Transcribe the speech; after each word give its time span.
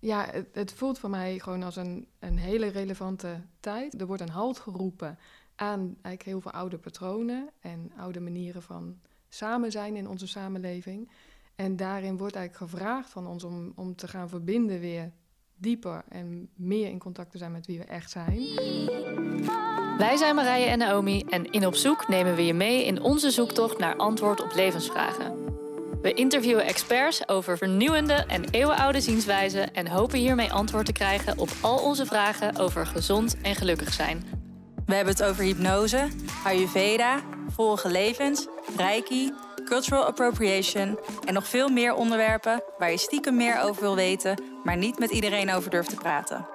ja, 0.00 0.26
het, 0.30 0.48
het 0.52 0.72
voelt 0.72 0.98
voor 0.98 1.10
mij 1.10 1.38
gewoon 1.38 1.62
als 1.62 1.76
een, 1.76 2.06
een 2.18 2.38
hele 2.38 2.66
relevante 2.66 3.40
tijd. 3.60 4.00
Er 4.00 4.06
wordt 4.06 4.22
een 4.22 4.30
halt 4.30 4.58
geroepen 4.58 5.18
aan 5.54 5.80
eigenlijk 5.80 6.22
heel 6.22 6.40
veel 6.40 6.50
oude 6.50 6.78
patronen 6.78 7.48
en 7.60 7.92
oude 7.96 8.20
manieren 8.20 8.62
van 8.62 8.98
samen 9.28 9.70
zijn 9.70 9.96
in 9.96 10.08
onze 10.08 10.26
samenleving. 10.26 11.10
En 11.54 11.76
daarin 11.76 12.16
wordt 12.16 12.34
eigenlijk 12.34 12.72
gevraagd 12.72 13.10
van 13.10 13.26
ons 13.26 13.44
om, 13.44 13.72
om 13.74 13.96
te 13.96 14.08
gaan 14.08 14.28
verbinden 14.28 14.80
weer 14.80 15.12
dieper 15.56 16.04
en 16.08 16.48
meer 16.54 16.88
in 16.88 16.98
contact 16.98 17.30
te 17.30 17.38
zijn 17.38 17.52
met 17.52 17.66
wie 17.66 17.78
we 17.78 17.84
echt 17.84 18.10
zijn. 18.10 18.38
Wij 19.98 20.16
zijn 20.16 20.34
Marije 20.34 20.66
en 20.66 20.78
Naomi 20.78 21.20
en 21.28 21.50
in 21.50 21.66
Op 21.66 21.74
Zoek 21.74 22.08
nemen 22.08 22.34
we 22.34 22.46
je 22.46 22.54
mee 22.54 22.84
in 22.84 23.00
onze 23.00 23.30
zoektocht 23.30 23.78
naar 23.78 23.96
antwoord 23.96 24.42
op 24.42 24.54
levensvragen. 24.54 25.59
We 26.02 26.14
interviewen 26.14 26.64
experts 26.64 27.28
over 27.28 27.58
vernieuwende 27.58 28.12
en 28.12 28.44
eeuwenoude 28.50 29.00
zienswijzen 29.00 29.74
en 29.74 29.88
hopen 29.88 30.18
hiermee 30.18 30.52
antwoord 30.52 30.86
te 30.86 30.92
krijgen 30.92 31.38
op 31.38 31.48
al 31.60 31.78
onze 31.78 32.06
vragen 32.06 32.56
over 32.56 32.86
gezond 32.86 33.36
en 33.42 33.54
gelukkig 33.54 33.92
zijn. 33.92 34.24
We 34.86 34.94
hebben 34.94 35.14
het 35.14 35.22
over 35.22 35.44
hypnose, 35.44 36.08
Ayurveda, 36.44 37.20
vorige 37.48 37.90
levens, 37.90 38.46
Reiki, 38.76 39.32
cultural 39.64 40.04
appropriation 40.04 40.98
en 41.24 41.34
nog 41.34 41.46
veel 41.46 41.68
meer 41.68 41.94
onderwerpen 41.94 42.62
waar 42.78 42.90
je 42.90 42.98
stiekem 42.98 43.36
meer 43.36 43.60
over 43.62 43.82
wil 43.82 43.94
weten, 43.94 44.42
maar 44.64 44.76
niet 44.76 44.98
met 44.98 45.10
iedereen 45.10 45.52
over 45.52 45.70
durft 45.70 45.90
te 45.90 45.96
praten. 45.96 46.46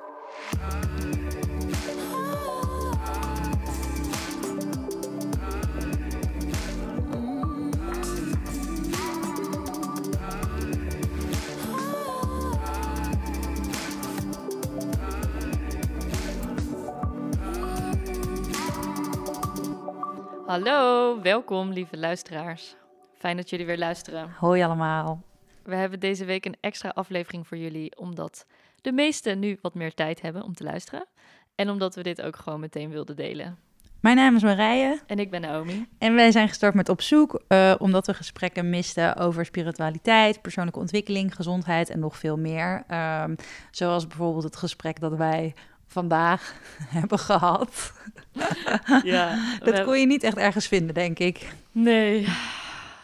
Hallo, 20.56 21.22
welkom 21.22 21.72
lieve 21.72 21.98
luisteraars. 21.98 22.76
Fijn 23.18 23.38
dat 23.38 23.50
jullie 23.50 23.66
weer 23.66 23.78
luisteren. 23.78 24.30
Hoi 24.38 24.64
allemaal. 24.64 25.24
We 25.64 25.76
hebben 25.76 26.00
deze 26.00 26.26
week 26.26 26.46
een 26.46 26.56
extra 26.60 26.90
aflevering 26.90 27.48
voor 27.48 27.58
jullie, 27.58 27.98
omdat 27.98 28.46
de 28.82 28.92
meesten 28.92 29.40
nu 29.40 29.58
wat 29.62 29.74
meer 29.74 29.94
tijd 29.94 30.22
hebben 30.22 30.44
om 30.44 30.54
te 30.54 30.64
luisteren. 30.64 31.06
En 31.56 31.70
omdat 31.70 31.96
we 31.96 32.04
dit 32.04 32.22
ook 32.22 32.36
gewoon 32.36 32.60
meteen 32.60 32.90
wilden 32.90 33.16
delen. 33.16 33.58
Mijn 34.00 34.16
naam 34.16 34.36
is 34.36 34.44
Marije. 34.44 35.00
En 35.08 35.20
ik 35.20 35.30
ben 35.30 35.42
Naomi. 35.42 35.88
En 35.98 36.16
wij 36.16 36.32
zijn 36.32 36.48
gestart 36.48 36.74
met 36.74 36.90
Op 36.90 37.02
Zoek, 37.02 37.42
uh, 37.48 37.76
omdat 37.78 38.08
we 38.08 38.14
gesprekken 38.14 38.70
misten 38.70 39.16
over 39.16 39.46
spiritualiteit, 39.46 40.42
persoonlijke 40.42 40.80
ontwikkeling, 40.80 41.36
gezondheid 41.36 41.90
en 41.90 42.00
nog 42.00 42.18
veel 42.18 42.38
meer. 42.38 42.84
Um, 43.24 43.36
zoals 43.72 44.08
bijvoorbeeld 44.08 44.44
het 44.44 44.56
gesprek 44.56 45.00
dat 45.00 45.16
wij 45.16 45.54
vandaag 45.96 46.55
hebben 46.98 47.20
gehad. 47.20 47.93
Ja, 49.04 49.57
dat 49.63 49.84
kon 49.84 49.99
je 49.99 50.05
niet 50.05 50.24
echt 50.24 50.37
ergens 50.37 50.68
vinden, 50.68 50.93
denk 50.93 51.20
ik. 51.20 51.54
Nee, 51.71 52.27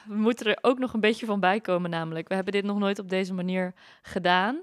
we 0.07 0.15
moeten 0.15 0.45
er 0.45 0.57
ook 0.61 0.79
nog 0.79 0.93
een 0.93 0.99
beetje 0.99 1.25
van 1.25 1.39
bij 1.39 1.59
komen, 1.59 1.89
namelijk. 1.89 2.27
We 2.27 2.35
hebben 2.35 2.53
dit 2.53 2.63
nog 2.63 2.77
nooit 2.77 2.99
op 2.99 3.09
deze 3.09 3.33
manier 3.33 3.73
gedaan. 4.01 4.61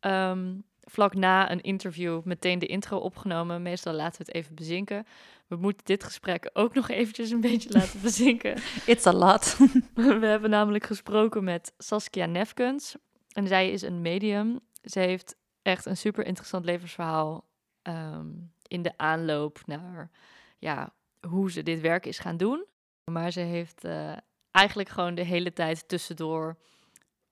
Um, 0.00 0.64
vlak 0.84 1.14
na 1.14 1.50
een 1.50 1.60
interview 1.60 2.22
meteen 2.24 2.58
de 2.58 2.66
intro 2.66 2.98
opgenomen. 2.98 3.62
Meestal 3.62 3.92
laten 3.92 4.18
we 4.18 4.24
het 4.26 4.34
even 4.34 4.54
bezinken. 4.54 5.06
We 5.46 5.56
moeten 5.56 5.84
dit 5.84 6.04
gesprek 6.04 6.50
ook 6.52 6.74
nog 6.74 6.88
eventjes 6.88 7.30
een 7.30 7.40
beetje 7.40 7.72
laten 7.72 8.00
bezinken. 8.00 8.54
It's 8.86 9.06
a 9.06 9.12
lot. 9.12 9.56
we 9.94 10.26
hebben 10.26 10.50
namelijk 10.50 10.84
gesproken 10.84 11.44
met 11.44 11.72
Saskia 11.78 12.26
Nefkens. 12.26 12.96
En 13.32 13.46
zij 13.46 13.70
is 13.70 13.82
een 13.82 14.00
medium. 14.00 14.60
Ze 14.82 14.98
heeft 14.98 15.36
echt 15.62 15.86
een 15.86 15.96
super 15.96 16.26
interessant 16.26 16.64
levensverhaal 16.64 17.47
um, 17.82 18.52
in 18.62 18.82
de 18.82 18.92
aanloop 18.96 19.60
naar 19.66 20.10
ja, 20.58 20.92
hoe 21.28 21.50
ze 21.50 21.62
dit 21.62 21.80
werk 21.80 22.06
is 22.06 22.18
gaan 22.18 22.36
doen. 22.36 22.64
Maar 23.04 23.30
ze 23.30 23.40
heeft 23.40 23.84
uh, 23.84 24.16
eigenlijk 24.50 24.88
gewoon 24.88 25.14
de 25.14 25.24
hele 25.24 25.52
tijd 25.52 25.88
tussendoor 25.88 26.56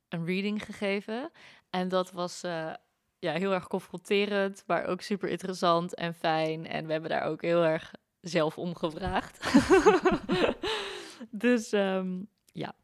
een 0.09 0.25
reading 0.25 0.65
gegeven. 0.65 1.31
En 1.71 1.89
dat 1.89 2.11
was 2.13 2.45
uh, 2.45 2.73
ja, 3.19 3.33
heel 3.33 3.53
erg 3.53 3.67
confronterend, 3.67 4.65
maar 4.67 4.85
ook 4.85 5.01
super 5.01 5.29
interessant 5.29 5.95
en 5.95 6.15
fijn. 6.15 6.67
En 6.67 6.87
we 6.87 6.93
hebben 6.93 7.11
daar 7.11 7.25
ook 7.25 7.43
heel 7.43 7.65
erg 7.65 7.95
zelf 8.21 8.59
om 8.59 8.75
gevraagd. 8.75 9.39
dus 11.31 11.73
um, 11.73 12.29
ja. 12.53 12.75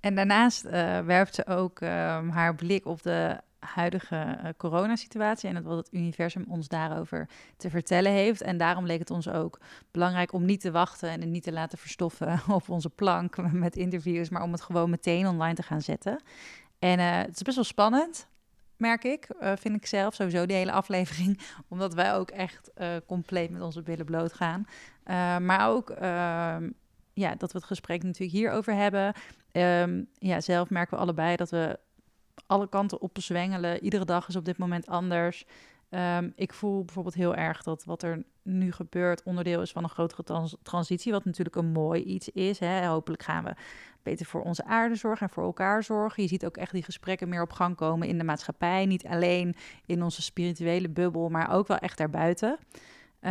En 0.00 0.14
daarnaast 0.14 0.64
uh, 0.64 1.00
werpt 1.00 1.34
ze 1.34 1.46
ook 1.46 1.80
um, 1.80 2.28
haar 2.28 2.54
blik 2.54 2.86
op 2.86 3.02
de 3.02 3.40
huidige 3.58 4.38
uh, 4.42 4.48
coronasituatie 4.56 5.48
en 5.48 5.62
wat 5.62 5.76
het 5.76 5.92
universum 5.92 6.44
ons 6.48 6.68
daarover 6.68 7.28
te 7.56 7.70
vertellen 7.70 8.12
heeft. 8.12 8.40
En 8.40 8.56
daarom 8.56 8.86
leek 8.86 8.98
het 8.98 9.10
ons 9.10 9.28
ook 9.28 9.60
belangrijk 9.90 10.32
om 10.32 10.44
niet 10.44 10.60
te 10.60 10.70
wachten 10.70 11.08
en 11.10 11.20
het 11.20 11.30
niet 11.30 11.42
te 11.42 11.52
laten 11.52 11.78
verstoffen 11.78 12.40
op 12.48 12.68
onze 12.68 12.90
plank 12.90 13.36
met 13.52 13.76
interviews, 13.76 14.28
maar 14.28 14.42
om 14.42 14.52
het 14.52 14.60
gewoon 14.60 14.90
meteen 14.90 15.26
online 15.26 15.54
te 15.54 15.62
gaan 15.62 15.82
zetten. 15.82 16.22
En 16.78 16.98
uh, 16.98 17.16
het 17.16 17.34
is 17.34 17.42
best 17.42 17.56
wel 17.56 17.64
spannend, 17.64 18.28
merk 18.76 19.04
ik, 19.04 19.28
uh, 19.40 19.52
vind 19.56 19.76
ik 19.76 19.86
zelf 19.86 20.14
sowieso 20.14 20.46
die 20.46 20.56
hele 20.56 20.72
aflevering, 20.72 21.40
omdat 21.68 21.94
wij 21.94 22.14
ook 22.14 22.30
echt 22.30 22.70
compleet 23.06 23.50
met 23.50 23.62
onze 23.62 23.82
billen 23.82 24.04
bloot 24.04 24.32
gaan. 24.32 24.66
maar 25.44 25.68
ook 25.68 25.90
ehm, 25.90 26.70
ja, 27.12 27.34
dat 27.34 27.52
we 27.52 27.58
het 27.58 27.66
gesprek 27.66 28.02
natuurlijk 28.02 28.38
hierover 28.38 28.74
hebben. 28.74 29.14
Um, 29.52 30.08
ja, 30.18 30.40
zelf 30.40 30.70
merken 30.70 30.96
we 30.96 31.02
allebei 31.02 31.36
dat 31.36 31.50
we 31.50 31.78
alle 32.46 32.68
kanten 32.68 33.00
op 33.00 33.16
zwengelen. 33.20 33.82
Iedere 33.84 34.04
dag 34.04 34.28
is 34.28 34.36
op 34.36 34.44
dit 34.44 34.58
moment 34.58 34.86
anders. 34.86 35.44
Um, 35.90 36.32
ik 36.36 36.52
voel 36.52 36.84
bijvoorbeeld 36.84 37.14
heel 37.14 37.34
erg 37.34 37.62
dat 37.62 37.84
wat 37.84 38.02
er 38.02 38.22
nu 38.42 38.72
gebeurt 38.72 39.22
onderdeel 39.22 39.62
is 39.62 39.72
van 39.72 39.82
een 39.82 39.90
grotere 39.90 40.22
trans 40.22 40.56
transitie, 40.62 41.12
wat 41.12 41.24
natuurlijk 41.24 41.56
een 41.56 41.72
mooi 41.72 42.02
iets 42.02 42.28
is. 42.28 42.58
Hè. 42.58 42.86
Hopelijk 42.86 43.22
gaan 43.22 43.44
we 43.44 43.54
beter 44.02 44.26
voor 44.26 44.42
onze 44.42 44.64
aarde 44.64 44.94
zorgen 44.94 45.26
en 45.26 45.32
voor 45.32 45.44
elkaar 45.44 45.82
zorgen. 45.82 46.22
Je 46.22 46.28
ziet 46.28 46.46
ook 46.46 46.56
echt 46.56 46.72
die 46.72 46.82
gesprekken 46.82 47.28
meer 47.28 47.42
op 47.42 47.52
gang 47.52 47.76
komen 47.76 48.08
in 48.08 48.18
de 48.18 48.24
maatschappij. 48.24 48.86
Niet 48.86 49.06
alleen 49.06 49.54
in 49.86 50.02
onze 50.02 50.22
spirituele 50.22 50.88
bubbel, 50.88 51.28
maar 51.28 51.52
ook 51.52 51.66
wel 51.66 51.78
echt 51.78 51.98
daarbuiten. 51.98 52.58
Uh, 53.20 53.30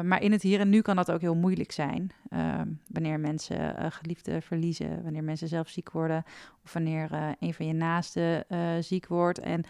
maar 0.00 0.22
in 0.22 0.32
het 0.32 0.42
hier 0.42 0.60
en 0.60 0.68
nu 0.68 0.80
kan 0.80 0.96
dat 0.96 1.10
ook 1.10 1.20
heel 1.20 1.34
moeilijk 1.34 1.72
zijn. 1.72 2.10
Uh, 2.30 2.60
wanneer 2.86 3.20
mensen 3.20 3.76
uh, 3.78 3.86
geliefden 3.90 4.42
verliezen, 4.42 5.02
wanneer 5.02 5.24
mensen 5.24 5.48
zelf 5.48 5.68
ziek 5.68 5.90
worden, 5.90 6.24
of 6.64 6.72
wanneer 6.72 7.12
eh, 7.12 7.28
een 7.40 7.54
van 7.54 7.66
je 7.66 7.72
naasten 7.72 8.44
ziek 8.84 9.06
wordt. 9.06 9.38
En 9.38 9.64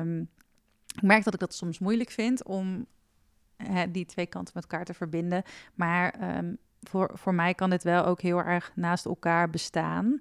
um, 0.00 0.28
ik 0.94 1.02
merk 1.02 1.24
dat 1.24 1.34
ik 1.34 1.40
dat 1.40 1.54
soms 1.54 1.78
moeilijk 1.78 2.10
vind 2.10 2.44
om 2.44 2.86
die 3.88 4.06
twee 4.06 4.26
kanten 4.26 4.52
met 4.54 4.62
elkaar 4.62 4.84
te 4.84 4.94
verbinden. 4.94 5.42
Maar 5.74 6.36
um, 6.36 6.58
voor, 6.82 7.10
voor 7.14 7.34
mij 7.34 7.54
kan 7.54 7.70
dit 7.70 7.82
wel 7.82 8.04
ook 8.04 8.20
heel 8.20 8.38
erg 8.38 8.72
naast 8.74 9.04
elkaar 9.04 9.50
bestaan. 9.50 10.20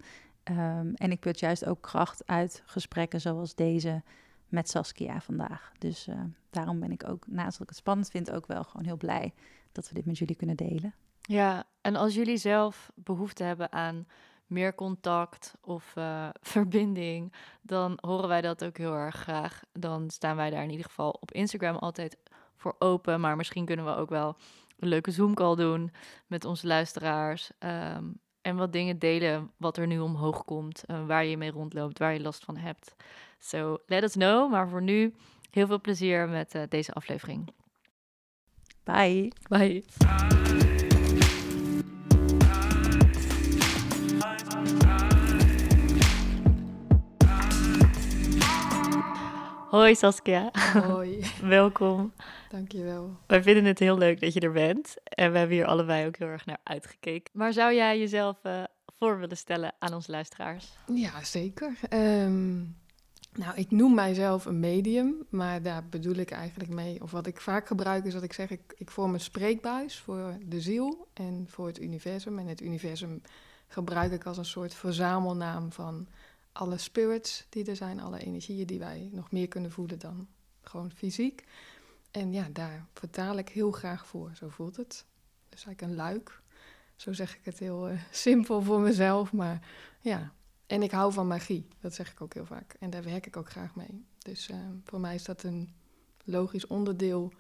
En 0.94 1.12
ik 1.12 1.20
put 1.20 1.40
juist 1.40 1.66
ook 1.66 1.82
kracht 1.82 2.28
uit 2.28 2.64
gesprekken 2.66 3.22
zoals 3.22 3.56
deze 3.56 4.04
met 4.50 4.70
Saskia 4.70 5.22
vandaag. 5.22 5.72
Dus 5.78 6.08
uh, 6.08 6.22
daarom 6.50 6.80
ben 6.80 6.92
ik 6.92 7.10
ook, 7.10 7.28
naast 7.28 7.52
dat 7.52 7.62
ik 7.62 7.70
het 7.70 7.78
spannend 7.78 8.10
vind, 8.10 8.32
ook 8.32 8.48
wel 8.48 8.64
gewoon 8.64 8.86
heel 8.86 8.98
blij 8.98 9.34
dat 9.72 9.88
we 9.88 9.94
dit 9.94 10.06
met 10.06 10.18
jullie 10.18 10.36
kunnen 10.36 10.56
delen. 10.56 10.94
Ja, 11.22 11.64
en 11.82 11.96
als 11.96 12.16
jullie 12.16 12.38
zelf 12.38 12.92
behoefte 12.96 13.44
hebben 13.44 13.72
aan 13.72 14.08
meer 14.46 14.76
contact 14.76 15.54
of 15.62 15.94
uh, 15.98 16.30
verbinding, 16.56 17.34
dan 17.62 17.98
horen 18.02 18.28
wij 18.28 18.42
dat 18.42 18.64
ook 18.64 18.78
heel 18.78 18.94
erg 18.94 19.16
graag. 19.16 19.64
Dan 19.74 20.10
staan 20.10 20.36
wij 20.36 20.50
daar 20.50 20.64
in 20.64 20.70
ieder 20.70 20.86
geval 20.86 21.10
op 21.10 21.32
Instagram 21.32 21.76
altijd 21.76 22.18
voor 22.56 22.76
open. 22.80 23.20
Maar 23.20 23.36
misschien 23.36 23.66
kunnen 23.66 23.86
we 23.86 23.96
ook 23.96 24.10
wel 24.10 24.38
een 24.80 24.88
leuke 24.88 25.12
Zoom-call 25.12 25.56
doen 25.56 25.92
met 26.28 26.46
onze 26.46 26.68
luisteraars. 26.68 27.52
Um, 27.60 28.20
en 28.42 28.56
wat 28.56 28.74
dingen 28.74 29.00
delen 29.00 29.52
wat 29.58 29.78
er 29.78 29.88
nu 29.88 30.00
omhoog 30.00 30.46
komt, 30.46 30.84
uh, 30.88 31.06
waar 31.06 31.26
je 31.26 31.38
mee 31.38 31.52
rondloopt, 31.52 32.00
waar 32.00 32.14
je 32.14 32.22
last 32.22 32.44
van 32.44 32.58
hebt. 32.58 32.96
So 33.40 33.78
let 33.86 34.04
us 34.04 34.14
know. 34.14 34.52
Maar 34.52 34.70
voor 34.70 34.82
nu 34.82 35.14
heel 35.52 35.68
veel 35.68 35.82
plezier 35.82 36.30
met 36.30 36.56
uh, 36.56 36.62
deze 36.70 36.94
aflevering. 36.94 37.54
Bye. 38.84 39.32
Bye. 39.50 39.84
Hoi 49.70 49.96
Saskia. 49.96 50.52
Hoi. 50.74 51.32
Welkom. 51.42 52.14
Dankjewel. 52.50 53.18
Wij 53.28 53.44
vinden 53.44 53.66
het 53.66 53.80
heel 53.80 53.98
leuk 53.98 54.20
dat 54.20 54.34
je 54.34 54.40
er 54.40 54.52
bent. 54.52 54.96
En 55.04 55.32
we 55.32 55.38
hebben 55.38 55.56
hier 55.56 55.66
allebei 55.66 56.08
ook 56.08 56.18
heel 56.18 56.28
erg 56.28 56.46
naar 56.46 56.60
uitgekeken. 56.64 57.32
Maar 57.34 57.54
zou 57.54 57.74
jij 57.74 58.00
jezelf 58.00 58.38
uh, 58.44 58.64
voor 58.98 59.20
willen 59.20 59.38
stellen 59.38 59.74
aan 59.80 59.94
onze 59.94 60.12
luisteraars? 60.12 60.78
Ja, 60.94 61.24
zeker. 61.24 61.78
Um, 61.90 62.76
nou, 63.38 63.56
ik 63.56 63.72
noem 63.72 63.94
mijzelf 63.94 64.46
een 64.46 64.60
medium, 64.60 65.26
maar 65.30 65.62
daar 65.62 65.86
bedoel 65.86 66.16
ik 66.16 66.32
eigenlijk 66.32 66.70
mee. 66.70 67.02
Of 67.02 67.12
wat 67.12 67.28
ik 67.28 67.42
vaak 67.42 67.68
gebruik 67.68 68.06
is 68.06 68.14
dat 68.14 68.24
ik 68.24 68.34
zeg, 68.34 68.50
ik, 68.50 68.74
ik 68.78 68.92
vorm 68.92 69.14
een 69.14 69.20
spreekbuis 69.20 70.00
voor 70.00 70.38
de 70.46 70.62
ziel 70.62 71.08
en 71.14 71.46
voor 71.50 71.68
het 71.68 71.82
universum. 71.82 72.40
En 72.40 72.48
het 72.48 72.62
universum 72.62 73.22
gebruik 73.68 74.12
ik 74.12 74.26
als 74.26 74.38
een 74.38 74.46
soort 74.46 74.74
verzamelnaam 74.74 75.72
van 75.72 76.08
alle 76.52 76.78
spirits 76.78 77.46
die 77.50 77.66
er 77.66 77.76
zijn, 77.76 78.00
alle 78.00 78.20
energieën 78.20 78.68
die 78.68 78.80
wij 78.80 79.10
nog 79.12 79.32
meer 79.32 79.48
kunnen 79.48 79.72
voelen 79.72 80.00
dan 80.00 80.28
gewoon 80.62 80.92
fysiek. 80.92 81.44
En 82.12 82.34
ja, 82.34 82.48
daar 82.52 82.86
vertaal 82.94 83.38
ik 83.38 83.50
heel 83.50 83.72
graag 83.72 84.08
voor. 84.08 84.32
Zo 84.36 84.50
voelt 84.50 84.76
het. 84.76 85.06
Dus 85.50 85.66
eigenlijk 85.66 85.82
een 85.82 85.96
luik. 85.96 86.42
Zo 86.96 87.14
zeg 87.14 87.36
ik 87.36 87.46
het 87.46 87.60
heel 87.60 87.90
uh, 87.90 88.00
simpel 88.12 88.62
voor 88.62 88.80
mezelf. 88.80 89.34
Maar 89.34 89.68
ja, 90.02 90.34
en 90.68 90.84
ik 90.84 90.92
hou 90.92 91.14
van 91.14 91.28
magie. 91.28 91.68
Dat 91.80 91.94
zeg 91.94 92.12
ik 92.12 92.22
ook 92.22 92.34
heel 92.34 92.46
vaak. 92.46 92.76
En 92.80 92.90
daar 92.90 93.04
werk 93.04 93.26
ik 93.26 93.38
ook 93.38 93.50
graag 93.50 93.76
mee. 93.76 94.06
Dus 94.18 94.50
uh, 94.50 94.58
voor 94.84 95.00
mij 95.00 95.16
is 95.16 95.24
dat 95.24 95.44
een 95.44 95.74
logisch 96.24 96.68
onderdeel 96.68 97.34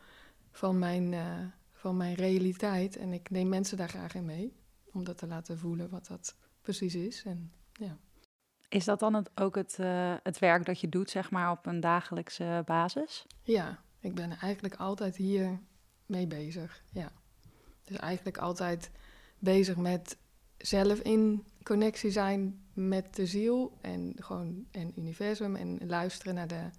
van 0.51 0.79
mijn, 0.79 1.11
uh, 1.11 1.39
van 1.71 1.97
mijn 1.97 2.15
realiteit. 2.15 2.97
En 2.97 3.13
ik 3.13 3.29
neem 3.29 3.49
mensen 3.49 3.77
daar 3.77 3.89
graag 3.89 4.15
in 4.15 4.25
mee. 4.25 4.55
Om 4.91 5.03
dat 5.03 5.17
te 5.17 5.27
laten 5.27 5.57
voelen 5.57 5.89
wat 5.89 6.07
dat 6.07 6.35
precies 6.61 6.95
is. 6.95 7.23
En, 7.25 7.51
ja. 7.73 7.97
Is 8.69 8.85
dat 8.85 8.99
dan 8.99 9.13
het, 9.13 9.29
ook 9.35 9.55
het, 9.55 9.77
uh, 9.79 10.15
het 10.23 10.39
werk 10.39 10.65
dat 10.65 10.79
je 10.79 10.89
doet, 10.89 11.09
zeg 11.09 11.31
maar, 11.31 11.51
op 11.51 11.65
een 11.65 11.79
dagelijkse 11.79 12.61
basis? 12.65 13.25
Ja, 13.43 13.83
ik 13.99 14.15
ben 14.15 14.31
eigenlijk 14.31 14.75
altijd 14.75 15.15
hier 15.15 15.59
mee 16.05 16.27
bezig. 16.27 16.83
Ja. 16.91 17.11
Dus 17.83 17.97
eigenlijk 17.97 18.37
altijd 18.37 18.91
bezig 19.39 19.75
met 19.75 20.17
zelf 20.57 20.99
in 20.99 21.45
connectie 21.63 22.11
zijn 22.11 22.66
met 22.77 23.15
de 23.15 23.25
ziel 23.25 23.77
en 23.81 24.13
gewoon 24.19 24.65
en 24.71 24.91
universum 24.95 25.55
en 25.55 25.87
luisteren 25.87 26.35
naar 26.35 26.47
de, 26.47 26.69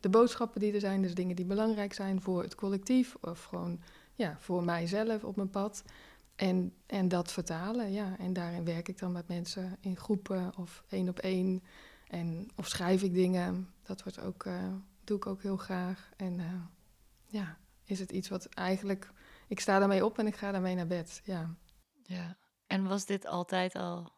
de 0.00 0.08
boodschappen 0.08 0.60
die 0.60 0.72
er 0.72 0.80
zijn, 0.80 1.02
dus 1.02 1.14
dingen 1.14 1.36
die 1.36 1.44
belangrijk 1.44 1.92
zijn 1.92 2.20
voor 2.20 2.42
het 2.42 2.54
collectief 2.54 3.16
of 3.20 3.44
gewoon 3.44 3.80
ja, 4.14 4.36
voor 4.38 4.64
mijzelf 4.64 5.24
op 5.24 5.36
mijn 5.36 5.50
pad. 5.50 5.84
En, 6.36 6.74
en 6.86 7.08
dat 7.08 7.32
vertalen, 7.32 7.92
ja. 7.92 8.18
En 8.18 8.32
daarin 8.32 8.64
werk 8.64 8.88
ik 8.88 8.98
dan 8.98 9.12
met 9.12 9.28
mensen 9.28 9.76
in 9.80 9.96
groepen 9.96 10.52
of 10.56 10.84
één 10.88 11.08
op 11.08 11.18
één. 11.18 11.62
En, 12.08 12.48
of 12.56 12.68
schrijf 12.68 13.02
ik 13.02 13.14
dingen. 13.14 13.68
Dat 13.82 14.02
wordt 14.02 14.20
ook, 14.20 14.44
uh, 14.44 14.72
doe 15.04 15.16
ik 15.16 15.26
ook 15.26 15.42
heel 15.42 15.56
graag. 15.56 16.10
En 16.16 16.38
uh, 16.38 16.44
ja, 17.26 17.58
is 17.84 17.98
het 17.98 18.12
iets 18.12 18.28
wat 18.28 18.46
eigenlijk... 18.46 19.10
Ik 19.48 19.60
sta 19.60 19.78
daarmee 19.78 20.04
op 20.04 20.18
en 20.18 20.26
ik 20.26 20.36
ga 20.36 20.52
daarmee 20.52 20.74
naar 20.74 20.86
bed, 20.86 21.20
ja. 21.24 21.54
Ja, 22.02 22.36
en 22.66 22.84
was 22.84 23.06
dit 23.06 23.26
altijd 23.26 23.74
al 23.74 24.12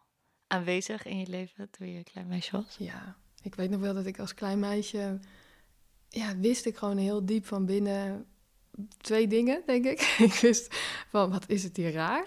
aanwezig 0.51 1.05
in 1.05 1.19
je 1.19 1.27
leven 1.27 1.71
toen 1.71 1.91
je 1.93 1.99
een 1.99 2.05
klein 2.05 2.27
meisje 2.27 2.53
was? 2.53 2.77
Ja, 2.79 3.17
ik 3.43 3.55
weet 3.55 3.71
nog 3.71 3.81
wel 3.81 3.95
dat 3.95 4.07
ik 4.07 4.19
als 4.19 4.35
klein 4.35 4.59
meisje... 4.59 5.19
Ja, 6.09 6.37
wist 6.37 6.67
ik 6.67 6.77
gewoon 6.77 6.97
heel 6.97 7.25
diep 7.25 7.47
van 7.47 7.67
binnen 7.67 8.27
twee 8.97 9.27
dingen, 9.27 9.63
denk 9.67 9.85
ik. 9.85 10.01
ik 10.29 10.33
wist 10.33 10.75
van, 11.09 11.31
wat 11.31 11.45
is 11.49 11.63
het 11.63 11.77
hier 11.77 11.93
raar? 11.93 12.27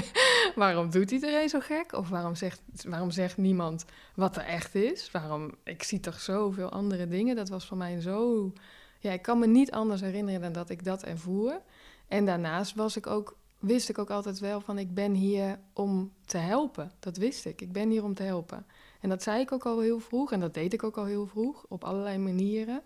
waarom 0.54 0.90
doet 0.90 1.10
iedereen 1.10 1.48
zo 1.48 1.60
gek? 1.60 1.92
Of 1.92 2.08
waarom 2.08 2.34
zegt, 2.34 2.60
waarom 2.86 3.10
zegt 3.10 3.36
niemand 3.36 3.84
wat 4.14 4.36
er 4.36 4.44
echt 4.44 4.74
is? 4.74 5.10
Waarom, 5.10 5.54
ik 5.64 5.82
zie 5.82 6.00
toch 6.00 6.20
zoveel 6.20 6.70
andere 6.70 7.08
dingen. 7.08 7.36
Dat 7.36 7.48
was 7.48 7.66
voor 7.66 7.76
mij 7.76 8.00
zo... 8.00 8.52
Ja, 8.98 9.12
ik 9.12 9.22
kan 9.22 9.38
me 9.38 9.46
niet 9.46 9.70
anders 9.70 10.00
herinneren 10.00 10.40
dan 10.40 10.52
dat 10.52 10.70
ik 10.70 10.84
dat 10.84 11.02
ervoer. 11.02 11.60
En 12.08 12.24
daarnaast 12.24 12.74
was 12.74 12.96
ik 12.96 13.06
ook, 13.06 13.36
wist 13.62 13.88
ik 13.88 13.98
ook 13.98 14.10
altijd 14.10 14.38
wel 14.38 14.60
van, 14.60 14.78
ik 14.78 14.94
ben 14.94 15.12
hier 15.12 15.58
om 15.72 16.12
te 16.24 16.38
helpen. 16.38 16.92
Dat 16.98 17.16
wist 17.16 17.44
ik. 17.44 17.60
Ik 17.60 17.72
ben 17.72 17.90
hier 17.90 18.04
om 18.04 18.14
te 18.14 18.22
helpen. 18.22 18.66
En 19.00 19.08
dat 19.08 19.22
zei 19.22 19.40
ik 19.40 19.52
ook 19.52 19.66
al 19.66 19.80
heel 19.80 20.00
vroeg. 20.00 20.32
En 20.32 20.40
dat 20.40 20.54
deed 20.54 20.72
ik 20.72 20.82
ook 20.82 20.96
al 20.96 21.04
heel 21.04 21.26
vroeg, 21.26 21.64
op 21.68 21.84
allerlei 21.84 22.18
manieren. 22.18 22.82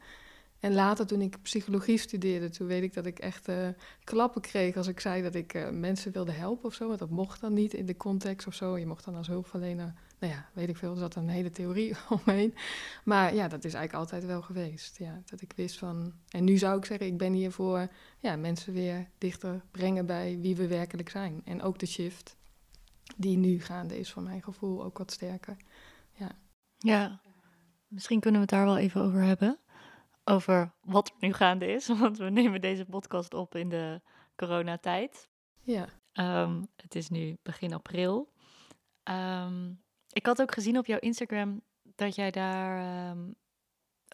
En 0.61 0.75
later, 0.75 1.07
toen 1.07 1.21
ik 1.21 1.43
psychologie 1.43 1.99
studeerde, 1.99 2.49
toen 2.49 2.67
weet 2.67 2.83
ik 2.83 2.95
dat 2.95 3.07
ik 3.07 3.19
echt 3.19 3.49
uh, 3.49 3.69
klappen 4.05 4.41
kreeg 4.41 4.77
als 4.77 4.87
ik 4.87 5.01
zei 5.01 5.23
dat 5.23 5.35
ik 5.35 5.55
uh, 5.55 5.69
mensen 5.71 6.13
wilde 6.13 6.33
helpen 6.33 6.65
of 6.65 6.75
zo. 6.75 6.87
Want 6.87 6.99
dat 6.99 7.11
mocht 7.11 7.41
dan 7.41 7.53
niet 7.53 7.75
in 7.75 7.87
de 7.87 7.97
context 7.97 8.47
of 8.47 8.55
zo. 8.55 8.79
Je 8.79 8.87
mocht 8.87 9.05
dan 9.05 9.15
als 9.15 9.27
hulpverlener, 9.27 9.95
nou 10.19 10.33
ja, 10.33 10.49
weet 10.53 10.69
ik 10.69 10.77
veel, 10.77 10.91
er 10.91 10.99
zat 10.99 11.15
een 11.15 11.29
hele 11.29 11.51
theorie 11.51 11.97
omheen. 12.25 12.55
Maar 13.05 13.35
ja, 13.35 13.49
dat 13.49 13.65
is 13.65 13.75
eigenlijk 13.75 13.95
altijd 13.95 14.25
wel 14.25 14.43
geweest. 14.43 14.99
Ja, 14.99 15.23
dat 15.25 15.41
ik 15.41 15.53
wist 15.57 15.79
van. 15.79 16.13
En 16.29 16.45
nu 16.45 16.57
zou 16.57 16.79
ik 16.79 16.85
zeggen, 16.85 17.07
ik 17.07 17.19
ben 17.19 17.33
hier 17.33 17.53
voor 17.53 17.89
ja, 18.19 18.37
mensen 18.37 18.73
weer 18.73 19.09
dichter 19.19 19.63
brengen 19.71 20.07
bij 20.07 20.39
wie 20.41 20.57
we 20.57 20.67
werkelijk 20.67 21.09
zijn. 21.09 21.43
En 21.45 21.63
ook 21.63 21.79
de 21.79 21.87
shift 21.87 22.37
die 23.17 23.37
nu 23.37 23.61
gaande 23.61 23.99
is, 23.99 24.13
voor 24.13 24.23
mijn 24.23 24.43
gevoel, 24.43 24.85
ook 24.85 24.99
wat 24.99 25.13
sterker. 25.13 25.57
Ja. 26.13 26.31
Ja, 26.79 27.21
misschien 27.89 28.21
kunnen 28.21 28.41
we 28.41 28.47
het 28.47 28.57
daar 28.57 28.67
wel 28.67 28.79
even 28.79 29.01
over 29.01 29.21
hebben 29.23 29.59
over 30.29 30.75
wat 30.81 31.13
nu 31.19 31.33
gaande 31.33 31.67
is. 31.67 31.87
Want 32.01 32.19
we 32.19 32.31
nemen 32.31 32.61
deze 32.61 32.85
podcast 32.85 33.35
op 33.35 33.55
in 33.55 33.69
de 33.69 34.01
coronatijd. 34.37 35.29
Ja. 35.61 35.89
Um, 36.13 36.67
het 36.77 36.95
is 36.95 37.09
nu 37.09 37.37
begin 37.43 37.73
april. 37.73 38.33
Um, 39.05 39.85
ik 40.17 40.27
had 40.27 40.41
ook 40.41 40.55
gezien 40.55 40.79
op 40.79 40.87
jouw 40.87 40.99
Instagram 40.99 41.63
dat 41.83 42.15
jij 42.15 42.31
daar 42.31 43.11
um, 43.11 43.35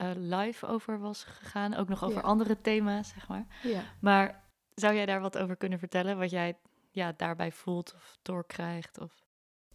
uh, 0.03 0.11
live 0.15 0.67
over 0.67 0.99
was 0.99 1.25
gegaan. 1.25 1.75
Ook 1.75 1.89
nog 1.89 2.05
over 2.05 2.21
Ja. 2.21 2.27
andere 2.27 2.61
thema's, 2.61 3.09
zeg 3.09 3.29
maar. 3.29 3.47
Ja. 3.63 3.83
Maar 4.01 4.45
zou 4.75 4.95
jij 4.95 5.07
daar 5.07 5.21
wat 5.21 5.39
over 5.39 5.57
kunnen 5.57 5.79
vertellen? 5.79 6.19
Wat 6.19 6.31
jij 6.31 6.59
ja, 6.91 7.13
daarbij 7.17 7.53
voelt 7.53 7.95
of 7.95 8.17
doorkrijgt? 8.23 8.99
Of... 8.99 9.13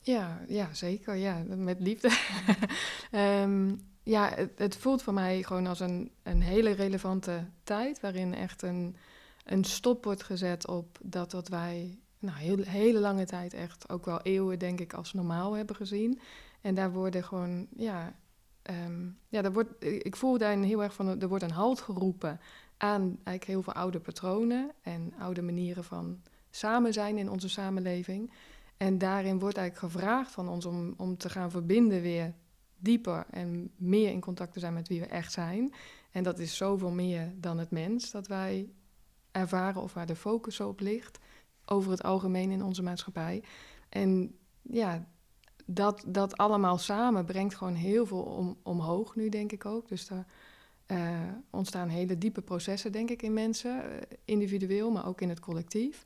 Ja, 0.02 0.42
ja, 0.48 0.74
zeker. 0.74 1.16
Ja, 1.16 1.44
met 1.48 1.80
liefde. 1.80 2.10
Ehm, 3.12 3.76
ja, 4.04 4.30
het, 4.30 4.60
het 4.60 4.78
voelt 4.78 5.02
voor 5.04 5.14
mij 5.14 5.44
gewoon 5.44 5.68
als 5.68 5.80
een, 5.80 6.12
een 6.24 6.42
hele 6.42 6.72
relevante 6.72 7.50
tijd. 7.64 8.00
Waarin 8.00 8.34
echt 8.34 8.62
een, 8.62 8.96
een 9.44 9.64
stop 9.64 10.04
wordt 10.04 10.24
gezet 10.24 10.68
op 10.68 10.98
dat 11.02 11.32
wat 11.32 11.48
wij 11.48 12.00
nou, 12.28 12.40
heel, 12.40 12.58
hele 12.64 13.00
lange 13.00 13.26
tijd 13.26 13.54
echt 13.54 13.90
ook 13.90 14.06
wel 14.06 14.22
eeuwen, 14.22 14.60
denk 14.60 14.80
ik, 14.80 14.94
als 14.94 15.14
normaal 15.14 15.54
hebben 15.54 15.76
gezien. 15.76 16.20
En 16.62 16.76
daar 16.76 16.92
worden 16.92 17.24
gewoon, 17.24 17.68
ja, 17.76 18.16
ehm, 18.62 19.08
ja 19.30 19.42
daar 19.42 19.54
wordt, 19.54 19.84
ik 19.84 20.16
voel 20.16 20.38
daarin 20.38 20.64
heel 20.64 20.84
erg 20.84 20.94
van, 20.94 21.22
er 21.22 21.28
wordt 21.28 21.44
een 21.44 21.52
halt 21.52 21.82
geroepen 21.82 22.40
aan 22.78 23.02
eigenlijk 23.02 23.44
heel 23.44 23.64
veel 23.64 23.74
oude 23.74 24.00
patronen 24.00 24.72
en 24.82 25.14
oude 25.20 25.42
manieren 25.42 25.84
van 25.84 26.22
samen 26.50 26.94
zijn 26.94 27.18
in 27.18 27.30
onze 27.30 27.50
samenleving. 27.50 28.32
En 28.78 28.98
daarin 28.98 29.40
wordt 29.40 29.58
eigenlijk 29.58 29.94
gevraagd 29.94 30.32
van 30.32 30.50
ons 30.50 30.66
om, 30.66 30.94
om 30.98 31.18
te 31.18 31.30
gaan 31.30 31.52
verbinden 31.52 32.02
weer 32.02 32.34
dieper 32.78 33.26
en 33.30 33.72
meer 33.76 34.12
in 34.12 34.22
contact 34.22 34.54
te 34.54 34.60
zijn 34.60 34.74
met 34.74 34.88
wie 34.88 35.00
we 35.00 35.06
echt 35.06 35.32
zijn. 35.32 35.74
En 36.12 36.24
dat 36.24 36.40
is 36.40 36.58
zoveel 36.58 36.92
meer 36.92 37.34
dan 37.36 37.58
het 37.58 37.72
mens 37.72 38.12
dat 38.12 38.28
wij 38.28 38.70
ervaren 39.32 39.82
of 39.82 39.94
waar 39.94 40.06
de 40.06 40.16
focus 40.16 40.60
op 40.60 40.80
ligt. 40.80 41.20
Over 41.70 41.92
het 41.92 42.04
algemeen 42.04 42.52
in 42.52 42.64
onze 42.64 42.84
maatschappij. 42.84 43.44
En 43.90 44.38
ja, 44.62 45.08
dat, 45.66 46.04
dat 46.08 46.38
allemaal 46.38 46.78
samen 46.78 47.26
brengt 47.26 47.56
gewoon 47.56 47.76
heel 47.76 48.06
veel 48.06 48.22
om, 48.22 48.58
omhoog 48.64 49.16
nu, 49.16 49.30
denk 49.30 49.52
ik 49.52 49.66
ook. 49.66 49.88
Dus 49.88 50.08
daar 50.08 50.26
uh, 50.88 51.20
ontstaan 51.50 51.90
hele 51.90 52.18
diepe 52.18 52.42
processen, 52.42 52.92
denk 52.92 53.10
ik, 53.10 53.22
in 53.22 53.34
mensen. 53.34 53.84
Uh, 53.86 53.98
individueel, 54.26 54.92
maar 54.92 55.08
ook 55.08 55.22
in 55.22 55.30
het 55.30 55.40
collectief. 55.40 56.06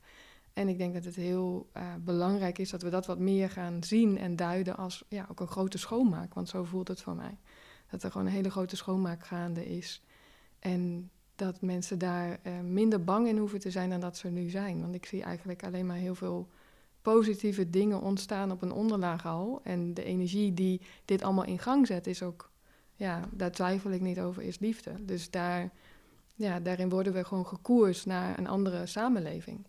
En 0.53 0.67
ik 0.67 0.77
denk 0.77 0.93
dat 0.93 1.03
het 1.03 1.15
heel 1.15 1.69
uh, 1.77 1.83
belangrijk 1.99 2.57
is 2.57 2.69
dat 2.69 2.81
we 2.81 2.89
dat 2.89 3.05
wat 3.05 3.19
meer 3.19 3.49
gaan 3.49 3.83
zien 3.83 4.17
en 4.17 4.35
duiden 4.35 4.77
als 4.77 5.03
ja, 5.07 5.25
ook 5.31 5.39
een 5.39 5.47
grote 5.47 5.77
schoonmaak. 5.77 6.33
Want 6.33 6.49
zo 6.49 6.63
voelt 6.63 6.87
het 6.87 7.01
voor 7.01 7.15
mij. 7.15 7.37
Dat 7.89 8.03
er 8.03 8.11
gewoon 8.11 8.27
een 8.27 8.33
hele 8.33 8.51
grote 8.51 8.75
schoonmaak 8.75 9.25
gaande 9.25 9.65
is. 9.65 10.03
En 10.59 11.11
dat 11.35 11.61
mensen 11.61 11.99
daar 11.99 12.39
uh, 12.43 12.59
minder 12.59 13.03
bang 13.03 13.27
in 13.27 13.37
hoeven 13.37 13.59
te 13.59 13.71
zijn 13.71 13.89
dan 13.89 13.99
dat 13.99 14.17
ze 14.17 14.27
nu 14.27 14.49
zijn. 14.49 14.81
Want 14.81 14.95
ik 14.95 15.05
zie 15.05 15.23
eigenlijk 15.23 15.63
alleen 15.63 15.85
maar 15.85 15.97
heel 15.97 16.15
veel 16.15 16.47
positieve 17.01 17.69
dingen 17.69 18.01
ontstaan 18.01 18.51
op 18.51 18.61
een 18.61 18.71
onderlaag 18.71 19.25
al. 19.25 19.59
En 19.63 19.93
de 19.93 20.03
energie 20.03 20.53
die 20.53 20.81
dit 21.05 21.23
allemaal 21.23 21.45
in 21.45 21.59
gang 21.59 21.87
zet 21.87 22.07
is 22.07 22.23
ook, 22.23 22.51
ja, 22.95 23.21
daar 23.31 23.51
twijfel 23.51 23.91
ik 23.91 24.01
niet 24.01 24.19
over, 24.19 24.43
is 24.43 24.59
liefde. 24.59 25.05
Dus 25.05 25.29
daar, 25.29 25.71
ja, 26.35 26.59
daarin 26.59 26.89
worden 26.89 27.13
we 27.13 27.23
gewoon 27.23 27.47
gekoerst 27.47 28.05
naar 28.05 28.39
een 28.39 28.47
andere 28.47 28.85
samenleving. 28.85 29.65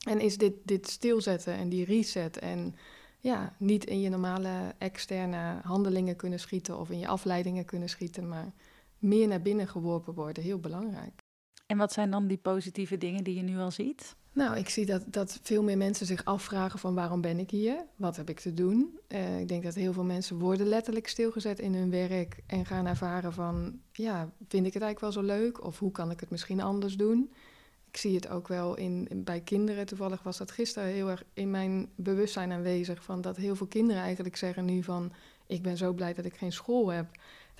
En 0.00 0.20
is 0.20 0.38
dit, 0.38 0.54
dit 0.62 0.88
stilzetten 0.88 1.54
en 1.54 1.68
die 1.68 1.84
reset 1.84 2.38
en 2.38 2.74
ja, 3.18 3.54
niet 3.58 3.84
in 3.84 4.00
je 4.00 4.08
normale 4.08 4.74
externe 4.78 5.60
handelingen 5.62 6.16
kunnen 6.16 6.40
schieten 6.40 6.78
of 6.78 6.90
in 6.90 6.98
je 6.98 7.06
afleidingen 7.06 7.64
kunnen 7.64 7.88
schieten, 7.88 8.28
maar 8.28 8.52
meer 9.00 9.28
naar 9.28 9.42
binnen 9.42 9.68
geworpen 9.68 10.14
worden, 10.14 10.42
heel 10.42 10.58
belangrijk. 10.58 11.22
En 11.66 11.76
wat 11.76 11.92
zijn 11.92 12.10
dan 12.10 12.26
die 12.26 12.38
positieve 12.38 12.98
dingen 12.98 13.24
die 13.24 13.34
je 13.34 13.42
nu 13.42 13.58
al 13.58 13.70
ziet? 13.70 14.16
Nou, 14.32 14.56
ik 14.56 14.68
zie 14.68 14.86
dat, 14.86 15.02
dat 15.06 15.38
veel 15.42 15.62
meer 15.62 15.76
mensen 15.76 16.06
zich 16.06 16.24
afvragen 16.24 16.78
van 16.78 16.94
waarom 16.94 17.20
ben 17.20 17.38
ik 17.38 17.50
hier? 17.50 17.84
Wat 17.96 18.16
heb 18.16 18.28
ik 18.28 18.40
te 18.40 18.54
doen? 18.54 18.98
Uh, 19.08 19.40
ik 19.40 19.48
denk 19.48 19.62
dat 19.62 19.74
heel 19.74 19.92
veel 19.92 20.04
mensen 20.04 20.38
worden 20.38 20.66
letterlijk 20.66 21.08
stilgezet 21.08 21.58
in 21.58 21.74
hun 21.74 21.90
werk 21.90 22.40
en 22.46 22.66
gaan 22.66 22.86
ervaren 22.86 23.32
van, 23.32 23.80
ja, 23.92 24.32
vind 24.48 24.66
ik 24.66 24.72
het 24.74 24.82
eigenlijk 24.82 25.00
wel 25.00 25.12
zo 25.12 25.22
leuk? 25.22 25.64
Of 25.64 25.78
hoe 25.78 25.90
kan 25.90 26.10
ik 26.10 26.20
het 26.20 26.30
misschien 26.30 26.60
anders 26.60 26.96
doen? 26.96 27.32
Ik 27.88 27.96
zie 27.96 28.14
het 28.14 28.28
ook 28.28 28.48
wel 28.48 28.76
in, 28.76 29.06
in, 29.08 29.24
bij 29.24 29.40
kinderen. 29.40 29.86
Toevallig 29.86 30.22
was 30.22 30.36
dat 30.38 30.50
gisteren 30.50 30.88
heel 30.88 31.10
erg 31.10 31.24
in 31.34 31.50
mijn 31.50 31.88
bewustzijn 31.94 32.52
aanwezig. 32.52 33.04
Van 33.04 33.20
dat 33.20 33.36
heel 33.36 33.56
veel 33.56 33.66
kinderen 33.66 34.02
eigenlijk 34.02 34.36
zeggen 34.36 34.64
nu 34.64 34.82
van... 34.82 35.12
ik 35.46 35.62
ben 35.62 35.76
zo 35.76 35.92
blij 35.92 36.14
dat 36.14 36.24
ik 36.24 36.36
geen 36.36 36.52
school 36.52 36.88
heb. 36.88 37.06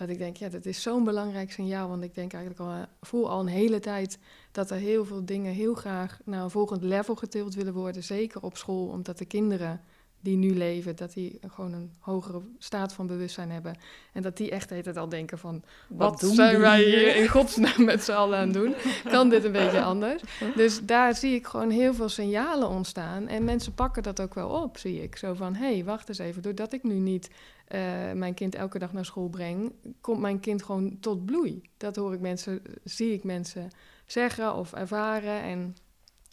Dat 0.00 0.08
ik 0.08 0.18
denk, 0.18 0.36
ja, 0.36 0.48
dat 0.48 0.66
is 0.66 0.82
zo'n 0.82 1.04
belangrijk 1.04 1.52
signaal. 1.52 1.88
Want 1.88 2.02
ik 2.02 2.14
denk 2.14 2.32
eigenlijk 2.32 2.70
al, 2.70 2.86
voel 3.00 3.30
al 3.30 3.40
een 3.40 3.46
hele 3.46 3.80
tijd... 3.80 4.18
dat 4.52 4.70
er 4.70 4.76
heel 4.76 5.04
veel 5.04 5.24
dingen 5.24 5.52
heel 5.52 5.74
graag 5.74 6.18
naar 6.24 6.42
een 6.42 6.50
volgend 6.50 6.82
level 6.82 7.14
getild 7.14 7.54
willen 7.54 7.72
worden. 7.72 8.04
Zeker 8.04 8.42
op 8.42 8.56
school, 8.56 8.86
omdat 8.86 9.18
de 9.18 9.24
kinderen 9.24 9.80
die 10.20 10.36
nu 10.36 10.54
leven, 10.54 10.96
dat 10.96 11.12
die 11.12 11.38
gewoon 11.46 11.72
een 11.72 11.90
hogere 11.98 12.40
staat 12.58 12.92
van 12.92 13.06
bewustzijn 13.06 13.50
hebben. 13.50 13.76
En 14.12 14.22
dat 14.22 14.36
die 14.36 14.50
echt 14.50 14.68
tijd 14.68 14.96
al 14.96 15.08
denken 15.08 15.38
van, 15.38 15.62
wat, 15.88 16.20
doen 16.20 16.34
zijn 16.34 16.50
die 16.50 16.60
wij 16.60 16.82
hier? 16.82 16.98
hier 16.98 17.16
in 17.16 17.28
godsnaam 17.28 17.84
met 17.84 18.04
z'n 18.04 18.12
allen 18.12 18.38
aan 18.38 18.44
het 18.44 18.54
doen? 18.54 18.74
Kan 19.10 19.28
dit 19.28 19.44
een 19.44 19.52
beetje 19.52 19.82
anders? 19.82 20.22
Dus 20.54 20.80
daar 20.82 21.14
zie 21.14 21.34
ik 21.34 21.46
gewoon 21.46 21.70
heel 21.70 21.94
veel 21.94 22.08
signalen 22.08 22.68
ontstaan. 22.68 23.28
En 23.28 23.44
mensen 23.44 23.74
pakken 23.74 24.02
dat 24.02 24.20
ook 24.20 24.34
wel 24.34 24.48
op, 24.48 24.78
zie 24.78 25.02
ik. 25.02 25.16
Zo 25.16 25.34
van, 25.34 25.54
hé, 25.54 25.74
hey, 25.74 25.84
wacht 25.84 26.08
eens 26.08 26.18
even, 26.18 26.42
doordat 26.42 26.72
ik 26.72 26.82
nu 26.82 26.94
niet 26.94 27.30
eh, 27.70 28.12
mijn 28.12 28.34
kind 28.34 28.54
elke 28.54 28.78
dag 28.78 28.92
naar 28.92 29.04
school 29.04 29.28
breng, 29.28 29.72
komt 30.00 30.20
mijn 30.20 30.40
kind 30.40 30.62
gewoon 30.62 30.98
tot 31.00 31.24
bloei. 31.24 31.62
Dat 31.76 31.96
hoor 31.96 32.14
ik 32.14 32.20
mensen, 32.20 32.62
zie 32.84 33.12
ik 33.12 33.24
mensen 33.24 33.70
zeggen 34.06 34.54
of 34.54 34.72
ervaren. 34.72 35.42
En 35.42 35.76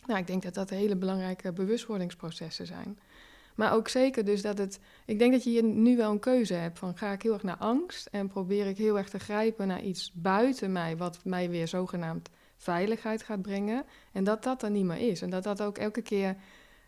nou, 0.05 0.19
ik 0.19 0.27
denk 0.27 0.43
dat 0.43 0.53
dat 0.53 0.69
hele 0.69 0.95
belangrijke 0.95 1.53
bewustwordingsprocessen 1.53 2.65
zijn. 2.65 2.99
Maar 3.55 3.73
ook 3.73 3.87
zeker 3.87 4.25
dus 4.25 4.41
dat 4.41 4.57
het... 4.57 4.79
Ik 5.05 5.19
denk 5.19 5.31
dat 5.31 5.43
je 5.43 5.49
hier 5.49 5.63
nu 5.63 5.97
wel 5.97 6.11
een 6.11 6.19
keuze 6.19 6.53
hebt 6.53 6.79
van... 6.79 6.97
ga 6.97 7.11
ik 7.11 7.21
heel 7.21 7.33
erg 7.33 7.43
naar 7.43 7.57
angst 7.57 8.05
en 8.05 8.27
probeer 8.27 8.67
ik 8.67 8.77
heel 8.77 8.97
erg 8.97 9.09
te 9.09 9.19
grijpen 9.19 9.67
naar 9.67 9.81
iets 9.81 10.11
buiten 10.13 10.71
mij... 10.71 10.97
wat 10.97 11.19
mij 11.23 11.49
weer 11.49 11.67
zogenaamd 11.67 12.29
veiligheid 12.55 13.23
gaat 13.23 13.41
brengen. 13.41 13.85
En 14.11 14.23
dat 14.23 14.43
dat 14.43 14.63
er 14.63 14.71
niet 14.71 14.85
meer 14.85 15.09
is. 15.09 15.21
En 15.21 15.29
dat 15.29 15.43
dat 15.43 15.61
ook 15.61 15.77
elke 15.77 16.01
keer 16.01 16.35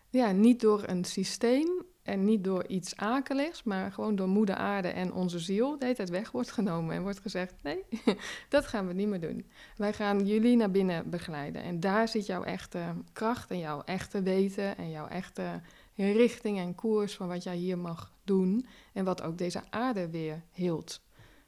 ja, 0.08 0.32
niet 0.32 0.60
door 0.60 0.82
een 0.86 1.04
systeem 1.04 1.84
en 2.10 2.24
niet 2.24 2.44
door 2.44 2.66
iets 2.66 2.96
akeligs... 2.96 3.62
maar 3.62 3.92
gewoon 3.92 4.16
door 4.16 4.28
moeder 4.28 4.54
aarde 4.54 4.88
en 4.88 5.12
onze 5.12 5.38
ziel 5.38 5.78
de 5.78 5.84
hele 5.84 5.96
tijd 5.96 6.10
weg 6.10 6.30
wordt 6.30 6.52
genomen. 6.52 6.94
En 6.94 7.02
wordt 7.02 7.20
gezegd, 7.20 7.54
nee, 7.62 7.84
dat 8.48 8.66
gaan 8.66 8.86
we 8.86 8.92
niet 8.92 9.08
meer 9.08 9.20
doen. 9.20 9.46
Wij 9.76 9.92
gaan 9.92 10.26
jullie 10.26 10.56
naar 10.56 10.70
binnen 10.70 11.10
begeleiden. 11.10 11.62
En 11.62 11.80
daar 11.80 12.08
zit 12.08 12.26
jouw 12.26 12.42
echte 12.42 12.94
kracht 13.12 13.50
en 13.50 13.58
jouw 13.58 13.82
echte 13.84 14.22
weten 14.22 14.76
en 14.76 14.90
jouw 14.90 15.06
echte 15.06 15.60
richting 15.94 16.58
en 16.58 16.74
koers 16.74 17.14
van 17.14 17.28
wat 17.28 17.42
jij 17.42 17.56
hier 17.56 17.78
mag 17.78 18.12
doen. 18.24 18.66
En 18.92 19.04
wat 19.04 19.22
ook 19.22 19.38
deze 19.38 19.62
aarde 19.70 20.10
weer 20.10 20.42
hield, 20.52 21.00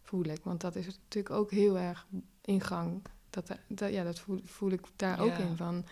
voel 0.02 0.24
ik. 0.24 0.40
Want 0.42 0.60
dat 0.60 0.76
is 0.76 0.86
natuurlijk 0.86 1.34
ook 1.34 1.50
heel 1.50 1.78
erg 1.78 2.06
in 2.44 2.60
gang. 2.60 3.02
Dat, 3.30 3.56
dat, 3.68 3.92
ja, 3.92 4.04
dat 4.04 4.18
voel, 4.18 4.40
voel 4.44 4.70
ik 4.70 4.80
daar 4.96 5.20
ook 5.20 5.36
in 5.36 5.56
van. 5.56 5.84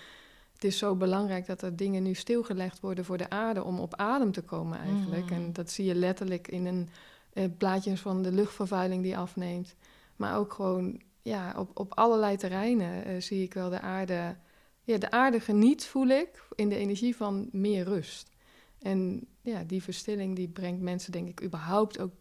Het 0.60 0.70
is 0.70 0.78
zo 0.78 0.94
belangrijk 0.94 1.46
dat 1.46 1.62
er 1.62 1.76
dingen 1.76 2.02
nu 2.02 2.14
stilgelegd 2.14 2.80
worden 2.80 3.04
voor 3.04 3.18
de 3.18 3.30
aarde 3.30 3.64
om 3.64 3.78
op 3.78 3.94
adem 3.94 4.32
te 4.32 4.42
komen 4.42 4.78
eigenlijk. 4.78 5.30
Mm. 5.30 5.36
En 5.36 5.52
dat 5.52 5.70
zie 5.70 5.84
je 5.84 5.94
letterlijk 5.94 6.48
in 6.48 6.66
een 6.66 6.88
eh, 7.32 7.44
plaatjes 7.58 8.00
van 8.00 8.22
de 8.22 8.32
luchtvervuiling 8.32 9.02
die 9.02 9.18
afneemt. 9.18 9.74
Maar 10.16 10.36
ook 10.36 10.52
gewoon 10.52 11.00
ja, 11.22 11.54
op, 11.56 11.70
op 11.78 11.94
allerlei 11.94 12.36
terreinen 12.36 13.04
eh, 13.04 13.20
zie 13.20 13.42
ik 13.42 13.54
wel 13.54 13.70
de 13.70 13.80
aarde. 13.80 14.36
Ja, 14.84 14.98
de 14.98 15.10
aarde 15.10 15.40
geniet, 15.40 15.84
voel 15.84 16.06
ik, 16.06 16.42
in 16.54 16.68
de 16.68 16.76
energie 16.76 17.16
van 17.16 17.48
meer 17.52 17.84
rust. 17.84 18.30
En 18.78 19.26
ja, 19.40 19.64
die 19.64 19.82
verstilling 19.82 20.36
die 20.36 20.48
brengt 20.48 20.80
mensen, 20.80 21.12
denk 21.12 21.28
ik, 21.28 21.42
überhaupt 21.42 21.98
ook 21.98 22.12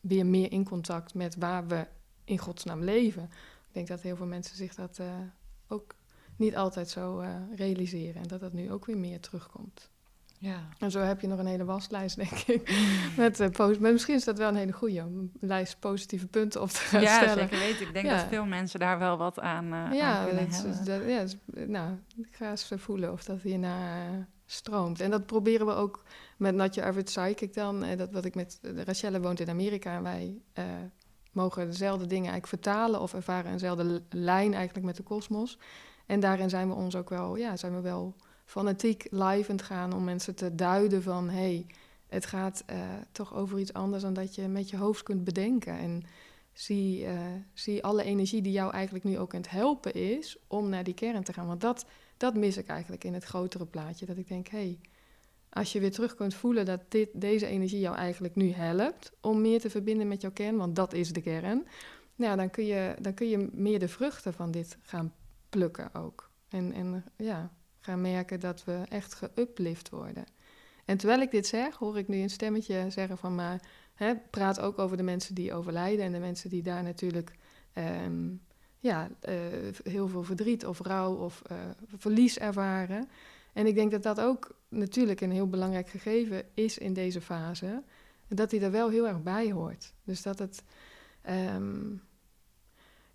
weer 0.00 0.26
meer 0.26 0.52
in 0.52 0.64
contact 0.64 1.14
met 1.14 1.36
waar 1.36 1.66
we 1.66 1.86
in 2.24 2.38
godsnaam 2.38 2.82
leven. 2.82 3.22
Ik 3.68 3.72
denk 3.72 3.88
dat 3.88 4.00
heel 4.00 4.16
veel 4.16 4.26
mensen 4.26 4.56
zich 4.56 4.74
dat 4.74 4.98
eh, 4.98 5.06
ook 5.68 5.94
niet 6.38 6.56
altijd 6.56 6.88
zo 6.88 7.18
eh, 7.20 7.28
realiseren. 7.56 8.22
En 8.22 8.28
dat 8.28 8.40
dat 8.40 8.52
nu 8.52 8.72
ook 8.72 8.86
weer 8.86 8.98
meer 8.98 9.20
terugkomt. 9.20 9.90
Ja. 10.40 10.68
En 10.78 10.90
zo 10.90 11.00
heb 11.00 11.20
je 11.20 11.26
nog 11.26 11.38
een 11.38 11.46
hele 11.46 11.64
waslijst, 11.64 12.16
denk 12.16 12.30
ik. 12.30 12.70
Met, 13.16 13.40
eh, 13.40 13.48
post- 13.50 13.80
maar 13.80 13.92
misschien 13.92 14.14
is 14.14 14.24
dat 14.24 14.38
wel 14.38 14.48
een 14.48 14.56
hele 14.56 14.72
goede 14.72 14.98
een 15.00 15.32
lijst 15.40 15.78
positieve 15.80 16.26
punten 16.26 16.60
op 16.62 16.68
te 16.68 16.76
gaan 16.80 17.00
Ja, 17.00 17.16
stellen. 17.16 17.38
zeker 17.48 17.58
weten. 17.58 17.86
Ik 17.86 17.92
denk 17.92 18.06
Ja. 18.06 18.16
dat 18.16 18.26
veel 18.28 18.44
mensen 18.44 18.80
daar 18.80 18.98
wel 18.98 19.16
wat 19.16 19.40
aan, 19.40 19.74
aan 19.74 19.94
Ja, 19.94 20.24
kunnen 20.24 20.48
dat 20.50 20.62
hebben. 20.62 20.84
dat- 20.84 21.32
ja, 21.54 21.64
nou, 21.66 21.94
ik 22.16 22.28
ga 22.36 22.50
eens 22.50 22.72
voelen 22.76 23.12
of 23.12 23.24
dat 23.24 23.42
hierna 23.42 23.96
eh, 24.06 24.10
stroomt. 24.46 25.00
En 25.00 25.10
dat 25.10 25.26
proberen 25.26 25.66
we 25.66 25.72
ook 25.72 26.02
met 26.36 26.74
Your 26.74 26.88
Average 26.90 27.04
Psychic 27.20 27.54
dan. 27.54 27.84
dat 27.96 28.12
wat 28.12 28.24
ik 28.24 28.34
met 28.34 28.58
Rachelle 28.84 29.20
woont 29.20 29.40
in 29.40 29.48
Amerika 29.50 29.94
en 29.96 30.02
wij 30.02 30.40
mogen 31.32 31.66
dezelfde 31.66 32.06
dingen 32.06 32.30
eigenlijk 32.30 32.62
vertalen 32.62 33.00
of 33.00 33.14
ervaren 33.14 33.52
eenzelfde 33.52 34.02
lijn 34.10 34.54
eigenlijk 34.54 34.86
met 34.86 34.96
de 34.96 35.02
kosmos. 35.02 35.58
En 36.08 36.20
daarin 36.20 36.50
zijn 36.50 36.68
we 36.68 36.74
ons 36.74 36.96
ook 36.96 37.08
wel, 37.08 37.36
ja, 37.36 37.56
zijn 37.56 37.74
we 37.74 37.80
wel 37.80 38.14
fanatiek 38.44 39.06
live 39.10 39.50
aan 39.50 39.56
het 39.56 39.62
gaan 39.62 39.92
om 39.92 40.04
mensen 40.04 40.34
te 40.34 40.54
duiden 40.54 41.02
van 41.02 41.30
hey, 41.30 41.66
het 42.06 42.26
gaat 42.26 42.62
eh, 42.66 42.78
toch 43.12 43.34
over 43.34 43.58
iets 43.58 43.72
anders 43.72 44.02
dan 44.02 44.14
dat 44.14 44.34
je 44.34 44.48
met 44.48 44.70
je 44.70 44.76
hoofd 44.76 45.02
kunt 45.02 45.24
bedenken. 45.24 45.78
En 45.78 46.02
zie, 46.52 47.04
eh, 47.04 47.20
zie 47.54 47.84
alle 47.84 48.02
energie 48.02 48.42
die 48.42 48.52
jou 48.52 48.72
eigenlijk 48.72 49.04
nu 49.04 49.18
ook 49.18 49.34
aan 49.34 49.42
helpen 49.48 49.94
is 49.94 50.36
om 50.46 50.68
naar 50.68 50.84
die 50.84 50.94
kern 50.94 51.22
te 51.22 51.32
gaan. 51.32 51.46
Want 51.46 51.60
dat, 51.60 51.86
dat 52.16 52.34
mis 52.34 52.56
ik 52.56 52.66
eigenlijk 52.66 53.04
in 53.04 53.14
het 53.14 53.24
grotere 53.24 53.66
plaatje. 53.66 54.06
Dat 54.06 54.16
ik 54.16 54.28
denk, 54.28 54.48
hé, 54.48 54.58
hey, 54.58 54.78
als 55.50 55.72
je 55.72 55.80
weer 55.80 55.92
terug 55.92 56.14
kunt 56.14 56.34
voelen 56.34 56.64
dat 56.64 56.80
dit, 56.88 57.08
deze 57.12 57.46
energie 57.46 57.80
jou 57.80 57.96
eigenlijk 57.96 58.34
nu 58.34 58.52
helpt 58.52 59.12
om 59.20 59.40
meer 59.40 59.60
te 59.60 59.70
verbinden 59.70 60.08
met 60.08 60.20
jouw 60.20 60.32
kern, 60.32 60.56
want 60.56 60.76
dat 60.76 60.92
is 60.92 61.12
de 61.12 61.20
kern. 61.20 61.66
Nou, 62.14 62.36
dan 62.36 62.50
kun 62.50 62.64
je, 62.64 62.94
dan 63.00 63.14
kun 63.14 63.28
je 63.28 63.48
meer 63.52 63.78
de 63.78 63.88
vruchten 63.88 64.32
van 64.32 64.50
dit 64.50 64.76
gaan 64.82 65.12
plukken 65.48 65.94
ook. 65.94 66.30
En, 66.48 66.72
en 66.72 67.04
ja, 67.16 67.50
gaan 67.80 68.00
merken 68.00 68.40
dat 68.40 68.64
we 68.64 68.82
echt 68.88 69.14
geuplift 69.14 69.88
worden. 69.88 70.24
En 70.84 70.96
terwijl 70.96 71.20
ik 71.20 71.30
dit 71.30 71.46
zeg, 71.46 71.76
hoor 71.76 71.98
ik 71.98 72.08
nu 72.08 72.16
een 72.16 72.30
stemmetje 72.30 72.90
zeggen 72.90 73.18
van... 73.18 73.34
maar 73.34 73.62
hè, 73.94 74.16
praat 74.16 74.60
ook 74.60 74.78
over 74.78 74.96
de 74.96 75.02
mensen 75.02 75.34
die 75.34 75.54
overlijden... 75.54 76.04
en 76.04 76.12
de 76.12 76.18
mensen 76.18 76.50
die 76.50 76.62
daar 76.62 76.82
natuurlijk 76.82 77.32
ehm, 77.72 78.28
ja, 78.78 79.08
eh, 79.20 79.34
heel 79.82 80.08
veel 80.08 80.22
verdriet 80.22 80.66
of 80.66 80.80
rouw 80.80 81.14
of 81.14 81.42
eh, 81.46 81.56
verlies 81.96 82.38
ervaren. 82.38 83.08
En 83.52 83.66
ik 83.66 83.74
denk 83.74 83.90
dat 83.90 84.02
dat 84.02 84.20
ook 84.20 84.56
natuurlijk 84.68 85.20
een 85.20 85.30
heel 85.30 85.48
belangrijk 85.48 85.88
gegeven 85.88 86.42
is 86.54 86.78
in 86.78 86.92
deze 86.92 87.20
fase... 87.20 87.82
dat 88.28 88.50
die 88.50 88.60
er 88.60 88.70
wel 88.70 88.88
heel 88.88 89.08
erg 89.08 89.22
bij 89.22 89.52
hoort. 89.52 89.94
Dus 90.04 90.22
dat 90.22 90.38
het... 90.38 90.62
ehm, 91.22 91.94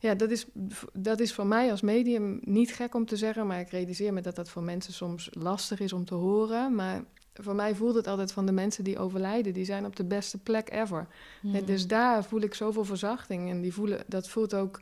ja, 0.03 0.15
dat 0.15 0.31
is, 0.31 0.45
dat 0.93 1.19
is 1.19 1.33
voor 1.33 1.45
mij 1.45 1.71
als 1.71 1.81
medium 1.81 2.39
niet 2.41 2.73
gek 2.73 2.95
om 2.95 3.05
te 3.05 3.17
zeggen, 3.17 3.47
maar 3.47 3.59
ik 3.59 3.69
realiseer 3.69 4.13
me 4.13 4.21
dat 4.21 4.35
dat 4.35 4.49
voor 4.49 4.63
mensen 4.63 4.93
soms 4.93 5.29
lastig 5.31 5.79
is 5.79 5.93
om 5.93 6.05
te 6.05 6.13
horen. 6.13 6.75
Maar 6.75 7.03
voor 7.33 7.55
mij 7.55 7.75
voelt 7.75 7.95
het 7.95 8.07
altijd 8.07 8.31
van 8.31 8.45
de 8.45 8.51
mensen 8.51 8.83
die 8.83 8.99
overlijden, 8.99 9.53
die 9.53 9.65
zijn 9.65 9.85
op 9.85 9.95
de 9.95 10.03
beste 10.03 10.37
plek 10.37 10.71
ever. 10.71 11.07
Hmm. 11.41 11.65
Dus 11.65 11.87
daar 11.87 12.23
voel 12.23 12.41
ik 12.41 12.53
zoveel 12.53 12.85
verzachting 12.85 13.49
en 13.49 13.61
die 13.61 13.73
voelen, 13.73 14.03
dat 14.07 14.29
voelt 14.29 14.53
ook. 14.53 14.81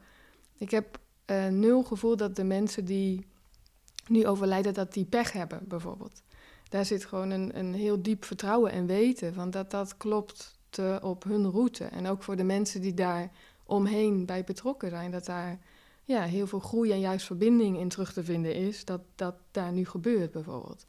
Ik 0.58 0.72
heb 0.72 1.00
eh, 1.25 1.48
nul 1.48 1.84
gevoel 1.84 2.18
dat 2.18 2.36
de 2.36 2.44
mensen 2.44 2.86
die 2.86 3.25
nu 4.08 4.28
overlijden, 4.28 4.74
dat 4.74 4.94
die 4.94 5.06
pech 5.06 5.32
hebben, 5.32 5.60
bijvoorbeeld. 5.68 6.22
Daar 6.70 6.86
zit 6.86 7.06
gewoon 7.06 7.30
een, 7.30 7.58
een 7.58 7.74
heel 7.74 8.01
diep 8.01 8.25
vertrouwen 8.25 8.72
en 8.72 8.86
weten 8.86 9.34
van 9.34 9.50
dat 9.50 9.72
dat 9.72 9.98
klopt 9.98 10.60
te, 10.70 11.00
op 11.01 11.24
hun 11.24 11.51
route. 11.51 11.84
En 11.84 12.08
ook 12.08 12.24
voor 12.24 12.36
de 12.36 12.44
mensen 12.44 12.82
die 12.82 12.94
daar 12.94 13.32
omheen 13.72 14.25
bij 14.25 14.44
betrokken 14.44 14.90
zijn, 14.90 15.12
dat 15.12 15.25
daar 15.25 15.60
ja, 16.04 16.22
heel 16.22 16.48
veel 16.48 16.60
groei 16.60 16.92
en 16.92 17.00
juist 17.00 17.25
verbinding 17.25 17.78
in 17.78 17.90
terug 17.90 18.13
te 18.13 18.24
vinden 18.24 18.56
is, 18.56 18.86
dat 18.86 19.01
dat 19.16 19.36
daar 19.51 19.72
nu 19.72 19.86
gebeurt 19.86 20.32
bijvoorbeeld. 20.32 20.86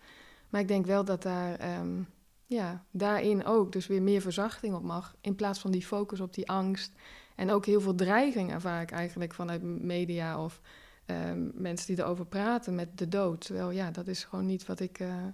Maar 0.49 0.61
ik 0.61 0.69
denk 0.69 0.87
wel 0.87 1.05
dat 1.05 1.23
daar, 1.23 1.55
ehm, 1.59 2.03
ja, 2.47 2.85
daarin 2.91 3.45
ook 3.45 3.73
dus 3.73 3.87
weer 3.87 4.03
meer 4.03 4.21
verzachting 4.21 4.75
op 4.75 4.83
mag, 4.83 5.17
in 5.21 5.35
plaats 5.35 5.59
van 5.59 5.71
die 5.71 5.87
focus 5.87 6.21
op 6.21 6.35
die 6.35 6.49
angst. 6.49 6.93
En 7.37 7.51
ook 7.51 7.67
heel 7.67 7.81
veel 7.81 7.95
dreiging 7.95 8.53
ervaar 8.53 8.83
ik 8.83 8.91
eigenlijk 8.91 9.35
vanuit 9.35 9.63
media 9.63 10.45
of 10.45 10.61
ehm, 11.07 11.49
mensen 11.55 11.95
die 11.95 12.05
erover 12.05 12.27
praten 12.27 12.75
met 12.75 12.99
de 12.99 13.09
dood. 13.09 13.47
Terwijl 13.47 13.71
ja, 13.71 13.91
dat 13.91 14.07
is 14.07 14.25
gewoon 14.25 14.47
niet 14.47 14.67
wat 14.67 14.81
ik, 14.81 14.99
eh, 14.99 15.25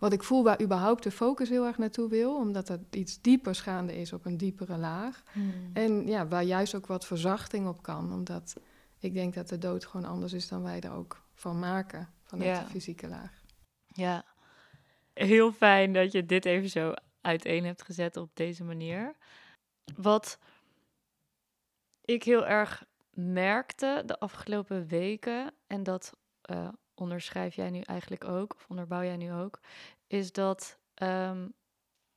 wat 0.00 0.12
ik 0.12 0.22
voel 0.22 0.42
waar 0.42 0.62
überhaupt 0.62 1.02
de 1.02 1.10
focus 1.10 1.48
heel 1.48 1.66
erg 1.66 1.78
naartoe 1.78 2.08
wil, 2.08 2.36
omdat 2.36 2.68
er 2.68 2.80
iets 2.90 3.20
dieper 3.20 3.54
gaande 3.54 3.96
is 3.96 4.12
op 4.12 4.24
een 4.24 4.36
diepere 4.36 4.76
laag. 4.76 5.22
Hmm. 5.32 5.70
En 5.72 6.06
ja, 6.06 6.26
waar 6.28 6.42
juist 6.42 6.74
ook 6.74 6.86
wat 6.86 7.06
verzachting 7.06 7.68
op 7.68 7.82
kan, 7.82 8.12
omdat 8.12 8.60
ik 8.98 9.14
denk 9.14 9.34
dat 9.34 9.48
de 9.48 9.58
dood 9.58 9.86
gewoon 9.86 10.06
anders 10.06 10.32
is 10.32 10.48
dan 10.48 10.62
wij 10.62 10.80
er 10.80 10.92
ook 10.92 11.22
van 11.34 11.58
maken, 11.58 12.08
vanuit 12.24 12.48
Ja. 12.56 12.62
de 12.64 12.70
fysieke 12.70 13.08
laag. 13.08 13.42
Ja, 13.86 14.24
heel 15.14 15.52
fijn 15.52 15.92
dat 15.92 16.12
je 16.12 16.26
dit 16.26 16.44
even 16.44 16.68
zo 16.70 16.92
uiteen 17.20 17.64
hebt 17.64 17.82
gezet 17.82 18.16
op 18.16 18.30
deze 18.34 18.64
manier. 18.64 19.14
Wat 19.96 20.38
ik 22.04 22.22
heel 22.22 22.46
erg 22.46 22.84
merkte 23.14 24.02
de 24.06 24.18
afgelopen 24.18 24.86
weken, 24.86 25.52
en 25.66 25.82
dat 25.82 26.12
eh, 26.42 26.68
onderschrijf 27.00 27.54
jij 27.54 27.70
nu 27.70 27.80
eigenlijk 27.80 28.24
ook, 28.24 28.54
of 28.54 28.66
onderbouw 28.68 29.02
jij 29.02 29.16
nu 29.16 29.32
ook, 29.32 29.60
is 30.06 30.32
dat 30.32 30.78
ehm, 30.94 31.48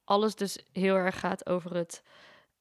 alles 0.04 0.36
dus 0.36 0.66
heel 0.72 0.96
erg 0.96 1.20
gaat 1.20 1.50
over 1.50 1.76
het 1.76 2.04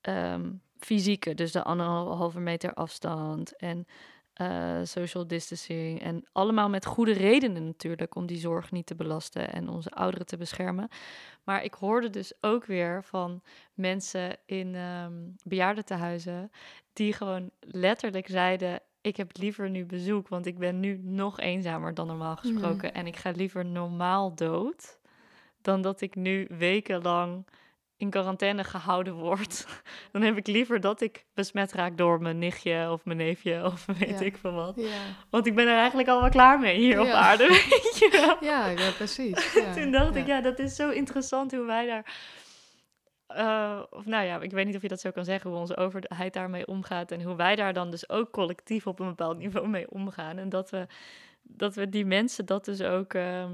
ehm, 0.01 0.53
fysieke. 0.79 1.35
Dus 1.35 1.53
de 1.53 1.63
anderhalve 1.63 2.41
meter 2.41 2.75
afstand 2.75 3.57
en 3.57 3.87
eh, 4.33 4.81
social 4.83 5.27
distancing. 5.27 6.03
En 6.03 6.25
allemaal 6.33 6.69
met 6.69 6.87
goede 6.87 7.13
redenen 7.13 7.65
natuurlijk 7.65 8.15
om 8.15 8.27
die 8.27 8.39
zorg 8.39 8.71
niet 8.71 8.87
te 8.87 8.95
belasten 8.95 9.53
en 9.53 9.69
onze 9.69 9.91
ouderen 9.91 10.27
te 10.27 10.37
beschermen. 10.37 10.89
Maar 11.45 11.65
ik 11.65 11.75
hoorde 11.75 12.11
dus 12.11 12.33
ook 12.41 12.65
weer 12.65 13.05
van 13.05 13.43
mensen 13.75 14.37
in 14.47 14.75
ehm 14.75 15.13
bejaardentehuizen 15.45 16.51
die 16.93 17.13
gewoon 17.13 17.51
letterlijk 17.61 18.29
zeiden: 18.29 18.81
Ik 19.03 19.17
heb 19.17 19.31
liever 19.39 19.71
nu 19.71 19.85
bezoek, 19.85 20.29
want 20.29 20.47
ik 20.47 20.59
ben 20.59 20.81
nu 20.81 21.01
nog 21.03 21.41
eenzamer 21.41 21.95
dan 21.95 22.07
normaal 22.07 22.37
gesproken. 22.37 22.95
En 22.95 23.07
ik 23.07 23.17
ga 23.17 23.31
liever 23.31 23.65
normaal 23.65 24.35
dood 24.35 24.99
dan 25.63 25.83
dat 25.83 26.01
ik 26.01 26.15
nu 26.15 26.47
wekenlang 26.59 27.47
in 27.97 28.11
quarantaine 28.11 28.65
gehouden 28.65 29.15
word. 29.15 29.67
Dan 30.13 30.23
heb 30.23 30.37
ik 30.37 30.47
liever 30.47 30.81
dat 30.81 31.01
ik 31.01 31.25
besmet 31.35 31.73
raak 31.73 31.97
door 31.99 32.21
mijn 32.23 32.39
nichtje 32.39 32.91
of 32.91 33.05
mijn 33.05 33.19
neefje 33.19 33.65
of 33.65 33.87
weet 33.99 34.19
Ja. 34.19 34.25
ik 34.25 34.37
veel 34.37 34.53
wat. 34.53 34.73
Ja, 34.77 34.99
Want 35.31 35.47
ik 35.47 35.55
ben 35.55 35.69
er 35.69 35.77
eigenlijk 35.77 36.09
al 36.09 36.21
wel 36.21 36.31
klaar 36.31 36.59
mee 36.59 36.79
hier 36.79 37.01
op 37.01 37.07
aarde, 37.07 37.49
weet 37.71 37.97
je 37.99 38.09
wel. 38.13 38.37
ja, 38.51 38.69
ja 38.69 38.91
precies. 38.91 39.53
Ja, 39.55 39.73
Toen 39.75 39.91
dacht 39.91 40.17
ik, 40.17 40.27
ja, 40.27 40.41
dat 40.41 40.59
is 40.59 40.77
zo 40.77 40.91
interessant 40.91 41.51
hoe 41.53 41.65
wij 41.67 41.87
daar... 41.87 42.17
eh, 43.35 43.83
of 43.91 44.07
nou 44.07 44.25
ja, 44.25 44.41
ik 44.41 44.51
weet 44.51 44.67
niet 44.67 44.77
of 44.77 44.83
je 44.83 44.89
dat 44.89 45.01
zo 45.01 45.11
kan 45.11 45.25
zeggen, 45.25 45.51
hoe 45.51 45.59
onze 45.59 45.77
overheid 45.77 46.33
daarmee 46.33 46.67
omgaat. 46.67 47.11
En 47.11 47.23
hoe 47.23 47.37
wij 47.37 47.57
daar 47.57 47.73
dan 47.73 47.91
dus 47.91 48.09
ook 48.09 48.31
collectief 48.31 48.87
op 48.87 49.01
een 49.01 49.07
bepaald 49.07 49.39
niveau 49.39 49.69
mee 49.69 49.91
omgaan. 49.91 50.39
En 50.39 50.49
dat 50.49 50.71
we, 50.71 50.87
dat 51.43 51.75
we 51.75 51.89
die 51.89 52.07
mensen 52.07 52.47
dat 52.47 52.65
dus 52.65 52.83
ook 52.83 53.15
ehm, 53.15 53.53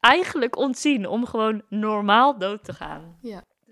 eigenlijk 0.00 0.56
ontzien 0.56 1.06
om 1.06 1.26
gewoon 1.26 1.62
normaal 1.68 2.38
dood 2.38 2.64
te 2.64 2.72
gaan. 2.72 3.18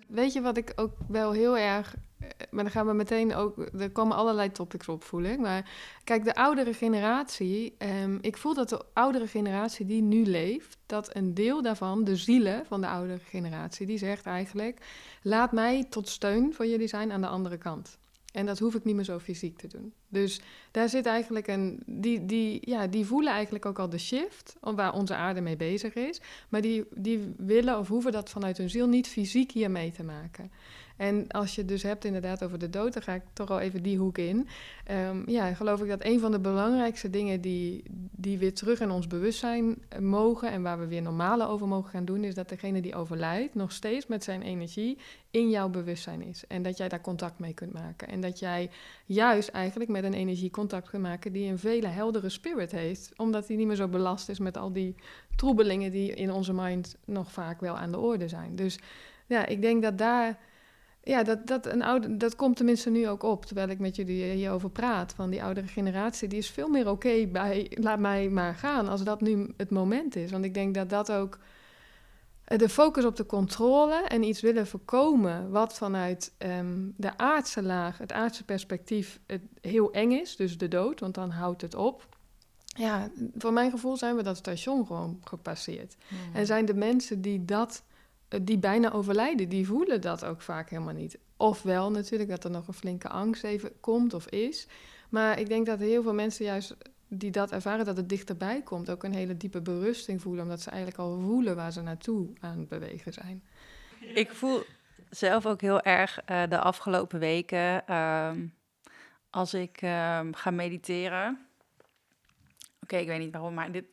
Weet 0.09 0.33
je 0.33 0.41
wat 0.41 0.57
ik 0.57 0.73
ook 0.77 0.93
wel 1.09 1.33
heel 1.33 1.59
erg. 1.59 1.95
Eh, 2.21 2.29
Maar 2.51 2.65
dan 2.65 2.73
gaan 2.73 2.87
we 2.87 2.93
meteen 2.93 3.35
ook. 3.35 3.59
Er 3.79 3.91
komen 3.91 4.17
allerlei 4.17 4.53
topics 4.53 4.89
op, 4.89 5.05
voel 5.05 5.23
ik. 5.23 5.39
Maar 5.39 5.71
kijk, 6.05 6.25
de 6.25 6.35
oudere 6.35 6.75
generatie. 6.75 7.75
ehm, 7.79 8.19
ik 8.21 8.37
voel 8.37 8.55
dat 8.55 8.69
de 8.69 8.85
oudere 8.93 9.27
generatie 9.27 9.87
die 9.87 10.03
nu 10.03 10.25
leeft. 10.25 10.77
Dat 10.87 11.17
een 11.17 11.35
deel 11.35 11.63
daarvan, 11.63 12.05
de 12.05 12.17
zielen 12.17 12.67
van 12.67 12.81
de 12.81 12.87
oudere 12.87 13.19
generatie. 13.19 13.87
die 13.87 13.99
zegt 13.99 14.27
eigenlijk. 14.27 14.81
Laat 15.23 15.53
mij 15.53 15.87
tot 15.91 16.09
steun 16.09 16.55
voor 16.55 16.67
jullie 16.67 16.89
zijn 16.89 17.13
aan 17.13 17.21
de 17.21 17.27
andere 17.27 17.59
kant. 17.59 17.99
En 18.33 18.47
dat 18.47 18.59
hoef 18.59 18.75
ik 18.75 18.85
niet 18.85 18.95
meer 18.95 19.05
zo 19.05 19.19
fysiek 19.19 19.59
te 19.59 19.67
doen. 19.67 19.93
Dus 20.09 20.41
daar 20.71 20.89
zit 20.89 21.07
eigenlijk 21.07 21.47
een. 21.47 21.83
Die, 21.87 22.27
die, 22.27 22.59
ja, 22.71 22.87
die 22.87 23.07
voelen 23.07 23.33
eigenlijk 23.33 23.67
ook 23.67 23.79
al 23.79 23.89
de 23.89 23.99
shift. 23.99 24.57
Waar 24.61 24.95
onze 24.95 25.15
aarde 25.15 25.41
mee 25.41 25.57
bezig 25.57 25.95
is. 25.95 26.21
Maar 26.49 26.61
die, 26.61 26.85
die 26.95 27.35
willen 27.37 27.79
of 27.79 27.89
hoeven 27.89 28.13
dat 28.13 28.31
vanuit 28.31 28.57
hun 28.57 28.71
ziel 28.71 28.89
niet 28.89 29.09
fysiek 29.09 29.51
hier 29.51 29.71
mee 29.71 29.93
te 29.93 30.03
maken. 30.03 30.53
En 31.01 31.29
als 31.29 31.55
je 31.55 31.61
het 31.61 31.71
dus 31.71 31.83
hebt 31.83 32.05
inderdaad 32.05 32.45
over 32.45 32.59
de 32.59 32.71
dood, 32.71 32.93
dan 32.93 33.03
ga 33.03 33.15
ik 33.15 33.23
toch 33.33 33.51
al 33.51 33.61
even 33.61 33.83
die 33.83 33.99
hoek 33.99 34.19
in. 34.19 34.49
Ehm, 34.85 35.31
ja, 35.31 35.55
geloof 35.55 35.83
ik 35.83 35.89
dat 35.89 36.05
een 36.05 36.21
van 36.21 36.31
de 36.31 36.39
belangrijkste 36.39 37.11
dingen 37.11 37.41
die, 37.41 37.83
die 38.11 38.39
weer 38.39 38.55
terug 38.55 38.81
in 38.81 38.91
ons 38.91 39.07
bewustzijn 39.07 39.77
eh, 39.89 39.99
mogen 39.99 40.51
en 40.51 40.63
waar 40.63 40.79
we 40.79 40.87
weer 40.87 41.03
normale 41.03 41.47
over 41.47 41.69
mogen 41.69 41.91
gaan 41.91 42.05
doen, 42.05 42.25
is 42.25 42.35
dat 42.35 42.49
degene 42.49 42.81
die 42.81 42.95
overlijdt 42.95 43.55
nog 43.55 43.73
steeds 43.73 44.07
met 44.07 44.25
zijn 44.25 44.43
energie 44.43 44.99
in 45.31 45.51
jouw 45.51 45.69
bewustzijn 45.69 46.23
is. 46.23 46.45
En 46.49 46.63
dat 46.63 46.77
jij 46.77 46.89
daar 46.89 47.01
contact 47.01 47.39
mee 47.39 47.55
kunt 47.55 47.73
maken. 47.73 48.09
En 48.09 48.21
dat 48.21 48.39
jij 48.39 48.71
juist 49.07 49.49
eigenlijk 49.49 49.91
met 49.91 50.05
een 50.05 50.15
energie 50.15 50.51
contact 50.51 50.89
kunt 50.91 51.03
maken 51.03 51.33
die 51.33 51.51
een 51.51 51.59
vele 51.59 51.89
heldere 51.89 52.29
spirit 52.29 52.71
heeft, 52.71 53.13
omdat 53.17 53.49
hij 53.49 53.57
niet 53.57 53.67
meer 53.67 53.77
zo 53.77 53.89
belast 53.89 54.29
is 54.29 54.39
met 54.39 54.57
al 54.57 54.73
die 54.73 54.95
troebelingen 55.37 55.91
die 55.91 56.15
in 56.15 56.33
onze 56.33 56.53
mind 56.53 56.97
nog 57.05 57.33
vaak 57.33 57.61
wel 57.61 57.77
aan 57.77 57.93
de 57.93 57.99
orde 57.99 58.29
zijn. 58.29 58.57
Dus 58.57 58.79
ja, 59.27 59.47
ik 59.47 59.63
denk 59.63 59.83
dat 59.83 59.99
daar. 59.99 60.49
Ja, 61.03 61.23
dat, 61.23 61.47
dat, 61.47 61.67
een 61.67 61.83
oude, 61.83 62.17
dat 62.17 62.37
komt 62.37 62.57
tenminste 62.57 62.91
nu 62.91 63.09
ook 63.09 63.23
op, 63.23 63.45
terwijl 63.45 63.69
ik 63.69 63.79
met 63.79 63.97
jullie 63.97 64.25
hierover 64.25 64.71
praat. 64.71 65.13
Van 65.13 65.31
die 65.31 65.43
oudere 65.43 65.67
generatie, 65.67 66.29
die 66.29 66.39
is 66.39 66.51
veel 66.51 66.69
meer 66.69 66.91
oké 66.91 67.27
bij 67.27 67.71
laat 67.71 67.99
mij 67.99 68.29
maar 68.29 68.55
gaan, 68.55 68.89
als 68.89 69.05
dat 69.05 69.21
nu 69.21 69.53
het 69.57 69.71
moment 69.71 70.17
is. 70.17 70.31
Want 70.31 70.45
ik 70.45 70.55
denk 70.55 70.75
dat 70.75 70.91
dat 70.91 71.13
ook 71.13 71.39
eh, 72.51 72.59
de 72.59 72.69
focus 72.69 73.05
op 73.05 73.17
de 73.17 73.27
controle 73.27 73.95
en 73.95 74.23
iets 74.23 74.41
willen 74.41 74.67
voorkomen 74.67 75.51
wat 75.51 75.75
vanuit 75.75 76.33
ehm, 76.39 76.89
de 76.97 77.19
aardse 77.19 77.63
laag, 77.63 77.99
het 77.99 78.13
aardse 78.13 78.45
perspectief, 78.45 79.21
het 79.27 79.43
heel 79.61 79.93
eng 79.93 80.11
is, 80.11 80.37
dus 80.37 80.59
de 80.59 80.69
dood, 80.69 81.01
want 81.01 81.15
dan 81.15 81.31
houdt 81.31 81.63
het 81.63 81.75
op. 81.75 82.09
Ja, 82.65 83.11
voor 83.37 83.53
mijn 83.53 83.71
gevoel 83.71 83.97
zijn 83.97 84.17
we 84.17 84.23
dat 84.23 84.37
station 84.37 84.87
gewoon 84.87 85.21
gepasseerd. 85.25 85.97
En 86.33 86.47
zijn 86.47 86.65
de 86.65 86.75
mensen 86.75 87.21
die 87.21 87.45
dat, 87.45 87.83
die 88.43 88.59
bijna 88.59 88.93
overlijden, 88.93 89.49
die 89.49 89.67
voelen 89.67 90.01
dat 90.01 90.25
ook 90.25 90.41
vaak 90.41 90.71
helemaal 90.71 90.95
niet. 90.95 91.19
Ofwel 91.37 91.91
natuurlijk 91.91 92.31
dat 92.31 92.45
er 92.45 92.51
nog 92.51 92.69
een 92.69 92.75
flinke 92.75 93.09
angst 93.09 93.45
even 93.45 93.81
komt 93.81 94.15
of 94.15 94.27
is. 94.27 94.67
Maar 95.09 95.39
ik 95.39 95.49
denk 95.49 95.67
dat 95.67 95.79
heel 95.79 96.03
veel 96.03 96.15
mensen 96.15 96.45
juist 96.45 96.77
die 97.09 97.31
dat 97.31 97.53
ervaren, 97.53 97.85
dat 97.85 97.97
het 97.97 98.09
dichterbij 98.09 98.63
komt, 98.63 98.91
ook 98.91 99.05
een 99.05 99.15
hele 99.15 99.37
diepe 99.37 99.61
berusting 99.61 100.23
voelen, 100.23 100.43
omdat 100.43 100.61
ze 100.61 100.71
eigenlijk 100.71 100.99
al 100.99 101.21
voelen 101.21 101.57
waar 101.57 101.73
ze 101.73 101.83
naartoe 101.83 102.29
aan 102.41 102.59
het 102.59 102.69
bewegen 102.69 103.13
zijn. 103.13 103.43
Ik 104.15 104.31
voel 104.31 104.63
zelf 105.11 105.47
ook 105.47 105.61
heel 105.61 105.81
erg 105.81 106.21
eh, 106.25 106.43
de 106.49 106.59
afgelopen 106.59 107.19
weken, 107.19 107.87
ehm, 107.87 108.47
als 109.31 109.55
ik 109.55 109.83
ehm, 109.83 110.33
ga 110.33 110.51
mediteren. 110.51 111.47
Oké, 112.83 112.97
ik 112.97 113.07
weet 113.07 113.19
niet 113.19 113.33
waarom, 113.33 113.55
maar 113.55 113.73
dit, 113.73 113.85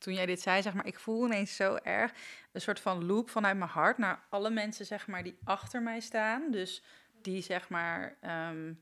toen 0.00 0.14
jij 0.14 0.26
dit 0.26 0.40
zei, 0.40 0.62
zeg 0.62 0.74
maar, 0.74 0.86
ik 0.86 0.98
voel 0.98 1.24
ineens 1.24 1.56
zo 1.56 1.74
erg 1.74 2.12
een 2.52 2.60
soort 2.60 2.80
van 2.80 3.06
loop 3.06 3.30
vanuit 3.30 3.56
mijn 3.56 3.70
hart 3.70 3.98
naar 3.98 4.24
alle 4.28 4.50
mensen, 4.50 4.86
zeg 4.86 5.06
maar, 5.06 5.22
die 5.22 5.38
achter 5.44 5.82
mij 5.82 6.00
staan. 6.00 6.50
Dus 6.50 6.82
die, 7.22 7.42
zeg 7.42 7.68
maar, 7.68 8.16
ehm, 8.20 8.72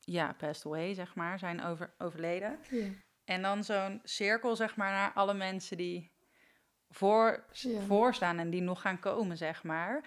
ja, 0.00 0.32
passed 0.32 0.66
away, 0.66 0.94
zeg 0.94 1.14
maar, 1.14 1.38
zijn 1.38 1.64
over, 1.64 1.94
overleden. 1.98 2.58
En 3.24 3.42
dan 3.42 3.64
zo'n 3.64 4.00
cirkel, 4.04 4.56
zeg 4.56 4.76
maar, 4.76 4.90
naar 4.90 5.12
alle 5.12 5.34
mensen 5.34 5.76
die 5.76 6.10
voor, 6.90 7.44
voor 7.86 8.14
staan 8.14 8.38
en 8.38 8.50
die 8.50 8.62
nog 8.62 8.80
gaan 8.80 8.98
komen, 8.98 9.36
zeg 9.36 9.62
maar. 9.62 10.04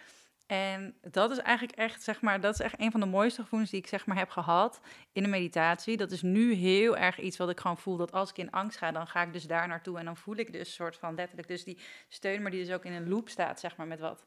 En 0.50 0.96
dat 1.02 1.32
is 1.32 1.38
eigenlijk 1.38 1.78
echt, 1.78 2.02
zeg 2.04 2.22
maar, 2.22 2.42
dat 2.42 2.54
is 2.54 2.60
echt 2.60 2.80
een 2.80 2.92
van 2.92 3.00
de 3.00 3.06
mooiste 3.06 3.42
gevoelens 3.42 3.72
die 3.72 3.80
ik, 3.80 3.88
zeg 3.88 4.06
maar, 4.06 4.18
heb 4.18 4.30
gehad 4.30 4.80
in 5.12 5.24
de 5.24 5.30
meditatie. 5.30 5.98
Dat 5.98 6.12
is 6.12 6.22
nu 6.22 6.54
heel 6.54 6.98
erg 6.98 7.20
iets 7.20 7.38
wat 7.38 7.50
ik 7.50 7.60
gewoon 7.60 7.78
voel, 7.78 7.98
dat 7.98 8.12
als 8.12 8.30
ik 8.30 8.38
in 8.38 8.52
angst 8.52 8.78
ga, 8.78 8.92
dan 8.92 9.08
ga 9.08 9.22
ik 9.22 9.34
dus 9.34 9.44
daar 9.48 9.68
naartoe 9.68 9.98
en 10.00 10.06
dan 10.06 10.18
voel 10.18 10.36
ik 10.36 10.54
dus 10.54 10.74
soort 10.74 10.98
van 10.98 11.16
letterlijk 11.16 11.48
dus 11.48 11.64
die 11.64 11.80
steun, 12.08 12.42
maar 12.42 12.52
die 12.52 12.66
dus 12.66 12.74
ook 12.76 12.86
in 12.86 12.94
een 12.94 13.10
loop 13.10 13.30
staat, 13.30 13.60
zeg 13.60 13.76
maar, 13.78 13.88
met 13.88 14.00
wat, 14.00 14.26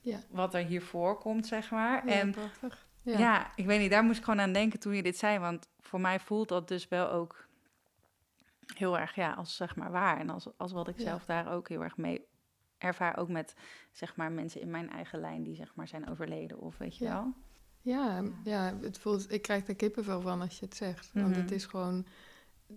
Ja. 0.00 0.18
wat 0.30 0.54
er 0.54 0.64
hiervoor 0.64 1.18
komt, 1.18 1.46
zeg 1.46 1.70
maar. 1.70 2.06
Ja, 2.06 2.12
en 2.12 2.30
prachtig. 2.30 2.86
ja. 3.02 3.52
ik 3.54 3.66
weet 3.66 3.80
niet, 3.80 3.90
daar 3.90 4.04
moest 4.04 4.18
ik 4.18 4.24
gewoon 4.24 4.40
aan 4.40 4.52
denken 4.52 4.78
toen 4.80 4.94
je 4.94 5.02
dit 5.02 5.18
zei. 5.18 5.38
Want 5.38 5.68
voor 5.80 6.00
mij 6.00 6.20
voelt 6.20 6.48
dat 6.48 6.68
dus 6.68 6.88
wel 6.88 7.10
ook 7.10 7.46
heel 8.74 8.98
erg, 8.98 9.14
ja, 9.14 9.32
als 9.32 9.56
zeg 9.56 9.76
maar 9.76 9.90
waar. 9.90 10.18
En 10.18 10.30
als, 10.30 10.48
als 10.56 10.72
wat 10.72 10.88
ik 10.88 10.98
Ja. 10.98 11.04
zelf 11.04 11.24
daar 11.24 11.52
ook 11.52 11.68
heel 11.68 11.82
erg 11.82 11.96
mee 11.96 12.26
ervaar. 12.78 13.16
Ook 13.16 13.28
met, 13.28 13.54
zeg 13.92 14.16
maar, 14.16 14.32
mensen 14.32 14.60
in 14.60 14.70
mijn 14.70 14.90
eigen 14.90 15.20
lijn 15.20 15.42
die, 15.42 15.54
zeg 15.54 15.74
maar, 15.74 15.88
zijn 15.88 16.08
overleden 16.08 16.58
of 16.60 16.78
weet 16.78 16.96
je 16.96 17.04
Ja. 17.04 17.12
wel. 17.12 17.32
Ja, 17.82 18.22
ja, 18.44 18.74
het 18.80 18.98
voelt, 18.98 19.32
ik 19.32 19.42
krijg 19.42 19.68
er 19.68 19.74
kippenvel 19.76 20.20
van 20.20 20.40
als 20.40 20.58
je 20.58 20.64
het 20.64 20.76
zegt. 20.76 21.10
Want 21.12 21.28
Mhm. 21.28 21.40
het 21.40 21.50
is 21.50 21.64
gewoon, 21.66 22.06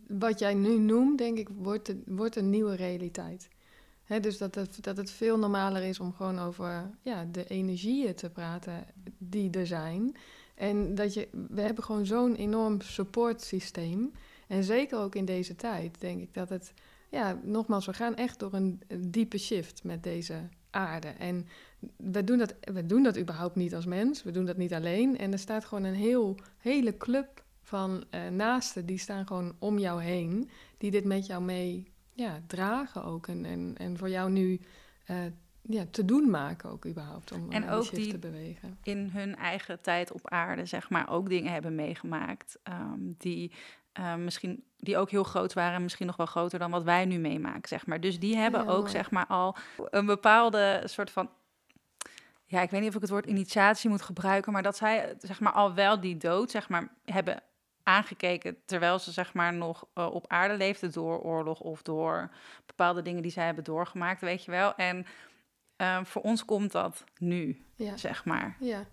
wat 0.08 0.40
jij 0.40 0.54
nu 0.54 0.78
noemt, 0.78 1.18
denk 1.18 1.38
ik, 1.38 1.50
wordt, 1.50 1.88
het, 1.88 1.98
wordt 2.06 2.36
een 2.36 2.50
nieuwe 2.50 2.76
realiteit. 2.76 3.50
Dus 4.22 4.38
dat 4.38 4.56
het, 4.56 4.84
dat 4.84 4.98
het 4.98 5.12
veel 5.12 5.38
normaler 5.40 5.84
is 5.84 6.00
om 6.00 6.14
gewoon 6.14 6.40
over 6.40 6.90
ja, 7.02 7.26
de 7.32 7.46
energieën 7.48 8.16
te 8.16 8.30
praten 8.30 8.86
die 9.18 9.52
er 9.52 9.68
zijn. 9.68 10.16
En 10.56 10.96
dat 10.96 11.14
je, 11.14 11.28
we 11.50 11.62
hebben 11.62 11.84
gewoon 11.84 12.06
zo'n 12.06 12.36
enorm 12.36 12.82
supportsysteem. 12.82 14.12
En 14.48 14.64
zeker 14.64 15.00
ook 15.00 15.16
in 15.16 15.26
deze 15.26 15.56
tijd, 15.56 16.00
denk 16.00 16.22
ik 16.22 16.34
dat 16.34 16.50
het, 16.50 16.74
ja, 17.10 17.40
nogmaals, 17.44 17.86
we 17.86 17.94
gaan 17.94 18.16
echt 18.16 18.40
door 18.40 18.54
een, 18.54 18.82
diepe 19.00 19.38
shift 19.38 19.84
met 19.84 20.04
deze 20.04 20.50
aarde. 20.70 21.08
En 21.08 21.48
we 21.98 22.24
doen, 22.24 22.38
dat, 22.38 22.56
we 22.60 22.86
doen 22.86 23.04
dat 23.04 23.18
überhaupt 23.18 23.56
niet 23.56 23.76
als 23.76 23.86
mens, 23.86 24.24
we 24.24 24.32
doen 24.32 24.46
dat 24.46 24.58
niet 24.58 24.74
alleen. 24.74 25.18
En 25.18 25.32
er 25.32 25.40
staat 25.40 25.66
gewoon 25.66 25.84
een 25.84 25.96
heel, 25.96 26.38
hele 26.58 26.98
club 26.98 27.44
van 27.62 28.04
eh, 28.10 28.28
naasten, 28.28 28.86
die 28.86 28.98
staan 28.98 29.28
gewoon 29.28 29.56
om 29.60 29.80
jou 29.80 30.02
heen, 30.02 30.50
die 30.78 30.92
dit 30.92 31.06
met 31.06 31.26
jou 31.26 31.44
mee 31.44 31.92
ja, 32.14 32.42
dragen 32.48 33.04
ook. 33.04 33.28
En, 33.28 33.46
en, 33.46 33.76
en 33.78 33.98
voor 33.98 34.10
jou 34.10 34.32
nu 34.32 34.60
eh, 35.06 35.18
ja, 35.62 35.86
te 35.92 36.06
doen 36.06 36.30
maken 36.30 36.70
ook 36.70 36.86
überhaupt, 36.86 37.32
om 37.32 37.52
En 37.52 37.64
aan 37.64 37.74
ook 37.74 37.90
die 37.90 38.00
shift 38.00 38.10
te 38.10 38.18
bewegen. 38.18 38.78
In 38.84 39.10
hun 39.10 39.36
eigen 39.36 39.82
tijd 39.82 40.12
op 40.12 40.30
aarde, 40.30 40.66
zeg 40.66 40.90
maar, 40.90 41.10
ook 41.10 41.30
dingen 41.30 41.52
hebben 41.52 41.76
meegemaakt. 41.76 42.60
ehm, 42.64 43.00
die 43.18 43.52
eh, 43.92 44.16
misschien, 44.16 44.64
die 44.78 44.98
ook 44.98 45.10
heel 45.10 45.24
groot 45.24 45.54
waren 45.54 45.76
en 45.76 45.84
misschien 45.84 46.06
nog 46.06 46.16
wel 46.16 46.26
groter 46.26 46.60
dan 46.60 46.72
wat 46.72 46.84
wij 46.84 47.06
nu 47.06 47.18
meemaken, 47.18 47.68
zeg 47.70 47.86
maar. 47.86 48.00
Dus 48.00 48.20
die 48.20 48.36
hebben 48.38 48.64
Ja, 48.64 48.72
ook, 48.72 48.90
zeg 48.90 49.12
maar, 49.12 49.26
al 49.28 49.56
een 49.90 50.06
bepaalde 50.06 50.82
soort 50.86 51.12
van 51.12 51.30
ja, 52.46 52.62
ik 52.62 52.70
weet 52.70 52.80
niet 52.80 52.90
of 52.90 52.96
ik 52.96 53.02
het 53.02 53.10
woord 53.10 53.26
initiatie 53.26 53.90
moet 53.90 54.02
gebruiken, 54.02 54.52
maar 54.54 54.64
dat 54.64 54.78
zij 54.78 55.16
zeg 55.20 55.40
maar 55.40 55.52
al 55.54 55.74
wel 55.74 56.00
die 56.00 56.18
dood 56.18 56.52
zeg 56.52 56.70
maar 56.70 56.88
hebben 57.06 57.42
aangekeken 57.84 58.58
terwijl 58.66 59.00
ze 59.00 59.12
zeg 59.12 59.34
maar 59.34 59.54
nog 59.54 59.88
eh, 59.94 60.06
op 60.14 60.26
aarde 60.28 60.58
leefden 60.58 60.92
door 60.92 61.20
oorlog 61.20 61.60
of 61.60 61.82
door 61.82 62.30
bepaalde 62.66 63.02
dingen 63.02 63.22
die 63.22 63.32
zij 63.32 63.46
hebben 63.46 63.64
doorgemaakt, 63.64 64.22
weet 64.22 64.44
je 64.46 64.52
wel. 64.52 64.76
En 64.76 65.06
eh, 65.76 66.04
voor 66.04 66.22
ons 66.22 66.46
komt 66.46 66.72
dat 66.72 67.04
nu, 67.18 67.66
Ja. 67.76 67.98
zeg 67.98 68.26
maar. 68.26 68.56
Ja. 68.60 68.86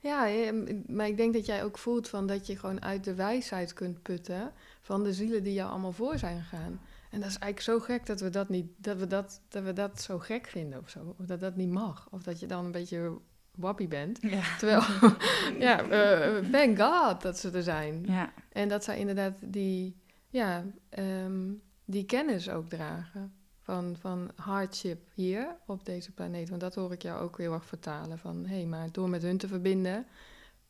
Ja, 0.00 0.52
maar 0.86 1.06
ik 1.06 1.16
denk 1.16 1.34
dat 1.34 1.46
jij 1.46 1.64
ook 1.64 1.78
voelt 1.78 2.08
van 2.08 2.26
dat 2.26 2.46
je 2.46 2.58
gewoon 2.58 2.82
uit 2.82 3.04
de 3.04 3.14
wijsheid 3.14 3.72
kunt 3.72 4.02
putten 4.02 4.52
van 4.80 5.04
de 5.04 5.12
zielen 5.12 5.42
die 5.42 5.52
jou 5.52 5.70
allemaal 5.70 5.92
voor 5.92 6.18
zijn 6.18 6.40
gegaan. 6.42 6.80
En 7.10 7.20
dat 7.20 7.30
is 7.30 7.38
eigenlijk 7.38 7.60
zo 7.60 7.94
gek 7.94 8.06
dat 8.06 8.20
we 8.20 8.30
dat 8.30 8.48
niet, 8.48 8.66
dat 8.76 8.96
we 8.96 9.06
dat, 9.06 9.40
dat 9.48 9.62
we 9.62 9.72
dat 9.72 10.00
zo 10.00 10.18
gek 10.18 10.46
vinden 10.46 10.78
of 10.78 10.88
zo. 10.88 11.14
Of 11.18 11.26
dat 11.26 11.40
dat 11.40 11.56
niet 11.56 11.70
mag. 11.70 12.08
Of 12.10 12.22
dat 12.22 12.40
je 12.40 12.46
dan 12.46 12.64
een 12.64 12.72
beetje 12.72 13.18
wappie 13.54 13.88
bent. 13.88 14.18
Ja. 14.20 14.56
Terwijl, 14.58 14.82
ja, 15.66 15.82
eh, 15.82 16.50
thank 16.50 16.80
God 16.80 17.22
dat 17.22 17.38
ze 17.38 17.50
er 17.50 17.62
zijn. 17.62 18.04
Ja, 18.06 18.32
En 18.52 18.68
dat 18.68 18.84
zij 18.84 18.98
inderdaad 18.98 19.38
die, 19.40 19.96
ja, 20.30 20.64
ehm, 20.88 21.52
die 21.84 22.04
kennis 22.04 22.48
ook 22.48 22.68
dragen 22.68 23.32
van, 23.66 23.96
van 24.00 24.30
hardship 24.36 25.08
hier 25.14 25.56
op 25.66 25.84
deze 25.84 26.12
planeet. 26.12 26.48
Want 26.48 26.60
dat 26.60 26.74
hoor 26.74 26.92
ik 26.92 27.02
jou 27.02 27.20
ook 27.20 27.38
heel 27.38 27.52
erg 27.52 27.64
vertalen. 27.64 28.18
Van 28.18 28.46
hé, 28.46 28.56
hey, 28.56 28.66
maar 28.66 28.92
door 28.92 29.08
met 29.08 29.22
hun 29.22 29.38
te 29.38 29.48
verbinden, 29.48 30.06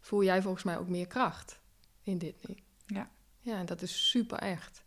voel 0.00 0.24
jij 0.24 0.42
volgens 0.42 0.64
mij 0.64 0.78
ook 0.78 0.88
meer 0.88 1.06
kracht 1.06 1.60
in 2.02 2.18
dit 2.18 2.48
nu. 2.48 2.54
Ja. 2.86 3.10
Ja, 3.40 3.58
en 3.58 3.66
dat 3.66 3.82
is 3.82 4.10
super 4.10 4.38
echt. 4.38 4.84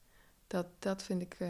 Dat, 0.47 0.65
dat 0.79 1.03
vind 1.03 1.21
ik 1.21 1.39
uh, 1.39 1.49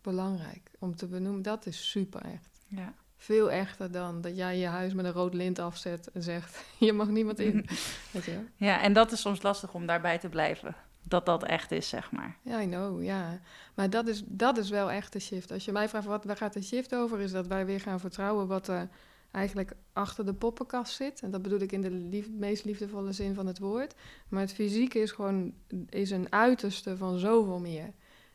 belangrijk 0.00 0.70
om 0.78 0.96
te 0.96 1.06
benoemen. 1.06 1.42
Dat 1.42 1.66
is 1.66 1.90
super 1.90 2.20
echt. 2.20 2.60
Ja. 2.66 2.94
Veel 3.16 3.50
echter 3.50 3.92
dan 3.92 4.20
dat 4.20 4.36
jij 4.36 4.58
je 4.58 4.66
huis 4.66 4.94
met 4.94 5.04
een 5.04 5.12
rood 5.12 5.34
lint 5.34 5.58
afzet 5.58 6.10
en 6.10 6.22
zegt: 6.22 6.64
je 6.78 6.92
mag 6.92 7.08
niemand 7.08 7.38
in. 7.38 7.66
Weet 8.12 8.24
je? 8.24 8.44
Ja, 8.56 8.80
en 8.80 8.92
dat 8.92 9.12
is 9.12 9.20
soms 9.20 9.42
lastig 9.42 9.74
om 9.74 9.86
daarbij 9.86 10.18
te 10.18 10.28
blijven. 10.28 10.76
Dat 11.02 11.26
dat 11.26 11.44
echt 11.44 11.70
is, 11.70 11.88
zeg 11.88 12.10
maar. 12.10 12.36
Ja, 12.42 12.62
I 12.62 12.66
know, 12.66 13.02
ja. 13.02 13.40
Maar 13.74 13.90
dat 13.90 14.08
is, 14.08 14.22
dat 14.26 14.58
is 14.58 14.70
wel 14.70 14.90
echt 14.90 15.12
de 15.12 15.20
shift. 15.20 15.52
Als 15.52 15.64
je 15.64 15.72
mij 15.72 15.88
vraagt 15.88 16.06
wat, 16.06 16.24
waar 16.24 16.36
gaat 16.36 16.52
de 16.52 16.62
shift 16.62 16.94
over, 16.94 17.20
is 17.20 17.32
dat 17.32 17.46
wij 17.46 17.66
weer 17.66 17.80
gaan 17.80 18.00
vertrouwen 18.00 18.46
wat 18.46 18.68
er 18.68 18.88
eigenlijk 19.30 19.72
achter 19.92 20.24
de 20.24 20.34
poppenkast 20.34 20.94
zit. 20.94 21.20
En 21.20 21.30
dat 21.30 21.42
bedoel 21.42 21.60
ik 21.60 21.72
in 21.72 21.80
de 21.80 21.90
lief, 21.90 22.30
meest 22.30 22.64
liefdevolle 22.64 23.12
zin 23.12 23.34
van 23.34 23.46
het 23.46 23.58
woord. 23.58 23.94
Maar 24.28 24.40
het 24.40 24.52
fysieke 24.52 24.98
is 24.98 25.10
gewoon 25.10 25.54
is 25.88 26.10
een 26.10 26.32
uiterste 26.32 26.96
van 26.96 27.18
zoveel 27.18 27.60
meer. 27.60 27.92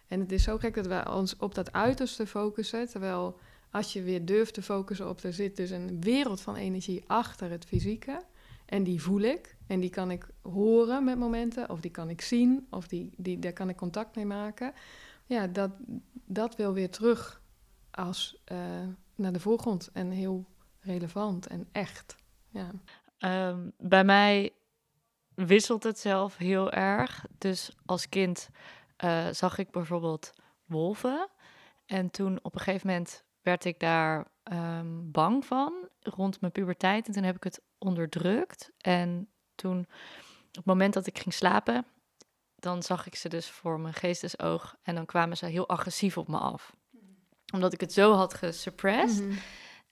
En 0.07 0.19
het 0.19 0.31
is 0.31 0.43
zo 0.43 0.57
gek 0.57 0.75
dat 0.75 0.87
wij 0.87 1.07
ons 1.07 1.37
op 1.37 1.55
dat 1.55 1.73
uiterste 1.73 2.27
focussen, 2.27 2.89
terwijl 2.89 3.39
als 3.71 3.93
je 3.93 4.01
weer 4.01 4.25
durft 4.25 4.53
te 4.53 4.61
focussen 4.61 5.09
op, 5.09 5.23
er 5.23 5.33
zit 5.33 5.55
dus 5.55 5.69
een 5.69 6.01
wereld 6.01 6.41
van 6.41 6.55
energie 6.55 7.03
achter 7.07 7.49
het 7.49 7.65
fysieke. 7.65 8.21
En 8.65 8.83
die 8.83 9.01
voel 9.01 9.21
ik. 9.21 9.56
En 9.67 9.79
die 9.79 9.89
kan 9.89 10.11
ik 10.11 10.27
horen 10.41 11.03
met 11.03 11.17
momenten, 11.17 11.69
of 11.69 11.79
die 11.81 11.91
kan 11.91 12.09
ik 12.09 12.21
zien, 12.21 12.67
of 12.69 12.87
die, 12.87 13.13
die, 13.17 13.39
daar 13.39 13.53
kan 13.53 13.69
ik 13.69 13.75
contact 13.75 14.15
mee 14.15 14.25
maken. 14.25 14.73
Ja, 15.25 15.47
dat, 15.47 15.71
dat 16.25 16.55
wil 16.55 16.73
weer 16.73 16.89
terug 16.89 17.41
als, 17.91 18.43
uh, 18.51 18.57
naar 19.15 19.33
de 19.33 19.39
voorgrond 19.39 19.89
en 19.93 20.11
heel 20.11 20.45
relevant 20.79 21.47
en 21.47 21.67
echt. 21.71 22.15
Ja. 22.49 22.71
Um, 23.49 23.73
bij 23.77 24.03
mij 24.03 24.53
wisselt 25.33 25.83
het 25.83 25.99
zelf 25.99 26.37
heel 26.37 26.71
erg. 26.71 27.25
Dus 27.37 27.77
als 27.85 28.09
kind 28.09 28.49
uh, 29.03 29.27
zag 29.31 29.57
ik 29.57 29.71
bijvoorbeeld 29.71 30.31
wolven. 30.65 31.27
En 31.85 32.09
toen 32.11 32.39
op 32.41 32.53
een 32.53 32.61
gegeven 32.61 32.87
moment 32.87 33.23
werd 33.41 33.65
ik 33.65 33.79
daar 33.79 34.27
um, 34.53 35.11
bang 35.11 35.45
van 35.45 35.73
rond 35.99 36.41
mijn 36.41 36.51
puberteit. 36.51 37.07
En 37.07 37.13
toen 37.13 37.23
heb 37.23 37.35
ik 37.35 37.43
het 37.43 37.61
onderdrukt. 37.77 38.71
En 38.77 39.29
toen, 39.57 39.79
op 40.47 40.55
het 40.55 40.65
moment 40.65 40.93
dat 40.93 41.07
ik 41.07 41.19
ging 41.19 41.33
slapen, 41.33 41.85
dan 42.55 42.83
zag 42.83 43.07
ik 43.07 43.15
ze 43.15 43.29
dus 43.29 43.49
voor 43.49 43.79
mijn 43.79 43.93
geestesoog. 43.93 44.75
En 44.81 44.95
dan 44.95 45.05
kwamen 45.05 45.37
ze 45.37 45.45
heel 45.45 45.67
agressief 45.67 46.17
op 46.17 46.27
me 46.27 46.37
af. 46.37 46.75
Omdat 47.53 47.73
ik 47.73 47.79
het 47.79 47.93
zo 47.93 48.13
had 48.13 48.33
gesuppressed. 48.33 49.23
Mm 49.23 49.29
-hmm. 49.29 49.39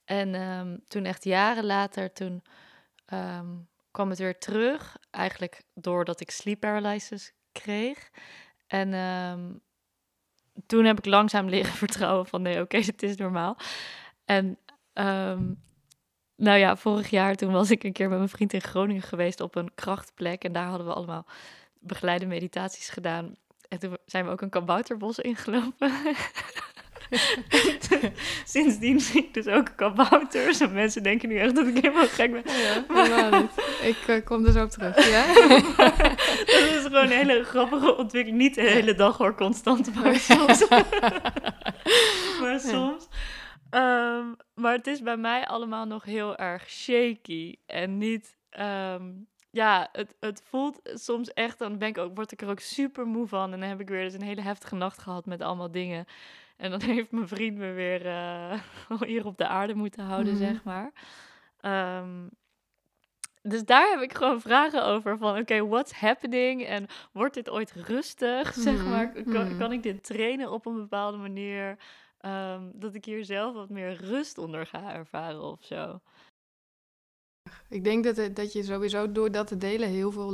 En 0.04 0.34
um, 0.34 0.82
toen 0.88 1.04
echt 1.04 1.24
jaren 1.24 1.64
later, 1.64 2.12
toen 2.12 2.42
um, 3.12 3.68
kwam 3.90 4.10
het 4.10 4.18
weer 4.18 4.38
terug. 4.38 4.96
Eigenlijk 5.10 5.62
doordat 5.74 6.20
ik 6.20 6.30
sleep 6.30 6.60
paralysis 6.60 7.32
kreeg. 7.52 8.10
En 8.66 8.94
um, 8.94 9.60
toen 10.66 10.84
heb 10.84 10.98
ik 10.98 11.04
langzaam 11.04 11.48
leren 11.48 11.72
vertrouwen 11.84 12.26
van 12.26 12.42
nee, 12.42 12.52
oké, 12.52 12.62
okay, 12.76 12.82
het 12.82 13.02
is 13.02 13.16
normaal. 13.16 13.56
En 14.24 14.58
nou 16.36 16.58
ja, 16.58 16.76
vorig 16.76 17.10
jaar 17.10 17.34
toen 17.34 17.52
was 17.52 17.70
ik 17.70 17.84
een 17.84 17.92
keer 17.92 18.08
met 18.08 18.18
mijn 18.18 18.30
vriend 18.30 18.52
in 18.52 18.60
Groningen 18.60 19.02
geweest 19.02 19.40
op 19.40 19.54
een 19.54 19.70
krachtplek. 19.74 20.44
En 20.44 20.52
daar 20.52 20.66
hadden 20.66 20.86
we 20.86 20.92
allemaal 20.92 21.26
begeleide 21.78 22.26
meditaties 22.26 22.88
gedaan. 22.88 23.36
En 23.68 23.78
toen 23.78 23.96
zijn 24.06 24.24
we 24.24 24.30
ook 24.30 24.40
een 24.40 24.50
kabouterbos 24.50 25.18
ingelopen. 25.18 25.92
Sindsdien 28.44 29.00
zie 29.00 29.22
ik 29.22 29.34
dus 29.34 29.46
ook 29.46 29.72
kabouters. 29.76 30.60
En 30.60 30.72
mensen 30.72 31.02
denken 31.02 31.28
nu 31.28 31.38
echt 31.38 31.54
dat 31.54 31.66
ik 31.66 31.74
helemaal 31.74 32.06
gek 32.06 32.32
ben. 32.32 32.42
Ja, 33.08 33.38
niet. 33.38 33.50
Ik 33.82 34.08
uh, 34.08 34.24
kom 34.24 34.44
er 34.44 34.52
zo 34.52 34.62
op 34.62 34.70
terug, 34.70 35.10
ja? 35.10 35.26
dat 36.46 36.70
is 36.74 36.82
gewoon 36.82 37.04
een 37.04 37.10
hele 37.10 37.44
grappige 37.44 37.96
ontwikkeling. 37.96 38.42
Niet 38.42 38.54
de 38.54 38.60
hele 38.60 38.94
dag 38.94 39.16
hoor, 39.16 39.34
constant, 39.34 39.94
maar 39.94 40.14
soms. 40.30 40.68
maar 42.40 42.60
soms. 42.60 43.08
Um, 43.70 44.36
maar 44.54 44.72
het 44.72 44.86
is 44.86 45.02
bij 45.02 45.16
mij 45.16 45.46
allemaal 45.46 45.86
nog 45.86 46.04
heel 46.04 46.36
erg 46.36 46.70
shaky. 46.70 47.56
En 47.66 47.98
niet... 47.98 48.36
Um, 48.58 49.28
ja, 49.50 49.88
het, 49.92 50.14
het 50.20 50.42
voelt 50.44 50.80
soms 50.94 51.32
echt, 51.32 51.58
dan 51.58 51.78
ben 51.78 51.88
ik 51.88 51.98
ook, 51.98 52.14
word 52.14 52.32
ik 52.32 52.42
er 52.42 52.48
ook 52.48 52.60
super 52.60 53.06
moe 53.06 53.26
van. 53.26 53.52
En 53.52 53.60
dan 53.60 53.68
heb 53.68 53.80
ik 53.80 53.88
weer 53.88 54.02
eens 54.02 54.14
een 54.14 54.22
hele 54.22 54.40
heftige 54.40 54.74
nacht 54.74 54.98
gehad 54.98 55.26
met 55.26 55.40
allemaal 55.40 55.70
dingen. 55.70 56.06
En 56.56 56.70
dan 56.70 56.80
heeft 56.90 57.10
mijn 57.10 57.28
vriend 57.28 57.56
me 57.56 57.72
weer 57.72 58.06
uh, 58.06 58.60
hier 59.00 59.26
op 59.26 59.38
de 59.38 59.46
aarde 59.46 59.74
moeten 59.74 60.04
houden, 60.04 60.34
mm 60.34 60.40
-hmm. 60.40 60.48
zeg 60.48 60.64
maar. 60.64 60.92
Um, 62.00 62.30
dus 63.42 63.64
daar 63.64 63.90
heb 63.90 64.00
ik 64.00 64.14
gewoon 64.14 64.40
vragen 64.40 64.84
over 64.84 65.18
van, 65.18 65.30
oké, 65.30 65.40
okay, 65.40 65.62
what's 65.62 65.92
happening? 65.92 66.64
En 66.64 66.86
wordt 67.12 67.34
dit 67.34 67.50
ooit 67.50 67.72
rustig, 67.72 68.54
zeg 68.68 68.84
maar? 68.84 69.12
Kan, 69.12 69.46
-hmm. 69.46 69.58
kan 69.58 69.72
ik 69.72 69.82
dit 69.82 70.04
trainen 70.04 70.50
op 70.50 70.66
een 70.66 70.74
bepaalde 70.76 71.18
manier? 71.18 71.76
Um, 72.26 72.70
dat 72.74 72.94
ik 72.94 73.04
hier 73.04 73.24
zelf 73.24 73.54
wat 73.54 73.68
meer 73.68 73.92
rust 73.92 74.38
onder 74.38 74.66
ga 74.66 74.94
ervaren 74.94 75.42
of 75.42 75.64
zo. 75.64 76.00
Ik 77.68 77.84
denk 77.84 78.04
dat, 78.04 78.36
dat 78.36 78.52
je 78.52 78.62
sowieso 78.62 79.12
door 79.12 79.30
dat 79.30 79.46
te 79.46 79.56
delen 79.56 79.88
heel 79.88 80.10
veel 80.10 80.32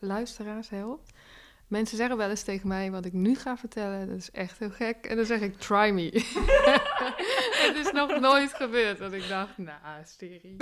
luisteraars 0.00 0.68
helpt. 0.68 1.17
Mensen 1.68 1.96
zeggen 1.96 2.16
wel 2.16 2.30
eens 2.30 2.42
tegen 2.42 2.68
mij 2.68 2.90
wat 2.90 3.04
ik 3.04 3.12
nu 3.12 3.34
ga 3.34 3.56
vertellen, 3.56 4.08
dat 4.08 4.16
is 4.16 4.30
echt 4.30 4.58
heel 4.58 4.70
gek. 4.70 5.06
En 5.06 5.16
dan 5.16 5.24
zeg 5.24 5.40
ik, 5.40 5.58
try 5.58 5.90
me. 5.90 6.10
het 7.66 7.76
is 7.76 7.92
nog 7.92 8.20
nooit 8.20 8.54
gebeurd. 8.54 8.98
Dat 8.98 9.12
ik 9.12 9.28
dacht, 9.28 9.58
nou, 9.58 9.78
serieus. 10.04 10.56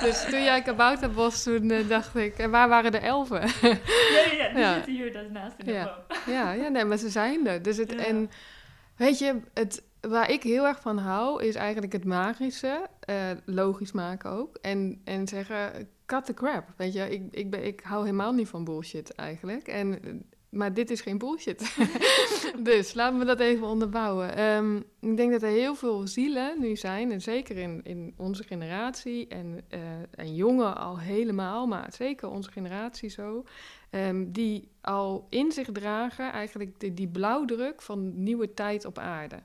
dus 0.04 0.24
toen 0.30 0.42
jij 0.42 0.62
kabouterbos, 0.62 1.42
toen 1.42 1.70
uh, 1.70 1.88
dacht 1.88 2.16
ik, 2.16 2.38
en 2.38 2.50
waar 2.50 2.68
waren 2.68 2.92
de 2.92 2.98
elfen? 2.98 3.40
ja, 3.60 4.32
ja, 4.32 4.48
die 4.48 4.58
ja. 4.58 4.74
zitten 4.74 4.92
hier 4.92 5.12
dus 5.12 5.30
naast 5.30 5.54
in 5.58 5.64
de 5.64 5.72
ja. 5.72 5.84
boom. 5.84 6.34
ja, 6.34 6.52
ja, 6.52 6.68
nee, 6.68 6.84
maar 6.84 6.98
ze 6.98 7.08
zijn 7.08 7.46
er. 7.46 7.62
Dus 7.62 7.76
het, 7.76 7.92
ja. 7.92 7.98
en 7.98 8.30
weet 8.96 9.18
je, 9.18 9.40
het, 9.54 9.82
waar 10.00 10.30
ik 10.30 10.42
heel 10.42 10.66
erg 10.66 10.80
van 10.80 10.98
hou, 10.98 11.44
is 11.44 11.54
eigenlijk 11.54 11.92
het 11.92 12.04
magische, 12.04 12.86
uh, 13.10 13.16
logisch 13.44 13.92
maken 13.92 14.30
ook. 14.30 14.56
En, 14.56 15.00
en 15.04 15.28
zeggen, 15.28 15.88
cut 16.08 16.24
the 16.24 16.34
crap. 16.34 16.64
Weet 16.76 16.92
je, 16.92 17.10
ik, 17.10 17.22
ik, 17.30 17.50
ben, 17.50 17.66
ik 17.66 17.80
hou 17.80 18.04
helemaal 18.04 18.32
niet 18.32 18.48
van 18.48 18.64
bullshit 18.64 19.14
eigenlijk. 19.14 19.68
En, 19.68 20.00
maar 20.48 20.74
dit 20.74 20.90
is 20.90 21.00
geen 21.00 21.18
bullshit. 21.18 21.76
dus 22.70 22.94
laten 22.94 23.18
we 23.18 23.24
dat 23.24 23.40
even 23.40 23.66
onderbouwen. 23.66 24.42
Um, 24.42 24.84
ik 25.00 25.16
denk 25.16 25.32
dat 25.32 25.42
er 25.42 25.48
heel 25.48 25.74
veel 25.74 26.06
zielen 26.06 26.60
nu 26.60 26.76
zijn, 26.76 27.12
en 27.12 27.20
zeker 27.20 27.56
in, 27.56 27.80
in 27.84 28.14
onze 28.16 28.42
generatie 28.42 29.28
en, 29.28 29.60
uh, 29.74 29.80
en 30.10 30.34
jongen 30.34 30.76
al 30.76 30.98
helemaal, 30.98 31.66
maar 31.66 31.92
zeker 31.92 32.28
onze 32.28 32.50
generatie 32.50 33.08
zo, 33.08 33.44
um, 33.90 34.32
die 34.32 34.68
al 34.80 35.26
in 35.28 35.52
zich 35.52 35.68
dragen 35.72 36.32
eigenlijk 36.32 36.80
de, 36.80 36.94
die 36.94 37.08
blauwdruk 37.08 37.82
van 37.82 38.22
nieuwe 38.22 38.54
tijd 38.54 38.84
op 38.84 38.98
aarde. 38.98 39.42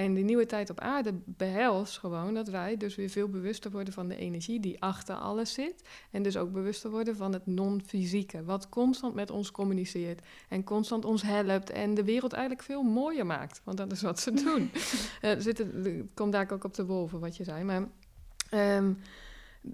En 0.00 0.14
die 0.14 0.24
nieuwe 0.24 0.46
tijd 0.46 0.70
op 0.70 0.80
aarde 0.80 1.12
behelst 1.24 1.98
gewoon 1.98 2.34
dat 2.34 2.48
wij 2.48 2.76
dus 2.76 2.94
weer 2.94 3.08
veel 3.08 3.28
bewuster 3.28 3.70
worden 3.70 3.92
van 3.92 4.08
de 4.08 4.16
energie 4.16 4.60
die 4.60 4.82
achter 4.82 5.14
alles 5.14 5.52
zit. 5.52 5.82
En 6.10 6.22
dus 6.22 6.36
ook 6.36 6.52
bewuster 6.52 6.90
worden 6.90 7.16
van 7.16 7.32
het 7.32 7.46
non-fysieke, 7.46 8.44
wat 8.44 8.68
constant 8.68 9.14
met 9.14 9.30
ons 9.30 9.50
communiceert 9.50 10.26
en 10.48 10.64
constant 10.64 11.04
ons 11.04 11.22
helpt 11.22 11.70
en 11.70 11.94
de 11.94 12.04
wereld 12.04 12.32
eigenlijk 12.32 12.64
veel 12.64 12.82
mooier 12.82 13.26
maakt. 13.26 13.60
Want 13.64 13.76
dat 13.76 13.92
is 13.92 14.02
wat 14.02 14.20
ze 14.20 14.32
doen. 14.44 14.70
uh, 15.22 15.30
zitten, 15.38 16.10
komt 16.14 16.32
daar 16.32 16.52
ook 16.52 16.64
op 16.64 16.74
de 16.74 16.86
wolven 16.86 17.20
wat 17.20 17.36
je 17.36 17.44
zei. 17.44 17.64
Maar 17.64 17.88
um, 18.76 18.98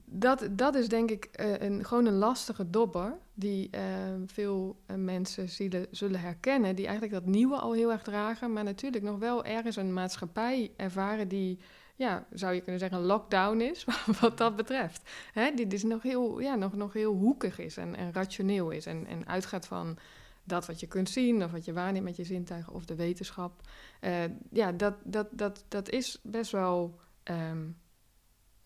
dat, 0.05 0.49
dat 0.51 0.75
is 0.75 0.89
denk 0.89 1.11
ik 1.11 1.29
uh, 1.41 1.59
een, 1.59 1.85
gewoon 1.85 2.07
een 2.07 2.19
lastige 2.19 2.71
dobber 2.71 3.19
die 3.35 3.71
uh, 3.75 3.81
veel 4.27 4.81
uh, 4.87 4.97
mensen 4.97 5.49
zielen, 5.49 5.87
zullen 5.91 6.21
herkennen, 6.21 6.77
die 6.77 6.87
eigenlijk 6.87 7.15
dat 7.15 7.33
nieuwe 7.33 7.57
al 7.57 7.73
heel 7.73 7.93
erg 7.93 8.03
dragen, 8.03 8.53
maar 8.53 8.65
natuurlijk 8.65 9.05
nog 9.05 9.19
wel 9.19 9.45
ergens 9.45 9.77
een 9.77 9.93
maatschappij 9.93 10.73
ervaren 10.77 11.29
die, 11.29 11.59
ja, 11.97 12.27
zou 12.33 12.55
je 12.55 12.61
kunnen 12.61 12.81
zeggen, 12.81 12.99
een 12.99 13.05
lockdown 13.05 13.61
is, 13.61 13.87
wat 14.21 14.39
dat 14.39 14.57
betreft. 14.57 15.11
Hè, 15.33 15.51
die 15.55 15.67
dus 15.67 15.83
nog 15.83 16.03
heel, 16.03 16.41
ja, 16.41 16.55
nog, 16.55 16.75
nog 16.75 16.93
heel 16.93 17.15
hoekig 17.15 17.59
is 17.59 17.77
en, 17.77 17.97
en 17.97 18.13
rationeel 18.13 18.71
is 18.71 18.87
en, 18.87 19.07
en 19.07 19.29
uitgaat 19.29 19.67
van 19.67 19.99
dat 20.45 20.67
wat 20.67 20.81
je 20.81 20.87
kunt 20.87 21.09
zien 21.09 21.45
of 21.45 21.51
wat 21.51 21.65
je 21.65 21.73
waarneemt 21.73 22.05
met 22.05 22.17
je 22.17 22.25
zintuigen 22.25 22.73
of 22.73 22.85
de 22.85 22.95
wetenschap. 22.95 23.61
ja, 24.51 24.73
dat, 24.73 24.95
dat, 25.05 25.29
dat, 25.31 25.65
dat 25.69 25.91
is 25.91 26.21
best 26.23 26.53
wel... 26.53 26.99
Um, 27.25 27.77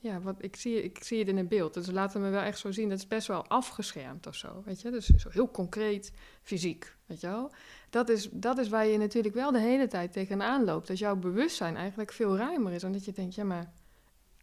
ja, 0.02 0.20
wat, 0.20 0.36
ik, 0.38 0.56
zie, 0.56 0.82
ik 0.82 1.02
zie 1.02 1.18
het 1.18 1.28
in 1.28 1.36
een 1.36 1.48
beeld. 1.48 1.74
Dus 1.74 1.90
laten 1.90 2.20
we 2.20 2.26
me 2.26 2.32
wel 2.32 2.42
echt 2.42 2.58
zo 2.58 2.70
zien. 2.70 2.88
Dat 2.88 2.98
is 2.98 3.06
best 3.06 3.26
wel 3.26 3.46
afgeschermd 3.46 4.26
of 4.26 4.34
zo, 4.34 4.62
weet 4.64 4.80
je. 4.80 4.90
Dus 4.90 5.06
zo 5.06 5.28
heel 5.30 5.50
concreet, 5.50 6.12
fysiek, 6.42 6.96
weet 7.06 7.20
je 7.20 7.26
wel. 7.26 7.52
Dat 7.90 8.08
is, 8.08 8.28
dat 8.32 8.58
is 8.58 8.68
waar 8.68 8.86
je 8.86 8.98
natuurlijk 8.98 9.34
wel 9.34 9.52
de 9.52 9.60
hele 9.60 9.86
tijd 9.86 10.12
tegenaan 10.12 10.64
loopt. 10.64 10.86
Dat 10.86 10.98
jouw 10.98 11.16
bewustzijn 11.16 11.76
eigenlijk 11.76 12.12
veel 12.12 12.36
ruimer 12.36 12.72
is. 12.72 12.84
Omdat 12.84 13.04
je 13.04 13.12
denkt, 13.12 13.34
ja 13.34 13.44
maar... 13.44 13.72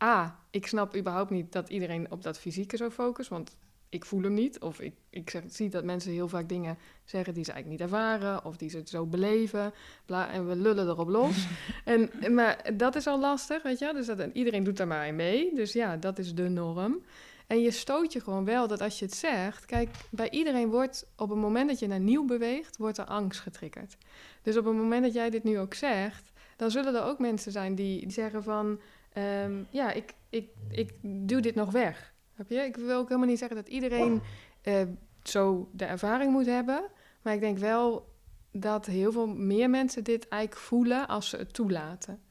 A, 0.03 0.39
ik 0.49 0.67
snap 0.67 0.95
überhaupt 0.95 1.29
niet 1.29 1.51
dat 1.51 1.69
iedereen 1.69 2.11
op 2.11 2.23
dat 2.23 2.39
fysieke 2.39 2.77
zo 2.77 2.89
focust. 2.89 3.29
Want 3.29 3.57
ik 3.89 4.05
voel 4.05 4.21
hem 4.21 4.33
niet. 4.33 4.59
Of 4.59 4.79
ik, 4.79 4.93
ik 5.09 5.29
zeg, 5.29 5.43
zie 5.47 5.69
dat 5.69 5.83
mensen 5.83 6.11
heel 6.11 6.27
vaak 6.27 6.49
dingen 6.49 6.77
zeggen 7.05 7.33
die 7.33 7.43
ze 7.43 7.51
eigenlijk 7.51 7.81
niet 7.81 7.91
ervaren. 7.91 8.45
Of 8.45 8.57
die 8.57 8.69
ze 8.69 8.81
zo 8.85 9.05
beleven. 9.05 9.73
Bla, 10.05 10.31
en 10.31 10.47
we 10.47 10.55
lullen 10.55 10.87
erop 10.87 11.07
los. 11.07 11.47
en, 11.85 12.33
maar 12.33 12.69
dat 12.73 12.95
is 12.95 13.07
al 13.07 13.19
lastig, 13.19 13.63
weet 13.63 13.79
je. 13.79 13.93
Dus 13.93 14.05
dat, 14.05 14.19
en 14.19 14.37
iedereen 14.37 14.63
doet 14.63 14.77
daar 14.77 14.87
maar 14.87 15.07
in 15.07 15.15
mee. 15.15 15.55
Dus 15.55 15.73
ja, 15.73 15.97
dat 15.97 16.19
is 16.19 16.35
de 16.35 16.49
norm. 16.49 17.01
En 17.47 17.61
je 17.61 17.71
stoot 17.71 18.13
je 18.13 18.21
gewoon 18.21 18.45
wel 18.45 18.67
dat 18.67 18.81
als 18.81 18.99
je 18.99 19.05
het 19.05 19.13
zegt... 19.13 19.65
Kijk, 19.65 19.89
bij 20.09 20.29
iedereen 20.29 20.69
wordt 20.69 21.07
op 21.15 21.29
het 21.29 21.39
moment 21.39 21.69
dat 21.69 21.79
je 21.79 21.87
naar 21.87 21.99
nieuw 21.99 22.25
beweegt... 22.25 22.77
wordt 22.77 22.97
er 22.97 23.05
angst 23.05 23.39
getriggerd. 23.39 23.97
Dus 24.41 24.57
op 24.57 24.65
het 24.65 24.75
moment 24.75 25.03
dat 25.03 25.13
jij 25.13 25.29
dit 25.29 25.43
nu 25.43 25.59
ook 25.59 25.73
zegt... 25.73 26.31
dan 26.55 26.71
zullen 26.71 26.95
er 26.95 27.03
ook 27.03 27.19
mensen 27.19 27.51
zijn 27.51 27.75
die, 27.75 27.99
die 27.99 28.11
zeggen 28.11 28.43
van... 28.43 28.79
ehm, 29.13 29.63
ja, 29.69 29.91
ik, 29.91 30.13
ik, 30.29 30.49
ik 30.69 30.93
duw 31.01 31.39
dit 31.39 31.55
nog 31.55 31.71
weg. 31.71 32.13
Heb 32.37 32.49
je? 32.49 32.55
Ik 32.55 32.75
wil 32.75 32.97
ook 32.97 33.07
helemaal 33.07 33.29
niet 33.29 33.39
zeggen 33.39 33.57
dat 33.57 33.67
iedereen 33.67 34.21
eh, 34.61 34.81
zo 35.23 35.69
de 35.71 35.85
ervaring 35.85 36.31
moet 36.31 36.45
hebben. 36.45 36.83
Maar 37.21 37.33
ik 37.33 37.39
denk 37.39 37.57
wel 37.57 38.15
dat 38.51 38.85
heel 38.85 39.11
veel 39.11 39.27
meer 39.27 39.69
mensen 39.69 40.03
dit 40.03 40.27
eigenlijk 40.27 40.61
voelen 40.61 41.07
als 41.07 41.29
ze 41.29 41.37
het 41.37 41.53
toelaten. 41.53 42.21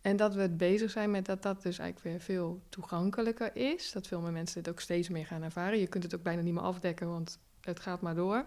En 0.00 0.16
dat 0.16 0.34
we 0.34 0.40
het 0.40 0.56
bezig 0.56 0.90
zijn 0.90 1.10
met 1.10 1.26
dat 1.26 1.42
dat 1.42 1.62
dus 1.62 1.78
eigenlijk 1.78 2.08
weer 2.08 2.20
veel 2.20 2.60
toegankelijker 2.68 3.56
is. 3.56 3.92
Dat 3.92 4.06
veel 4.06 4.20
meer 4.20 4.32
mensen 4.32 4.62
dit 4.62 4.72
ook 4.72 4.80
steeds 4.80 5.08
meer 5.08 5.26
gaan 5.26 5.42
ervaren. 5.42 5.78
Je 5.78 5.86
kunt 5.86 6.02
het 6.02 6.14
ook 6.14 6.22
bijna 6.22 6.42
niet 6.42 6.54
meer 6.54 6.62
afdekken, 6.62 7.08
want 7.08 7.38
het 7.60 7.80
gaat 7.80 8.00
maar 8.00 8.14
door. 8.14 8.44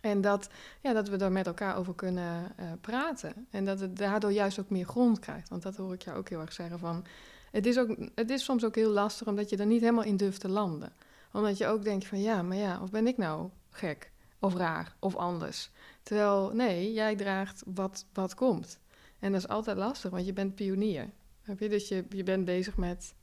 En 0.00 0.20
dat, 0.20 0.48
ja, 0.80 0.92
dat 0.92 1.08
we 1.08 1.16
daar 1.16 1.32
met 1.32 1.46
elkaar 1.46 1.76
over 1.76 1.94
kunnen 1.94 2.52
eh, 2.56 2.66
praten. 2.80 3.46
En 3.50 3.64
dat 3.64 3.80
het 3.80 3.96
daardoor 3.96 4.32
juist 4.32 4.60
ook 4.60 4.70
meer 4.70 4.86
grond 4.86 5.18
krijgt. 5.18 5.48
Want 5.48 5.62
dat 5.62 5.76
hoor 5.76 5.92
ik 5.92 6.02
jou 6.02 6.18
ook 6.18 6.28
heel 6.28 6.40
erg 6.40 6.52
zeggen 6.52 6.78
van... 6.78 7.04
Het 7.50 7.66
is, 7.66 7.78
ook, 7.78 7.96
het 8.14 8.30
is 8.30 8.44
soms 8.44 8.64
ook 8.64 8.74
heel 8.74 8.90
lastig 8.90 9.26
omdat 9.26 9.50
je 9.50 9.56
er 9.56 9.66
niet 9.66 9.80
helemaal 9.80 10.04
in 10.04 10.16
durft 10.16 10.40
te 10.40 10.48
landen. 10.48 10.92
Omdat 11.32 11.58
je 11.58 11.66
ook 11.66 11.84
denkt 11.84 12.06
van 12.06 12.20
ja, 12.20 12.42
maar 12.42 12.56
ja, 12.56 12.82
of 12.82 12.90
ben 12.90 13.06
ik 13.06 13.16
nou 13.16 13.50
gek? 13.70 14.10
Of 14.38 14.54
raar? 14.54 14.94
Of 14.98 15.16
anders? 15.16 15.70
Terwijl, 16.02 16.50
nee, 16.54 16.92
jij 16.92 17.16
draagt 17.16 17.62
wat, 17.66 18.06
wat 18.12 18.34
komt. 18.34 18.78
En 19.18 19.32
dat 19.32 19.40
is 19.40 19.48
altijd 19.48 19.76
lastig, 19.76 20.10
want 20.10 20.26
je 20.26 20.32
bent 20.32 20.54
pionier. 20.54 21.10
Heb 21.42 21.58
je? 21.60 21.68
Dus 21.68 21.88
je, 21.88 22.04
je 22.08 22.22
bent 22.22 22.44
bezig 22.44 22.76
met 22.76 23.14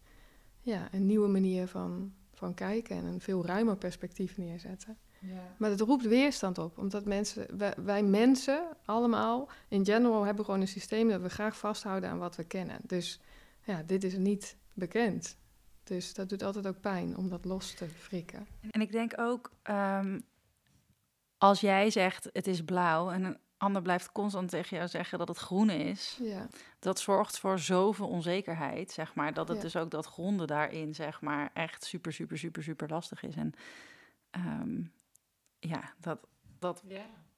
ja, 0.59 0.87
een 0.91 1.05
nieuwe 1.05 1.27
manier 1.27 1.67
van, 1.67 2.13
van 2.33 2.53
kijken... 2.53 2.95
en 2.95 3.05
een 3.05 3.21
veel 3.21 3.45
ruimer 3.45 3.77
perspectief 3.77 4.37
neerzetten. 4.37 4.97
Ja. 5.19 5.55
Maar 5.57 5.69
het 5.69 5.79
roept 5.79 6.07
weerstand 6.07 6.57
op, 6.57 6.77
omdat 6.77 7.05
mensen, 7.05 7.57
wij, 7.57 7.73
wij 7.83 8.03
mensen 8.03 8.67
allemaal 8.85 9.49
in 9.67 9.85
general 9.85 10.23
hebben 10.23 10.45
gewoon 10.45 10.61
een 10.61 10.67
systeem 10.67 11.09
dat 11.09 11.21
we 11.21 11.29
graag 11.29 11.57
vasthouden 11.57 12.09
aan 12.09 12.17
wat 12.17 12.35
we 12.35 12.43
kennen. 12.43 12.79
Dus 12.83 13.19
ja, 13.65 13.83
dit 13.83 14.03
is 14.03 14.17
niet 14.17 14.57
bekend. 14.73 15.37
Dus 15.83 16.13
dat 16.13 16.29
doet 16.29 16.43
altijd 16.43 16.67
ook 16.67 16.79
pijn 16.81 17.17
om 17.17 17.29
dat 17.29 17.45
los 17.45 17.73
te 17.73 17.87
frikken. 17.87 18.47
En 18.71 18.81
ik 18.81 18.91
denk 18.91 19.19
ook, 19.19 19.51
ehm, 19.63 20.19
als 21.37 21.59
jij 21.61 21.89
zegt 21.89 22.29
het 22.33 22.47
is 22.47 22.63
blauw 22.63 23.11
en 23.11 23.23
een 23.23 23.37
ander 23.57 23.81
blijft 23.81 24.11
constant 24.11 24.49
tegen 24.49 24.77
jou 24.77 24.89
zeggen 24.89 25.17
dat 25.17 25.27
het 25.27 25.37
groen 25.37 25.69
is, 25.69 26.19
Ja, 26.21 26.47
dat 26.79 26.99
zorgt 26.99 27.39
voor 27.39 27.59
zoveel 27.59 28.07
onzekerheid, 28.07 28.91
zeg 28.91 29.13
maar. 29.15 29.33
Dat 29.33 29.47
het 29.47 29.57
Ja. 29.57 29.63
dus 29.63 29.75
ook 29.75 29.91
dat 29.91 30.05
gronden 30.05 30.47
daarin, 30.47 30.95
zeg 30.95 31.21
maar, 31.21 31.49
echt 31.53 31.83
super, 31.83 32.13
super, 32.13 32.37
super, 32.37 32.63
super 32.63 32.89
lastig 32.89 33.23
is. 33.23 33.35
En 33.35 33.53
ehm, 34.29 34.83
ja, 35.59 35.93
dat, 35.99 36.27
dat 36.59 36.83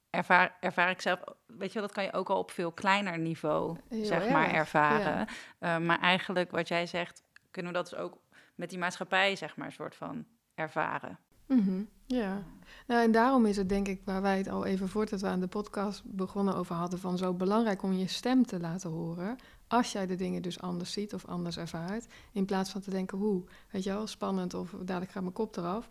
ervaar, 0.09 0.57
ervaar 0.59 0.89
ik 0.89 1.01
zelf, 1.01 1.19
weet 1.45 1.67
je 1.67 1.79
wel, 1.79 1.87
dat 1.87 1.95
kan 1.95 2.03
je 2.03 2.13
ook 2.13 2.29
al 2.29 2.37
op 2.37 2.51
veel 2.51 2.71
kleiner 2.71 3.19
niveau, 3.19 3.77
Heel 3.89 4.05
zeg 4.05 4.29
maar, 4.29 4.53
ervaren. 4.53 5.27
Eh, 5.59 5.77
maar 5.77 5.99
eigenlijk, 5.99 6.51
wat 6.51 6.67
jij 6.67 6.85
zegt, 6.85 7.23
kunnen 7.51 7.71
we 7.71 7.77
dat 7.77 7.89
dus 7.89 7.99
ook 7.99 8.17
met 8.55 8.69
die 8.69 8.79
maatschappij, 8.79 9.35
zeg 9.35 9.55
maar, 9.55 9.67
een 9.67 9.73
soort 9.73 9.95
van 9.95 10.25
ervaren. 10.55 11.19
Mhm, 11.47 11.81
ja. 12.05 12.43
Nou, 12.87 13.03
en 13.03 13.11
daarom 13.11 13.45
is 13.45 13.57
het 13.57 13.69
denk 13.69 13.87
ik, 13.87 14.01
waar 14.05 14.21
wij 14.21 14.37
het 14.37 14.49
al 14.49 14.65
even 14.65 14.89
voordat 14.89 15.21
we 15.21 15.27
aan 15.27 15.39
de 15.39 15.47
podcast 15.47 16.03
begonnen 16.05 16.55
over 16.55 16.75
hadden, 16.75 16.99
van 16.99 17.17
zo 17.17 17.33
belangrijk 17.33 17.83
om 17.83 17.93
je 17.93 18.07
stem 18.07 18.45
te 18.45 18.59
laten 18.59 18.89
horen. 18.89 19.37
Als 19.67 19.91
jij 19.91 20.05
de 20.05 20.15
dingen 20.15 20.41
dus 20.41 20.61
anders 20.61 20.91
ziet 20.91 21.13
of 21.13 21.25
anders 21.25 21.57
ervaart. 21.57 22.07
In 22.31 22.45
plaats 22.45 22.71
van 22.71 22.81
te 22.81 22.89
denken, 22.89 23.17
hoe, 23.17 23.43
weet 23.71 23.83
je 23.83 23.89
wel, 23.89 24.07
spannend 24.07 24.53
of 24.53 24.75
dadelijk 24.81 25.11
gaat 25.11 25.21
mijn 25.21 25.33
kop 25.33 25.57
eraf. 25.57 25.87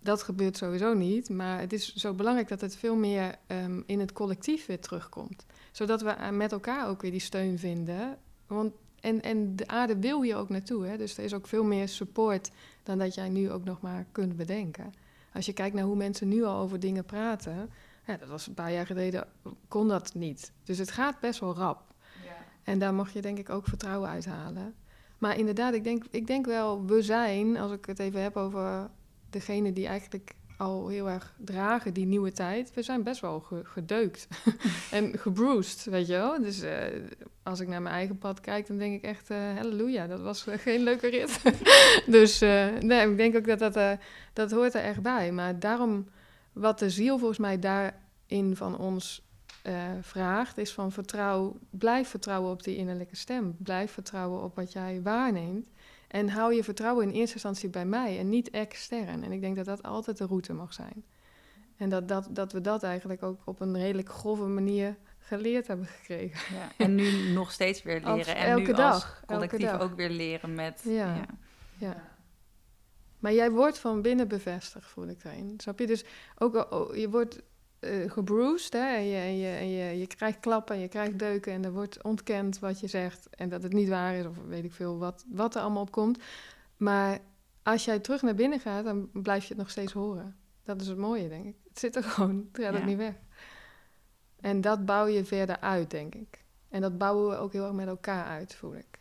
Dat 0.00 0.22
gebeurt 0.22 0.56
sowieso 0.56 0.94
niet, 0.94 1.28
maar 1.28 1.60
het 1.60 1.72
is 1.72 1.94
zo 1.94 2.14
belangrijk 2.14 2.48
dat 2.48 2.60
het 2.60 2.76
veel 2.76 2.96
meer 2.96 3.34
ehm, 3.46 3.80
in 3.86 4.00
het 4.00 4.12
collectief 4.12 4.66
weer 4.66 4.80
terugkomt. 4.80 5.46
Zodat 5.72 6.02
we 6.02 6.10
eh, 6.10 6.30
met 6.30 6.52
elkaar 6.52 6.88
ook 6.88 7.02
weer 7.02 7.10
die 7.10 7.20
steun 7.20 7.58
vinden. 7.58 8.18
Want, 8.46 8.72
en, 9.00 9.22
en 9.22 9.56
de 9.56 9.66
aarde 9.66 9.98
wil 9.98 10.22
hier 10.22 10.36
ook 10.36 10.48
naartoe, 10.48 10.86
hè? 10.86 10.96
dus 10.96 11.18
er 11.18 11.24
is 11.24 11.34
ook 11.34 11.46
veel 11.46 11.64
meer 11.64 11.88
support 11.88 12.50
dan 12.82 12.98
dat 12.98 13.14
jij 13.14 13.28
nu 13.28 13.50
ook 13.50 13.64
nog 13.64 13.80
maar 13.80 14.06
kunt 14.12 14.36
bedenken. 14.36 14.94
Als 15.32 15.46
je 15.46 15.52
kijkt 15.52 15.74
naar 15.74 15.84
hoe 15.84 15.96
mensen 15.96 16.28
nu 16.28 16.44
al 16.44 16.60
over 16.60 16.80
dingen 16.80 17.04
praten, 17.04 17.70
ja, 18.06 18.16
dat 18.16 18.28
was 18.28 18.46
een 18.46 18.54
paar 18.54 18.72
jaar 18.72 18.86
geleden, 18.86 19.28
kon 19.68 19.88
dat 19.88 20.14
niet. 20.14 20.52
Dus 20.64 20.78
het 20.78 20.90
gaat 20.90 21.20
best 21.20 21.40
wel 21.40 21.54
rap. 21.54 21.88
En 22.68 22.78
daar 22.78 22.94
mag 22.94 23.12
je 23.12 23.20
denk 23.20 23.38
ik 23.38 23.50
ook 23.50 23.66
vertrouwen 23.66 24.08
uithalen. 24.08 24.74
Maar 25.18 25.38
inderdaad, 25.38 25.74
ik 25.74 25.84
denk, 25.84 26.04
ik 26.10 26.26
denk 26.26 26.46
wel, 26.46 26.86
we 26.86 27.02
zijn, 27.02 27.56
als 27.56 27.72
ik 27.72 27.86
het 27.86 27.98
even 27.98 28.22
heb 28.22 28.36
over 28.36 28.90
degene 29.30 29.72
die 29.72 29.86
eigenlijk 29.86 30.32
al 30.56 30.88
heel 30.88 31.08
erg 31.08 31.34
dragen, 31.36 31.94
die 31.94 32.06
nieuwe 32.06 32.32
tijd, 32.32 32.74
we 32.74 32.82
zijn 32.82 33.02
best 33.02 33.20
wel 33.20 33.40
ge- 33.40 33.64
gedeukt 33.64 34.28
en 34.90 35.18
gebruised, 35.18 35.84
weet 35.84 36.06
je 36.06 36.12
wel. 36.12 36.42
Dus 36.42 36.60
eh, 36.60 36.76
als 37.42 37.60
ik 37.60 37.68
naar 37.68 37.82
mijn 37.82 37.94
eigen 37.94 38.18
pad 38.18 38.40
kijk, 38.40 38.66
dan 38.66 38.78
denk 38.78 38.94
ik 38.94 39.02
echt, 39.02 39.30
eh 39.30 39.54
halleluja, 39.56 40.06
dat 40.06 40.20
was 40.20 40.46
eh, 40.46 40.58
geen 40.58 40.82
leuke 40.82 41.08
rit. 41.08 41.40
dus 42.16 42.38
nee, 42.80 43.10
ik 43.10 43.16
denk 43.16 43.36
ook 43.36 43.58
dat 43.58 43.72
dat, 43.74 43.98
dat 44.32 44.50
hoort 44.50 44.74
er 44.74 44.82
echt 44.82 45.02
bij. 45.02 45.32
Maar 45.32 45.58
daarom, 45.58 46.06
wat 46.52 46.78
de 46.78 46.90
ziel 46.90 47.18
volgens 47.18 47.38
mij 47.38 47.58
daarin 47.58 48.56
van 48.56 48.78
ons 48.78 49.26
vraagt, 50.00 50.58
is 50.58 50.72
van 50.72 50.92
vertrouw, 50.92 51.58
blijf 51.70 52.08
vertrouwen 52.08 52.50
op 52.50 52.62
die 52.62 52.76
innerlijke 52.76 53.16
stem. 53.16 53.56
Blijf 53.58 53.92
vertrouwen 53.92 54.42
op 54.42 54.54
wat 54.56 54.72
jij 54.72 55.00
waarneemt. 55.02 55.68
En 56.08 56.28
hou 56.28 56.54
je 56.54 56.64
vertrouwen 56.64 57.04
in 57.08 57.14
eerste 57.14 57.34
instantie 57.34 57.68
bij 57.68 57.86
mij 57.86 58.18
en 58.18 58.28
niet 58.28 58.50
extern. 58.50 59.24
En 59.24 59.32
ik 59.32 59.40
denk 59.40 59.56
dat 59.56 59.64
dat 59.64 59.82
altijd 59.82 60.18
de 60.18 60.26
route 60.26 60.52
mag 60.52 60.72
zijn. 60.72 61.04
En 61.76 61.88
dat, 61.88 62.08
dat, 62.08 62.28
dat 62.30 62.52
we 62.52 62.60
dat 62.60 62.82
eigenlijk 62.82 63.22
ook 63.22 63.40
op 63.44 63.60
een 63.60 63.76
redelijk 63.76 64.08
grove 64.08 64.46
manier 64.46 64.96
geleerd 65.18 65.66
hebben 65.66 65.86
gekregen. 65.86 66.54
Ja. 66.54 66.68
En 66.76 66.94
nu 66.94 67.10
nog 67.32 67.52
steeds 67.52 67.82
weer 67.82 68.00
leren. 68.00 68.36
En 68.36 68.46
elke 68.46 68.70
nu 68.70 68.72
dag, 68.72 68.92
als 68.92 69.20
collectief 69.26 69.70
dag. 69.70 69.80
ook 69.80 69.96
weer 69.96 70.10
leren 70.10 70.54
met... 70.54 70.80
Ja. 70.84 71.14
ja. 71.14 71.26
Ja. 71.78 72.02
Maar 73.18 73.32
jij 73.32 73.50
wordt 73.50 73.78
van 73.78 74.02
binnen 74.02 74.28
bevestigd, 74.28 74.86
voel 74.86 75.08
ik 75.08 75.22
daarin. 75.22 75.54
Snap 75.56 75.78
je? 75.78 75.86
Dus 75.86 76.04
ook 76.38 76.54
al, 76.54 76.80
oh, 76.80 76.96
je 76.96 77.10
wordt 77.10 77.42
eh 77.80 78.10
gebruised 78.10 78.72
hè? 78.72 78.96
En, 78.96 79.06
je, 79.06 79.16
en, 79.16 79.36
je, 79.36 79.56
en 79.56 79.70
je, 79.70 79.98
je 79.98 80.06
krijgt 80.06 80.40
klappen 80.40 80.74
en 80.74 80.80
je 80.80 80.88
krijgt 80.88 81.18
deuken 81.18 81.52
en 81.52 81.64
er 81.64 81.72
wordt 81.72 82.02
ontkend 82.02 82.58
wat 82.58 82.80
je 82.80 82.86
zegt 82.86 83.28
en 83.30 83.48
dat 83.48 83.62
het 83.62 83.72
niet 83.72 83.88
waar 83.88 84.14
is 84.14 84.26
of 84.26 84.36
weet 84.46 84.64
ik 84.64 84.72
veel 84.72 84.98
wat, 84.98 85.24
wat 85.28 85.54
er 85.54 85.60
allemaal 85.60 85.82
op 85.82 85.90
komt. 85.90 86.18
Maar 86.76 87.18
als 87.62 87.84
jij 87.84 87.98
terug 87.98 88.22
naar 88.22 88.34
binnen 88.34 88.60
gaat, 88.60 88.84
dan 88.84 89.10
blijf 89.12 89.42
je 89.42 89.48
het 89.48 89.58
nog 89.58 89.70
steeds 89.70 89.92
horen. 89.92 90.36
Dat 90.62 90.80
is 90.80 90.86
het 90.86 90.98
mooie, 90.98 91.28
denk 91.28 91.44
ik. 91.44 91.56
Het 91.68 91.78
zit 91.78 91.96
er 91.96 92.02
gewoon, 92.02 92.48
het 92.52 92.64
gaat 92.64 92.76
ook 92.76 92.84
niet 92.84 92.96
weg. 92.96 93.14
En 94.40 94.60
dat 94.60 94.84
bouw 94.84 95.06
je 95.06 95.24
verder 95.24 95.60
uit, 95.60 95.90
denk 95.90 96.14
ik. 96.14 96.44
En 96.68 96.80
dat 96.80 96.98
bouwen 96.98 97.30
we 97.30 97.36
ook 97.36 97.52
heel 97.52 97.64
erg 97.64 97.72
met 97.72 97.86
elkaar 97.86 98.24
uit, 98.24 98.54
voel 98.54 98.74
ik. 98.74 98.98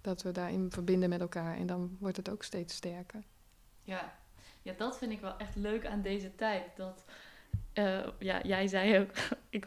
Dat 0.00 0.22
we 0.22 0.32
daarin 0.32 0.70
verbinden 0.70 1.08
met 1.08 1.20
elkaar 1.20 1.56
en 1.56 1.66
dan 1.66 1.96
wordt 2.00 2.16
het 2.16 2.30
ook 2.30 2.42
steeds 2.42 2.74
sterker. 2.74 3.22
Ja. 3.82 4.18
ja, 4.62 4.72
dat 4.76 4.98
vind 4.98 5.12
ik 5.12 5.20
wel 5.20 5.36
echt 5.36 5.56
leuk 5.56 5.86
aan 5.86 6.02
deze 6.02 6.34
tijd. 6.34 6.76
Dat, 6.76 7.04
eh, 7.72 7.98
ja, 8.18 8.40
jij 8.42 8.66
zei 8.66 8.98
ook, 8.98 9.10
ik, 9.50 9.64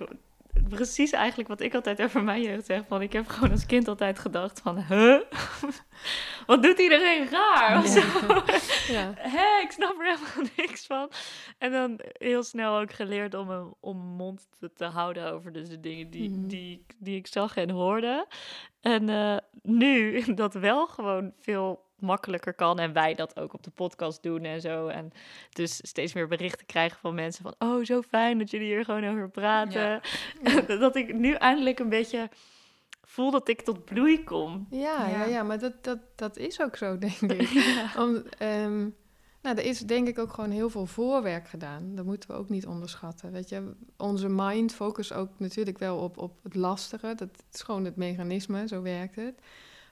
precies 0.70 1.12
eigenlijk 1.12 1.50
wat 1.50 1.62
ik 1.62 1.74
altijd 1.76 2.02
over 2.02 2.24
mijn 2.24 2.42
jeugd 2.42 2.66
zeg. 2.66 2.82
Van, 2.88 3.02
ik 3.02 3.14
heb 3.14 3.28
gewoon 3.28 3.52
als 3.52 3.66
kind 3.66 3.88
altijd 3.88 4.20
gedacht 4.20 4.60
van, 4.60 4.78
huh? 4.84 5.20
wat 6.48 6.64
doet 6.64 6.80
iedereen 6.80 7.30
raar? 7.30 7.78
Of 7.78 7.96
Ja. 7.96 8.02
zo. 8.02 8.92
Ja. 8.94 9.14
Hé, 9.16 9.62
ik 9.64 9.72
snap 9.72 10.00
er 10.00 10.06
helemaal 10.06 10.52
niks 10.58 10.86
van. 10.86 11.12
En 11.58 11.72
dan 11.72 12.00
heel 12.14 12.44
snel 12.44 12.80
ook 12.80 12.94
geleerd 12.94 13.34
om 13.34 13.50
een 13.50 13.74
om 13.80 13.98
mijn 13.98 14.16
mond 14.16 14.48
te, 14.60 14.74
te 14.74 14.86
houden 14.86 15.32
over 15.34 15.52
dus 15.54 15.70
de 15.70 15.80
dingen 15.80 16.10
die, 16.10 16.30
Mhm. 16.30 16.48
die, 16.48 16.86
die 16.98 17.16
ik 17.18 17.28
zag 17.28 17.58
en 17.58 17.70
hoorde. 17.70 18.28
En 18.82 19.10
eh, 19.10 19.38
nu 19.62 20.24
dat 20.34 20.54
wel 20.54 20.88
gewoon 20.88 21.34
veel 21.40 21.86
makkelijker 22.00 22.54
kan 22.54 22.80
en 22.80 22.94
wij 22.94 23.14
dat 23.14 23.40
ook 23.40 23.54
op 23.54 23.64
de 23.64 23.72
podcast 23.72 24.24
doen 24.24 24.44
en 24.44 24.62
zo. 24.62 24.88
En 24.88 25.12
dus 25.50 25.80
steeds 25.82 26.14
meer 26.14 26.28
berichten 26.28 26.66
krijgen 26.66 27.00
van 27.00 27.16
mensen 27.16 27.44
van... 27.44 27.70
oh, 27.70 27.86
zo 27.86 28.02
fijn 28.02 28.38
dat 28.38 28.52
jullie 28.52 28.68
hier 28.68 28.86
gewoon 28.86 29.08
over 29.08 29.30
praten. 29.30 30.02
dat 30.68 30.96
ik 30.96 31.14
nu 31.14 31.34
eindelijk 31.34 31.80
een 31.80 31.90
beetje 31.90 32.30
voel 33.04 33.32
dat 33.32 33.48
ik 33.48 33.62
tot 33.62 33.86
bloei 33.86 34.24
kom. 34.24 34.68
Ja, 34.70 35.08
ja. 35.08 35.10
Ja. 35.10 35.24
ja, 35.26 35.44
maar 35.44 35.60
dat, 35.60 35.84
dat, 35.84 36.00
dat 36.16 36.38
is 36.38 36.62
ook 36.62 36.76
zo, 36.76 36.98
denk 36.98 37.22
ik. 37.32 37.50
Om, 37.98 38.24
ehm, 38.38 38.90
nou, 39.42 39.58
er 39.58 39.66
is 39.66 39.80
denk 39.80 40.08
ik 40.08 40.20
ook 40.20 40.34
gewoon 40.34 40.52
heel 40.52 40.70
veel 40.70 40.86
voorwerk 40.86 41.48
gedaan. 41.48 41.96
Dat 41.96 42.06
moeten 42.06 42.30
we 42.30 42.36
ook 42.36 42.50
niet 42.50 42.68
onderschatten. 42.68 43.32
Weet 43.32 43.50
je, 43.50 43.72
onze 43.98 44.30
mind 44.30 44.74
focust 44.74 45.14
ook 45.14 45.30
natuurlijk 45.38 45.78
wel 45.78 45.98
op, 45.98 46.18
op 46.18 46.44
het 46.44 46.56
lastige. 46.56 47.16
Dat 47.16 47.44
is 47.54 47.62
gewoon 47.62 47.86
het 47.86 47.96
mechanisme, 47.96 48.68
zo 48.68 48.82
werkt 48.82 49.16
het. 49.16 49.42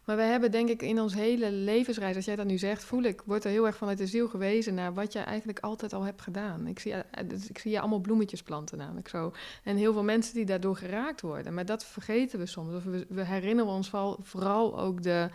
Maar 0.05 0.15
we 0.15 0.21
hebben 0.21 0.51
denk 0.51 0.69
ik 0.69 0.81
in 0.81 1.01
ons 1.01 1.13
hele 1.13 1.51
levensreis, 1.51 2.15
als 2.15 2.25
jij 2.25 2.35
dat 2.35 2.45
nu 2.45 2.57
zegt, 2.57 2.83
voel 2.83 3.03
ik, 3.03 3.21
wordt 3.25 3.43
er 3.43 3.51
heel 3.51 3.65
erg 3.65 3.77
vanuit 3.77 3.97
de 3.97 4.07
ziel 4.07 4.27
gewezen 4.27 4.73
naar 4.73 4.93
wat 4.93 5.13
jij 5.13 5.23
eigenlijk 5.23 5.59
altijd 5.59 5.93
al 5.93 6.03
hebt 6.03 6.21
gedaan. 6.21 6.67
Ik 6.67 6.79
zie, 6.79 6.93
eh, 6.93 7.29
dus 7.29 7.49
ik 7.49 7.57
zie 7.57 7.71
je 7.71 7.79
allemaal 7.79 7.99
bloemetjes 7.99 8.43
planten 8.43 8.77
namelijk 8.77 9.07
zo. 9.07 9.33
En 9.63 9.75
heel 9.77 9.93
veel 9.93 10.03
mensen 10.03 10.33
die 10.33 10.45
daardoor 10.45 10.75
geraakt 10.75 11.21
worden. 11.21 11.53
Maar 11.53 11.65
dat 11.65 11.85
vergeten 11.85 12.39
we 12.39 12.45
soms. 12.45 12.75
Of 12.75 12.83
we, 12.83 13.05
we 13.09 13.25
herinneren 13.25 13.71
ons 13.71 13.89
vooral 14.21 14.79
ook 14.79 15.03
de, 15.03 15.29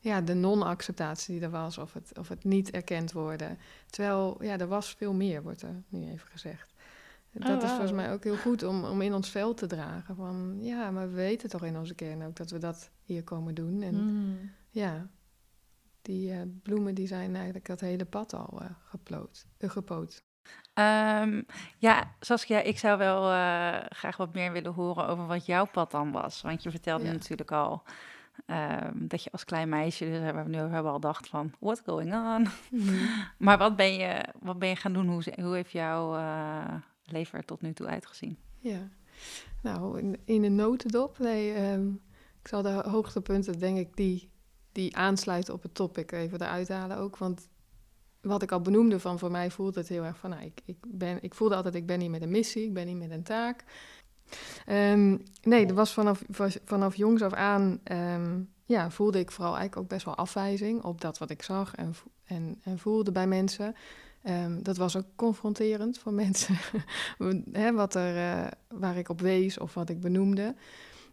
ja, 0.00 0.20
de 0.20 0.34
non-acceptatie 0.34 1.34
die 1.34 1.44
er 1.44 1.50
was, 1.50 1.78
of 1.78 1.92
het, 1.92 2.12
of 2.18 2.28
het 2.28 2.44
niet 2.44 2.70
erkend 2.70 3.12
worden. 3.12 3.58
Terwijl, 3.90 4.36
ja, 4.40 4.58
er 4.58 4.68
was 4.68 4.94
veel 4.94 5.12
meer, 5.12 5.42
wordt 5.42 5.62
er 5.62 5.82
nu 5.88 6.10
even 6.10 6.28
gezegd. 6.28 6.74
Oh, 7.34 7.46
Dat 7.46 7.62
is 7.62 7.68
volgens 7.70 7.92
mij 7.92 8.12
ook 8.12 8.24
heel 8.24 8.36
goed 8.36 8.62
om, 8.62 8.84
om 8.84 9.00
in 9.00 9.14
ons 9.14 9.30
veld 9.30 9.56
te 9.56 9.66
dragen. 9.66 10.16
Van 10.16 10.56
ja, 10.60 10.90
maar 10.90 11.08
we 11.08 11.14
weten 11.14 11.48
toch 11.48 11.64
in 11.64 11.76
onze 11.78 11.94
kern 11.94 12.22
ook 12.22 12.36
dat 12.36 12.50
we 12.50 12.58
dat 12.58 12.90
hier 13.02 13.24
komen 13.24 13.54
doen. 13.54 13.82
En 13.82 13.94
Mm. 13.94 14.50
ja, 14.70 15.08
die 16.02 16.32
eh, 16.32 16.40
bloemen 16.62 16.94
die 16.94 17.06
zijn 17.06 17.34
eigenlijk 17.34 17.66
dat 17.66 17.80
hele 17.80 18.04
pad 18.04 18.34
al 18.34 18.60
eh, 18.60 18.66
geploot, 18.84 19.46
eh, 19.58 19.70
gepoot. 19.70 20.22
Ehm, 20.74 21.42
ja, 21.78 22.14
Saskia, 22.20 22.60
ik 22.60 22.78
zou 22.78 22.98
wel 22.98 23.22
graag 23.88 24.16
wat 24.16 24.34
meer 24.34 24.52
willen 24.52 24.72
horen 24.72 25.06
over 25.08 25.26
wat 25.26 25.46
jouw 25.46 25.64
pad 25.66 25.90
dan 25.90 26.12
was. 26.12 26.42
Want 26.42 26.62
je 26.62 26.70
vertelde 26.70 27.04
Ja. 27.04 27.12
natuurlijk 27.12 27.52
al 27.52 27.82
ehm, 28.46 28.92
dat 29.06 29.22
je 29.24 29.32
als 29.32 29.44
klein 29.44 29.68
meisje, 29.68 30.04
dus 30.04 30.18
hebben 30.18 30.44
we 30.44 30.50
nu 30.50 30.56
hebben 30.58 30.92
al 30.92 31.00
dacht 31.00 31.28
van, 31.28 31.52
what's 31.58 31.80
going 31.84 32.14
on? 32.14 32.46
Maar 33.46 33.58
wat 33.58 33.76
ben 33.76 33.94
je, 33.94 34.24
wat 34.40 34.58
ben 34.58 34.68
je 34.68 34.76
gaan 34.76 34.92
doen? 34.92 35.08
Hoe, 35.08 35.22
hoe 35.42 35.54
heeft 35.54 35.72
jouw 35.72 36.14
leven 37.12 37.38
er 37.38 37.44
tot 37.44 37.60
nu 37.60 37.72
toe 37.72 37.86
uitgezien? 37.86 38.38
Ja, 38.58 38.88
nou, 39.62 39.98
in, 39.98 40.18
in 40.24 40.44
een 40.44 40.54
notendop. 40.54 41.18
Nee, 41.18 41.52
ehm, 41.52 41.88
ik 42.42 42.48
zal 42.48 42.62
de 42.62 42.68
hoogtepunten, 42.68 43.58
denk 43.58 43.78
ik, 43.78 43.96
die, 43.96 44.30
die 44.72 44.96
aansluiten 44.96 45.54
op 45.54 45.62
het 45.62 45.74
topic 45.74 46.12
even 46.12 46.40
eruit 46.40 46.68
halen 46.68 46.96
ook. 46.96 47.16
Want 47.16 47.48
wat 48.20 48.42
ik 48.42 48.52
al 48.52 48.60
benoemde 48.60 49.00
van 49.00 49.18
voor 49.18 49.30
mij 49.30 49.50
voelt 49.50 49.74
het 49.74 49.88
heel 49.88 50.04
erg 50.04 50.18
van, 50.18 50.30
nou, 50.30 50.44
ik, 50.44 50.60
ik, 50.64 50.76
ben, 50.88 51.18
ik 51.22 51.34
voelde 51.34 51.54
altijd, 51.54 51.74
ik 51.74 51.86
ben 51.86 52.00
hier 52.00 52.10
met 52.10 52.22
een 52.22 52.30
missie, 52.30 52.64
ik 52.64 52.74
ben 52.74 52.86
hier 52.86 52.96
met 52.96 53.10
een 53.10 53.22
taak. 53.22 53.64
Ehm, 54.66 55.18
nee, 55.42 55.66
er 55.66 55.74
was 55.74 55.92
vanaf, 55.92 56.22
vanaf 56.64 56.96
jongs 56.96 57.22
af 57.22 57.32
aan, 57.32 57.80
ehm, 57.84 58.40
ja, 58.64 58.90
voelde 58.90 59.18
ik 59.18 59.30
vooral 59.30 59.56
eigenlijk 59.56 59.82
ook 59.82 59.88
best 59.88 60.04
wel 60.04 60.16
afwijzing 60.16 60.82
op 60.82 61.00
dat 61.00 61.18
wat 61.18 61.30
ik 61.30 61.42
zag 61.42 61.74
en, 61.74 61.94
en, 62.24 62.60
en 62.62 62.78
voelde 62.78 63.12
bij 63.12 63.26
mensen. 63.26 63.74
Ehm, 64.22 64.62
dat 64.62 64.76
was 64.76 64.96
ook 64.96 65.06
confronterend 65.16 65.98
voor 65.98 66.12
mensen, 66.24 66.56
wat 67.74 67.94
er, 67.94 68.16
eh, 68.16 68.46
waar 68.68 68.96
ik 68.96 69.08
op 69.08 69.20
wees 69.20 69.58
of 69.58 69.74
wat 69.74 69.88
ik 69.88 70.00
benoemde. 70.00 70.54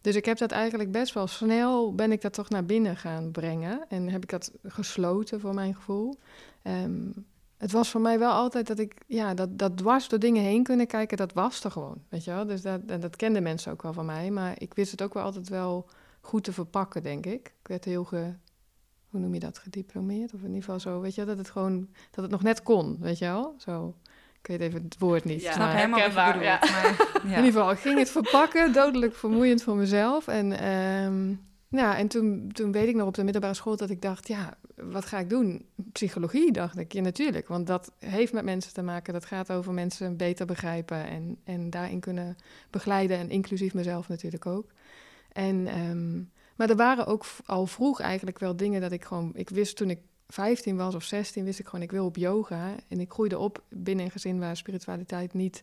Dus 0.00 0.16
ik 0.16 0.24
heb 0.24 0.38
dat 0.38 0.50
eigenlijk 0.50 0.92
best 0.92 1.14
wel 1.14 1.26
snel, 1.26 1.94
ben 1.94 2.12
ik 2.12 2.20
dat 2.20 2.32
toch 2.32 2.48
naar 2.48 2.64
binnen 2.64 2.96
gaan 2.96 3.30
brengen. 3.30 3.84
En 3.88 4.08
heb 4.08 4.22
ik 4.22 4.30
dat 4.30 4.52
gesloten 4.62 5.40
voor 5.40 5.54
mijn 5.54 5.74
gevoel. 5.74 6.18
Ehm, 6.62 7.10
het 7.56 7.72
was 7.72 7.90
voor 7.90 8.00
mij 8.00 8.18
wel 8.18 8.32
altijd 8.32 8.66
dat 8.66 8.78
ik, 8.78 8.94
ja, 9.06 9.34
dat, 9.34 9.58
dat 9.58 9.76
dwars 9.76 10.08
door 10.08 10.18
dingen 10.18 10.42
heen 10.42 10.62
kunnen 10.62 10.86
kijken, 10.86 11.16
dat 11.16 11.32
was 11.32 11.64
er 11.64 11.70
gewoon, 11.70 12.02
weet 12.08 12.24
je 12.24 12.30
wel. 12.30 12.46
Dus 12.46 12.62
dat, 12.62 12.80
en 12.86 13.00
dat 13.00 13.16
kenden 13.16 13.42
mensen 13.42 13.72
ook 13.72 13.82
wel 13.82 13.92
van 13.92 14.06
mij. 14.06 14.30
Maar 14.30 14.54
ik 14.58 14.74
wist 14.74 14.90
het 14.90 15.02
ook 15.02 15.14
wel 15.14 15.22
altijd 15.22 15.48
wel 15.48 15.88
goed 16.20 16.44
te 16.44 16.52
verpakken, 16.52 17.02
denk 17.02 17.26
ik. 17.26 17.54
Ik 17.60 17.68
werd 17.68 17.84
heel 17.84 18.04
ge, 18.04 18.34
hoe 19.10 19.20
noem 19.20 19.34
je 19.34 19.40
dat, 19.40 19.58
gediplomeerd? 19.58 20.34
Of 20.34 20.40
in 20.40 20.46
ieder 20.46 20.62
geval 20.62 20.80
zo, 20.80 21.00
weet 21.00 21.14
je, 21.14 21.24
wel, 21.24 21.36
dat 21.36 21.44
het 21.44 21.52
gewoon, 21.52 21.88
dat 22.10 22.22
het 22.22 22.30
nog 22.30 22.42
net 22.42 22.62
kon, 22.62 22.96
weet 23.00 23.18
je 23.18 23.24
wel. 23.24 23.54
Zo, 23.58 23.94
ik 24.40 24.46
weet 24.46 24.60
even 24.60 24.82
het 24.82 24.98
woord 24.98 25.24
niet. 25.24 25.42
Ja, 25.42 25.52
snap 25.52 25.72
helemaal 25.72 26.00
wat 26.00 26.12
je 26.12 26.18
herkenbaar, 26.18 26.58
bedoelt. 26.58 27.12
Maar, 27.12 27.22
in 27.22 27.30
ja. 27.30 27.36
ieder 27.36 27.52
geval, 27.52 27.76
ging 27.76 27.98
het 27.98 28.10
verpakken, 28.10 28.72
dodelijk 28.72 29.14
vermoeiend 29.14 29.62
voor 29.62 29.76
mezelf. 29.76 30.26
En, 30.26 30.52
ehm, 30.52 31.34
ja, 31.68 31.96
en 31.96 32.08
toen, 32.08 32.50
toen 32.52 32.72
weet 32.72 32.88
ik 32.88 32.94
nog 32.94 33.06
op 33.06 33.14
de 33.14 33.24
middelbare 33.24 33.54
school 33.54 33.76
dat 33.76 33.90
ik 33.90 34.02
dacht, 34.02 34.28
ja, 34.28 34.58
wat 34.76 35.04
ga 35.04 35.18
ik 35.18 35.30
doen? 35.30 35.66
Psychologie, 35.92 36.52
dacht 36.52 36.78
ik. 36.78 36.92
Ja, 36.92 37.00
natuurlijk, 37.00 37.48
want 37.48 37.66
dat 37.66 37.92
heeft 37.98 38.32
met 38.32 38.44
mensen 38.44 38.72
te 38.72 38.82
maken. 38.82 39.12
Dat 39.12 39.24
gaat 39.24 39.52
over 39.52 39.72
mensen 39.72 40.16
beter 40.16 40.46
begrijpen 40.46 41.06
en, 41.06 41.38
en 41.44 41.70
daarin 41.70 42.00
kunnen 42.00 42.36
begeleiden. 42.70 43.18
En 43.18 43.30
inclusief 43.30 43.74
mezelf 43.74 44.08
natuurlijk 44.08 44.46
ook. 44.46 44.66
En, 45.32 45.66
ehm, 45.66 46.20
maar 46.58 46.70
er 46.70 46.76
waren 46.76 47.06
ook 47.06 47.24
al 47.44 47.66
vroeg 47.66 48.00
eigenlijk 48.00 48.38
wel 48.38 48.56
dingen 48.56 48.80
dat 48.80 48.92
ik 48.92 49.04
gewoon... 49.04 49.30
Ik 49.34 49.48
wist 49.48 49.76
toen 49.76 49.90
ik 49.90 49.98
15 50.28 50.76
was 50.76 50.94
of 50.94 51.02
16, 51.02 51.44
wist 51.44 51.58
ik 51.58 51.66
gewoon, 51.66 51.82
ik 51.82 51.90
wil 51.90 52.04
op 52.04 52.16
yoga. 52.16 52.74
En 52.88 53.00
ik 53.00 53.12
groeide 53.12 53.38
op 53.38 53.62
binnen 53.68 54.04
een 54.04 54.10
gezin 54.10 54.38
waar 54.38 54.56
spiritualiteit 54.56 55.34
niet, 55.34 55.62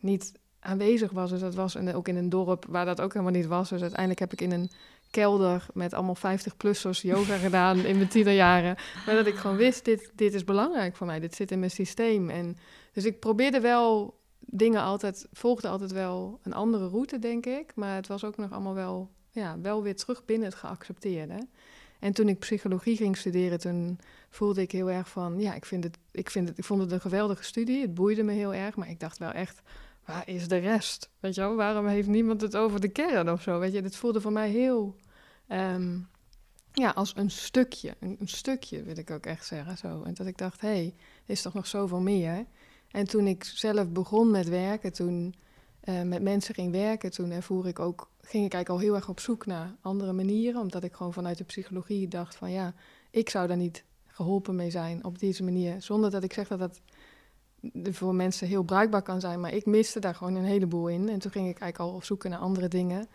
niet 0.00 0.32
aanwezig 0.60 1.10
was. 1.10 1.30
Dus 1.30 1.40
dat 1.40 1.54
was 1.54 1.74
en 1.74 1.94
ook 1.94 2.08
in 2.08 2.16
een 2.16 2.28
dorp 2.28 2.64
waar 2.68 2.84
dat 2.84 3.00
ook 3.00 3.12
helemaal 3.12 3.34
niet 3.34 3.46
was. 3.46 3.68
Dus 3.68 3.80
uiteindelijk 3.80 4.20
heb 4.20 4.32
ik 4.32 4.40
in 4.40 4.52
een 4.52 4.70
kelder 5.10 5.66
met 5.74 5.94
allemaal 5.94 6.16
50-plussers 6.16 7.00
yoga 7.00 7.36
gedaan 7.46 7.78
in 7.78 7.96
mijn 7.96 8.08
tienerjaren. 8.08 8.76
Maar 9.06 9.14
dat 9.14 9.26
ik 9.26 9.34
gewoon 9.34 9.56
wist, 9.56 9.84
dit, 9.84 10.10
dit 10.14 10.34
is 10.34 10.44
belangrijk 10.44 10.96
voor 10.96 11.06
mij. 11.06 11.20
Dit 11.20 11.34
zit 11.34 11.50
in 11.50 11.58
mijn 11.58 11.70
systeem. 11.70 12.30
En 12.30 12.56
dus 12.92 13.04
ik 13.04 13.20
probeerde 13.20 13.60
wel 13.60 14.18
dingen 14.38 14.82
altijd, 14.82 15.26
volgde 15.32 15.68
altijd 15.68 15.92
wel 15.92 16.38
een 16.42 16.54
andere 16.54 16.88
route, 16.88 17.18
denk 17.18 17.46
ik. 17.46 17.72
Maar 17.74 17.94
het 17.94 18.06
was 18.06 18.24
ook 18.24 18.36
nog 18.36 18.52
allemaal 18.52 18.74
wel, 18.74 19.10
ja, 19.34 19.60
wel 19.60 19.82
weer 19.82 19.96
terug 19.96 20.24
binnen 20.24 20.48
het 20.48 20.56
geaccepteerde. 20.56 21.46
En 21.98 22.12
toen 22.12 22.28
ik 22.28 22.38
psychologie 22.38 22.96
ging 22.96 23.16
studeren, 23.16 23.58
toen 23.60 23.98
voelde 24.30 24.60
ik 24.60 24.72
heel 24.72 24.90
erg 24.90 25.08
van, 25.08 25.40
ja, 25.40 25.54
ik, 25.54 25.64
vind 25.64 25.84
het, 25.84 25.98
ik, 26.10 26.30
vind 26.30 26.48
het, 26.48 26.58
ik 26.58 26.64
vond 26.64 26.80
het 26.80 26.92
een 26.92 27.00
geweldige 27.00 27.44
studie. 27.44 27.80
Het 27.80 27.94
boeide 27.94 28.22
me 28.22 28.32
heel 28.32 28.54
erg, 28.54 28.76
maar 28.76 28.90
ik 28.90 29.00
dacht 29.00 29.18
wel 29.18 29.30
echt, 29.30 29.62
waar 30.04 30.28
is 30.28 30.48
de 30.48 30.56
rest? 30.56 31.10
Weet 31.20 31.34
je 31.34 31.40
wel, 31.40 31.54
waarom 31.54 31.86
heeft 31.86 32.08
niemand 32.08 32.40
het 32.40 32.56
over 32.56 32.80
de 32.80 32.88
kern 32.88 33.30
of 33.30 33.42
zo? 33.42 33.58
Weet 33.58 33.72
je, 33.72 33.82
dit 33.82 33.96
voelde 33.96 34.20
voor 34.20 34.32
mij 34.32 34.50
heel, 34.50 34.96
ehm, 35.46 35.98
ja, 36.72 36.90
als 36.90 37.12
een 37.16 37.30
stukje. 37.30 37.96
Een, 38.00 38.16
een 38.20 38.28
stukje 38.28 38.82
wil 38.82 38.98
ik 38.98 39.10
ook 39.10 39.26
echt 39.26 39.46
zeggen 39.46 39.76
zo. 39.76 40.02
En 40.02 40.14
dat 40.14 40.26
ik 40.26 40.38
dacht, 40.38 40.60
hé, 40.60 40.68
hey, 40.68 40.94
er 40.96 41.32
is 41.32 41.42
toch 41.42 41.54
nog 41.54 41.66
zoveel 41.66 42.00
meer. 42.00 42.46
En 42.90 43.04
toen 43.04 43.26
ik 43.26 43.44
zelf 43.44 43.88
begon 43.88 44.30
met 44.30 44.48
werken, 44.48 44.92
toen 44.92 45.34
eh, 45.84 46.02
met 46.02 46.22
mensen 46.22 46.54
ging 46.54 46.72
werken, 46.72 47.10
toen 47.10 47.30
ervoer 47.30 47.66
ik 47.66 47.78
ook, 47.78 48.10
ging 48.20 48.44
ik 48.44 48.52
eigenlijk 48.52 48.68
al 48.68 48.78
heel 48.78 48.94
erg 48.94 49.08
op 49.08 49.20
zoek 49.20 49.46
naar 49.46 49.74
andere 49.80 50.12
manieren. 50.12 50.60
Omdat 50.60 50.84
ik 50.84 50.92
gewoon 50.92 51.12
vanuit 51.12 51.38
de 51.38 51.44
psychologie 51.44 52.08
dacht 52.08 52.36
van 52.36 52.50
ja, 52.50 52.74
ik 53.10 53.30
zou 53.30 53.46
daar 53.46 53.56
niet 53.56 53.84
geholpen 54.06 54.54
mee 54.54 54.70
zijn 54.70 55.04
op 55.04 55.18
deze 55.18 55.42
manier. 55.42 55.82
Zonder 55.82 56.10
dat 56.10 56.22
ik 56.22 56.32
zeg 56.32 56.48
dat 56.48 56.58
dat 56.58 56.80
voor 57.82 58.14
mensen 58.14 58.48
heel 58.48 58.62
bruikbaar 58.62 59.02
kan 59.02 59.20
zijn. 59.20 59.40
Maar 59.40 59.54
ik 59.54 59.66
miste 59.66 60.00
daar 60.00 60.14
gewoon 60.14 60.34
een 60.34 60.44
heleboel 60.44 60.88
in. 60.88 61.08
En 61.08 61.18
toen 61.18 61.30
ging 61.30 61.48
ik 61.48 61.58
eigenlijk 61.58 61.78
al 61.78 61.96
op 61.96 62.04
zoek 62.04 62.24
naar 62.24 62.38
andere 62.38 62.68
dingen. 62.68 63.08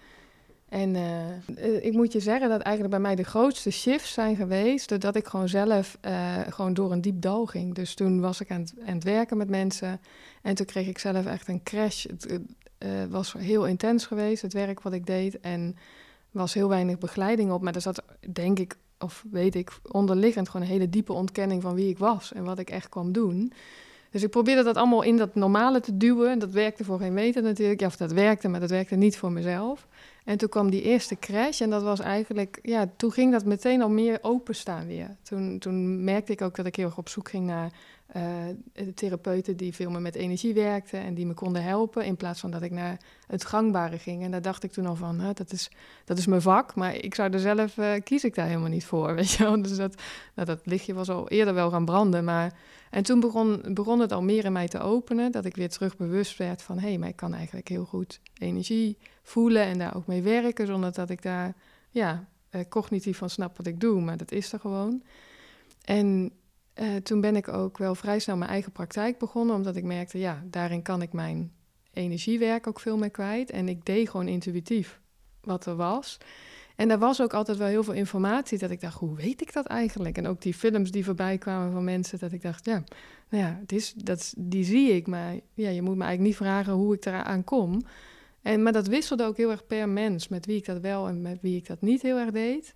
En 0.69 0.95
eh, 0.95 1.29
eh, 1.29 1.86
ik 1.86 1.93
moet 1.93 2.12
je 2.12 2.19
zeggen 2.19 2.49
dat 2.49 2.62
eigenlijk 2.62 2.95
bij 2.95 3.03
mij 3.03 3.15
de 3.15 3.23
grootste 3.23 3.71
shifts 3.71 4.13
zijn 4.13 4.36
geweest... 4.36 4.89
doordat 4.89 5.15
ik 5.15 5.27
gewoon 5.27 5.49
zelf 5.49 5.97
eh, 6.01 6.38
gewoon 6.49 6.73
door 6.73 6.91
een 6.91 7.01
diep 7.01 7.21
dal 7.21 7.45
ging. 7.45 7.75
Dus 7.75 7.93
toen 7.93 8.21
was 8.21 8.41
ik 8.41 8.51
aan 8.51 8.65
het, 8.79 9.03
werken 9.03 9.38
met 9.38 9.49
mensen... 9.49 10.01
en 10.41 10.55
toen 10.55 10.65
kreeg 10.65 10.88
ik 10.88 10.97
zelf 10.97 11.25
echt 11.25 11.47
een 11.47 11.63
crash. 11.63 12.05
Eh, 12.79 12.89
was 13.09 13.33
heel 13.33 13.67
intens 13.67 14.05
geweest, 14.05 14.41
het 14.41 14.53
werk 14.53 14.81
wat 14.81 14.93
ik 14.93 15.05
deed... 15.05 15.39
en 15.39 15.75
was 16.31 16.53
heel 16.53 16.69
weinig 16.69 16.97
begeleiding 16.97 17.51
op. 17.51 17.61
Maar 17.61 17.75
er 17.75 17.81
zat, 17.81 18.03
denk 18.31 18.59
ik, 18.59 18.75
of 18.99 19.25
weet 19.31 19.55
ik, 19.55 19.79
onderliggend... 19.91 20.49
gewoon 20.49 20.65
een 20.65 20.71
hele 20.71 20.89
diepe 20.89 21.13
ontkenning 21.13 21.61
van 21.61 21.75
wie 21.75 21.89
ik 21.89 21.97
was... 21.97 22.33
en 22.33 22.43
wat 22.43 22.59
ik 22.59 22.69
echt 22.69 22.89
kwam 22.89 23.11
doen... 23.11 23.53
Dus 24.11 24.23
ik 24.23 24.29
probeerde 24.29 24.63
dat 24.63 24.77
allemaal 24.77 25.01
in 25.01 25.17
dat 25.17 25.35
normale 25.35 25.79
te 25.79 25.97
duwen. 25.97 26.31
En 26.31 26.39
dat 26.39 26.51
werkte 26.51 26.83
voor 26.83 26.99
geen 26.99 27.13
meter 27.13 27.41
natuurlijk. 27.41 27.79
Ja, 27.79 27.87
of 27.87 27.97
dat 27.97 28.11
werkte, 28.11 28.47
maar 28.47 28.59
dat 28.59 28.69
werkte 28.69 28.95
niet 28.95 29.17
voor 29.17 29.31
mezelf. 29.31 29.87
En 30.23 30.37
toen 30.37 30.49
kwam 30.49 30.69
die 30.69 30.81
eerste 30.81 31.19
crash. 31.19 31.61
En 31.61 31.69
dat 31.69 31.83
was 31.83 31.99
eigenlijk, 31.99 32.59
ja, 32.61 32.91
toen 32.95 33.11
ging 33.11 33.31
dat 33.31 33.45
meteen 33.45 33.81
al 33.81 33.89
meer 33.89 34.19
openstaan 34.21 34.87
weer. 34.87 35.15
Toen, 35.23 35.59
toen 35.59 36.03
merkte 36.03 36.31
ik 36.31 36.41
ook 36.41 36.55
dat 36.55 36.65
ik 36.65 36.75
heel 36.75 36.85
erg 36.85 36.97
op 36.97 37.09
zoek 37.09 37.29
ging 37.29 37.45
naar 37.45 37.71
uh, 38.15 38.24
therapeuten 38.95 39.58
die 39.58 39.74
veel 39.74 39.89
meer 39.89 40.02
met 40.02 40.15
energie 40.15 40.54
werkten 40.54 41.00
en 41.00 41.13
die 41.13 41.26
me 41.26 41.34
konden 41.34 41.63
helpen. 41.63 42.06
In 42.06 42.15
plaats 42.15 42.39
van 42.39 42.52
dat 42.52 42.62
ik 42.62 42.72
naar 42.72 42.98
het 43.28 43.45
gangbare 43.45 43.98
ging. 43.98 44.24
En 44.24 44.32
daar 44.32 44.41
dacht 44.41 44.63
ik 44.63 44.72
toen 44.72 44.86
al 44.86 44.95
van, 44.95 45.34
dat, 45.34 45.52
is, 45.52 45.72
dat 46.06 46.17
is 46.17 46.26
mijn 46.26 46.41
vak. 46.41 46.76
Maar 46.76 46.95
ik 46.95 47.15
zou 47.15 47.34
er 47.34 47.39
zelf, 47.39 47.78
uh, 47.78 47.93
kies 48.04 48.24
ik 48.24 48.36
daar 48.36 48.48
helemaal 48.48 48.69
niet 48.69 48.86
voor. 48.86 49.15
Weet 49.15 49.32
je? 49.32 49.62
Dus 49.62 49.76
dat, 49.76 50.02
nou, 50.36 50.48
dat 50.48 50.60
lichtje 50.63 50.93
was 50.93 51.10
al 51.10 51.30
eerder 51.30 51.54
wel 51.54 51.69
gaan 51.69 51.86
branden. 51.86 52.24
Maar 52.24 52.54
en 52.89 53.04
toen 53.04 53.19
begon, 53.19 53.62
begon 53.74 54.00
het 54.00 54.12
al 54.12 54.22
meer 54.22 54.45
in 54.45 54.52
mij 54.52 54.67
te 54.67 54.80
openen, 54.80 55.32
dat 55.32 55.45
ik 55.45 55.56
weer 55.56 55.69
terug 55.69 55.98
bewust 55.98 56.38
werd 56.38 56.62
van, 56.62 56.80
hé, 56.80 56.88
hey, 56.88 56.98
maar 56.98 57.10
ik 57.10 57.15
kan 57.15 57.34
eigenlijk 57.34 57.67
heel 57.67 57.86
goed 57.86 58.19
energie 58.38 58.98
voelen 59.24 59.63
en 59.63 59.78
daar 59.78 59.95
ook 59.95 60.08
mee 60.08 60.22
werken, 60.22 60.67
zonder 60.67 60.93
dat 60.93 61.10
ik 61.10 61.22
daar, 61.22 61.56
ja, 61.89 62.28
uh, 62.52 62.62
cognitief 62.69 63.17
van 63.17 63.30
snap 63.30 63.58
wat 63.58 63.67
ik 63.67 63.80
doe, 63.80 64.02
maar 64.02 64.17
dat 64.17 64.32
is 64.32 64.54
er 64.54 64.60
gewoon. 64.60 65.04
En 65.84 66.32
uh, 66.82 66.95
toen 66.95 67.21
ben 67.21 67.36
ik 67.36 67.47
ook 67.47 67.77
wel 67.77 67.95
vrij 67.95 68.19
snel 68.19 68.38
mijn 68.38 68.51
eigen 68.51 68.71
praktijk 68.71 69.17
begonnen, 69.17 69.55
omdat 69.55 69.75
ik 69.75 69.84
merkte, 69.84 70.19
ja, 70.19 70.43
daarin 70.45 70.82
kan 70.82 71.01
ik 71.01 71.13
mijn 71.13 71.51
energiewerk 71.93 72.67
ook 72.67 72.80
veel 72.80 72.97
meer 72.97 73.09
kwijt. 73.09 73.51
En 73.51 73.69
ik 73.69 73.86
deed 73.86 74.09
gewoon 74.09 74.27
intuïtief 74.27 74.99
wat 75.41 75.65
er 75.65 75.75
was. 75.75 76.17
En 76.75 76.91
er 76.91 76.97
was 76.97 77.21
ook 77.21 77.34
altijd 77.34 77.57
wel 77.57 77.67
heel 77.67 77.84
veel 77.84 77.93
informatie 77.93 78.57
dat 78.57 78.69
ik 78.69 78.82
dacht, 78.82 78.99
hoe 78.99 79.15
weet 79.15 79.41
ik 79.41 79.53
dat 79.53 79.65
eigenlijk? 79.65 80.17
En 80.17 80.27
ook 80.27 80.41
die 80.41 80.53
films 80.53 80.91
die 80.91 81.05
voorbij 81.05 81.38
kwamen 81.38 81.71
van 81.71 81.84
mensen, 81.84 82.19
dat 82.19 82.32
ik 82.32 82.41
dacht, 82.41 82.65
ja, 82.65 82.84
nou 83.30 83.43
ja, 83.43 83.57
het 83.61 83.71
is, 83.71 83.93
dat, 83.93 84.34
die 84.38 84.63
zie 84.63 84.91
ik, 84.91 85.07
maar 85.07 85.34
ja, 85.53 85.69
je 85.69 85.82
moet 85.82 85.95
me 85.95 86.03
eigenlijk 86.03 86.21
niet 86.21 86.47
vragen 86.47 86.73
hoe 86.73 86.93
ik 86.93 87.05
eraan 87.05 87.43
kom. 87.43 87.82
En, 88.41 88.63
maar 88.63 88.73
dat 88.73 88.88
wisselde 88.88 89.23
ook 89.23 89.38
heel 89.38 89.51
erg 89.51 89.67
per 89.67 89.89
mens, 89.89 90.27
met 90.27 90.45
wie 90.45 90.57
ik 90.57 90.65
dat 90.65 90.80
wel 90.82 91.07
en 91.07 91.21
met 91.21 91.38
wie 91.41 91.57
ik 91.57 91.67
dat 91.67 91.82
niet 91.82 92.01
heel 92.01 92.17
erg 92.17 92.32
deed. 92.32 92.73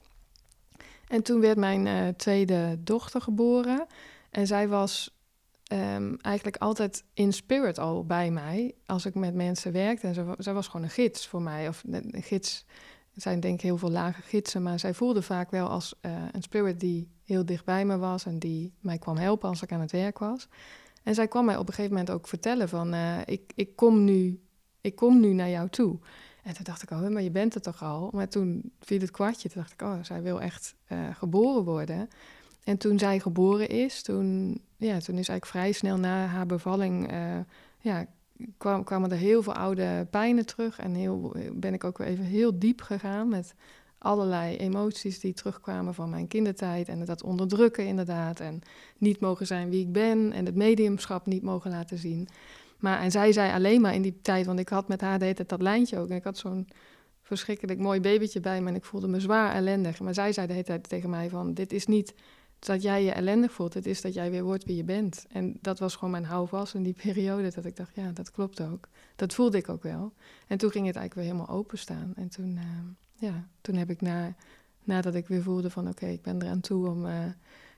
En 1.13 1.23
toen 1.23 1.39
werd 1.39 1.57
mijn 1.57 1.87
eh, 1.87 2.07
tweede 2.07 2.77
dochter 2.79 3.21
geboren. 3.21 3.85
En 4.29 4.47
zij 4.47 4.67
was 4.67 5.17
ehm, 5.63 6.15
eigenlijk 6.21 6.57
altijd 6.57 7.03
in 7.13 7.33
spirit 7.33 7.79
al 7.79 8.05
bij 8.05 8.31
mij. 8.31 8.75
Als 8.85 9.05
ik 9.05 9.15
met 9.15 9.33
mensen 9.33 9.71
werkte. 9.71 10.07
En 10.07 10.35
zij, 10.37 10.53
was 10.53 10.67
gewoon 10.67 10.83
een 10.85 10.91
gids 10.91 11.27
voor 11.27 11.41
mij. 11.41 11.67
Of 11.67 11.83
een 11.91 12.23
gids. 12.23 12.65
Er 13.13 13.21
zijn 13.21 13.39
denk 13.39 13.53
ik 13.53 13.61
heel 13.61 13.77
veel 13.77 13.91
lage 13.91 14.21
gidsen. 14.21 14.63
Maar 14.63 14.79
zij 14.79 14.93
voelde 14.93 15.21
vaak 15.21 15.51
wel 15.51 15.67
als 15.67 15.95
eh, 16.01 16.11
een 16.31 16.41
spirit 16.41 16.79
die 16.79 17.09
heel 17.23 17.45
dicht 17.45 17.65
bij 17.65 17.85
me 17.85 17.97
was. 17.97 18.25
En 18.25 18.39
die 18.39 18.73
mij 18.79 18.97
kwam 18.97 19.17
helpen 19.17 19.49
als 19.49 19.61
ik 19.61 19.71
aan 19.71 19.81
het 19.81 19.91
werk 19.91 20.19
was. 20.19 20.47
En 21.03 21.15
zij 21.15 21.27
kwam 21.27 21.45
mij 21.45 21.57
op 21.57 21.67
een 21.67 21.73
gegeven 21.73 21.95
moment 21.95 22.11
ook 22.11 22.27
vertellen 22.27 22.69
van... 22.69 22.93
eh, 22.93 23.17
ik, 23.25 23.51
ik, 23.55 23.75
kom 23.75 24.03
nu, 24.03 24.41
ik 24.81 24.95
kom 24.95 25.19
nu 25.19 25.33
naar 25.33 25.49
jou 25.49 25.69
toe. 25.69 25.99
En 26.43 26.53
toen 26.53 26.63
dacht 26.63 26.83
ik, 26.83 26.91
oh, 26.91 27.07
maar 27.07 27.21
je 27.21 27.31
bent 27.31 27.55
er 27.55 27.61
toch 27.61 27.83
al? 27.83 28.09
Maar 28.13 28.27
toen 28.27 28.71
viel 28.79 28.99
het 28.99 29.11
kwartje. 29.11 29.49
Toen 29.49 29.61
dacht 29.61 29.73
ik, 29.73 29.81
oh, 29.81 29.97
zij 30.01 30.21
wil 30.21 30.41
echt 30.41 30.75
eh, 30.85 30.97
geboren 31.13 31.63
worden. 31.63 32.09
En 32.63 32.77
toen 32.77 32.99
zij 32.99 33.19
geboren 33.19 33.69
is, 33.69 34.01
toen, 34.01 34.59
ja, 34.77 34.99
toen 34.99 35.17
is 35.17 35.27
eigenlijk 35.27 35.45
vrij 35.45 35.71
snel 35.71 35.97
na 35.97 36.25
haar 36.25 36.45
bevalling... 36.45 37.11
eh, 37.11 37.39
ja, 37.79 38.05
kwam, 38.57 38.83
kwamen 38.83 39.11
er 39.11 39.17
heel 39.17 39.43
veel 39.43 39.53
oude 39.55 40.07
pijnen 40.09 40.45
terug. 40.45 40.79
En 40.79 40.93
heel, 40.93 41.35
ben 41.53 41.73
ik 41.73 41.83
ook 41.83 41.97
weer 41.97 42.07
even 42.07 42.25
heel 42.25 42.59
diep 42.59 42.81
gegaan 42.81 43.29
met 43.29 43.55
allerlei 43.97 44.57
emoties 44.57 45.19
die 45.19 45.33
terugkwamen 45.33 45.93
van 45.93 46.09
mijn 46.09 46.27
kindertijd. 46.27 46.87
En 46.87 47.05
dat 47.05 47.23
onderdrukken 47.23 47.85
inderdaad. 47.85 48.39
En 48.39 48.61
niet 48.97 49.19
mogen 49.19 49.47
zijn 49.47 49.69
wie 49.69 49.81
ik 49.81 49.91
ben. 49.91 50.31
En 50.31 50.45
het 50.45 50.55
mediumschap 50.55 51.25
niet 51.25 51.43
mogen 51.43 51.71
laten 51.71 51.97
zien. 51.97 52.27
Maar, 52.83 52.99
en 52.99 53.11
zij 53.11 53.31
zei 53.31 53.53
alleen 53.53 53.81
maar 53.81 53.93
in 53.93 54.01
die 54.01 54.19
tijd, 54.21 54.45
want 54.45 54.59
ik 54.59 54.69
had 54.69 54.87
met 54.87 55.01
haar 55.01 55.17
de 55.17 55.23
hele 55.23 55.35
tijd 55.35 55.49
dat 55.49 55.61
lijntje 55.61 55.97
ook. 55.97 56.09
En 56.09 56.15
ik 56.15 56.23
had 56.23 56.37
zo'n 56.37 56.67
verschrikkelijk 57.21 57.79
mooi 57.79 58.01
babytje 58.01 58.39
bij 58.39 58.61
me 58.61 58.69
en 58.69 58.75
ik 58.75 58.83
voelde 58.83 59.07
me 59.07 59.19
zwaar 59.19 59.53
ellendig. 59.53 59.99
Maar 59.99 60.13
zij 60.13 60.33
zei 60.33 60.47
de 60.47 60.53
hele 60.53 60.65
tijd 60.65 60.89
tegen 60.89 61.09
mij 61.09 61.29
van, 61.29 61.53
dit 61.53 61.73
is 61.73 61.85
niet 61.85 62.13
dat 62.59 62.81
jij 62.81 63.03
je 63.03 63.11
ellendig 63.11 63.51
voelt. 63.51 63.73
Het 63.73 63.85
is 63.85 64.01
dat 64.01 64.13
jij 64.13 64.31
weer 64.31 64.43
wordt 64.43 64.63
wie 64.63 64.75
je 64.75 64.83
bent. 64.83 65.25
En 65.29 65.57
dat 65.61 65.79
was 65.79 65.95
gewoon 65.95 66.11
mijn 66.11 66.25
houvast 66.25 66.73
in 66.73 66.83
die 66.83 66.95
periode. 67.03 67.51
Dat 67.55 67.65
ik 67.65 67.75
dacht, 67.75 67.95
ja, 67.95 68.11
dat 68.11 68.31
klopt 68.31 68.61
ook. 68.61 68.87
Dat 69.15 69.33
voelde 69.33 69.57
ik 69.57 69.69
ook 69.69 69.83
wel. 69.83 70.13
En 70.47 70.57
toen 70.57 70.71
ging 70.71 70.85
het 70.85 70.95
eigenlijk 70.95 71.13
weer 71.13 71.35
helemaal 71.35 71.57
openstaan. 71.59 72.13
En 72.15 72.29
toen, 72.29 72.57
eh, 72.57 72.63
ja, 73.13 73.47
toen 73.61 73.75
heb 73.75 73.89
ik 73.89 74.01
na, 74.01 74.35
nadat 74.83 75.15
ik 75.15 75.27
weer 75.27 75.43
voelde 75.43 75.69
van, 75.69 75.87
oké, 75.87 76.05
ik 76.05 76.21
ben 76.21 76.41
eraan 76.41 76.61
toe 76.61 76.89
om... 76.89 77.05
eh, 77.05 77.25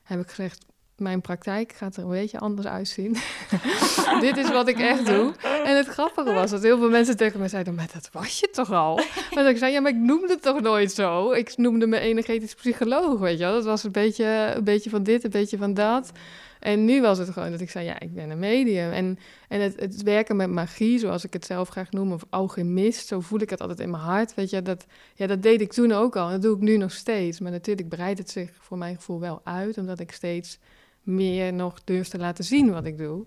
heb 0.04 0.20
ik 0.20 0.30
gezegd, 0.30 0.66
mijn 0.98 1.22
praktijk 1.22 1.74
gaat 1.74 1.96
er 1.96 2.04
een 2.04 2.10
beetje 2.10 2.40
anders 2.40 2.68
uitzien. 2.68 3.12
Dit 4.20 4.38
is 4.38 4.50
wat 4.52 4.68
ik 4.68 4.80
echt 4.80 5.06
doe. 5.06 5.34
En 5.66 5.76
het 5.76 5.88
grappige 5.88 6.34
was 6.34 6.52
dat 6.52 6.64
heel 6.64 6.78
veel 6.78 6.90
mensen 6.90 7.18
tegen 7.18 7.40
me 7.40 7.48
zeiden... 7.48 7.76
maar 7.76 7.90
dat 7.94 8.10
was 8.12 8.40
je 8.40 8.50
toch 8.50 8.72
al? 8.72 9.00
Dat 9.30 9.48
ik 9.48 9.58
zei, 9.58 9.72
ja, 9.72 9.80
maar 9.80 9.92
ik 9.92 9.98
noemde 9.98 10.28
het 10.28 10.42
toch 10.42 10.62
nooit 10.62 10.92
zo? 10.92 11.32
Ik 11.32 11.58
noemde 11.58 11.88
me 11.88 12.00
energetisch 12.00 12.56
psycholoog, 12.56 13.20
weet 13.20 13.38
je 13.38 13.44
wel. 13.44 13.54
Dat 13.54 13.66
was 13.66 13.84
een 13.84 13.92
beetje, 13.92 14.54
een 14.56 14.64
beetje 14.64 14.90
van 14.90 15.04
dit, 15.04 15.24
een 15.24 15.30
beetje 15.30 15.58
van 15.58 15.74
dat. 15.74 16.12
En 16.60 16.86
nu 16.86 17.02
was 17.02 17.18
het 17.18 17.30
gewoon 17.30 17.52
dat 17.52 17.62
ik 17.62 17.70
zei, 17.70 17.86
ja, 17.86 18.00
ik 18.00 18.14
ben 18.14 18.30
een 18.30 18.40
medium. 18.40 18.92
En, 18.92 19.20
en 19.48 19.62
het, 19.62 19.80
het 19.80 20.04
werken 20.04 20.36
met 20.36 20.50
magie, 20.50 21.00
zoals 21.00 21.24
ik 21.24 21.34
het 21.34 21.46
zelf 21.46 21.70
graag 21.70 21.92
noem... 21.92 22.12
of 22.12 22.24
alchemist, 22.30 23.08
zo 23.08 23.20
voel 23.20 23.42
ik 23.42 23.50
het 23.50 23.62
altijd 23.62 23.80
in 23.80 23.90
mijn 23.90 24.04
hart. 24.04 24.34
Weet 24.34 24.50
je, 24.50 24.62
dat, 24.62 24.86
ja, 25.16 25.28
dat 25.28 25.44
deed 25.44 25.62
ik 25.62 25.74
toen 25.74 25.92
ook 25.92 26.16
al. 26.16 26.30
Dat 26.30 26.42
doe 26.42 26.56
ik 26.56 26.62
nu 26.62 26.78
nog 26.78 26.92
steeds. 26.92 27.40
Maar 27.40 27.52
natuurlijk 27.52 27.90
breidt 27.90 28.20
het 28.20 28.30
zich 28.30 28.52
voor 28.60 28.78
mijn 28.78 28.96
gevoel 28.96 29.20
wel 29.20 29.42
uit... 29.44 29.78
omdat 29.78 30.00
ik 30.00 30.12
steeds 30.12 30.60
meer 31.06 31.54
nog 31.54 31.84
durf 31.84 32.08
te 32.08 32.18
laten 32.18 32.44
zien 32.44 32.72
wat 32.72 32.86
ik 32.86 32.98
doe. 32.98 33.26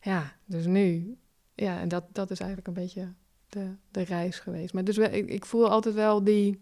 Ja, 0.00 0.32
dus 0.44 0.66
nu. 0.66 1.16
Ja, 1.54 1.80
en 1.80 1.88
dat, 1.88 2.04
dat 2.12 2.30
is 2.30 2.38
eigenlijk 2.38 2.68
een 2.68 2.82
beetje 2.82 3.12
de, 3.48 3.74
de 3.90 4.02
reis 4.02 4.38
geweest. 4.38 4.74
Maar 4.74 4.84
dus 4.84 4.98
ik, 4.98 5.28
ik 5.28 5.44
voel 5.44 5.68
altijd 5.68 5.94
wel 5.94 6.24
die, 6.24 6.58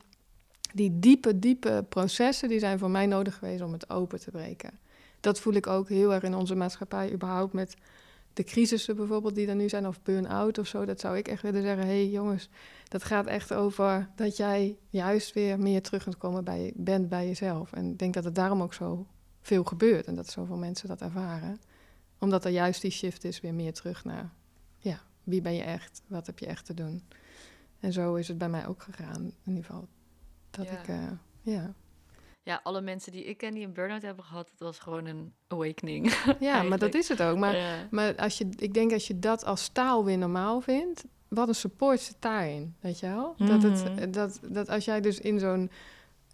die 0.74 0.98
diepe, 0.98 1.38
diepe 1.38 1.84
processen... 1.88 2.48
die 2.48 2.58
zijn 2.58 2.78
voor 2.78 2.90
mij 2.90 3.06
nodig 3.06 3.34
geweest 3.38 3.62
om 3.62 3.72
het 3.72 3.90
open 3.90 4.20
te 4.20 4.30
breken. 4.30 4.70
Dat 5.20 5.40
voel 5.40 5.54
ik 5.54 5.66
ook 5.66 5.88
heel 5.88 6.14
erg 6.14 6.22
in 6.22 6.34
onze 6.34 6.54
maatschappij 6.54 7.12
überhaupt 7.12 7.52
met 7.52 7.74
de 8.32 8.44
crisissen 8.44 8.96
bijvoorbeeld 8.96 9.34
die 9.34 9.46
er 9.46 9.54
nu 9.54 9.68
zijn... 9.68 9.86
of 9.86 10.02
burn-out 10.02 10.58
of 10.58 10.66
zo. 10.66 10.84
Dat 10.84 11.00
zou 11.00 11.16
ik 11.16 11.28
echt 11.28 11.42
willen 11.42 11.62
zeggen, 11.62 11.86
hé 11.86 11.92
hey, 11.92 12.08
jongens... 12.08 12.48
dat 12.88 13.04
gaat 13.04 13.26
echt 13.26 13.52
over 13.54 14.08
dat 14.16 14.36
jij 14.36 14.76
juist 14.88 15.32
weer 15.32 15.58
meer 15.58 15.82
terug 15.82 16.02
kunt 16.02 16.18
komen 16.18 16.44
bij, 16.44 16.72
bent 16.74 17.08
bij 17.08 17.26
jezelf. 17.26 17.72
En 17.72 17.90
ik 17.90 17.98
denk 17.98 18.14
dat 18.14 18.24
het 18.24 18.34
daarom 18.34 18.62
ook 18.62 18.74
zo 18.74 19.06
veel 19.46 19.64
gebeurt 19.64 20.06
en 20.06 20.14
dat 20.14 20.28
zoveel 20.30 20.56
mensen 20.56 20.88
dat 20.88 21.00
ervaren. 21.00 21.60
Omdat 22.18 22.44
er 22.44 22.50
juist 22.50 22.80
die 22.82 22.90
shift 22.90 23.24
is 23.24 23.40
weer 23.40 23.54
meer 23.54 23.72
terug 23.72 24.04
naar, 24.04 24.30
ja, 24.78 25.00
wie 25.24 25.40
ben 25.40 25.54
je 25.54 25.62
echt? 25.62 26.02
Wat 26.06 26.26
heb 26.26 26.38
je 26.38 26.46
echt 26.46 26.66
te 26.66 26.74
doen? 26.74 27.02
En 27.80 27.92
zo 27.92 28.14
is 28.14 28.28
het 28.28 28.38
bij 28.38 28.48
mij 28.48 28.66
ook 28.66 28.82
gegaan, 28.82 29.22
in 29.22 29.34
ieder 29.44 29.64
geval. 29.64 29.88
Dat 30.50 30.66
Ja. 30.66 30.78
ik, 30.80 30.88
eh, 30.88 31.10
ja. 31.42 31.74
Ja, 32.42 32.60
alle 32.62 32.80
mensen 32.80 33.12
die 33.12 33.24
ik 33.24 33.36
ken 33.38 33.54
die 33.54 33.64
een 33.66 33.72
burn-out 33.72 34.02
hebben 34.02 34.24
gehad, 34.24 34.50
het 34.50 34.60
was 34.60 34.78
gewoon 34.78 35.06
een 35.06 35.32
awakening. 35.48 36.12
ja, 36.40 36.62
maar 36.68 36.78
dat 36.78 36.94
is 36.94 37.08
het 37.08 37.22
ook. 37.22 37.36
Maar, 37.38 37.56
Ja. 37.56 37.88
maar 37.90 38.16
als 38.16 38.38
je, 38.38 38.48
ik 38.56 38.74
denk 38.74 38.92
als 38.92 39.06
je 39.06 39.18
dat 39.18 39.44
als 39.44 39.68
taal 39.68 40.04
weer 40.04 40.18
normaal 40.18 40.60
vindt, 40.60 41.04
wat 41.28 41.48
een 41.48 41.54
support 41.54 42.00
zit 42.00 42.16
daarin, 42.18 42.74
weet 42.80 42.98
je 42.98 43.06
wel? 43.06 43.34
Dat, 43.38 43.60
Mhm. 43.62 43.98
het, 43.98 44.12
dat, 44.14 44.40
dat 44.48 44.68
als 44.68 44.84
jij 44.84 45.00
dus 45.00 45.18
in 45.20 45.38
zo'n... 45.38 45.70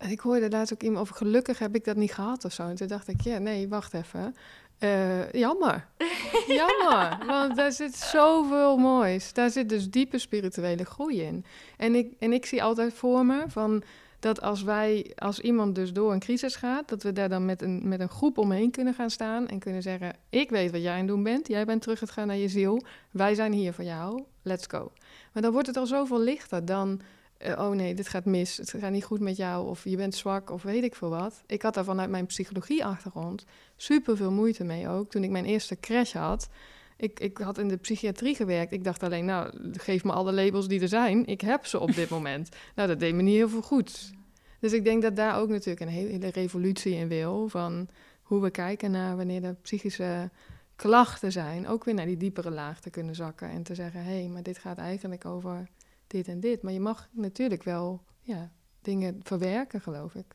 Ik 0.09 0.21
hoorde 0.21 0.51
laatst 0.51 0.73
ook 0.73 0.83
iemand 0.83 1.01
over 1.01 1.17
gelukkig 1.17 1.59
heb 1.59 1.75
ik 1.75 1.85
dat 1.85 1.97
niet 1.97 2.13
gehad 2.13 2.45
of 2.45 2.53
zo. 2.53 2.63
En 2.63 2.75
toen 2.75 2.87
dacht 2.87 3.09
ik, 3.09 3.21
ja, 3.21 3.39
nee, 3.39 3.69
wacht 3.69 3.95
even. 3.95 4.35
Eh, 4.79 5.33
jammer. 5.33 5.87
jammer. 6.61 7.19
Want 7.27 7.57
daar 7.57 7.73
zit 7.73 7.97
zoveel 7.97 8.77
moois. 8.77 9.33
Daar 9.33 9.51
zit 9.51 9.69
dus 9.69 9.91
diepe 9.91 10.19
spirituele 10.19 10.85
groei 10.85 11.23
in. 11.23 11.45
En 11.77 11.95
ik, 11.95 12.13
en 12.19 12.33
ik 12.33 12.47
zie 12.47 12.63
altijd 12.63 12.93
voor 12.93 13.27
me 13.27 13.45
van 13.49 13.83
dat 14.19 14.41
als 14.41 14.63
wij, 14.63 15.13
als 15.17 15.41
iemand 15.41 15.75
dus 15.75 15.93
door 15.93 16.13
een 16.13 16.19
crisis 16.19 16.57
gaat, 16.57 16.89
dat 16.89 17.03
we 17.03 17.13
daar 17.13 17.29
dan 17.29 17.45
met 17.45 17.63
een, 17.63 17.89
met 17.89 18.01
een 18.01 18.09
groep 18.09 18.39
omheen 18.39 18.71
kunnen 18.71 18.95
gaan 18.95 19.11
staan 19.11 19.49
en 19.49 19.59
kunnen 19.59 19.83
zeggen: 19.83 20.17
Ik 20.31 20.51
weet 20.51 20.71
wat 20.71 20.83
jij 20.83 20.93
aan 20.93 20.99
het 20.99 21.07
doen 21.07 21.23
bent. 21.23 21.49
Jij 21.49 21.65
bent 21.65 21.83
terug 21.83 21.99
gegaan 21.99 22.27
naar 22.27 22.37
je 22.37 22.49
ziel. 22.49 22.83
Wij 23.11 23.35
zijn 23.35 23.53
hier 23.53 23.73
voor 23.73 23.85
jou. 23.85 24.23
Let's 24.43 24.67
go. 24.67 24.93
Maar 25.33 25.43
dan 25.43 25.53
wordt 25.53 25.67
het 25.67 25.77
al 25.77 25.87
zoveel 25.87 26.21
lichter 26.21 26.65
dan. 26.65 27.01
Eh, 27.43 27.65
oh 27.65 27.71
nee, 27.71 27.95
dit 27.95 28.09
gaat 28.09 28.25
mis. 28.25 28.57
Het 28.57 28.75
gaat 28.79 28.91
niet 28.91 29.05
goed 29.05 29.21
met 29.21 29.37
jou. 29.37 29.69
Of 29.69 29.85
je 29.85 29.97
bent 29.97 30.15
zwak. 30.15 30.51
Of 30.51 30.63
weet 30.63 30.83
ik 30.83 30.95
veel 30.95 31.09
wat. 31.09 31.43
Ik 31.47 31.63
had 31.63 31.75
daar 31.75 31.85
vanuit 31.85 32.11
mijn 32.11 32.27
psychologie-achtergrond 32.27 33.45
super 33.77 34.17
veel 34.17 34.31
moeite 34.31 34.65
mee 34.65 34.89
ook. 34.89 35.11
Toen 35.11 35.25
ik 35.25 35.31
mijn 35.31 35.45
eerste 35.45 35.81
crash 35.81 36.13
had. 36.13 36.49
Ik, 36.97 37.21
ik 37.21 37.39
had 37.39 37.59
in 37.59 37.69
de 37.69 37.77
psychiatrie 37.77 38.35
gewerkt. 38.35 38.73
Ik 38.73 38.85
dacht 38.85 39.03
alleen, 39.03 39.25
nou, 39.25 39.53
geef 39.73 40.05
me 40.05 40.13
alle 40.13 40.33
labels 40.33 40.69
die 40.69 40.81
er 40.81 40.89
zijn. 40.89 41.27
Ik 41.27 41.41
heb 41.41 41.67
ze 41.67 41.81
op 41.81 41.95
dit 41.95 42.09
moment. 42.17 42.49
Nou, 42.75 42.89
dat 42.89 43.01
deed 43.01 43.15
me 43.15 43.23
niet 43.23 43.37
heel 43.37 43.49
veel 43.49 43.63
goed. 43.63 44.13
Dus 44.61 44.73
ik 44.73 44.85
denk 44.85 45.03
dat 45.03 45.17
daar 45.17 45.39
ook 45.39 45.49
natuurlijk 45.49 45.81
een 45.81 45.89
hele 45.89 46.29
revolutie 46.29 46.95
in 46.95 47.09
wil. 47.09 47.49
Van 47.49 47.89
hoe 48.23 48.43
we 48.43 48.51
kijken 48.51 48.91
naar 48.91 49.17
wanneer 49.17 49.45
er 49.45 49.55
psychische 49.55 50.31
klachten 50.77 51.33
zijn. 51.33 51.69
Ook 51.69 51.85
weer 51.85 51.95
naar 51.95 52.07
die 52.07 52.17
diepere 52.17 52.51
laag 52.51 52.81
te 52.81 52.91
kunnen 52.91 53.15
zakken. 53.15 53.51
En 53.51 53.63
te 53.63 53.75
zeggen, 53.75 54.05
hé, 54.05 54.21
hey, 54.21 54.29
maar 54.29 54.43
dit 54.43 54.59
gaat 54.59 54.79
eigenlijk 54.79 55.25
over 55.25 55.69
dit 56.13 56.29
en 56.29 56.41
dit. 56.41 56.63
Maar 56.63 56.73
je 56.73 56.81
mag 56.81 57.09
natuurlijk 57.11 57.63
wel 57.63 58.05
ja, 58.21 58.53
dingen 58.81 59.21
verwerken, 59.23 59.81
geloof 59.81 60.15
ik. 60.15 60.35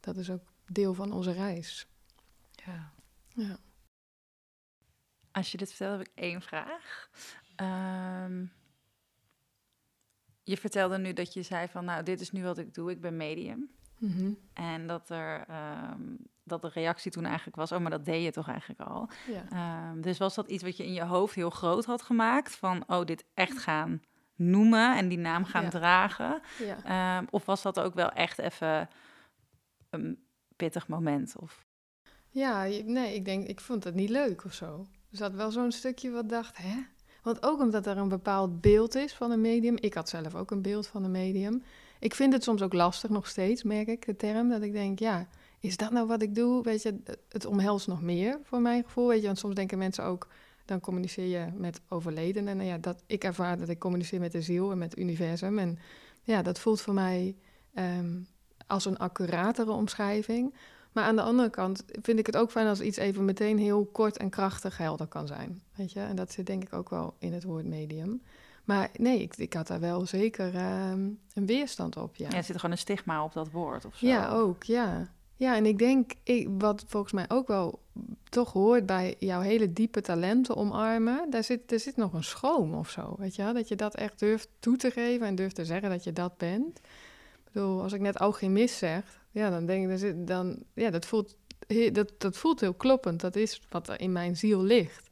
Dat 0.00 0.16
is 0.16 0.30
ook 0.30 0.52
deel 0.66 0.94
van 0.94 1.12
onze 1.12 1.32
reis. 1.32 1.86
Ja. 2.64 2.92
Ja. 3.28 3.56
Als 5.30 5.52
je 5.52 5.58
dit 5.58 5.68
vertelt, 5.68 5.98
heb 5.98 6.06
ik 6.06 6.12
één 6.14 6.42
vraag. 6.42 7.10
Ehm, 7.56 8.44
je 10.42 10.56
vertelde 10.56 10.98
nu 10.98 11.12
dat 11.12 11.32
je 11.34 11.42
zei 11.42 11.68
van, 11.68 11.84
nou, 11.84 12.02
dit 12.02 12.20
is 12.20 12.30
nu 12.30 12.42
wat 12.42 12.58
ik 12.58 12.74
doe, 12.74 12.90
ik 12.90 13.00
ben 13.00 13.16
medium. 13.16 13.70
Mhm. 13.98 14.32
En 14.52 14.86
dat, 14.86 15.10
er, 15.10 15.44
ehm, 15.48 16.02
dat 16.42 16.62
de 16.62 16.68
reactie 16.68 17.10
toen 17.10 17.24
eigenlijk 17.24 17.56
was, 17.56 17.72
oh, 17.72 17.78
maar 17.78 17.90
dat 17.90 18.04
deed 18.04 18.24
je 18.24 18.30
toch 18.30 18.48
eigenlijk 18.48 18.80
al. 18.80 19.08
ja. 19.26 19.48
Ehm, 19.50 20.00
dus 20.00 20.18
was 20.18 20.34
dat 20.34 20.48
iets 20.48 20.62
wat 20.62 20.76
je 20.76 20.84
in 20.86 20.92
je 20.92 21.04
hoofd 21.04 21.34
heel 21.34 21.50
groot 21.50 21.84
had 21.84 22.02
gemaakt? 22.02 22.56
Van, 22.56 22.84
oh, 22.86 23.04
dit 23.04 23.24
echt 23.34 23.58
gaan 23.58 24.02
noemen 24.34 24.96
en 24.96 25.08
die 25.08 25.18
naam 25.18 25.44
gaan 25.44 25.62
Ja. 25.62 25.68
dragen? 25.70 26.40
ja. 26.58 27.16
Ehm, 27.18 27.24
of 27.30 27.44
was 27.44 27.62
dat 27.62 27.80
ook 27.80 27.94
wel 27.94 28.10
echt 28.10 28.38
even 28.38 28.88
een 29.90 30.18
pittig 30.56 30.88
moment? 30.88 31.34
Of... 31.38 31.64
Ja, 32.28 32.62
nee, 32.84 33.14
ik 33.14 33.24
denk, 33.24 33.46
ik 33.46 33.60
vond 33.60 33.84
het 33.84 33.94
niet 33.94 34.08
leuk 34.10 34.44
of 34.44 34.52
zo. 34.52 34.86
Er 35.10 35.16
zat 35.16 35.34
wel 35.34 35.50
zo'n 35.50 35.72
stukje 35.72 36.10
wat 36.10 36.28
dacht, 36.28 36.56
hè? 36.56 36.74
Want 37.22 37.42
ook 37.42 37.60
omdat 37.60 37.86
er 37.86 37.96
een 37.96 38.08
bepaald 38.08 38.60
beeld 38.60 38.94
is 38.94 39.14
van 39.14 39.30
een 39.30 39.40
medium. 39.40 39.76
Ik 39.80 39.94
had 39.94 40.08
zelf 40.08 40.34
ook 40.34 40.50
een 40.50 40.62
beeld 40.62 40.86
van 40.86 41.04
een 41.04 41.10
medium. 41.10 41.62
Ik 41.98 42.14
vind 42.14 42.32
het 42.32 42.42
soms 42.42 42.62
ook 42.62 42.72
lastig 42.72 43.10
nog 43.10 43.26
steeds, 43.28 43.62
merk 43.62 43.88
ik, 43.88 44.06
de 44.06 44.16
term. 44.16 44.48
Dat 44.48 44.62
ik 44.62 44.72
denk, 44.72 44.98
ja, 44.98 45.26
is 45.60 45.76
dat 45.76 45.90
nou 45.90 46.06
wat 46.06 46.22
ik 46.22 46.34
doe? 46.34 46.62
Weet 46.62 46.82
je, 46.82 47.02
het 47.28 47.44
omhelst 47.46 47.86
nog 47.86 48.02
meer 48.02 48.38
voor 48.42 48.60
mijn 48.60 48.84
gevoel. 48.84 49.08
Weet 49.08 49.20
je, 49.20 49.26
want 49.26 49.38
soms 49.38 49.54
denken 49.54 49.78
mensen 49.78 50.04
ook, 50.04 50.28
dan 50.64 50.80
communiceer 50.80 51.26
je 51.26 51.46
met 51.56 51.80
overledenen. 51.88 52.60
En 52.60 52.66
ja, 52.66 52.78
dat, 52.78 53.02
ik 53.06 53.24
ervaar 53.24 53.58
dat 53.58 53.68
ik 53.68 53.78
communiceer 53.78 54.20
met 54.20 54.32
de 54.32 54.42
ziel 54.42 54.70
en 54.70 54.78
met 54.78 54.90
het 54.90 55.00
universum. 55.00 55.58
En 55.58 55.78
ja, 56.22 56.42
dat 56.42 56.58
voelt 56.58 56.80
voor 56.80 56.94
mij 56.94 57.36
ehm, 57.74 58.20
als 58.66 58.84
een 58.84 58.98
accuratere 58.98 59.70
omschrijving. 59.70 60.54
Maar 60.92 61.04
aan 61.04 61.16
de 61.16 61.22
andere 61.22 61.50
kant 61.50 61.84
vind 62.02 62.18
ik 62.18 62.26
het 62.26 62.36
ook 62.36 62.50
fijn 62.50 62.66
als 62.66 62.80
iets 62.80 62.96
even 62.96 63.24
meteen 63.24 63.58
heel 63.58 63.84
kort 63.84 64.16
en 64.16 64.30
krachtig 64.30 64.76
helder 64.78 65.06
kan 65.06 65.26
zijn. 65.26 65.62
Weet 65.74 65.92
je? 65.92 66.00
En 66.00 66.16
dat 66.16 66.32
zit 66.32 66.46
denk 66.46 66.62
ik 66.62 66.72
ook 66.72 66.90
wel 66.90 67.14
in 67.18 67.32
het 67.32 67.44
woord 67.44 67.66
medium. 67.66 68.22
Maar 68.64 68.90
nee, 68.96 69.20
ik, 69.20 69.36
ik 69.36 69.52
had 69.52 69.66
daar 69.66 69.80
wel 69.80 70.06
zeker 70.06 70.54
ehm, 70.54 71.08
een 71.32 71.46
weerstand 71.46 71.96
op. 71.96 72.16
Ja, 72.16 72.28
Ja, 72.30 72.36
er 72.36 72.44
zit 72.44 72.56
gewoon 72.56 72.70
een 72.70 72.78
stigma 72.78 73.24
op 73.24 73.32
dat 73.32 73.50
woord 73.50 73.84
of 73.84 73.96
zo. 73.96 74.06
ja 74.06 74.30
ook, 74.30 74.62
ja. 74.62 75.12
Ja, 75.36 75.56
en 75.56 75.66
ik 75.66 75.78
denk, 75.78 76.12
ik, 76.22 76.48
wat 76.58 76.84
volgens 76.86 77.12
mij 77.12 77.24
ook 77.28 77.46
wel 77.46 77.82
toch 78.24 78.52
hoort 78.52 78.86
bij 78.86 79.14
jouw 79.18 79.40
hele 79.40 79.72
diepe 79.72 80.00
talenten 80.00 80.56
omarmen, 80.56 81.30
daar 81.30 81.44
zit, 81.44 81.72
er 81.72 81.80
zit 81.80 81.96
nog 81.96 82.12
een 82.12 82.24
schroom 82.24 82.74
of 82.74 82.90
zo, 82.90 83.14
weet 83.18 83.34
je? 83.34 83.52
Dat 83.52 83.68
je 83.68 83.76
dat 83.76 83.94
echt 83.94 84.18
durft 84.18 84.48
toe 84.58 84.76
te 84.76 84.90
geven 84.90 85.26
en 85.26 85.34
durft 85.34 85.54
te 85.54 85.64
zeggen 85.64 85.90
dat 85.90 86.04
je 86.04 86.12
dat 86.12 86.36
bent. 86.36 86.78
Ik 86.78 87.52
bedoel, 87.52 87.82
als 87.82 87.92
ik 87.92 88.00
net 88.00 88.18
alchemist 88.18 88.76
zeg, 88.76 89.20
ja, 89.30 89.50
dan 89.50 89.66
denk 89.66 90.00
ik, 90.00 90.26
dan, 90.26 90.62
ja, 90.74 90.90
dat 90.90 91.06
voelt, 91.06 91.36
dat, 91.92 92.12
dat 92.18 92.36
voelt 92.36 92.60
heel 92.60 92.74
kloppend. 92.74 93.20
Dat 93.20 93.36
is 93.36 93.60
wat 93.70 93.88
er 93.88 94.00
in 94.00 94.12
mijn 94.12 94.36
ziel 94.36 94.62
ligt. 94.62 95.03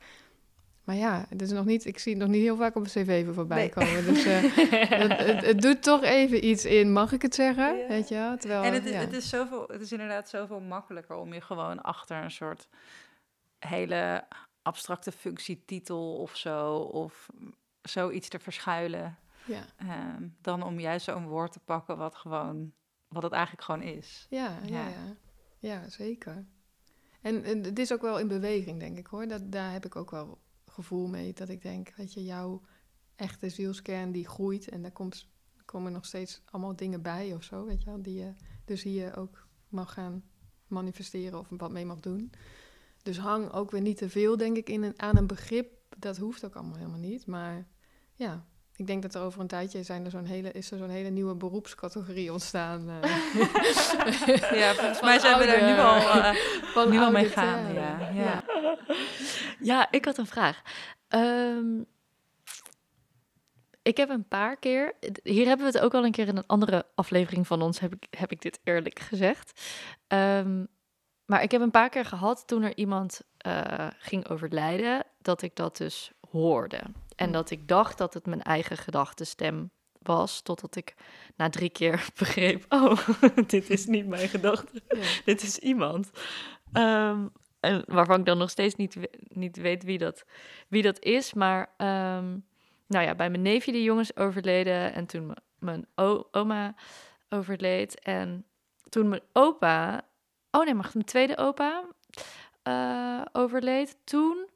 Maar 0.85 0.97
ja, 0.97 1.27
het 1.29 1.43
is 1.43 1.51
nog 1.51 1.65
niet, 1.65 1.85
ik 1.87 1.99
zie 1.99 2.13
het 2.13 2.23
nog 2.23 2.31
niet 2.31 2.43
heel 2.43 2.57
vaak 2.57 2.75
op 2.77 2.83
een 2.83 2.89
cv 2.89 3.35
voorbij 3.35 3.59
Nee. 3.59 3.69
komen. 3.71 4.05
Dus 4.05 4.25
eh, 4.25 4.41
het, 5.01 5.19
het, 5.19 5.45
het 5.47 5.61
doet 5.63 5.83
toch 5.83 6.03
even 6.03 6.45
iets 6.47 6.65
in, 6.65 6.93
mag 6.93 7.13
ik 7.13 7.23
het 7.23 7.35
zeggen? 7.35 7.77
Ja. 7.79 7.89
Weet 7.89 8.09
je 8.09 8.15
wel? 8.15 8.37
Terwijl, 8.37 8.63
En 8.63 8.73
het, 8.73 8.85
is- 8.85 8.93
ja. 8.93 8.99
het, 8.99 9.13
is 9.13 9.29
zoveel, 9.29 9.65
het 9.69 9.81
is 9.81 9.93
inderdaad 9.93 10.29
zoveel 10.29 10.61
makkelijker 10.61 11.17
om 11.17 11.33
je 11.35 11.41
gewoon 11.41 11.83
achter 11.83 12.23
een 12.23 12.31
soort 12.31 12.69
hele 13.59 14.25
abstracte 14.63 15.13
functietitel 15.13 16.17
of 16.17 16.37
zo, 16.37 16.77
of 16.77 17.29
zoiets 17.83 18.29
te 18.29 18.39
verschuilen, 18.39 19.19
ja. 19.45 19.61
ehm, 19.77 20.27
dan 20.41 20.63
om 20.63 20.81
juist 20.81 21.05
zo'n 21.05 21.27
woord 21.29 21.53
te 21.53 21.61
pakken 21.65 21.97
wat 21.97 22.15
gewoon, 22.15 22.73
wat 23.09 23.23
het 23.23 23.33
eigenlijk 23.33 23.63
gewoon 23.65 23.83
is. 23.83 24.27
Ja, 24.31 24.59
ja, 24.65 24.77
Ja. 24.77 24.89
ja. 24.89 25.17
Ja, 25.59 25.89
zeker. 25.89 26.45
En, 27.21 27.45
en 27.45 27.63
het 27.65 27.79
is 27.79 27.93
ook 27.93 28.01
wel 28.03 28.19
in 28.19 28.29
beweging, 28.29 28.81
denk 28.81 28.99
ik 28.99 29.07
hoor. 29.07 29.27
Dat, 29.29 29.53
daar 29.53 29.73
heb 29.73 29.85
ik 29.85 29.97
ook 29.97 30.11
wel 30.11 30.39
gevoel 30.73 31.07
mee. 31.07 31.33
Dat 31.33 31.49
ik 31.49 31.63
denk, 31.63 31.93
weet 31.97 32.13
je, 32.13 32.25
jouw 32.25 32.61
echte 33.17 33.49
zielskern 33.49 34.13
die 34.13 34.29
groeit. 34.29 34.69
En 34.69 34.83
daar 34.83 34.91
komt, 34.91 35.27
komen 35.65 35.93
nog 35.93 36.05
steeds 36.05 36.43
allemaal 36.51 36.77
dingen 36.77 37.03
bij 37.03 37.35
of 37.35 37.43
zo, 37.43 37.65
weet 37.65 37.83
je 37.83 37.91
wel. 37.91 38.03
Die 38.03 38.19
je 38.19 38.35
dus 38.65 38.83
hier 38.83 39.17
ook 39.17 39.47
mag 39.69 39.93
gaan 39.93 40.23
manifesteren 40.67 41.39
of 41.39 41.47
wat 41.51 41.71
mee 41.71 41.85
mag 41.87 42.01
doen. 42.01 42.33
Dus 43.03 43.19
hang 43.19 43.53
ook 43.53 43.71
weer 43.71 43.81
niet 43.81 43.97
te 43.97 44.09
veel, 44.09 44.37
denk 44.37 44.57
ik, 44.57 44.69
in 44.69 44.83
een, 44.83 44.95
aan 44.97 45.17
een 45.17 45.27
begrip. 45.27 45.73
Dat 45.99 46.17
hoeft 46.17 46.45
ook 46.45 46.55
allemaal 46.55 46.77
helemaal 46.77 46.99
niet. 46.99 47.27
Maar 47.27 47.67
ja, 48.15 48.45
ik 48.77 48.87
denk 48.87 49.03
dat 49.03 49.15
er 49.15 49.23
over 49.23 49.41
een 49.41 49.47
tijdje 49.47 49.83
zijn 49.83 50.05
er 50.05 50.11
zo'n 50.11 50.25
hele, 50.25 50.53
is 50.53 50.71
er 50.71 50.79
zo'n 50.79 50.89
hele 50.89 51.09
nieuwe 51.09 51.35
beroepscategorie 51.35 52.33
ontstaan. 52.33 52.89
eh. 52.89 53.03
Ja, 54.61 54.75
volgens 54.75 55.01
mij 55.01 55.19
zijn 55.19 55.39
we 55.39 55.47
daar 55.47 55.63
nu 55.75 55.79
al, 55.81 56.35
van 56.73 56.91
nu 56.91 56.99
al 56.99 57.11
mee 57.11 57.29
gaan. 57.29 57.73
Ja, 57.75 58.11
ja. 58.11 58.45
Ja, 59.63 59.91
ik 59.91 60.05
had 60.05 60.19
een 60.19 60.27
vraag. 60.27 60.63
Ehm, 61.09 61.81
ik 63.83 63.97
heb 63.97 64.09
een 64.09 64.29
paar 64.29 64.57
keer, 64.57 64.95
hier 65.23 65.47
hebben 65.47 65.67
we 65.67 65.73
het 65.73 65.83
ook 65.85 65.95
al 65.95 66.05
een 66.05 66.13
keer 66.13 66.29
in 66.29 66.37
een 66.37 66.47
andere 66.47 66.87
aflevering 66.95 67.47
van 67.47 67.63
ons, 67.63 67.81
heb 67.81 67.93
ik, 67.95 68.07
heb 68.19 68.33
ik 68.33 68.41
dit 68.43 68.61
eerlijk 68.65 68.99
gezegd. 68.99 69.63
Ehm, 70.07 70.65
maar 71.27 71.43
ik 71.43 71.51
heb 71.51 71.61
een 71.61 71.71
paar 71.71 71.89
keer 71.89 72.05
gehad 72.05 72.47
toen 72.47 72.63
er 72.63 72.77
iemand 72.77 73.21
eh, 73.39 73.87
ging 73.99 74.29
overlijden, 74.29 75.05
dat 75.21 75.43
ik 75.43 75.57
dat 75.57 75.77
dus 75.77 76.13
hoorde. 76.31 76.81
En 77.17 77.27
Hm. 77.27 77.33
dat 77.33 77.51
ik 77.51 77.69
dacht 77.69 77.99
dat 77.99 78.15
het 78.15 78.27
mijn 78.27 78.43
eigen 78.43 78.77
gedachtenstem 78.77 79.71
was, 79.99 80.41
totdat 80.43 80.77
ik 80.77 80.95
na 81.37 81.49
drie 81.49 81.71
keer 81.71 82.07
begreep, 82.19 82.65
oh, 82.69 83.09
dit 83.47 83.71
is 83.71 83.87
niet 83.87 84.07
mijn 84.07 84.29
gedachte 84.29 84.83
Ja. 84.89 85.07
dit 85.25 85.43
is 85.43 85.59
iemand. 85.59 86.11
Ehm, 86.73 87.27
en 87.63 87.83
waarvan 87.87 88.19
ik 88.19 88.27
dan 88.27 88.39
nog 88.39 88.51
steeds 88.51 88.75
niet, 88.75 88.97
niet 89.29 89.57
weet 89.57 89.85
wie 89.85 89.99
dat, 89.99 90.25
wie 90.69 90.83
dat 90.83 91.03
is. 91.03 91.35
Maar 91.35 91.71
ehm, 91.77 92.37
nou 92.87 93.05
ja, 93.05 93.15
bij 93.15 93.31
mijn 93.31 93.43
neefje 93.43 93.73
die 93.73 93.83
jongens 93.83 94.17
overleden. 94.17 94.95
En 94.95 95.07
toen 95.07 95.35
mijn 95.59 95.87
oma 96.31 96.75
overleed. 97.29 98.01
En 98.01 98.45
toen 98.89 99.09
mijn 99.09 99.23
opa... 99.33 100.05
Oh 100.51 100.65
nee, 100.65 100.75
maar 100.75 100.91
mijn 100.93 101.05
tweede 101.05 101.37
opa 101.37 101.85
eh, 102.63 103.23
overleed. 103.33 103.97
Toen 104.05 104.49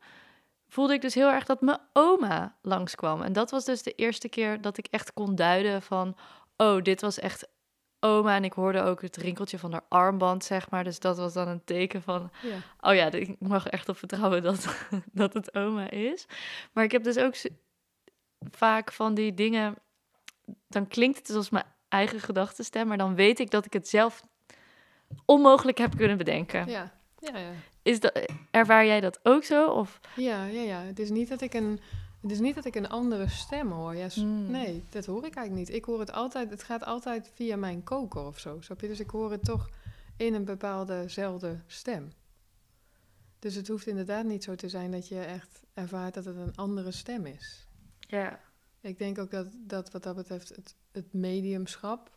voelde 0.69 0.95
ik 0.95 1.01
dus 1.01 1.15
heel 1.15 1.31
erg 1.31 1.45
dat 1.45 1.61
mijn 1.61 1.81
oma 1.93 2.57
langskwam. 2.63 3.23
En 3.23 3.33
dat 3.33 3.51
was 3.51 3.65
dus 3.65 3.83
de 3.83 3.95
eerste 3.95 4.29
keer 4.29 4.61
dat 4.61 4.79
ik 4.79 4.87
echt 4.91 5.13
kon 5.13 5.35
duiden 5.35 5.83
van... 5.83 6.17
Oh, 6.57 6.83
dit 6.83 7.01
was 7.01 7.19
echt 7.19 7.49
oma. 8.07 8.37
En 8.37 8.45
ik 8.45 8.53
hoorde 8.53 8.83
ook 8.83 9.03
het 9.03 9.17
rinkeltje 9.17 9.59
van 9.59 9.73
haar 9.73 9.85
armband, 9.89 10.45
zeg 10.45 10.71
maar. 10.71 10.85
Dus 10.85 10.99
dat 10.99 11.17
was 11.17 11.33
dan 11.33 11.49
een 11.49 11.65
teken 11.65 12.03
van... 12.03 12.31
Ja. 12.43 12.57
Oh 12.91 12.95
ja, 12.95 13.13
ik 13.13 13.37
mag 13.39 13.67
echt 13.67 13.89
op 13.89 13.97
vertrouwen 13.97 14.43
dat, 14.43 14.89
dat 15.13 15.35
het 15.35 15.55
oma 15.55 15.91
is. 15.91 16.27
Maar 16.73 16.85
ik 16.85 16.93
heb 16.93 17.03
dus 17.03 17.19
ook 17.19 17.35
vaak 18.51 18.93
van 18.93 19.15
die 19.15 19.35
dingen... 19.35 19.75
Dan 20.69 20.89
klinkt 20.89 21.27
het 21.27 21.37
als 21.37 21.51
mijn 21.51 21.65
eigen 21.89 22.21
gedachtenstem... 22.21 22.87
maar 22.87 22.99
dan 22.99 23.15
weet 23.15 23.39
ik 23.39 23.51
dat 23.51 23.67
ik 23.67 23.73
het 23.73 23.89
zelf 23.89 24.23
onmogelijk 25.25 25.79
heb 25.79 25.97
kunnen 25.97 26.17
bedenken. 26.17 26.69
Ja. 26.69 26.95
Ja, 27.19 27.39
ja. 27.39 27.51
Is 27.83 28.01
dat, 28.01 28.21
ervaar 28.51 28.87
jij 28.87 29.01
dat 29.01 29.21
ook 29.23 29.45
zo? 29.45 29.71
Of... 29.71 30.01
Ja, 30.17 30.45
ja, 30.45 30.61
ja. 30.61 30.81
Het 30.81 30.99
is 30.99 31.11
niet 31.11 31.29
dat 31.29 31.41
ik 31.41 31.55
een, 31.55 31.81
het 32.21 32.31
is 32.31 32.39
niet 32.39 32.55
dat 32.55 32.65
ik 32.65 32.75
een 32.75 32.89
andere 32.89 33.29
stem 33.29 33.71
hoor. 33.71 33.95
Hmm. 33.95 34.51
Nee, 34.51 34.85
dat 34.89 35.07
hoor 35.07 35.25
ik 35.25 35.35
eigenlijk 35.35 35.69
niet. 35.69 35.77
Ik 35.77 35.85
hoor 35.85 36.01
het 36.01 36.13
altijd, 36.13 36.51
het 36.51 36.63
gaat 36.63 36.85
altijd 36.85 37.31
via 37.35 37.57
mijn 37.57 37.85
koker 37.85 38.27
of 38.27 38.39
zo. 38.39 38.61
Snap 38.61 38.81
je? 38.81 38.89
Dus 38.89 39.01
ik 39.01 39.11
hoor 39.11 39.31
het 39.31 39.45
toch 39.45 39.71
in 40.17 40.35
een 40.35 40.45
bepaaldezelde 40.45 41.61
stem. 41.67 42.13
Dus 43.39 43.55
het 43.55 43.69
hoeft 43.69 43.87
inderdaad 43.87 44.25
niet 44.25 44.45
zo 44.45 44.55
te 44.55 44.69
zijn 44.69 44.91
dat 44.91 45.09
je 45.09 45.21
echt 45.21 45.63
ervaart 45.75 46.15
dat 46.15 46.25
het 46.25 46.37
een 46.37 46.57
andere 46.57 46.91
stem 46.91 47.27
is. 47.27 47.69
Ja. 47.99 48.41
Ik 48.81 48.99
denk 48.99 49.19
ook 49.19 49.31
dat, 49.31 49.47
dat 49.59 49.91
wat 49.91 50.03
dat 50.03 50.17
betreft 50.17 50.49
het, 50.49 50.75
het 50.93 51.13
mediumschap 51.13 52.16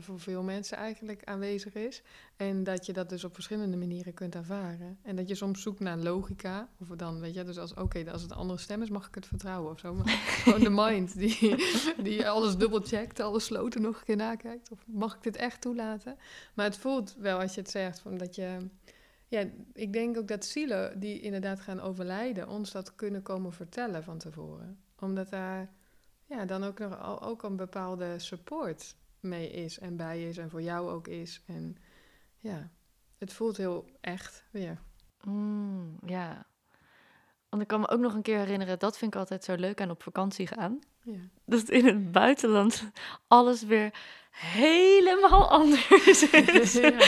voor 0.00 0.20
veel 0.20 0.42
mensen 0.42 0.76
eigenlijk 0.76 1.24
aanwezig 1.24 1.74
is. 1.74 2.02
En 2.36 2.64
dat 2.64 2.86
je 2.86 2.92
dat 2.92 3.08
dus 3.08 3.24
op 3.24 3.34
verschillende 3.34 3.76
manieren 3.76 4.14
kunt 4.14 4.34
ervaren. 4.34 4.98
En 5.02 5.16
dat 5.16 5.28
je 5.28 5.34
soms 5.34 5.62
zoekt 5.62 5.80
naar 5.80 5.96
logica. 5.96 6.68
Of 6.80 6.88
dan, 6.88 7.20
weet 7.20 7.34
je, 7.34 7.44
dus 7.44 7.58
als, 7.58 7.74
oké, 7.74 8.10
als 8.10 8.22
het 8.22 8.30
een 8.30 8.36
andere 8.36 8.58
stem 8.58 8.82
is, 8.82 8.90
mag 8.90 9.06
ik 9.06 9.14
het 9.14 9.26
vertrouwen 9.26 9.72
of 9.72 9.78
zo. 9.78 9.94
Maar 9.94 10.08
gewoon 10.42 10.60
de 10.60 10.70
mind 10.70 11.18
die, 11.18 11.64
die 12.02 12.28
alles 12.28 12.56
dubbelcheckt, 12.56 13.20
alle 13.20 13.40
sloten 13.40 13.82
nog 13.82 13.98
een 13.98 14.04
keer 14.04 14.16
nakijkt. 14.16 14.70
Of 14.70 14.78
mag 14.86 15.14
ik 15.14 15.22
dit 15.22 15.36
echt 15.36 15.60
toelaten? 15.60 16.16
Maar 16.54 16.64
het 16.64 16.76
voelt 16.76 17.14
wel 17.18 17.38
als 17.40 17.54
je 17.54 17.60
het 17.60 17.70
zegt, 17.70 18.00
van 18.00 18.16
dat 18.16 18.34
je... 18.34 18.68
Ja, 19.28 19.44
ik 19.72 19.92
denk 19.92 20.16
ook 20.18 20.28
dat 20.28 20.44
zielen 20.44 21.00
die 21.00 21.20
inderdaad 21.20 21.60
gaan 21.60 21.80
overlijden, 21.80 22.48
ons 22.48 22.70
dat 22.70 22.94
kunnen 22.94 23.22
komen 23.22 23.52
vertellen 23.52 24.04
van 24.04 24.18
tevoren. 24.18 24.78
Omdat 24.98 25.30
daar 25.30 25.70
ja, 26.26 26.44
dan 26.44 26.64
ook 26.64 26.78
nog 26.78 26.98
al- 27.00 27.22
ook 27.22 27.42
een 27.42 27.56
bepaalde 27.56 28.18
support 28.18 28.94
mee 29.22 29.50
is 29.50 29.78
en 29.78 29.96
bij 29.96 30.22
is 30.28 30.38
en 30.38 30.50
voor 30.50 30.62
jou 30.62 30.90
ook 30.90 31.08
is. 31.08 31.42
En 31.46 31.76
ja, 32.38 32.70
het 33.18 33.32
voelt 33.32 33.56
heel 33.56 33.88
echt 34.00 34.44
weer. 34.50 34.78
Mm, 35.22 35.96
ja. 36.06 36.46
Want 37.48 37.62
ik 37.62 37.68
kan 37.68 37.80
me 37.80 37.88
ook 37.88 38.00
nog 38.00 38.14
een 38.14 38.22
keer 38.22 38.38
herinneren... 38.38 38.78
dat 38.78 38.98
vind 38.98 39.14
ik 39.14 39.20
altijd 39.20 39.44
zo 39.44 39.54
leuk 39.54 39.80
aan 39.80 39.90
op 39.90 40.02
vakantie 40.02 40.46
gaan... 40.46 40.78
Ja. 41.04 41.18
dat 41.44 41.68
in 41.68 41.86
het 41.86 42.12
buitenland 42.12 42.90
alles 43.28 43.62
weer 43.62 43.94
helemaal 44.30 45.50
anders 45.50 46.22
is. 46.60 46.72
Ja. 46.72 46.98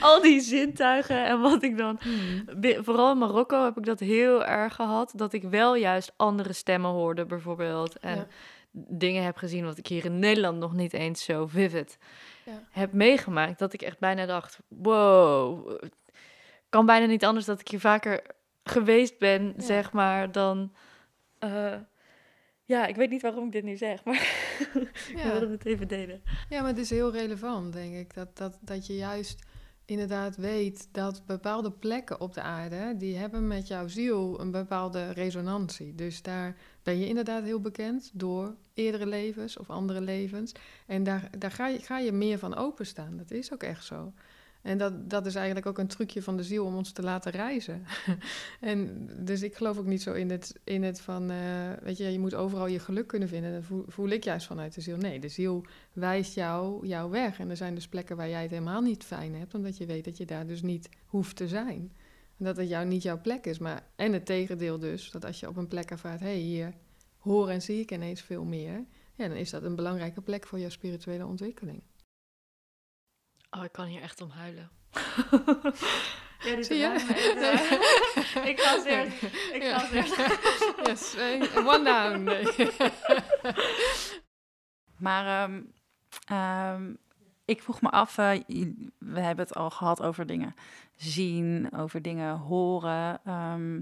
Al 0.00 0.22
die 0.22 0.40
zintuigen 0.40 1.26
en 1.26 1.40
wat 1.40 1.62
ik 1.62 1.76
dan... 1.78 2.00
Hmm. 2.00 2.44
Vooral 2.84 3.10
in 3.10 3.18
Marokko 3.18 3.64
heb 3.64 3.78
ik 3.78 3.84
dat 3.84 4.00
heel 4.00 4.44
erg 4.44 4.74
gehad. 4.74 5.12
Dat 5.16 5.32
ik 5.32 5.42
wel 5.42 5.74
juist 5.74 6.12
andere 6.16 6.52
stemmen 6.52 6.90
hoorde 6.90 7.26
bijvoorbeeld. 7.26 7.98
En 7.98 8.16
Ja. 8.16 8.26
Dingen 8.72 9.24
heb 9.24 9.36
gezien 9.36 9.64
wat 9.64 9.78
ik 9.78 9.86
hier 9.86 10.04
in 10.04 10.18
Nederland 10.18 10.58
nog 10.58 10.72
niet 10.72 10.92
eens 10.92 11.24
zo 11.24 11.46
vivid 11.46 11.98
Ja. 12.44 12.62
heb 12.70 12.92
meegemaakt. 12.92 13.58
Dat 13.58 13.72
ik 13.72 13.82
echt 13.82 13.98
bijna 13.98 14.26
dacht, 14.26 14.58
wow, 14.68 15.78
kan 16.68 16.86
bijna 16.86 17.06
niet 17.06 17.24
anders 17.24 17.46
dat 17.46 17.60
ik 17.60 17.68
hier 17.68 17.80
vaker 17.80 18.22
geweest 18.64 19.18
ben, 19.18 19.44
Ja. 19.56 19.62
zeg 19.62 19.92
maar, 19.92 20.32
dan... 20.32 20.72
eh, 21.38 21.74
ja, 22.64 22.86
ik 22.86 22.96
weet 22.96 23.10
niet 23.10 23.22
waarom 23.22 23.46
ik 23.46 23.52
dit 23.52 23.64
nu 23.64 23.76
zeg, 23.76 24.04
maar 24.04 24.14
ik 24.64 25.12
Ja. 25.16 25.30
wilde 25.30 25.48
het 25.50 25.66
even 25.66 25.88
delen. 25.88 26.22
ja, 26.48 26.60
maar 26.60 26.70
het 26.70 26.78
is 26.78 26.90
heel 26.90 27.12
relevant, 27.12 27.72
denk 27.72 27.94
ik. 27.94 28.14
Dat, 28.14 28.36
dat, 28.36 28.58
dat 28.60 28.86
je 28.86 28.96
juist 28.96 29.46
inderdaad 29.84 30.36
weet 30.36 30.88
dat 30.92 31.22
bepaalde 31.26 31.72
plekken 31.72 32.20
op 32.20 32.34
de 32.34 32.40
aarde... 32.42 32.94
die 32.96 33.16
hebben 33.16 33.46
met 33.46 33.66
jouw 33.68 33.88
ziel 33.88 34.40
een 34.40 34.50
bepaalde 34.50 35.10
resonantie. 35.12 35.94
Dus 35.94 36.22
daar 36.22 36.56
ben 36.82 36.98
je 36.98 37.08
inderdaad 37.08 37.44
heel 37.44 37.60
bekend 37.60 38.10
door 38.12 38.54
eerdere 38.74 39.06
levens 39.06 39.56
of 39.56 39.70
andere 39.70 40.00
levens. 40.00 40.52
En 40.86 41.02
daar, 41.02 41.30
daar 41.38 41.50
ga, 41.50 41.66
je, 41.66 41.78
ga 41.78 41.98
je 41.98 42.12
meer 42.12 42.38
van 42.38 42.54
openstaan. 42.54 43.16
Dat 43.16 43.30
is 43.30 43.52
ook 43.52 43.62
echt 43.62 43.84
zo. 43.84 44.12
En 44.62 44.78
dat, 44.78 45.10
dat 45.10 45.26
is 45.26 45.34
eigenlijk 45.34 45.66
ook 45.66 45.78
een 45.78 45.86
trucje 45.86 46.22
van 46.22 46.36
de 46.36 46.42
ziel 46.42 46.64
om 46.64 46.76
ons 46.76 46.92
te 46.92 47.02
laten 47.02 47.32
reizen. 47.32 47.84
en 48.60 49.08
dus 49.18 49.42
ik 49.42 49.54
geloof 49.54 49.78
ook 49.78 49.86
niet 49.86 50.02
zo 50.02 50.12
in 50.12 50.30
het, 50.30 50.60
in 50.64 50.82
het 50.82 51.00
van, 51.00 51.30
eh, 51.30 51.36
weet 51.82 51.96
je, 51.96 52.12
je 52.12 52.18
moet 52.18 52.34
overal 52.34 52.66
je 52.66 52.78
geluk 52.78 53.06
kunnen 53.06 53.28
vinden. 53.28 53.52
Dat 53.52 53.64
voel, 53.86 54.08
ik 54.08 54.24
juist 54.24 54.46
vanuit 54.46 54.74
de 54.74 54.80
ziel. 54.80 54.96
Nee, 54.96 55.20
de 55.20 55.28
ziel 55.28 55.64
wijst 55.92 56.34
jou, 56.34 56.86
jou 56.86 57.10
weg. 57.10 57.38
En 57.38 57.50
er 57.50 57.56
zijn 57.56 57.74
dus 57.74 57.88
plekken 57.88 58.16
waar 58.16 58.28
jij 58.28 58.42
het 58.42 58.50
helemaal 58.50 58.80
niet 58.80 59.04
fijn 59.04 59.34
hebt, 59.34 59.54
omdat 59.54 59.76
je 59.76 59.86
weet 59.86 60.04
dat 60.04 60.16
je 60.16 60.24
daar 60.24 60.46
dus 60.46 60.62
niet 60.62 60.88
hoeft 61.06 61.36
te 61.36 61.48
zijn. 61.48 61.92
Dat 62.42 62.56
het 62.56 62.68
jou 62.68 62.86
niet 62.86 63.02
jouw 63.02 63.20
plek 63.20 63.46
is. 63.46 63.58
Maar, 63.58 63.86
en 63.96 64.12
het 64.12 64.26
tegendeel 64.26 64.78
dus, 64.78 65.10
dat 65.10 65.24
als 65.24 65.40
je 65.40 65.48
op 65.48 65.56
een 65.56 65.68
plek 65.68 65.90
ervaart, 65.90 66.20
hé, 66.20 66.26
hey, 66.26 66.36
hier 66.36 66.74
hoor 67.18 67.48
en 67.48 67.62
zie 67.62 67.80
ik 67.80 67.90
ineens 67.90 68.20
veel 68.20 68.44
meer. 68.44 68.84
Ja, 69.14 69.28
dan 69.28 69.36
is 69.36 69.50
dat 69.50 69.62
een 69.62 69.76
belangrijke 69.76 70.20
plek 70.20 70.46
voor 70.46 70.58
jouw 70.58 70.68
spirituele 70.68 71.26
ontwikkeling. 71.26 71.82
Oh, 73.50 73.64
ik 73.64 73.72
kan 73.72 73.86
hier 73.86 74.02
echt 74.02 74.20
om 74.20 74.30
huilen. 74.30 74.70
ja, 76.44 76.56
dit 76.56 76.66
Zie 76.66 76.76
je? 76.76 76.88
ik 78.50 78.60
ga 78.60 78.84
eerst. 78.86 79.22
Ik 79.52 79.62
ga 79.62 79.92
eerst. 79.92 80.16
Yes, 80.86 81.16
one 81.56 81.84
down. 81.84 82.22
Nee. 82.22 82.70
Maar 84.98 85.48
ehm, 85.48 85.62
ehm, 86.24 86.94
ik 87.44 87.62
vroeg 87.62 87.80
me 87.82 87.90
af, 87.90 88.18
eh, 88.18 88.30
we 88.98 89.20
hebben 89.20 89.44
het 89.44 89.54
al 89.54 89.70
gehad 89.70 90.02
over 90.02 90.26
dingen 90.26 90.54
zien, 90.96 91.68
over 91.76 92.02
dingen 92.02 92.36
horen. 92.36 93.20
Ehm, 93.24 93.80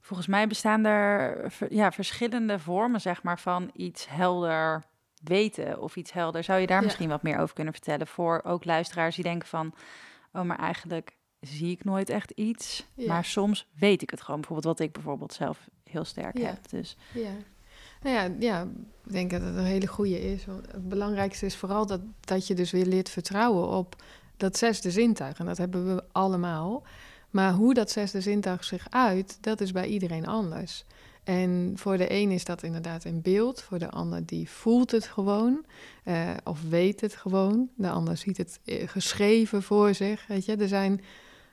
volgens 0.00 0.28
mij 0.28 0.46
bestaan 0.46 0.84
er 0.84 1.52
ja, 1.68 1.92
verschillende 1.92 2.58
vormen 2.58 3.00
zeg 3.00 3.22
maar, 3.22 3.40
van 3.40 3.70
iets 3.74 4.08
helder 4.08 4.82
weten 5.22 5.80
of 5.80 5.96
iets 5.96 6.12
helder. 6.12 6.44
Zou 6.44 6.60
je 6.60 6.66
daar 6.66 6.78
Ja. 6.78 6.84
misschien 6.84 7.08
wat 7.08 7.22
meer 7.22 7.38
over 7.38 7.54
kunnen 7.54 7.72
vertellen 7.72 8.06
voor 8.06 8.40
ook 8.44 8.64
luisteraars 8.64 9.14
die 9.14 9.24
denken 9.24 9.48
van, 9.48 9.74
oh 10.32 10.42
maar 10.42 10.58
eigenlijk 10.58 11.16
zie 11.40 11.70
ik 11.70 11.84
nooit 11.84 12.08
echt 12.08 12.30
iets, 12.30 12.86
Ja. 12.94 13.08
maar 13.08 13.24
soms 13.24 13.66
weet 13.78 14.02
ik 14.02 14.10
het 14.10 14.20
gewoon. 14.22 14.40
Bijvoorbeeld 14.40 14.78
wat 14.78 14.86
ik 14.86 14.92
bijvoorbeeld 14.92 15.32
zelf 15.32 15.68
heel 15.84 16.04
sterk 16.04 16.38
Ja. 16.38 16.46
heb. 16.46 16.68
Dus 16.68 16.96
Ja. 17.12 17.30
Nou 18.04 18.16
ja, 18.16 18.34
ja, 18.38 18.62
ik 19.06 19.12
denk 19.12 19.30
dat 19.30 19.42
het 19.42 19.56
een 19.56 19.64
hele 19.64 19.86
goede 19.86 20.32
is. 20.32 20.44
Het 20.44 20.88
belangrijkste 20.88 21.46
is 21.46 21.56
vooral 21.56 21.86
dat, 21.86 22.00
dat 22.20 22.46
je 22.46 22.54
dus 22.54 22.70
weer 22.70 22.86
leert 22.86 23.08
vertrouwen 23.08 23.68
op 23.68 24.02
dat 24.36 24.56
zesde 24.56 24.90
zintuig. 24.90 25.38
En 25.38 25.46
dat 25.46 25.58
hebben 25.58 25.94
we 25.94 26.04
allemaal. 26.12 26.82
Maar 27.30 27.52
hoe 27.52 27.74
dat 27.74 27.90
zesde 27.90 28.20
zintuig 28.20 28.64
zich 28.64 28.86
uit, 28.90 29.38
dat 29.40 29.60
is 29.60 29.72
bij 29.72 29.86
iedereen 29.86 30.26
anders. 30.26 30.84
En 31.22 31.72
voor 31.74 31.96
de 31.96 32.12
een 32.12 32.30
is 32.30 32.44
dat 32.44 32.62
inderdaad 32.62 33.04
in 33.04 33.22
beeld, 33.22 33.62
voor 33.62 33.78
de 33.78 33.90
ander 33.90 34.26
die 34.26 34.50
voelt 34.50 34.90
het 34.90 35.04
gewoon 35.06 35.64
eh, 36.04 36.30
of 36.44 36.62
weet 36.68 37.00
het 37.00 37.16
gewoon. 37.16 37.68
De 37.76 37.90
ander 37.90 38.16
ziet 38.16 38.36
het 38.36 38.60
eh, 38.64 38.88
geschreven 38.88 39.62
voor 39.62 39.94
zich. 39.94 40.26
Weet 40.26 40.44
je, 40.44 40.56
er 40.56 40.68
zijn, 40.68 41.00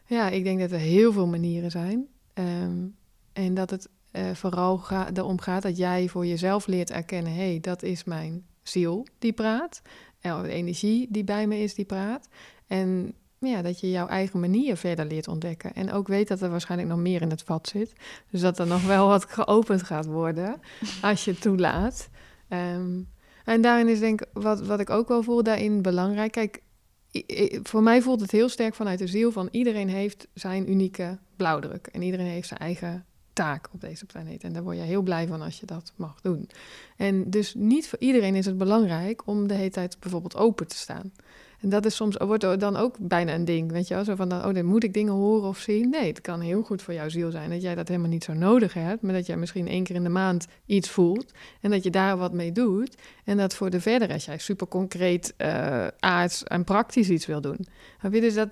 ja, 0.06 0.30
ik 0.30 0.44
denk 0.44 0.60
dat 0.60 0.72
er 0.72 0.78
heel 0.78 1.14
veel 1.14 1.28
manieren 1.28 1.72
zijn. 1.72 2.08
Ehm, 2.34 2.88
en 3.34 3.54
dat 3.54 3.70
het 3.70 3.90
eh, 4.12 4.32
vooral 4.34 4.78
ga, 4.78 5.10
erom 5.14 5.40
gaat 5.40 5.62
dat 5.62 5.78
jij 5.78 6.08
voor 6.08 6.26
jezelf 6.26 6.68
leert 6.68 6.92
erkennen: 6.92 7.34
hé, 7.34 7.50
hey, 7.50 7.60
dat 7.62 7.84
is 7.84 8.04
mijn 8.04 8.46
ziel 8.64 9.08
die 9.20 9.34
praat. 9.34 9.82
En 10.20 10.42
de 10.42 10.50
energie 10.50 11.08
die 11.10 11.24
bij 11.24 11.48
me 11.48 11.58
is 11.58 11.74
die 11.74 11.86
praat. 11.86 12.28
En 12.68 13.14
ja, 13.40 13.62
dat 13.62 13.80
je 13.80 13.90
jouw 13.90 14.08
eigen 14.08 14.40
manier 14.40 14.78
verder 14.78 15.06
leert 15.06 15.28
ontdekken. 15.28 15.74
En 15.74 15.92
ook 15.92 16.08
weet 16.08 16.28
dat 16.28 16.42
er 16.42 16.50
waarschijnlijk 16.50 16.90
nog 16.90 17.00
meer 17.00 17.22
in 17.22 17.30
het 17.30 17.44
vat 17.44 17.68
zit. 17.68 17.94
Dus 18.30 18.42
dat 18.42 18.60
er 18.60 18.68
nog 18.68 18.86
wel 18.86 19.08
wat 19.08 19.26
geopend 19.26 19.84
gaat 19.84 20.06
worden 20.06 20.62
als 21.02 21.26
je 21.26 21.32
het 21.32 21.42
toelaat. 21.42 22.10
Ehm, 22.48 23.02
en 23.46 23.62
daarin 23.62 23.88
is 23.88 24.00
denk 24.00 24.22
ik, 24.22 24.28
wat, 24.34 24.66
wat 24.66 24.80
ik 24.80 24.90
ook 24.90 25.08
wel 25.08 25.24
voel 25.24 25.44
daarin 25.44 25.82
belangrijk. 25.82 26.32
Kijk, 26.32 26.62
voor 27.64 27.84
mij 27.84 28.02
voelt 28.02 28.22
het 28.22 28.32
heel 28.32 28.50
sterk 28.50 28.76
vanuit 28.76 29.00
de 29.00 29.08
ziel 29.08 29.32
van 29.32 29.48
iedereen 29.52 29.90
heeft 29.90 30.28
zijn 30.34 30.70
unieke 30.72 31.20
blauwdruk. 31.36 31.88
En 31.88 32.02
iedereen 32.02 32.26
heeft 32.26 32.48
zijn 32.48 32.60
eigen 32.60 33.06
taak 33.34 33.70
op 33.72 33.82
deze 33.82 34.06
planeet. 34.06 34.44
En 34.44 34.54
daar 34.54 34.64
word 34.64 34.78
je 34.78 34.84
heel 34.84 35.02
blij 35.02 35.28
van 35.28 35.42
als 35.42 35.60
je 35.60 35.66
dat 35.66 35.94
mag 35.96 36.22
doen. 36.22 36.50
En 36.98 37.30
dus 37.30 37.54
niet 37.54 37.88
voor 37.88 38.00
iedereen 38.00 38.36
is 38.36 38.46
het 38.46 38.58
belangrijk 38.58 39.28
om 39.28 39.48
de 39.48 39.54
hele 39.54 39.70
tijd 39.70 39.98
bijvoorbeeld 40.00 40.36
open 40.36 40.68
te 40.68 40.78
staan. 40.78 41.12
En 41.62 41.70
dat 41.70 41.86
is 41.86 41.96
soms, 41.96 42.18
wordt 42.18 42.60
dan 42.60 42.76
ook 42.76 42.96
bijna 43.00 43.34
een 43.34 43.46
ding, 43.46 43.72
weet 43.72 43.88
je 43.88 43.94
wel? 43.94 44.04
Zo 44.04 44.16
van, 44.16 44.34
oh, 44.34 44.54
dan 44.54 44.66
moet 44.66 44.84
ik 44.84 44.94
dingen 44.94 45.14
horen 45.14 45.48
of 45.48 45.58
zien. 45.58 45.90
Nee, 45.90 46.08
het 46.08 46.22
kan 46.22 46.40
heel 46.40 46.62
goed 46.62 46.82
voor 46.82 46.94
jouw 46.94 47.10
ziel 47.10 47.32
zijn 47.32 47.50
dat 47.50 47.62
jij 47.62 47.76
dat 47.76 47.88
helemaal 47.88 48.10
niet 48.10 48.24
zo 48.24 48.34
nodig 48.34 48.74
hebt. 48.74 49.02
Maar 49.02 49.14
dat 49.14 49.26
jij 49.26 49.38
misschien 49.38 49.68
één 49.68 49.84
keer 49.84 49.96
in 49.96 50.04
de 50.04 50.10
maand 50.10 50.48
iets 50.66 50.90
voelt. 50.90 51.32
En 51.62 51.72
dat 51.72 51.84
je 51.84 51.90
daar 51.90 52.18
wat 52.18 52.34
mee 52.34 52.52
doet. 52.52 52.96
En 53.24 53.38
dat 53.38 53.56
voor 53.56 53.70
de 53.70 53.82
verder, 53.82 54.12
als 54.12 54.26
jij 54.26 54.38
super 54.38 54.68
concreet, 54.68 55.34
eh 55.38 55.88
aards 56.00 56.44
en 56.44 56.64
praktisch 56.64 57.10
iets 57.10 57.26
wil 57.26 57.42
doen. 57.42 57.66
Maar 58.02 58.12
dus 58.12 58.34
dat, 58.34 58.50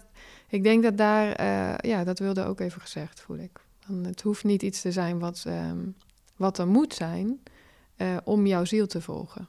ik 0.50 0.64
denk 0.64 0.84
dat 0.84 0.98
daar, 0.98 1.32
eh, 1.32 1.90
ja, 1.90 2.04
dat 2.04 2.20
wilde 2.20 2.46
ook 2.46 2.60
even 2.60 2.82
gezegd, 2.82 3.22
voel 3.22 3.38
ik. 3.38 3.60
Van, 3.90 4.04
het 4.04 4.22
hoeft 4.22 4.44
niet 4.44 4.64
iets 4.64 4.82
te 4.82 4.92
zijn 4.92 5.20
wat, 5.20 5.44
ehm, 5.48 5.88
wat 6.38 6.58
er 6.58 6.68
moet 6.68 6.94
zijn 6.94 7.44
eh, 7.96 8.18
om 8.24 8.46
jouw 8.46 8.66
ziel 8.66 8.88
te 8.88 9.02
volgen. 9.02 9.48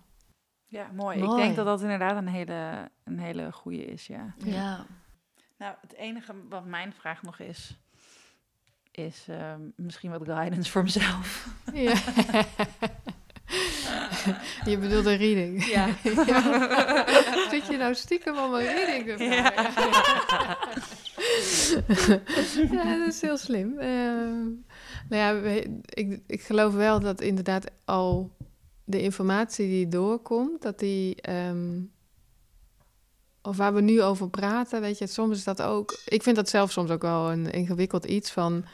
ja, 0.66 0.90
mooi. 0.94 1.22
Ik 1.22 1.36
denk 1.36 1.56
dat 1.56 1.66
dat 1.66 1.80
inderdaad 1.82 2.16
een 2.16 2.28
hele, 2.28 2.90
een 3.04 3.18
hele 3.18 3.52
goede 3.52 3.84
is, 3.84 4.06
ja. 4.06 4.34
Ja. 4.44 4.86
Nou, 5.58 5.74
het 5.80 5.94
enige 5.94 6.34
wat 6.48 6.64
mijn 6.64 6.92
vraag 6.92 7.22
nog 7.22 7.38
is, 7.38 7.78
is 8.90 9.26
ehm, 9.28 9.60
misschien 9.76 10.10
wat 10.10 10.24
guidance 10.24 10.70
voor 10.70 10.82
mezelf. 10.82 11.48
Ja. 11.72 11.94
je 14.70 14.78
bedoelt 14.78 15.06
een 15.06 15.16
reading. 15.16 15.64
Ja. 15.64 15.88
Ja. 16.02 17.48
Zit 17.50 17.66
je 17.66 17.76
nou 17.76 17.94
stiekem 17.94 18.38
om 18.38 18.54
een 18.54 18.62
reading 18.62 19.06
te 19.06 19.16
vragen? 19.16 19.88
Ja, 19.88 20.58
dat 22.98 23.08
is 23.08 23.20
heel 23.20 23.36
slim. 23.36 23.78
Ehm, 23.78 24.44
nou 25.08 25.42
ja, 25.44 25.60
ik, 25.84 26.20
ik 26.26 26.42
geloof 26.42 26.74
wel 26.74 27.00
dat 27.00 27.20
inderdaad 27.20 27.70
al 27.84 28.30
de 28.84 29.02
informatie 29.02 29.66
die 29.66 29.88
doorkomt, 29.88 30.62
dat 30.62 30.78
die... 30.78 31.20
ehm, 31.20 31.80
of 33.42 33.56
waar 33.56 33.74
we 33.74 33.80
nu 33.80 34.02
over 34.02 34.30
praten, 34.30 34.80
weet 34.80 34.98
je, 34.98 35.06
soms 35.06 35.36
is 35.36 35.44
dat 35.44 35.62
ook... 35.62 36.00
Ik 36.04 36.22
vind 36.22 36.36
dat 36.36 36.48
zelf 36.48 36.70
soms 36.72 36.90
ook 36.90 37.02
wel 37.02 37.32
een 37.32 37.50
ingewikkeld 37.50 38.04
iets 38.04 38.30
van... 38.30 38.64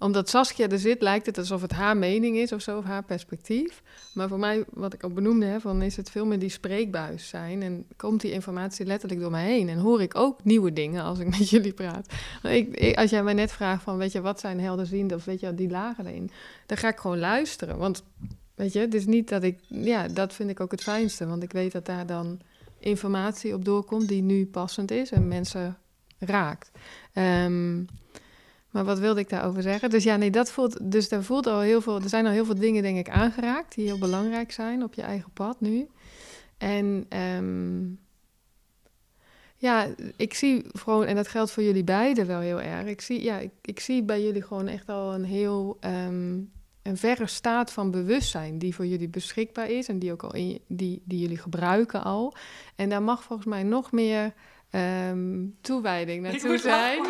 Omdat 0.00 0.28
Saskia 0.28 0.68
er 0.68 0.78
zit, 0.78 1.02
lijkt 1.02 1.26
het 1.26 1.38
alsof 1.38 1.62
het 1.62 1.72
haar 1.72 1.96
mening 1.96 2.36
is 2.36 2.52
of 2.52 2.60
zo, 2.60 2.78
of 2.78 2.84
haar 2.84 3.04
perspectief. 3.04 3.82
Maar 4.14 4.28
voor 4.28 4.38
mij, 4.38 4.64
wat 4.70 4.94
ik 4.94 5.04
ook 5.04 5.14
benoemde, 5.14 5.46
hè, 5.46 5.60
van 5.60 5.82
is 5.82 5.96
het 5.96 6.10
veel 6.10 6.26
meer 6.26 6.38
die 6.38 6.48
spreekbuis 6.48 7.28
zijn. 7.28 7.62
En 7.62 7.86
komt 7.96 8.20
die 8.20 8.32
informatie 8.32 8.86
letterlijk 8.86 9.20
door 9.20 9.30
mij 9.30 9.46
heen. 9.46 9.68
En 9.68 9.78
hoor 9.78 10.02
ik 10.02 10.14
ook 10.16 10.44
nieuwe 10.44 10.72
dingen 10.72 11.02
als 11.02 11.18
ik 11.18 11.28
met 11.38 11.50
jullie 11.50 11.72
praat. 11.72 12.12
Ik, 12.42 12.96
als 12.96 13.10
jij 13.10 13.22
mij 13.22 13.34
net 13.34 13.52
vraagt 13.52 13.82
van, 13.82 13.96
weet 13.96 14.12
je, 14.12 14.20
wat 14.20 14.40
zijn 14.40 14.60
helderziende 14.60 15.14
of 15.14 15.24
weet 15.24 15.40
je, 15.40 15.54
die 15.54 15.70
lagen 15.70 16.06
erin. 16.06 16.30
Dan 16.66 16.76
ga 16.76 16.88
ik 16.88 16.98
gewoon 16.98 17.18
luisteren. 17.18 17.78
Want, 17.78 18.02
weet 18.54 18.72
je, 18.72 18.88
is 18.88 19.06
niet 19.06 19.28
dat 19.28 19.42
ik, 19.42 19.58
ja, 19.68 20.08
dat 20.08 20.34
vind 20.34 20.50
ik 20.50 20.60
ook 20.60 20.70
het 20.70 20.82
fijnste. 20.82 21.26
Want 21.26 21.42
ik 21.42 21.52
weet 21.52 21.72
dat 21.72 21.86
daar 21.86 22.06
dan 22.06 22.40
informatie 22.78 23.54
op 23.54 23.64
doorkomt 23.64 24.08
die 24.08 24.22
nu 24.22 24.46
passend 24.46 24.90
is 24.90 25.10
en 25.10 25.28
mensen 25.28 25.76
raakt. 26.18 26.70
Ehm, 27.12 27.82
maar 28.70 28.84
wat 28.84 28.98
wilde 28.98 29.20
ik 29.20 29.28
daarover 29.28 29.62
zeggen? 29.62 29.90
Dus 29.90 30.04
ja, 30.04 30.16
nee, 30.16 30.30
dat 30.30 30.50
voelt. 30.50 30.90
Dus 30.92 31.08
daar 31.08 31.22
voelt 31.22 31.46
al 31.46 31.60
heel 31.60 31.80
veel. 31.80 32.02
Er 32.02 32.08
zijn 32.08 32.26
al 32.26 32.32
heel 32.32 32.44
veel 32.44 32.54
dingen, 32.54 32.82
denk 32.82 32.98
ik, 32.98 33.08
aangeraakt 33.08 33.74
die 33.74 33.84
heel 33.84 33.98
belangrijk 33.98 34.52
zijn 34.52 34.82
op 34.82 34.94
je 34.94 35.02
eigen 35.02 35.30
pad 35.32 35.60
nu. 35.60 35.88
En 36.58 37.06
ehm, 37.08 37.82
ja, 39.56 39.86
ik 40.16 40.34
zie 40.34 40.64
gewoon, 40.72 41.04
en 41.04 41.14
dat 41.14 41.28
geldt 41.28 41.50
voor 41.50 41.62
jullie 41.62 41.84
beiden 41.84 42.26
wel 42.26 42.40
heel 42.40 42.60
erg. 42.60 42.86
Ik 42.86 43.00
zie, 43.00 43.22
ja, 43.22 43.38
ik, 43.38 43.50
ik 43.62 43.80
zie 43.80 44.02
bij 44.02 44.22
jullie 44.22 44.42
gewoon 44.42 44.68
echt 44.68 44.88
al 44.88 45.14
een 45.14 45.24
heel 45.24 45.76
ehm, 45.80 46.38
een 46.82 46.96
verre 46.96 47.26
staat 47.26 47.72
van 47.72 47.90
bewustzijn 47.90 48.58
die 48.58 48.74
voor 48.74 48.86
jullie 48.86 49.08
beschikbaar 49.08 49.70
is 49.70 49.88
en 49.88 49.98
die 49.98 50.12
ook 50.12 50.22
al 50.22 50.34
in, 50.34 50.60
die, 50.66 51.02
die 51.04 51.18
jullie 51.18 51.38
gebruiken 51.38 52.04
al. 52.04 52.34
En 52.76 52.88
daar 52.88 53.02
mag 53.02 53.22
volgens 53.22 53.48
mij 53.48 53.62
nog 53.62 53.92
meer 53.92 54.32
ehm, 54.70 55.46
toewijding 55.60 56.22
naartoe 56.22 56.58
zijn. 56.58 57.02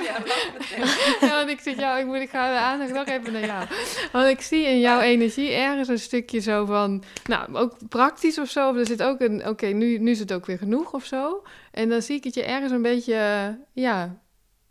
Ja, 1.20 1.28
want 1.36 1.50
ik 1.50 1.60
zit 1.60 1.78
jou, 1.78 2.00
ik, 2.00 2.06
moet, 2.06 2.16
ik 2.16 2.30
ga 2.30 2.52
de 2.52 2.58
aandacht 2.58 2.92
nog 2.92 3.06
even 3.06 3.32
naar 3.32 3.44
jou. 3.44 3.66
Want 4.12 4.28
ik 4.28 4.40
zie 4.40 4.66
in 4.66 4.80
jouw 4.80 5.00
energie 5.00 5.50
ergens 5.52 5.88
een 5.88 5.98
stukje 5.98 6.40
zo 6.40 6.64
van, 6.64 7.02
nou, 7.24 7.54
ook 7.54 7.88
praktisch 7.88 8.38
of 8.38 8.48
zo. 8.48 8.68
Of 8.68 8.76
er 8.76 8.86
zit 8.86 9.02
ook 9.02 9.20
een, 9.20 9.48
oké, 9.48 9.66
nu, 9.66 9.98
nu 9.98 10.10
is 10.10 10.18
het 10.18 10.32
ook 10.32 10.46
weer 10.46 10.58
genoeg 10.58 10.92
of 10.92 11.04
zo. 11.04 11.42
En 11.70 11.88
dan 11.88 12.02
zie 12.02 12.16
ik 12.16 12.24
het 12.24 12.34
je 12.34 12.44
ergens 12.44 12.72
een 12.72 12.82
beetje, 12.82 13.58
ja, 13.72 14.20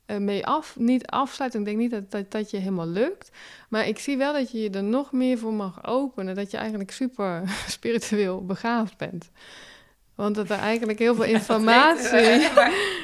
eh, 0.09 0.17
mee 0.17 0.45
af, 0.45 0.75
niet 0.79 1.07
afsluiten. 1.07 1.59
Ik 1.59 1.65
denk 1.65 1.77
niet 1.77 1.91
dat, 1.91 2.11
dat 2.11 2.31
dat 2.31 2.51
je 2.51 2.57
helemaal 2.57 2.87
lukt. 2.87 3.31
Maar 3.69 3.87
ik 3.87 3.99
zie 3.99 4.17
wel 4.17 4.33
dat 4.33 4.51
je 4.51 4.61
je 4.61 4.69
er 4.69 4.83
nog 4.83 5.11
meer 5.11 5.37
voor 5.37 5.53
mag 5.53 5.85
openen. 5.85 6.35
Dat 6.35 6.51
je 6.51 6.57
eigenlijk 6.57 6.91
super 6.91 7.43
spiritueel 7.67 8.45
begaafd 8.45 8.97
bent. 8.97 9.29
Want 10.19 10.35
dat 10.35 10.49
er 10.49 10.57
eigenlijk 10.57 10.99
heel 10.99 11.15
veel 11.15 11.23
informatie 11.37 12.19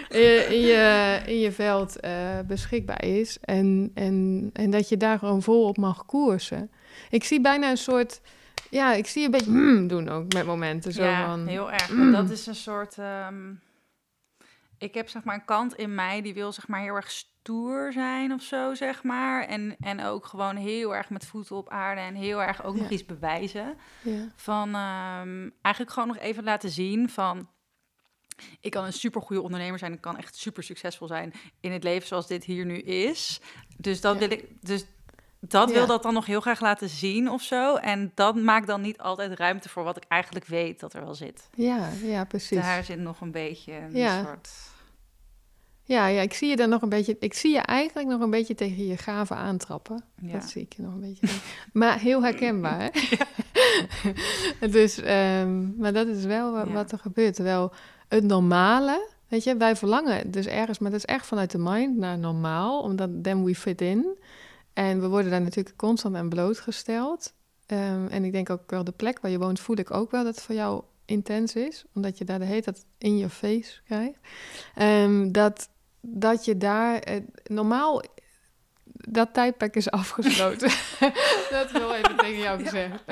in, 0.09 0.49
in 0.49 0.61
je, 0.61 1.19
in 1.25 1.39
je 1.39 1.51
veld 1.51 1.99
eh, 1.99 2.39
beschikbaar 2.47 3.03
is. 3.03 3.37
En, 3.41 3.91
en, 3.93 4.49
en 4.53 4.69
dat 4.69 4.89
je 4.89 4.97
daar 4.97 5.19
gewoon 5.19 5.41
vol 5.41 5.67
op 5.67 5.77
mag 5.77 6.05
koersen. 6.05 6.71
Ik 7.09 7.23
zie 7.23 7.41
bijna 7.41 7.69
een 7.69 7.77
soort... 7.77 8.21
Ja, 8.69 8.93
ik 8.93 9.07
zie 9.07 9.25
een 9.25 9.31
beetje 9.31 9.51
hmm 9.51 9.87
doen 9.87 10.09
ook 10.09 10.33
met 10.33 10.45
momenten. 10.45 10.91
Zo 10.91 11.03
ja, 11.03 11.25
van, 11.25 11.47
heel 11.47 11.71
erg. 11.71 11.89
mm. 11.89 12.01
En 12.01 12.11
dat 12.11 12.29
is 12.29 12.45
een 12.45 12.55
soort... 12.55 12.97
ehm, 12.97 13.53
ik 14.77 14.93
heb 14.93 15.09
zeg 15.09 15.23
maar 15.23 15.35
een 15.35 15.45
kant 15.45 15.75
in 15.75 15.95
mij 15.95 16.21
die 16.21 16.33
wil 16.33 16.51
zeg 16.51 16.67
maar 16.67 16.81
heel 16.81 16.95
erg 16.95 17.11
stoer 17.45 17.91
zijn 17.93 18.33
of 18.33 18.41
zo, 18.41 18.73
zeg 18.73 19.03
maar. 19.03 19.43
En, 19.45 19.75
en 19.79 20.03
ook 20.03 20.25
gewoon 20.25 20.55
heel 20.55 20.95
erg 20.95 21.09
met 21.09 21.25
voeten 21.25 21.55
op 21.55 21.69
aarde 21.69 22.01
en 22.01 22.15
heel 22.15 22.41
erg 22.41 22.63
ook 22.63 22.75
nog 22.75 22.89
iets 22.89 23.05
bewijzen. 23.05 23.77
Ja, 24.01 24.31
Van 24.35 24.67
ehm, 24.75 25.49
eigenlijk 25.61 25.93
gewoon 25.93 26.07
nog 26.07 26.17
even 26.17 26.43
laten 26.43 26.69
zien 26.69 27.09
van... 27.09 27.49
Ik 28.59 28.71
kan 28.71 28.85
een 28.85 28.93
supergoeie 28.93 29.41
ondernemer 29.41 29.79
zijn. 29.79 29.93
Ik 29.93 30.01
kan 30.01 30.17
echt 30.17 30.35
super 30.35 30.63
succesvol 30.63 31.07
zijn 31.07 31.33
in 31.59 31.71
het 31.71 31.83
leven 31.83 32.07
zoals 32.07 32.27
dit 32.27 32.43
hier 32.43 32.65
nu 32.65 32.77
is. 32.79 33.39
Dus 33.77 34.01
dat 34.01 34.13
Ja. 34.13 34.19
wil 34.19 34.31
ik... 34.37 34.45
Dus 34.61 34.85
dat 35.39 35.71
wil 35.71 35.85
dat 35.87 36.03
dan 36.03 36.13
nog 36.13 36.25
heel 36.25 36.41
graag 36.41 36.59
laten 36.61 36.89
zien 36.89 37.29
of 37.29 37.41
zo. 37.41 37.75
En 37.75 38.11
dat 38.15 38.35
maakt 38.35 38.67
dan 38.67 38.81
niet 38.81 38.97
altijd 38.97 39.39
ruimte 39.39 39.69
voor 39.69 39.83
wat 39.83 39.97
ik 39.97 40.03
eigenlijk 40.07 40.45
weet 40.45 40.79
dat 40.79 40.93
er 40.93 41.03
wel 41.03 41.15
zit. 41.15 41.49
ja, 41.55 41.89
ja 42.03 42.23
precies. 42.25 42.61
Daar 42.61 42.83
zit 42.83 42.99
nog 42.99 43.21
een 43.21 43.31
beetje 43.31 43.73
een 43.73 43.95
Ja. 43.95 44.23
soort... 44.23 44.49
Ja, 45.87 46.07
ja, 46.07 46.21
ik 46.21 46.33
zie 46.33 46.49
je 46.49 46.55
dan 46.55 46.69
nog 46.69 46.81
een 46.81 46.89
beetje. 46.89 47.17
Ik 47.19 47.33
zie 47.33 47.53
je 47.53 47.59
eigenlijk 47.59 48.07
nog 48.07 48.21
een 48.21 48.29
beetje 48.29 48.55
tegen 48.55 48.87
je 48.87 48.97
gaven 48.97 49.35
aantrappen. 49.35 50.03
Ja. 50.21 50.31
Dat 50.31 50.49
zie 50.49 50.61
ik 50.61 50.73
je 50.73 50.81
nog 50.81 50.93
een 50.93 50.99
beetje. 50.99 51.27
maar 51.73 51.99
heel 51.99 52.23
herkenbaar. 52.23 52.79
Hè? 52.81 52.89
dus, 54.77 54.99
ehm, 55.01 55.77
maar 55.77 55.93
dat 55.93 56.07
is 56.07 56.23
wel 56.25 56.51
wat, 56.51 56.67
Ja. 56.67 56.73
wat 56.73 56.91
er 56.91 56.99
gebeurt. 56.99 57.35
Terwijl 57.35 57.71
het 58.07 58.23
normale, 58.23 59.09
weet 59.27 59.43
je, 59.43 59.57
wij 59.57 59.75
verlangen 59.75 60.31
dus 60.31 60.45
ergens, 60.45 60.79
maar 60.79 60.91
dat 60.91 60.99
is 60.99 61.05
echt 61.05 61.25
vanuit 61.25 61.51
de 61.51 61.57
mind 61.57 61.97
naar 61.97 62.17
normaal, 62.17 62.81
omdat 62.81 63.09
then 63.21 63.43
we 63.43 63.55
fit 63.55 63.81
in. 63.81 64.17
En 64.73 65.01
we 65.01 65.07
worden 65.07 65.31
daar 65.31 65.41
natuurlijk 65.41 65.77
constant 65.77 66.15
aan 66.15 66.29
blootgesteld. 66.29 67.33
Ehm, 67.65 68.07
en 68.07 68.23
ik 68.23 68.31
denk 68.31 68.49
ook 68.49 68.71
wel 68.71 68.83
de 68.83 68.91
plek 68.91 69.19
waar 69.19 69.31
je 69.31 69.39
woont, 69.39 69.59
voel 69.59 69.77
ik 69.77 69.91
ook 69.91 70.11
wel 70.11 70.23
dat 70.23 70.35
het 70.35 70.43
voor 70.43 70.55
jou 70.55 70.83
intens 71.05 71.55
is, 71.55 71.85
omdat 71.93 72.17
je 72.17 72.25
daar 72.25 72.39
de 72.39 72.45
hele 72.45 72.61
tijd 72.61 72.85
in 72.97 73.17
je 73.17 73.29
face 73.29 73.81
krijgt. 73.85 74.19
Ehm, 74.75 75.31
dat, 75.31 75.69
dat 76.07 76.45
je 76.45 76.57
daar 76.57 76.99
eh, 76.99 77.21
normaal 77.43 78.03
dat 79.09 79.33
tijdperk 79.33 79.75
is 79.75 79.89
afgesloten. 80.01 80.69
dat 81.49 81.71
wil 81.71 81.93
even 81.93 82.15
tegen 82.15 82.39
jou 82.39 82.63
gezegd. 82.63 83.03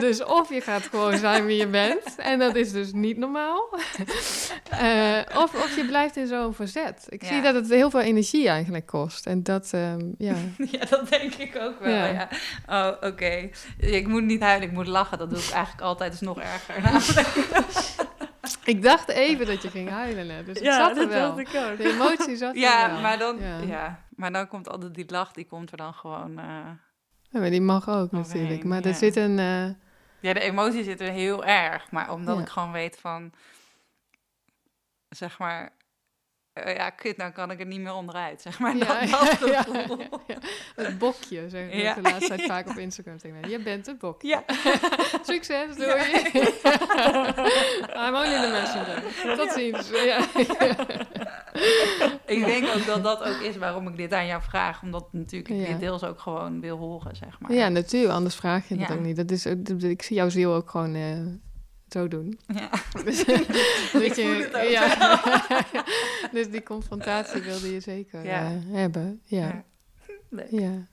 Dus 0.00 0.24
of 0.24 0.48
je 0.48 0.60
gaat 0.60 0.82
gewoon 0.82 1.18
zijn 1.18 1.46
wie 1.46 1.56
je 1.56 1.66
bent, 1.66 2.14
en 2.16 2.38
dat 2.38 2.56
is 2.56 2.72
dus 2.72 2.92
niet 2.92 3.16
normaal. 3.16 3.68
Eh, 4.72 5.18
of, 5.36 5.54
of 5.54 5.76
je 5.76 5.84
blijft 5.86 6.16
in 6.16 6.26
zo'n 6.26 6.54
verzet. 6.54 7.06
Ik 7.08 7.24
zie 7.24 7.42
dat 7.42 7.54
het 7.54 7.68
heel 7.68 7.90
veel 7.90 8.00
energie 8.00 8.48
eigenlijk 8.48 8.86
kost. 8.86 9.26
En 9.26 9.42
dat, 9.42 9.70
ehm, 9.72 10.00
ja. 10.18 10.34
Ja, 10.56 10.84
dat 10.90 11.08
denk 11.08 11.34
ik 11.34 11.56
ook 11.56 11.80
wel, 11.80 11.94
Ja. 11.94 12.06
ja. 12.06 12.28
Oh, 12.66 13.08
oké. 13.10 13.50
Ik 13.78 14.06
moet 14.06 14.22
niet 14.22 14.40
huilen, 14.40 14.68
ik 14.68 14.74
moet 14.74 14.86
lachen. 14.86 15.18
Dat 15.18 15.30
doe 15.30 15.38
ik 15.38 15.50
eigenlijk 15.50 15.82
altijd, 15.82 16.12
is 16.12 16.20
nog 16.20 16.40
erger. 16.40 16.74
Ik 18.64 18.82
dacht 18.82 19.08
even 19.08 19.46
dat 19.46 19.62
je 19.62 19.70
ging 19.70 19.88
huilen 19.88 20.26
net, 20.26 20.46
dus 20.46 20.54
het 20.56 20.64
ja, 20.64 20.76
zat 20.76 20.88
er 20.90 20.94
dat 20.94 21.08
wel. 21.12 21.36
dacht 21.36 21.54
ik 21.54 21.60
ook. 21.70 21.76
De 21.76 21.92
emotie 21.92 22.36
zat 22.36 22.54
er 22.54 22.60
ja, 22.60 22.90
wel. 22.92 23.00
maar 23.00 23.18
dan, 23.18 23.38
Ja. 23.40 23.58
ja. 23.58 24.04
maar 24.16 24.32
dan 24.32 24.48
komt 24.48 24.68
altijd 24.68 24.94
die 24.94 25.04
lach, 25.10 25.32
die 25.32 25.44
komt 25.46 25.70
er 25.70 25.76
dan 25.76 25.94
gewoon... 25.94 26.38
eh, 26.38 26.44
Ja, 27.30 27.40
maar 27.40 27.50
die 27.50 27.60
mag 27.60 27.88
ook 27.88 27.94
Overheen, 28.12 28.20
natuurlijk. 28.22 28.64
Maar 28.64 28.82
ja. 28.82 28.88
er 28.88 28.94
zit 28.94 29.16
een... 29.16 29.38
eh, 29.38 29.68
Ja, 30.20 30.32
de 30.32 30.40
emotie 30.40 30.84
zit 30.84 31.00
er 31.00 31.10
heel 31.10 31.44
erg. 31.44 31.90
Maar 31.90 32.12
omdat 32.12 32.36
Ja. 32.36 32.42
ik 32.42 32.48
gewoon 32.48 32.72
weet 32.72 32.98
van... 33.00 33.32
Zeg 35.08 35.38
maar... 35.38 35.72
eh, 36.52 36.74
ja, 36.76 36.90
kut, 36.90 37.16
dan 37.18 37.32
kan 37.32 37.50
ik 37.50 37.60
er 37.60 37.66
niet 37.66 37.80
meer 37.80 37.92
onderuit, 37.94 38.42
zeg 38.42 38.58
maar. 38.58 38.76
Ja, 38.76 39.00
dat, 39.06 39.38
ja, 39.52 39.64
ja. 40.26 40.36
Het 40.76 40.98
bokje, 40.98 41.48
zeg 41.48 41.70
ik 41.70 41.94
de 41.94 42.00
laatste 42.02 42.26
tijd 42.26 42.42
vaak 42.52 42.68
op 42.68 42.76
Instagram 42.78 43.18
tegen 43.18 43.40
mij. 43.40 43.50
Je 43.50 43.58
bent 43.58 43.86
het 43.86 43.98
bokje. 43.98 44.28
Ja. 44.28 44.42
Succes, 45.32 45.76
doei. 45.76 46.00
I'm 47.96 48.14
only 48.14 48.40
the 48.40 48.48
messenger. 48.52 49.36
Tot 49.36 49.52
ziens. 49.52 49.90
Ja. 49.90 50.18
Ik 52.26 52.44
denk 52.44 52.66
ook 52.76 52.86
dat 52.86 53.02
dat 53.02 53.22
ook 53.22 53.40
is 53.40 53.56
waarom 53.56 53.88
ik 53.88 53.96
dit 53.96 54.12
aan 54.12 54.26
jou 54.26 54.42
vraag. 54.42 54.82
Omdat 54.82 55.12
natuurlijk 55.12 55.54
ik 55.60 55.66
dit 55.66 55.80
deels 55.80 56.04
ook 56.04 56.20
gewoon 56.20 56.60
wil 56.60 56.76
horen, 56.78 57.16
zeg 57.16 57.40
maar. 57.40 57.52
ja, 57.52 57.68
natuurlijk. 57.68 58.12
Anders 58.14 58.34
vraag 58.34 58.68
je 58.68 58.76
dat 58.76 58.88
Ja. 58.88 58.94
ook 58.94 59.00
niet. 59.00 59.16
Dat 59.16 59.30
is, 59.30 59.46
ik 59.80 60.02
zie 60.02 60.16
jouw 60.16 60.28
ziel 60.28 60.54
ook 60.54 60.70
gewoon 60.70 60.94
eh, 60.94 61.18
zo 61.92 62.08
doen. 62.08 62.38
Ja. 62.54 62.70
Dus, 63.04 63.24
dat 63.92 64.14
voel 64.14 64.34
het 64.38 64.54
ook 64.54 64.68
ja. 64.68 65.20
dus 66.32 66.50
die 66.50 66.62
confrontatie 66.62 67.40
wilde 67.42 67.72
je 67.72 67.80
zeker 67.80 68.24
Ja. 68.24 68.44
eh, 68.50 68.74
hebben. 68.74 69.20
Ja, 69.24 69.38
Ja. 69.46 69.64
Leuk. 70.30 70.50
ja. 70.50 70.86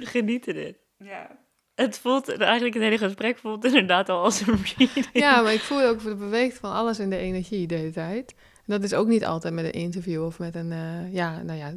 Genieten 0.00 0.54
dit. 0.54 0.76
Ja. 0.98 1.38
Het 1.74 1.98
voelt, 1.98 2.28
eigenlijk 2.28 2.74
het 2.74 2.82
hele 2.82 2.98
gesprek 2.98 3.38
voelt 3.38 3.64
inderdaad 3.64 4.08
al 4.08 4.22
als 4.24 4.40
een 4.40 4.58
reading. 4.76 5.06
Ja, 5.12 5.40
maar 5.42 5.52
ik 5.52 5.60
voel 5.60 5.82
ook 5.82 6.02
de 6.02 6.14
beweegt 6.14 6.58
van 6.58 6.72
alles 6.72 6.98
in 6.98 7.10
de 7.10 7.16
energie 7.16 7.66
de 7.66 7.74
hele 7.74 7.90
tijd. 7.90 8.34
En 8.56 8.64
dat 8.66 8.82
is 8.82 8.94
ook 8.94 9.06
niet 9.06 9.24
altijd 9.24 9.54
met 9.54 9.64
een 9.64 9.72
interview 9.72 10.24
of 10.24 10.38
met 10.38 10.54
een, 10.54 10.72
eh, 10.72 11.12
ja, 11.12 11.42
nou 11.42 11.58
ja, 11.58 11.74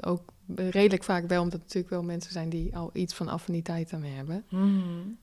ook 0.00 0.20
redelijk 0.54 1.04
vaak 1.04 1.26
wel, 1.28 1.42
omdat 1.42 1.52
het 1.52 1.62
natuurlijk 1.62 1.92
wel 1.92 2.02
mensen 2.02 2.32
zijn 2.32 2.48
die 2.48 2.76
al 2.76 2.90
iets 2.92 3.14
van 3.14 3.28
affiniteit 3.28 3.90
daarmee 3.90 4.12
hebben. 4.12 4.44
Mhm. 4.48 4.68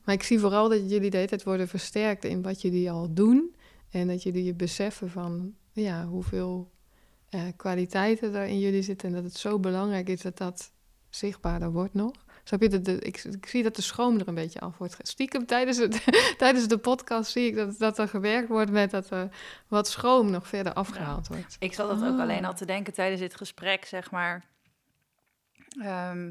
Maar 0.04 0.14
ik 0.14 0.22
zie 0.22 0.38
vooral 0.38 0.68
dat 0.68 0.90
jullie 0.90 1.10
de 1.10 1.16
hele 1.16 1.28
tijd 1.28 1.42
worden 1.42 1.68
versterkt 1.68 2.24
in 2.24 2.42
wat 2.42 2.62
jullie 2.62 2.90
al 2.90 3.14
doen. 3.14 3.54
En 3.90 4.06
dat 4.06 4.22
jullie 4.22 4.44
je 4.44 4.54
beseffen 4.54 5.10
van, 5.10 5.54
ja, 5.72 6.06
hoeveel 6.06 6.70
eh, 7.28 7.42
kwaliteiten 7.56 8.34
er 8.34 8.46
in 8.46 8.58
jullie 8.58 8.82
zitten. 8.82 9.08
En 9.08 9.14
dat 9.14 9.24
het 9.24 9.36
zo 9.36 9.58
belangrijk 9.58 10.08
is 10.08 10.20
dat 10.20 10.38
dat 10.38 10.72
zichtbaarder 11.10 11.72
wordt 11.72 11.94
nog. 11.94 12.12
Snap 12.44 12.62
je? 12.62 12.68
Dat 12.68 12.84
de, 12.84 12.98
ik, 12.98 13.24
ik 13.24 13.46
zie 13.46 13.62
dat 13.62 13.76
de 13.76 13.82
schroom 13.82 14.18
er 14.18 14.28
een 14.28 14.34
beetje 14.34 14.60
af 14.60 14.78
wordt. 14.78 14.96
Stiekem 15.02 15.46
tijdens, 15.46 15.78
het, 15.78 16.04
tijdens 16.38 16.68
de 16.68 16.78
podcast 16.78 17.30
zie 17.30 17.46
ik 17.46 17.54
dat, 17.54 17.78
dat 17.78 17.98
er 17.98 18.08
gewerkt 18.08 18.48
wordt 18.48 18.70
met 18.70 18.90
dat 18.90 19.10
er 19.10 19.28
wat 19.68 19.88
schroom 19.88 20.30
nog 20.30 20.48
verder 20.48 20.72
afgehaald 20.72 21.28
wordt. 21.28 21.56
Ik 21.58 21.72
zat 21.72 21.88
dat 21.88 22.08
ook 22.08 22.14
Oh. 22.14 22.20
alleen 22.20 22.44
al 22.44 22.54
te 22.54 22.66
denken 22.66 22.92
tijdens 22.92 23.20
dit 23.20 23.34
gesprek, 23.36 23.84
zeg 23.84 24.10
maar. 24.10 24.44
Ehm, 25.80 26.30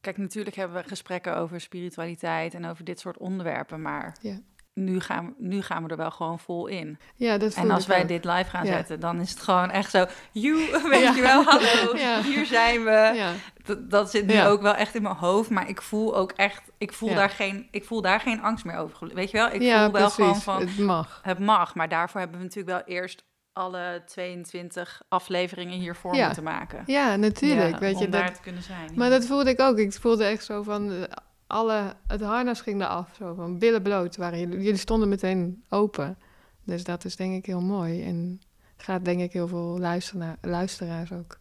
kijk, 0.00 0.16
natuurlijk 0.16 0.56
hebben 0.56 0.82
we 0.82 0.88
gesprekken 0.88 1.36
over 1.36 1.60
spiritualiteit 1.60 2.54
en 2.54 2.64
over 2.66 2.84
dit 2.84 3.00
soort 3.00 3.18
onderwerpen, 3.18 3.82
maar 3.82 4.16
Ja. 4.20 4.38
nu, 4.74 5.00
gaan, 5.00 5.34
nu 5.38 5.62
gaan 5.62 5.82
we 5.82 5.88
er 5.88 5.96
wel 5.96 6.10
gewoon 6.10 6.38
vol 6.38 6.66
in. 6.66 6.98
Ja, 7.14 7.38
dat 7.38 7.54
En 7.54 7.70
als 7.70 7.86
wij 7.86 8.02
ook. 8.02 8.08
dit 8.08 8.24
live 8.24 8.50
gaan 8.50 8.66
Ja. 8.66 8.72
zetten, 8.72 9.00
dan 9.00 9.20
is 9.20 9.30
het 9.30 9.40
gewoon 9.40 9.70
echt 9.70 9.90
zo, 9.90 10.06
you, 10.32 10.56
weet 10.90 11.14
je 11.14 11.20
wel, 11.22 11.42
hallo, 11.44 11.94
hier 12.30 12.46
zijn 12.46 12.84
we. 12.84 13.34
Dat, 13.64 13.90
dat 13.90 14.10
zit 14.10 14.26
nu 14.26 14.42
ook 14.42 14.62
wel 14.62 14.74
echt 14.74 14.94
in 14.94 15.02
mijn 15.02 15.14
hoofd, 15.16 15.50
maar 15.50 15.68
ik 15.68 15.82
voel 15.82 16.16
ook 16.16 16.32
echt, 16.32 16.62
ik 16.78 16.92
voel, 16.92 17.14
daar, 17.14 17.30
geen, 17.30 17.68
ik 17.70 17.84
voel 17.84 18.00
daar 18.02 18.20
geen 18.20 18.42
angst 18.42 18.64
meer 18.64 18.76
over. 18.76 19.14
Weet 19.14 19.30
je 19.30 19.36
wel, 19.36 19.46
ik 19.46 19.52
voel 19.62 19.70
wel 19.70 19.90
precies. 19.90 20.14
gewoon 20.14 20.40
van, 20.40 20.60
Het 20.60 20.78
mag. 20.78 21.20
het 21.22 21.38
mag, 21.38 21.74
maar 21.74 21.88
daarvoor 21.88 22.20
hebben 22.20 22.38
we 22.38 22.44
natuurlijk 22.44 22.86
wel 22.86 22.96
eerst 22.96 23.24
alle 23.56 24.02
22 24.06 25.02
afleveringen 25.08 25.78
hiervoor 25.78 26.14
Ja. 26.14 26.24
moeten 26.26 26.42
maken. 26.44 26.82
Ja, 26.86 27.16
natuurlijk. 27.16 27.70
Ja, 27.70 27.78
weet 27.78 27.98
je, 27.98 28.04
om 28.04 28.10
dat, 28.10 28.20
daar 28.20 28.34
te 28.34 28.40
kunnen 28.40 28.62
zijn. 28.62 28.90
Maar 28.94 29.10
dat 29.10 29.26
voelde 29.26 29.50
ik 29.50 29.60
ook. 29.60 29.78
Ik 29.78 29.92
voelde 29.92 30.24
echt 30.24 30.44
zo 30.44 30.62
van... 30.62 30.90
eh, 30.92 31.02
Alle, 31.46 31.94
het 32.06 32.20
harnas 32.20 32.60
ging 32.60 32.80
eraf. 32.82 33.08
Zo 33.18 33.34
van 33.34 33.58
billen 33.58 33.82
bloot 33.82 34.16
waren 34.16 34.38
jullie. 34.38 34.56
Jullie 34.58 34.76
stonden 34.76 35.08
meteen 35.08 35.64
open. 35.68 36.18
Dus 36.64 36.84
dat 36.84 37.04
is 37.04 37.16
denk 37.16 37.34
ik 37.34 37.46
heel 37.46 37.60
mooi. 37.60 38.02
En 38.04 38.40
gaat 38.76 39.04
denk 39.04 39.20
ik 39.20 39.32
heel 39.32 39.48
veel 39.48 39.78
luisteraar, 39.78 40.36
luisteraars 40.40 41.12
ook, 41.12 41.38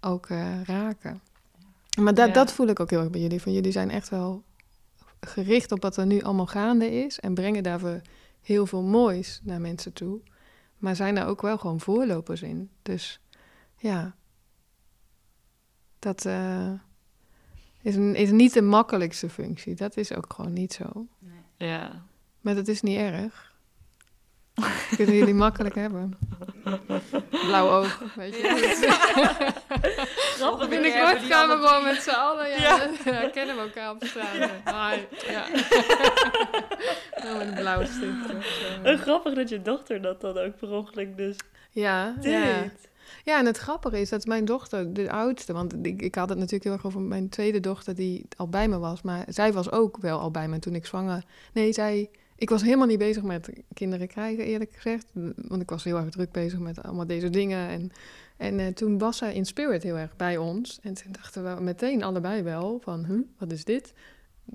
ook 0.00 0.26
eh, 0.26 0.62
raken. 0.64 1.20
Maar 2.00 2.14
dat, 2.14 2.34
dat 2.34 2.52
voel 2.52 2.66
ik 2.66 2.80
ook 2.80 2.90
heel 2.90 3.00
erg 3.00 3.10
bij 3.10 3.20
jullie. 3.20 3.42
Van 3.42 3.52
jullie 3.52 3.72
zijn 3.72 3.90
echt 3.90 4.08
wel 4.08 4.42
gericht 5.20 5.72
op 5.72 5.82
wat 5.82 5.96
er 5.96 6.06
nu 6.06 6.22
allemaal 6.22 6.46
gaande 6.46 6.90
is. 7.04 7.20
En 7.20 7.34
brengen 7.34 7.62
daarvoor 7.62 8.00
heel 8.42 8.66
veel 8.66 8.82
moois 8.82 9.40
naar 9.42 9.60
mensen 9.60 9.92
toe. 9.92 10.20
Maar 10.78 10.96
zijn 10.96 11.14
daar 11.14 11.28
ook 11.28 11.42
wel 11.42 11.58
gewoon 11.58 11.80
voorlopers 11.80 12.42
in. 12.42 12.70
Dus 12.82 13.20
ja, 13.76 14.16
dat 15.98 16.24
eh, 16.24 16.72
is, 17.82 17.96
een, 17.96 18.14
is 18.14 18.30
niet 18.30 18.52
de 18.52 18.62
makkelijkste 18.62 19.28
functie. 19.28 19.74
Dat 19.74 19.96
is 19.96 20.14
ook 20.14 20.32
gewoon 20.32 20.52
niet 20.52 20.72
zo. 20.72 21.06
Ja. 21.56 22.04
Maar 22.40 22.54
dat 22.54 22.68
is 22.68 22.82
niet 22.82 22.98
erg. 22.98 23.55
Kunnen 24.96 25.14
jullie 25.14 25.34
makkelijk 25.34 25.74
hebben. 25.74 26.18
Blauw 27.30 27.68
oog, 27.68 28.14
weet 28.14 28.36
je. 28.36 28.42
Grappig. 30.36 30.68
Binnenkort 30.68 31.18
gaan 31.18 31.48
we 31.48 31.66
gewoon 31.66 31.84
met 31.84 32.02
z'n 32.02 32.10
allen. 32.10 32.48
Ja, 32.48 32.88
ja. 33.04 33.28
kennen 33.28 33.56
we 33.56 33.62
elkaar 33.62 33.90
op 33.90 34.04
straat. 34.04 34.50
Hi. 34.64 35.00
Ja. 35.32 35.46
Met 37.36 37.66
een 37.66 37.86
stift. 37.86 38.46
En 38.82 38.98
grappig 38.98 39.34
dat 39.34 39.48
je 39.48 39.62
dochter 39.62 40.02
dat 40.02 40.20
dan 40.20 40.38
ook 40.38 40.56
per 40.56 40.70
ongeluk 40.70 41.16
dus 41.16 41.36
Ja, 41.70 42.14
deed. 42.20 42.32
ja. 42.32 42.70
Ja, 43.24 43.38
en 43.38 43.46
het 43.46 43.58
grappige 43.58 44.00
is 44.00 44.08
dat 44.08 44.24
mijn 44.24 44.44
dochter, 44.44 44.94
de 44.94 45.10
oudste, 45.10 45.52
want 45.52 45.86
ik, 45.86 46.02
ik 46.02 46.14
had 46.14 46.28
het 46.28 46.38
natuurlijk 46.38 46.64
heel 46.64 46.72
erg 46.72 46.86
over 46.86 47.00
mijn 47.00 47.28
tweede 47.28 47.60
dochter 47.60 47.94
die 47.94 48.26
al 48.36 48.48
bij 48.48 48.68
me 48.68 48.78
was, 48.78 49.02
maar 49.02 49.24
zij 49.28 49.52
was 49.52 49.70
ook 49.70 49.96
wel 49.96 50.18
al 50.18 50.30
bij 50.30 50.48
me 50.48 50.58
toen 50.58 50.74
ik 50.74 50.86
zwanger. 50.86 51.24
Nee, 51.52 51.72
zij, 51.72 52.10
ik 52.36 52.50
was 52.50 52.62
helemaal 52.62 52.86
niet 52.86 52.98
bezig 52.98 53.22
met 53.22 53.50
kinderen 53.74 54.08
krijgen, 54.08 54.44
eerlijk 54.44 54.72
gezegd, 54.74 55.10
want 55.34 55.62
ik 55.62 55.70
was 55.70 55.84
heel 55.84 55.96
erg 55.96 56.10
druk 56.10 56.32
bezig 56.32 56.58
met 56.58 56.82
allemaal 56.82 57.06
deze 57.06 57.30
dingen. 57.30 57.68
En, 57.68 57.90
en 58.36 58.58
eh, 58.58 58.66
toen 58.66 58.98
was 58.98 59.16
zij 59.16 59.34
in 59.34 59.44
spirit 59.44 59.82
heel 59.82 59.98
erg 59.98 60.16
bij 60.16 60.36
ons. 60.36 60.78
En 60.82 60.94
toen 60.94 61.12
dachten 61.12 61.56
we 61.56 61.62
meteen 61.62 62.02
allebei 62.02 62.42
wel 62.42 62.80
van, 62.82 63.26
wat 63.38 63.52
is 63.52 63.64
dit? 63.64 63.92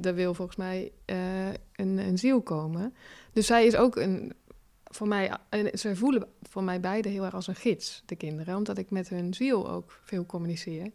Er 0.01 0.15
wil 0.15 0.33
volgens 0.33 0.57
mij 0.57 0.91
eh, 1.05 1.47
een, 1.75 1.97
een 1.97 2.17
ziel 2.17 2.41
komen. 2.41 2.93
Dus 3.33 3.45
zij 3.45 3.65
is 3.65 3.75
ook 3.75 3.95
een, 3.95 4.33
voor 4.83 5.07
mij, 5.07 5.37
en 5.49 5.79
ze 5.79 5.95
voelen 5.95 6.27
voor 6.41 6.63
mij 6.63 6.79
beide 6.79 7.09
heel 7.09 7.23
erg 7.23 7.33
als 7.33 7.47
een 7.47 7.55
gids, 7.55 8.03
de 8.05 8.15
kinderen, 8.15 8.55
omdat 8.55 8.77
ik 8.77 8.89
met 8.89 9.09
hun 9.09 9.33
ziel 9.33 9.69
ook 9.69 9.99
veel 10.03 10.25
communiceer. 10.25 10.91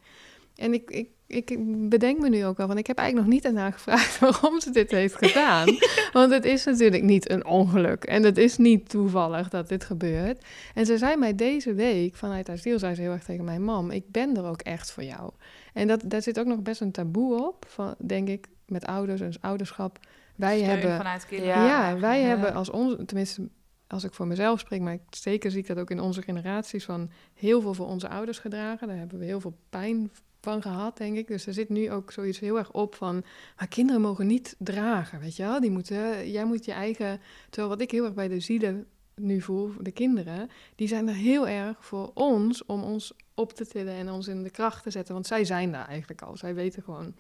En 0.55 0.73
ik, 0.73 0.91
ik, 0.91 1.09
ik 1.27 1.57
bedenk 1.89 2.19
me 2.19 2.29
nu 2.29 2.45
ook 2.45 2.57
wel, 2.57 2.67
want 2.67 2.79
ik 2.79 2.87
heb 2.87 2.99
eigenlijk 2.99 3.29
nog 3.29 3.37
niet 3.37 3.47
aan 3.47 3.63
haar 3.63 3.73
gevraagd 3.73 4.19
waarom 4.21 4.61
ze 4.61 4.71
dit 4.71 4.91
heeft 4.91 5.15
gedaan. 5.15 5.69
Want 6.13 6.33
het 6.33 6.45
is 6.45 6.65
natuurlijk 6.65 7.03
niet 7.03 7.31
een 7.31 7.47
ongeluk 7.47 8.05
en 8.05 8.23
het 8.23 8.39
is 8.39 8.57
niet 8.57 8.89
toevallig 8.89 9.49
dat 9.49 9.69
dit 9.69 9.85
gebeurt. 9.85 10.45
En 10.75 10.87
ze 10.87 10.99
zei 10.99 11.17
mij 11.17 11.35
deze 11.35 11.75
week, 11.75 12.15
vanuit 12.15 12.47
haar 12.47 12.59
ziel, 12.59 12.79
zei 12.79 12.95
ze 12.95 13.01
heel 13.01 13.13
erg 13.13 13.25
tegen 13.25 13.45
mijn 13.45 13.63
mam, 13.63 13.91
ik 13.91 14.11
ben 14.11 14.37
er 14.37 14.45
ook 14.45 14.61
echt 14.61 14.91
voor 14.91 15.05
jou. 15.05 15.31
En 15.73 15.87
dat, 15.87 16.03
daar 16.05 16.23
zit 16.23 16.39
ook 16.39 16.47
nog 16.47 16.63
best 16.63 16.81
een 16.81 16.93
taboe 16.93 17.47
op, 17.47 17.67
van, 17.69 17.95
denk 17.99 18.29
ik, 18.29 18.47
met 18.67 18.87
ouders 18.87 19.21
en 19.21 19.33
ouderschap. 19.41 19.99
Wij 20.37 20.57
Steun 20.57 20.71
hebben 20.71 20.97
vanuit 20.97 21.27
kinderen. 21.27 21.55
ja, 21.55 21.99
wij 21.99 22.21
ja. 22.21 22.27
hebben 22.27 22.55
als 22.55 22.71
ons, 22.71 22.97
tenminste 23.07 23.49
als 23.87 24.05
ik 24.05 24.15
voor 24.15 24.27
mezelf 24.27 24.61
spreek, 24.61 24.81
maar 24.81 24.99
zeker 25.11 25.51
zie 25.51 25.61
ik 25.61 25.67
dat 25.67 25.79
ook 25.79 25.91
in 25.91 26.01
onze 26.01 26.23
generaties, 26.23 26.85
van 26.85 27.11
heel 27.35 27.61
veel 27.61 27.75
voor 27.75 27.87
onze 27.87 28.09
ouders 28.09 28.39
gedragen. 28.39 28.89
Daar 28.89 28.97
hebben 28.97 29.19
we 29.19 29.25
heel 29.25 29.41
veel 29.41 29.57
pijn 29.71 30.11
van 30.47 30.63
gehad, 30.63 30.97
denk 30.97 31.17
ik. 31.17 31.27
Dus 31.27 31.47
er 31.47 31.53
zit 31.53 31.69
nu 31.69 31.91
ook 31.91 32.13
zoiets 32.13 32.39
heel 32.39 32.59
erg 32.59 32.73
op 32.73 32.95
van, 32.95 33.25
maar 33.57 33.69
kinderen 33.69 34.01
mogen 34.01 34.27
niet 34.27 34.55
dragen, 34.59 35.21
weet 35.21 35.37
je 35.37 35.43
wel? 35.43 35.61
Die 35.61 35.71
moeten, 35.71 36.31
jij 36.31 36.45
moet 36.45 36.65
je 36.65 36.73
eigen, 36.73 37.21
terwijl 37.51 37.69
wat 37.69 37.81
ik 37.81 37.91
heel 37.91 38.05
erg 38.05 38.15
bij 38.15 38.29
de 38.29 38.41
zielen 38.41 38.87
nu 39.15 39.41
voel, 39.41 39.73
de 39.81 39.91
kinderen, 39.91 40.51
die 40.75 40.89
zijn 40.89 41.09
er 41.09 41.15
heel 41.15 41.49
erg 41.49 41.85
voor 41.85 42.11
ons 42.15 42.65
om 42.65 42.83
ons 42.83 43.13
op 43.35 43.53
te 43.53 43.67
tillen 43.67 43.95
en 43.95 44.11
ons 44.11 44.29
in 44.29 44.43
de 44.43 44.51
kracht 44.51 44.83
te 44.83 44.91
zetten. 44.91 45.15
Want 45.15 45.27
zij 45.27 45.45
zijn 45.45 45.73
daar 45.73 45.89
eigenlijk 45.89 46.23
al. 46.23 46.37
Zij 46.37 46.55
weten 46.55 46.83
gewoon, 46.83 47.15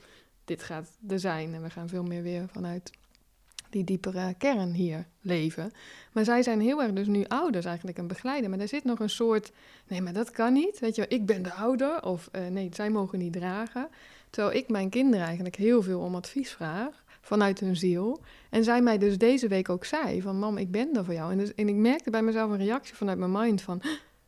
dit 0.44 0.62
gaat 0.62 0.98
er 1.08 1.20
zijn 1.20 1.54
en 1.54 1.62
we 1.62 1.70
gaan 1.70 1.88
veel 1.88 2.04
meer 2.04 2.22
weer 2.22 2.48
vanuit 2.48 2.90
die 3.76 3.84
diepere 3.84 4.34
kern 4.38 4.72
hier 4.72 5.06
leven. 5.20 5.72
Maar 6.12 6.24
zij 6.24 6.42
zijn 6.42 6.60
heel 6.60 6.82
erg 6.82 6.92
dus 6.92 7.06
nu 7.06 7.24
ouders 7.28 7.64
eigenlijk 7.64 7.98
en 7.98 8.06
begeleiden. 8.06 8.50
Maar 8.50 8.58
er 8.58 8.68
zit 8.68 8.84
nog 8.84 8.98
een 8.98 9.10
soort, 9.10 9.52
nee, 9.88 10.02
maar 10.02 10.12
dat 10.12 10.30
kan 10.30 10.52
niet. 10.52 10.78
Weet 10.78 10.94
je, 10.94 11.08
ik 11.08 11.26
ben 11.26 11.42
de 11.42 11.52
ouder 11.52 12.02
of 12.02 12.28
uh, 12.32 12.46
nee, 12.46 12.68
zij 12.72 12.90
mogen 12.90 13.18
niet 13.18 13.32
dragen. 13.32 13.88
Terwijl 14.30 14.56
ik 14.56 14.68
mijn 14.68 14.88
kinderen 14.88 15.26
eigenlijk 15.26 15.56
heel 15.56 15.82
veel 15.82 16.00
om 16.00 16.14
advies 16.14 16.50
vraag 16.50 17.04
vanuit 17.20 17.60
hun 17.60 17.76
ziel. 17.76 18.20
En 18.50 18.64
zij 18.64 18.82
mij 18.82 18.98
dus 18.98 19.18
deze 19.18 19.48
week 19.48 19.68
ook 19.68 19.84
zei 19.84 20.22
van, 20.22 20.38
mam, 20.38 20.58
ik 20.58 20.70
ben 20.70 20.96
er 20.96 21.04
voor 21.04 21.14
jou. 21.14 21.32
En, 21.32 21.38
dus, 21.38 21.54
en 21.54 21.68
ik 21.68 21.74
merkte 21.74 22.10
bij 22.10 22.22
mezelf 22.22 22.50
een 22.50 22.56
reactie 22.56 22.94
vanuit 22.94 23.18
mijn 23.18 23.32
mind 23.32 23.62
van, 23.62 23.82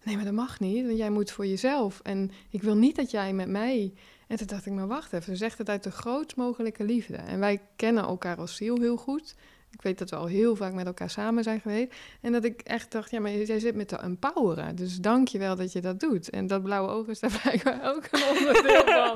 nee, 0.09 0.17
maar 0.17 0.25
dat 0.25 0.35
mag 0.35 0.61
niet, 0.61 0.87
want 0.87 0.99
jij 0.99 1.11
moet 1.11 1.31
voor 1.31 1.47
jezelf. 1.47 2.01
En 2.03 2.31
ik 2.51 2.63
wil 2.63 2.77
niet 2.77 2.97
dat 2.97 3.11
jij 3.11 3.33
met 3.33 3.49
mij 3.49 3.93
en 4.29 4.37
toen 4.37 4.47
dacht 4.47 4.67
ik, 4.67 4.73
maar 4.73 4.87
wacht 4.87 5.13
even, 5.13 5.33
ze 5.33 5.37
zegt 5.37 5.59
het 5.59 5.69
uit 5.69 5.83
de 5.83 5.91
grootst 5.91 6.37
mogelijke 6.37 6.85
liefde. 6.85 7.17
En 7.17 7.39
wij 7.39 7.61
kennen 7.77 8.05
elkaar 8.05 8.37
als 8.37 8.57
ziel 8.57 8.81
heel 8.81 8.97
goed. 8.97 9.35
Ik 9.71 9.83
weet 9.83 9.99
dat 9.99 10.11
we 10.11 10.17
al 10.17 10.27
heel 10.27 10.57
vaak 10.57 10.73
met 10.73 10.87
elkaar 10.87 11.11
samen 11.11 11.43
zijn 11.43 11.61
geweest. 11.61 11.95
En 12.21 12.33
dat 12.33 12.45
ik 12.45 12.61
echt 12.61 12.93
dacht, 12.93 13.11
ja, 13.11 13.21
maar 13.21 13.31
jij 13.31 13.59
zit 13.59 13.75
met 13.75 13.89
te 13.89 13.97
empoweren. 13.97 14.77
Dus 14.77 14.97
dank 14.97 15.29
je 15.29 15.39
wel 15.39 15.57
dat 15.57 15.73
je 15.73 15.81
dat 15.81 16.01
doet. 16.01 16.31
En 16.31 16.47
dat 16.47 16.63
blauwe 16.63 16.91
ogen 16.91 17.13
is 17.13 17.21
daar 17.21 17.39
blijkbaar 17.43 17.95
ook 17.95 18.09
een 18.11 18.39
onderdeel 18.39 18.85
van. 18.85 19.15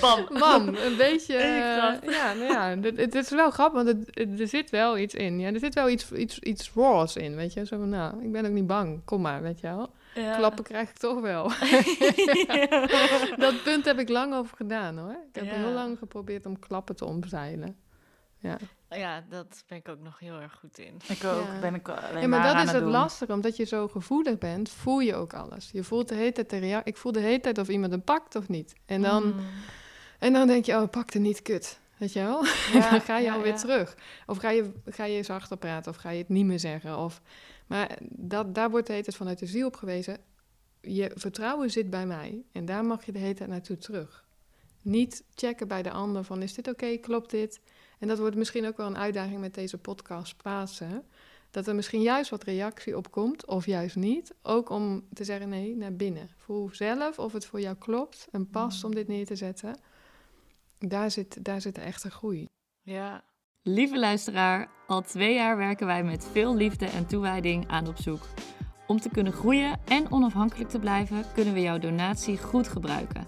Bam. 0.00 0.38
Bam, 0.38 0.68
een 0.68 0.96
beetje... 0.96 1.34
Uh, 1.34 2.12
ja, 2.12 2.34
nou 2.34 2.52
ja, 2.52 2.76
het, 2.96 3.14
is 3.14 3.30
wel 3.30 3.50
grappig, 3.50 3.82
want 3.82 4.06
het, 4.10 4.40
er 4.40 4.48
zit 4.48 4.70
wel 4.70 4.98
iets 4.98 5.14
in. 5.14 5.40
Ja, 5.40 5.52
er 5.52 5.58
zit 5.58 5.74
wel 5.74 5.88
iets, 5.88 6.12
iets, 6.12 6.38
iets 6.38 6.72
raws 6.74 7.16
in, 7.16 7.36
weet 7.36 7.52
je. 7.52 7.66
Zo 7.66 7.78
van, 7.78 7.88
nou, 7.88 8.24
ik 8.24 8.32
ben 8.32 8.46
ook 8.46 8.52
niet 8.52 8.66
bang. 8.66 9.04
Kom 9.04 9.20
maar, 9.20 9.42
weet 9.42 9.60
je 9.60 9.66
wel. 9.66 9.90
Klappen 10.36 10.64
krijg 10.64 10.90
ik 10.90 10.96
toch 10.96 11.20
wel. 11.20 11.44
Dat 13.44 13.62
punt 13.62 13.84
heb 13.84 13.98
ik 13.98 14.08
lang 14.08 14.34
over 14.34 14.56
gedaan 14.56 14.98
hoor. 14.98 15.16
Ik 15.32 15.34
heb 15.34 15.50
heel 15.50 15.72
lang 15.72 15.98
geprobeerd 15.98 16.46
om 16.46 16.58
klappen 16.58 16.96
te 16.96 17.04
omzeilen. 17.04 17.76
Ja. 18.38 18.58
Ja, 18.90 19.24
dat 19.28 19.64
ben 19.66 19.78
ik 19.78 19.88
ook 19.88 20.00
nog 20.00 20.18
heel 20.18 20.40
erg 20.40 20.58
goed 20.60 20.78
in. 20.78 20.94
Ik 21.08 21.24
ook. 21.24 21.60
Ben 21.60 21.74
ik 21.74 21.88
alleen 21.88 22.20
ja, 22.20 22.28
maar, 22.28 22.40
maar 22.40 22.54
dat 22.54 22.64
is 22.64 22.72
het, 22.72 22.82
doen. 22.82 22.90
lastige, 22.90 23.32
omdat 23.32 23.56
je 23.56 23.64
zo 23.64 23.88
gevoelig 23.88 24.38
bent, 24.38 24.68
voel 24.70 25.00
je 25.00 25.14
ook 25.14 25.34
alles. 25.34 25.70
Je 25.72 25.84
voelt 25.84 26.08
de 26.08 26.14
hele 26.14 26.32
tijd 26.32 26.50
de 26.50 26.58
reactie. 26.58 26.92
Ik 26.92 26.98
voel 26.98 27.12
de 27.12 27.20
hele 27.20 27.40
tijd 27.40 27.58
of 27.58 27.68
iemand 27.68 27.92
hem 27.92 28.02
pakt 28.02 28.36
of 28.36 28.48
niet. 28.48 28.74
En 28.86 29.02
dan, 29.02 29.24
mm. 29.24 29.40
en 30.18 30.32
dan 30.32 30.46
denk 30.46 30.64
je, 30.64 30.74
oh, 30.74 30.88
pak 30.90 31.14
er 31.14 31.20
niet 31.20 31.42
kut. 31.42 31.80
Weet 31.96 32.12
je 32.12 32.20
wel? 32.20 32.44
Ja, 32.72 32.90
dan 32.90 33.00
ga 33.00 33.18
je 33.18 33.32
alweer 33.32 33.56
terug. 33.56 33.96
Of 34.26 34.38
ga 34.38 34.50
je, 34.50 34.72
ga 34.86 35.04
je 35.04 35.22
zachter 35.22 35.56
praten, 35.56 35.90
of 35.92 35.96
ga 35.96 36.10
je 36.10 36.18
het 36.18 36.28
niet 36.28 36.46
meer 36.46 36.58
zeggen. 36.58 36.98
Of, 36.98 37.20
maar 37.66 37.98
dat, 38.00 38.54
daar 38.54 38.70
wordt 38.70 38.86
de 38.86 38.92
hele 38.92 39.04
tijd 39.04 39.16
vanuit 39.16 39.38
de 39.38 39.46
ziel 39.46 39.66
op 39.66 39.76
gewezen. 39.76 40.18
Je 40.80 41.10
vertrouwen 41.14 41.70
zit 41.70 41.90
bij 41.90 42.06
mij. 42.06 42.42
En 42.52 42.64
daar 42.64 42.84
mag 42.84 43.04
je 43.04 43.12
de 43.12 43.18
hele 43.18 43.34
tijd 43.34 43.50
naartoe 43.50 43.78
terug. 43.78 44.26
Niet 44.82 45.24
checken 45.34 45.68
bij 45.68 45.82
de 45.82 45.90
ander 45.90 46.24
van, 46.24 46.42
is 46.42 46.54
dit 46.54 46.68
oké, 46.68 46.96
klopt 46.96 47.30
dit? 47.30 47.60
En 47.98 48.08
dat 48.08 48.18
wordt 48.18 48.36
misschien 48.36 48.66
ook 48.66 48.76
wel 48.76 48.86
een 48.86 48.98
uitdaging 48.98 49.40
met 49.40 49.54
deze 49.54 49.78
podcast 49.78 50.36
plaatsen. 50.36 51.04
Dat 51.50 51.66
er 51.66 51.74
misschien 51.74 52.02
juist 52.02 52.30
wat 52.30 52.44
reactie 52.44 52.96
op 52.96 53.10
komt, 53.10 53.46
of 53.46 53.66
juist 53.66 53.96
niet. 53.96 54.34
Ook 54.42 54.70
om 54.70 55.06
te 55.12 55.24
zeggen, 55.24 55.48
nee, 55.48 55.76
naar 55.76 55.94
binnen. 55.94 56.28
Voel 56.36 56.68
zelf 56.72 57.18
of 57.18 57.32
het 57.32 57.46
voor 57.46 57.60
jou 57.60 57.76
klopt 57.76 58.28
en 58.30 58.50
past 58.50 58.84
om 58.84 58.94
dit 58.94 59.08
neer 59.08 59.26
te 59.26 59.36
zetten. 59.36 59.80
Daar 60.78 61.10
zit, 61.10 61.44
daar 61.44 61.60
zit 61.60 61.74
de 61.74 61.80
echte 61.80 62.10
groei. 62.10 62.46
Ja, 62.82 63.24
Lieve 63.62 63.98
luisteraar, 63.98 64.68
al 64.86 65.02
twee 65.02 65.34
jaar 65.34 65.56
werken 65.56 65.86
wij 65.86 66.04
met 66.04 66.28
veel 66.32 66.56
liefde 66.56 66.86
en 66.86 67.06
toewijding 67.06 67.68
aan 67.68 67.88
op 67.88 67.96
zoek. 67.96 68.20
Om 68.86 69.00
te 69.00 69.08
kunnen 69.08 69.32
groeien 69.32 69.80
en 69.84 70.10
onafhankelijk 70.10 70.70
te 70.70 70.78
blijven, 70.78 71.24
kunnen 71.34 71.54
we 71.54 71.60
jouw 71.60 71.78
donatie 71.78 72.38
goed 72.38 72.68
gebruiken. 72.68 73.26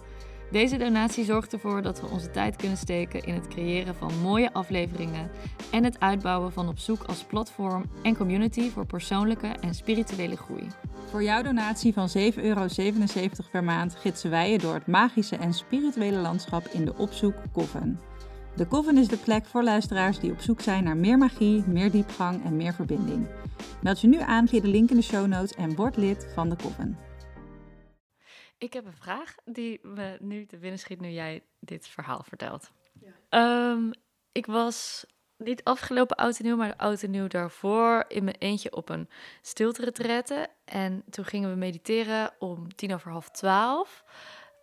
Deze 0.50 0.76
donatie 0.76 1.24
zorgt 1.24 1.52
ervoor 1.52 1.82
dat 1.82 2.00
we 2.00 2.06
onze 2.06 2.30
tijd 2.30 2.56
kunnen 2.56 2.76
steken 2.76 3.24
in 3.24 3.34
het 3.34 3.48
creëren 3.48 3.94
van 3.94 4.20
mooie 4.22 4.52
afleveringen 4.52 5.30
en 5.70 5.84
het 5.84 6.00
uitbouwen 6.00 6.52
van 6.52 6.68
op 6.68 6.78
zoek 6.78 7.02
als 7.02 7.24
platform 7.24 7.84
en 8.02 8.16
community 8.16 8.70
voor 8.70 8.86
persoonlijke 8.86 9.46
en 9.46 9.74
spirituele 9.74 10.36
groei. 10.36 10.66
Voor 11.10 11.22
jouw 11.22 11.42
donatie 11.42 11.92
van 11.92 12.08
7,77 12.08 12.20
euro 12.34 12.66
per 13.50 13.64
maand 13.64 13.94
gidsen 13.94 14.30
wij 14.30 14.50
je 14.50 14.58
door 14.58 14.74
het 14.74 14.86
magische 14.86 15.36
en 15.36 15.52
spirituele 15.52 16.18
landschap 16.18 16.66
in 16.66 16.84
de 16.84 16.96
Opzoek 16.96 17.34
Coven. 17.52 18.00
De 18.56 18.68
Coven 18.68 18.96
is 18.96 19.08
de 19.08 19.16
plek 19.16 19.46
voor 19.46 19.62
luisteraars 19.62 20.18
die 20.18 20.32
op 20.32 20.40
zoek 20.40 20.60
zijn 20.60 20.84
naar 20.84 20.96
meer 20.96 21.18
magie, 21.18 21.64
meer 21.66 21.90
diepgang 21.90 22.44
en 22.44 22.56
meer 22.56 22.74
verbinding. 22.74 23.26
Meld 23.82 24.00
je 24.00 24.08
nu 24.08 24.20
aan 24.20 24.48
via 24.48 24.60
de 24.60 24.68
link 24.68 24.90
in 24.90 24.96
de 24.96 25.02
show 25.02 25.26
notes 25.26 25.54
en 25.54 25.74
word 25.74 25.96
lid 25.96 26.26
van 26.34 26.48
de 26.48 26.56
Coven. 26.56 27.09
Ik 28.60 28.72
heb 28.72 28.86
een 28.86 28.92
vraag 28.92 29.34
die 29.44 29.80
me 29.82 30.16
nu 30.20 30.46
te 30.46 30.56
binnen 30.56 30.78
schiet 30.78 31.00
nu 31.00 31.08
jij 31.08 31.42
dit 31.60 31.88
verhaal 31.88 32.22
vertelt. 32.22 32.70
Ja. 33.00 33.12
Ehm, 33.28 33.90
ik 34.32 34.46
was 34.46 35.06
niet 35.36 35.64
afgelopen 35.64 36.16
oud 36.16 36.38
en 36.38 36.44
nieuw, 36.44 36.56
maar 36.56 36.68
de 36.68 36.78
oud 36.78 37.02
en 37.02 37.10
nieuw 37.10 37.26
daarvoor 37.26 38.04
in 38.08 38.24
mijn 38.24 38.36
eentje 38.38 38.72
op 38.72 38.88
een 38.88 39.08
stilte 39.42 39.82
En 40.64 41.04
toen 41.10 41.24
gingen 41.24 41.50
we 41.50 41.56
mediteren 41.56 42.32
om 42.38 42.74
tien 42.74 42.94
over 42.94 43.10
half 43.10 43.30
twaalf. 43.30 44.04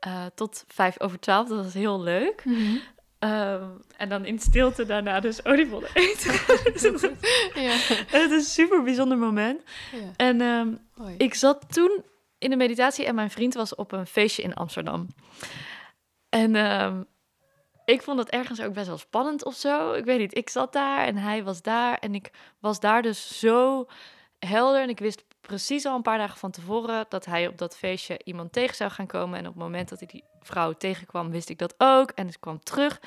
Uh, 0.08 0.26
tot 0.36 0.64
vijf 0.68 1.00
over 1.00 1.20
twaalf. 1.20 1.48
Dat 1.48 1.64
was 1.64 1.74
heel 1.74 2.02
leuk. 2.02 2.46
Mm 2.46 2.82
Um, 3.20 3.82
en 3.98 4.10
dan 4.10 4.26
in 4.26 4.40
stilte 4.40 4.86
daarna 4.86 5.20
dus 5.20 5.46
oliebollen 5.46 5.90
eten. 5.94 6.34
ja. 7.54 7.76
het 8.08 8.32
is 8.32 8.32
een 8.32 8.42
super 8.42 8.84
bijzonder 8.84 9.18
moment. 9.18 9.62
Ja. 9.92 10.14
En 10.18 10.42
um, 10.42 10.80
ik 11.18 11.34
zat 11.34 11.74
toen 11.74 12.04
in 12.38 12.50
de 12.50 12.56
meditatie 12.56 13.06
en 13.06 13.16
mijn 13.16 13.30
vriend 13.30 13.54
was 13.54 13.76
op 13.76 13.92
een 13.92 14.08
feestje 14.08 14.44
in 14.44 14.54
Amsterdam. 14.54 15.08
En 16.30 16.56
um, 16.56 17.08
ik 17.86 18.02
vond 18.02 18.20
het 18.20 18.30
ergens 18.30 18.62
ook 18.62 18.74
best 18.74 18.88
wel 18.88 18.98
spannend 18.98 19.46
of 19.46 19.56
zo. 19.56 19.94
Ik 19.94 20.06
weet 20.06 20.20
niet, 20.20 20.38
ik 20.38 20.50
zat 20.50 20.74
daar 20.74 21.06
en 21.06 21.18
hij 21.18 21.44
was 21.44 21.62
daar. 21.62 21.98
En 21.98 22.16
ik 22.16 22.32
was 22.60 22.80
daar 22.80 23.02
dus 23.02 23.40
zo 23.40 23.88
helder. 24.40 24.82
En 24.82 24.90
ik 24.90 25.00
wist 25.00 25.24
precies 25.42 25.86
al 25.86 25.96
een 25.96 26.02
paar 26.02 26.18
dagen 26.18 26.38
van 26.38 26.52
tevoren 26.52 27.06
dat 27.10 27.26
hij 27.26 27.48
op 27.48 27.58
dat 27.58 27.78
feestje 27.78 28.20
iemand 28.24 28.54
tegen 28.54 28.76
zou 28.76 28.92
gaan 28.92 29.08
komen. 29.08 29.40
En 29.40 29.48
op 29.48 29.54
het 29.54 29.64
moment 29.64 29.90
dat 29.90 30.02
ik 30.02 30.10
die 30.10 30.24
vrouw 30.40 30.74
tegenkwam, 30.74 31.32
wist 31.32 31.50
ik 31.50 31.58
dat 31.58 31.76
ook. 31.78 32.12
En 32.12 32.28
ik 32.28 32.38
kwam 32.40 32.64
terug. 32.64 33.02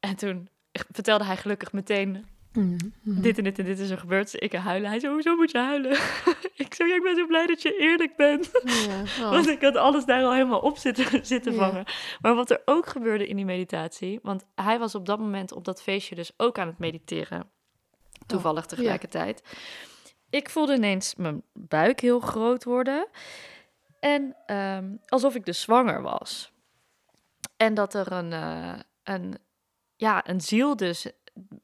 En 0.00 0.16
toen 0.16 0.48
vertelde 0.72 1.24
hij 1.24 1.36
gelukkig 1.36 1.72
meteen 1.72 2.26
mhm, 2.52 2.90
dit 3.02 3.38
en 3.38 3.44
dit 3.44 3.58
en 3.58 3.64
dit 3.64 3.78
is 3.78 3.90
er 3.90 3.98
gebeurd. 3.98 4.32
Dus 4.32 4.40
ik 4.40 4.52
huilen. 4.52 4.90
Hij 4.90 5.00
zei, 5.00 5.12
hoezo 5.12 5.36
moet 5.36 5.50
je 5.50 5.58
huilen? 5.58 5.90
ik 6.64 6.74
zei, 6.74 6.88
ja, 6.88 6.94
ik 6.94 7.02
ben 7.02 7.16
zo 7.16 7.26
blij 7.26 7.46
dat 7.46 7.62
je 7.62 7.76
eerlijk 7.76 8.16
bent. 8.16 8.50
Ja, 8.64 9.24
oh. 9.24 9.30
want 9.36 9.48
ik 9.48 9.62
had 9.62 9.76
alles 9.76 10.04
daar 10.04 10.24
al 10.24 10.32
helemaal 10.32 10.60
op 10.60 10.78
zitten, 10.78 11.26
zitten 11.26 11.54
vangen. 11.54 11.84
Maar 12.20 12.34
wat 12.34 12.50
er 12.50 12.62
ook 12.64 12.86
gebeurde 12.86 13.26
in 13.26 13.36
die 13.36 13.44
meditatie... 13.44 14.18
want 14.22 14.46
hij 14.54 14.78
was 14.78 14.94
op 14.94 15.06
dat 15.06 15.18
moment 15.18 15.52
op 15.52 15.64
dat 15.64 15.82
feestje 15.82 16.14
dus 16.14 16.32
ook 16.36 16.58
aan 16.58 16.66
het 16.66 16.78
mediteren. 16.78 17.50
Toevallig 18.26 18.62
oh, 18.62 18.68
tegelijkertijd. 18.68 19.42
Ik 20.30 20.50
voelde 20.50 20.74
ineens 20.74 21.14
mijn 21.14 21.42
buik 21.52 22.00
heel 22.00 22.20
groot 22.20 22.64
worden. 22.64 23.08
En 24.00 24.36
um, 24.56 25.00
alsof 25.06 25.34
ik 25.34 25.44
dus 25.44 25.60
zwanger 25.60 26.02
was. 26.02 26.52
En 27.56 27.74
dat 27.74 27.94
er 27.94 28.12
een, 28.12 28.32
uh, 28.32 28.78
een, 29.02 29.38
ja, 29.96 30.28
een 30.28 30.40
ziel 30.40 30.76
dus 30.76 31.10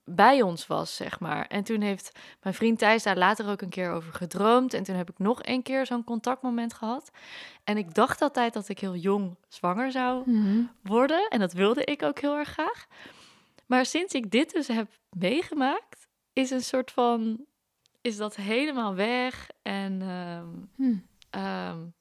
bij 0.04 0.42
ons 0.42 0.66
was, 0.66 0.96
zeg 0.96 1.20
maar. 1.20 1.46
En 1.46 1.64
toen 1.64 1.80
heeft 1.80 2.18
mijn 2.42 2.54
vriend 2.54 2.78
Thijs 2.78 3.02
daar 3.02 3.16
later 3.16 3.48
ook 3.48 3.60
een 3.62 3.68
keer 3.68 3.90
over 3.90 4.12
gedroomd. 4.12 4.74
En 4.74 4.82
toen 4.82 4.96
heb 4.96 5.10
ik 5.10 5.18
nog 5.18 5.38
een 5.42 5.62
keer 5.62 5.86
zo'n 5.86 6.04
contactmoment 6.04 6.74
gehad. 6.74 7.10
En 7.64 7.76
ik 7.76 7.94
dacht 7.94 8.22
altijd 8.22 8.52
dat 8.52 8.68
ik 8.68 8.78
heel 8.78 8.96
jong 8.96 9.36
zwanger 9.48 9.90
zou 9.90 10.30
mhm. 10.30 10.62
worden. 10.82 11.28
En 11.28 11.38
dat 11.38 11.52
wilde 11.52 11.84
ik 11.84 12.02
ook 12.02 12.20
heel 12.20 12.36
erg 12.36 12.48
graag. 12.48 12.86
Maar 13.66 13.86
sinds 13.86 14.14
ik 14.14 14.30
dit 14.30 14.52
dus 14.52 14.66
heb 14.66 14.88
meegemaakt, 15.10 16.08
is 16.32 16.50
een 16.50 16.64
soort 16.64 16.90
van 16.90 17.46
is 18.00 18.16
dat 18.16 18.36
helemaal 18.36 18.94
weg. 18.94 19.48
En 19.62 20.02
um, 20.02 20.70
um, 21.30 21.94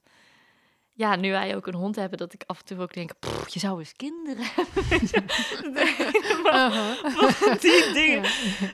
ja, 0.98 1.16
nu 1.16 1.32
wij 1.32 1.56
ook 1.56 1.68
een 1.68 1.74
hond 1.74 1.96
hebben, 1.96 2.18
dat 2.18 2.34
ik 2.34 2.44
af 2.46 2.60
en 2.60 2.66
toe 2.66 2.80
ook 2.80 2.94
denk, 2.94 3.12
je 3.48 3.60
zou 3.60 3.80
eens 3.80 3.94
kinderen 3.94 4.46
hebben. 4.56 5.88
uh 6.46 7.60
Die 7.60 7.94
dingen. 7.94 8.24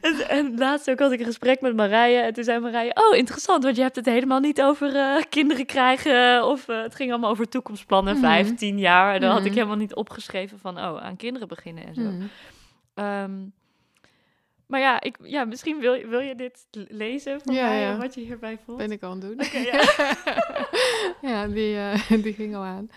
En, 0.02 0.30
en, 0.30 0.58
laatst 0.58 0.90
ook 0.90 1.00
had 1.00 1.12
ik 1.12 1.20
een 1.20 1.26
gesprek 1.26 1.62
met 1.62 1.76
Marije. 1.76 2.20
En 2.20 2.34
toen 2.34 2.44
zei 2.44 2.60
Marije, 2.60 2.96
oh 2.96 3.18
interessant, 3.18 3.64
want 3.64 3.76
je 3.76 3.82
hebt 3.82 3.96
het 3.96 4.06
helemaal 4.06 4.40
niet 4.40 4.62
over 4.62 4.96
uh, 4.96 5.22
kinderen 5.30 5.66
krijgen. 5.66 6.48
Of 6.48 6.68
uh, 6.68 6.82
het 6.82 6.96
ging 6.96 7.12
allemaal 7.12 7.30
over 7.30 7.50
toekomstplannen, 7.50 8.16
mm 8.16 8.22
vijf, 8.22 8.56
tien 8.56 8.80
jaar. 8.80 9.14
En 9.14 9.22
dan 9.22 9.30
had 9.30 9.40
ik 9.40 9.46
mhm. 9.46 9.54
helemaal 9.54 9.78
niet 9.78 9.96
opgeschreven 9.96 10.60
van, 10.60 10.78
oh, 10.78 11.04
aan 11.04 11.18
kinderen 11.18 11.48
beginnen 11.48 11.86
en 11.86 11.94
zo. 11.94 12.12
Um, 13.04 13.54
Maar 14.72 14.80
ja, 14.80 15.02
ik, 15.02 15.18
ja 15.24 15.46
misschien 15.46 15.80
wil, 15.80 15.94
je- 15.94 16.08
wil 16.08 16.20
je 16.20 16.36
dit 16.36 16.66
lezen 16.72 17.40
Ja, 17.44 17.68
mij, 17.68 17.80
ja. 17.82 17.98
wat 17.98 18.14
je 18.14 18.22
hierbij 18.22 18.58
voelt. 18.66 18.78
Ben 18.78 18.92
ik 18.92 19.04
al 19.04 19.12
aan 19.12 19.20
het 19.22 19.38
doen. 19.38 19.62
Ja. 19.72 19.82
ja, 21.22 21.48
die, 21.48 21.76
eh, 21.78 22.24
die 22.24 22.34
ging 22.34 22.56
al 22.56 22.64
aan. 22.64 22.90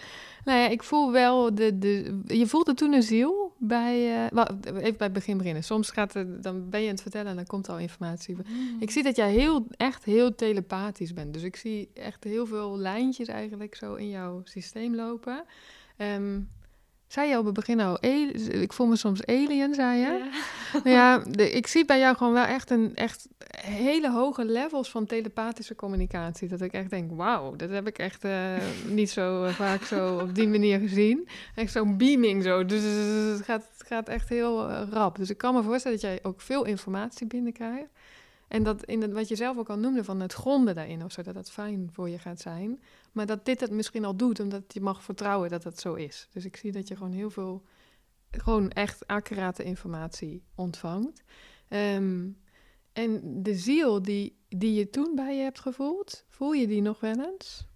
Nou 0.44 0.58
ja, 0.58 0.68
ik 0.68 0.82
voel 0.82 1.12
wel 1.12 1.54
de, 1.54 1.78
de. 1.78 2.20
Je 2.26 2.46
voelde 2.46 2.74
toen 2.74 2.92
een 2.92 3.02
ziel 3.02 3.52
bij. 3.58 3.94
eh, 4.30 4.44
even 4.76 4.96
bij 4.96 5.06
het 5.06 5.12
begin 5.12 5.36
beginnen. 5.36 5.64
Soms 5.64 5.90
gaat 5.90 6.12
het, 6.14 6.42
dan 6.42 6.68
ben 6.70 6.80
je 6.80 6.86
aan 6.86 6.92
het 6.92 7.02
vertellen 7.02 7.30
en 7.30 7.36
dan 7.36 7.46
komt 7.46 7.68
al 7.68 7.78
informatie. 7.78 8.36
Ik 8.80 8.90
zie 8.90 9.02
dat 9.02 9.16
jij 9.16 9.30
heel, 9.30 9.66
echt 9.76 10.04
heel 10.04 10.34
telepathisch 10.34 11.12
bent. 11.12 11.32
Dus 11.34 11.42
ik 11.42 11.56
zie 11.56 11.90
echt 11.94 12.24
heel 12.24 12.46
veel 12.46 12.78
lijntjes 12.78 13.28
eigenlijk 13.28 13.74
zo 13.74 13.94
in 13.94 14.08
jouw 14.08 14.40
systeem 14.44 14.94
lopen. 14.94 15.44
Ehm, 15.96 16.40
zei 17.06 17.28
je 17.28 17.38
op 17.38 17.44
het 17.44 17.54
begin 17.54 17.80
al, 17.80 18.02
ali- 18.02 18.30
ik 18.62 18.72
voel 18.72 18.86
me 18.86 18.96
soms 18.96 19.26
alien, 19.26 19.74
zei 19.74 19.98
je? 19.98 20.30
Ja. 20.84 20.90
Ja, 20.90 21.18
de, 21.18 21.50
ik 21.50 21.66
zie 21.66 21.84
bij 21.84 21.98
jou 21.98 22.16
gewoon 22.16 22.32
wel 22.32 22.44
echt 22.44 22.70
een 22.70 22.94
echt 22.94 23.28
hele 23.60 24.10
hoge 24.10 24.44
levels 24.44 24.90
van 24.90 25.06
telepathische 25.06 25.74
communicatie. 25.74 26.48
Dat 26.48 26.60
ik 26.60 26.72
echt 26.72 26.90
denk, 26.90 27.10
wauw, 27.12 27.56
dat 27.56 27.70
heb 27.70 27.86
ik 27.86 27.98
echt 27.98 28.24
eh, 28.24 28.56
niet 28.86 29.10
zo 29.10 29.44
eh, 29.44 29.52
vaak 29.52 29.82
zo 29.82 30.18
op 30.18 30.34
die 30.34 30.48
manier 30.48 30.78
gezien. 30.78 31.28
Echt 31.54 31.72
zo'n 31.72 31.96
beaming 31.96 32.42
zo. 32.42 32.64
Dus 32.64 32.82
het 33.36 33.44
gaat, 33.44 33.68
het 33.78 33.86
gaat 33.86 34.08
echt 34.08 34.28
heel 34.28 34.68
eh, 34.68 34.82
rap. 34.90 35.16
Dus 35.16 35.30
ik 35.30 35.38
kan 35.38 35.54
me 35.54 35.62
voorstellen 35.62 36.00
dat 36.00 36.10
jij 36.10 36.18
ook 36.22 36.40
veel 36.40 36.64
informatie 36.64 37.26
binnenkrijgt. 37.26 37.88
En 38.48 38.62
dat 38.62 38.84
in 38.84 39.02
het, 39.02 39.12
wat 39.12 39.28
je 39.28 39.36
zelf 39.36 39.56
ook 39.58 39.68
al 39.68 39.78
noemde 39.78 40.04
van 40.04 40.20
het 40.20 40.32
gronden 40.32 40.74
daarin 40.74 41.04
of 41.04 41.12
zo, 41.12 41.22
dat 41.22 41.34
dat 41.34 41.50
fijn 41.50 41.90
voor 41.92 42.08
je 42.08 42.18
gaat 42.18 42.40
zijn. 42.40 42.80
Maar 43.14 43.26
dat 43.26 43.44
dit 43.44 43.60
het 43.60 43.70
misschien 43.70 44.04
al 44.04 44.16
doet, 44.16 44.40
omdat 44.40 44.62
je 44.68 44.80
mag 44.80 45.02
vertrouwen 45.02 45.50
dat 45.50 45.64
het 45.64 45.80
zo 45.80 45.94
is. 45.94 46.28
Dus 46.32 46.44
ik 46.44 46.56
zie 46.56 46.72
dat 46.72 46.88
je 46.88 46.96
gewoon 46.96 47.12
heel 47.12 47.30
veel, 47.30 47.64
gewoon 48.30 48.70
echt 48.70 49.06
accurate 49.06 49.64
informatie 49.64 50.42
ontvangt. 50.54 51.22
Ehm, 51.68 52.28
en 52.92 53.42
de 53.42 53.54
ziel 53.54 54.02
die, 54.02 54.38
die 54.48 54.74
je 54.74 54.90
toen 54.90 55.14
bij 55.14 55.36
je 55.36 55.42
hebt 55.42 55.60
gevoeld, 55.60 56.24
voel 56.28 56.52
je 56.52 56.66
die 56.66 56.82
nog 56.82 57.00
wel 57.00 57.20
eens? 57.20 57.66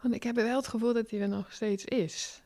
Want 0.00 0.14
ik 0.14 0.22
heb 0.22 0.34
wel 0.34 0.56
het 0.56 0.68
gevoel 0.68 0.92
dat 0.92 1.08
die 1.08 1.20
er 1.20 1.28
nog 1.28 1.52
steeds 1.52 1.84
is. 1.84 2.42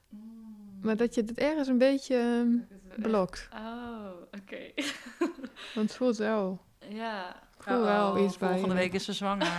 Maar 0.83 0.97
dat 0.97 1.15
je 1.15 1.21
het 1.21 1.39
ergens 1.39 1.69
een 1.69 1.79
beetje 1.79 2.17
ehm, 2.17 3.03
blokt. 3.03 3.49
Oh, 3.53 4.11
oké. 4.31 4.73
Want 5.75 5.89
het 5.89 5.95
voelt 5.95 6.17
wel, 6.17 6.61
ja. 6.89 7.46
Voel 7.67 7.85
wel 7.85 8.25
iets 8.25 8.39
bij 8.39 8.49
Volgende 8.49 8.75
je. 8.75 8.81
week 8.81 8.93
is 8.93 9.05
ze 9.05 9.13
zwanger. 9.13 9.47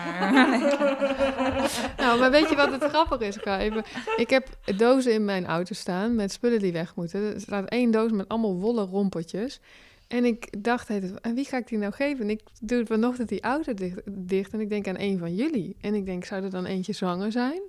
Nou, 1.98 2.20
maar 2.20 2.32
weet 2.32 2.50
je 2.50 2.56
wat 2.56 2.72
het 2.72 2.84
grappig 2.84 3.20
is? 3.20 3.36
Ik, 3.36 3.42
ga 3.42 3.60
even, 3.60 3.84
ik 4.16 4.30
heb 4.30 4.48
dozen 4.78 5.14
in 5.14 5.26
mijn 5.26 5.46
auto 5.46 5.74
staan 5.74 6.16
met 6.16 6.32
spullen 6.32 6.60
die 6.60 6.72
weg 6.72 6.96
moeten. 6.96 7.34
Er 7.34 7.42
staat 7.42 7.70
één 7.70 7.92
doos 7.92 8.12
met 8.12 8.28
allemaal 8.28 8.56
wollen 8.56 8.86
rompertjes. 8.86 9.60
En 10.08 10.26
ik 10.26 10.64
dacht, 10.64 10.90
aan 11.22 11.36
wie 11.36 11.46
ga 11.46 11.58
ik 11.58 11.68
die 11.68 11.78
nou 11.78 11.94
geven? 11.94 12.24
En 12.24 12.30
ik 12.30 12.42
doe 12.62 12.86
vanochtend 12.86 13.30
die 13.30 13.42
auto 13.42 13.74
dicht, 13.74 14.00
dicht 14.06 14.54
en 14.54 14.60
ik 14.60 14.70
denk 14.70 14.88
aan 14.88 15.00
een 15.00 15.18
van 15.18 15.36
jullie. 15.36 15.76
En 15.82 15.94
ik 15.94 16.06
denk, 16.06 16.26
zou 16.26 16.44
er 16.44 16.50
dan 16.50 16.66
eentje 16.66 16.94
zwanger 16.94 17.32
zijn? 17.32 17.62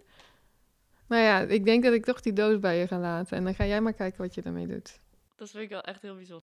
Maar 1.07 1.20
ja, 1.20 1.41
ik 1.41 1.64
denk 1.64 1.84
dat 1.84 1.93
ik 1.93 2.05
toch 2.05 2.20
die 2.20 2.32
doos 2.32 2.59
bij 2.59 2.78
je 2.78 2.86
ga 2.86 2.99
laten. 2.99 3.36
En 3.36 3.45
dan 3.45 3.55
ga 3.55 3.66
jij 3.66 3.80
maar 3.80 3.93
kijken 3.93 4.22
wat 4.22 4.34
je 4.34 4.43
ermee 4.43 4.66
doet. 4.66 4.99
Dat 5.36 5.51
vind 5.51 5.62
ik 5.62 5.68
wel 5.68 5.80
echt 5.80 6.03
heel 6.03 6.14
bijzonder. 6.14 6.45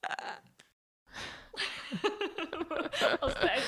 Als 3.20 3.32
wij 3.32 3.58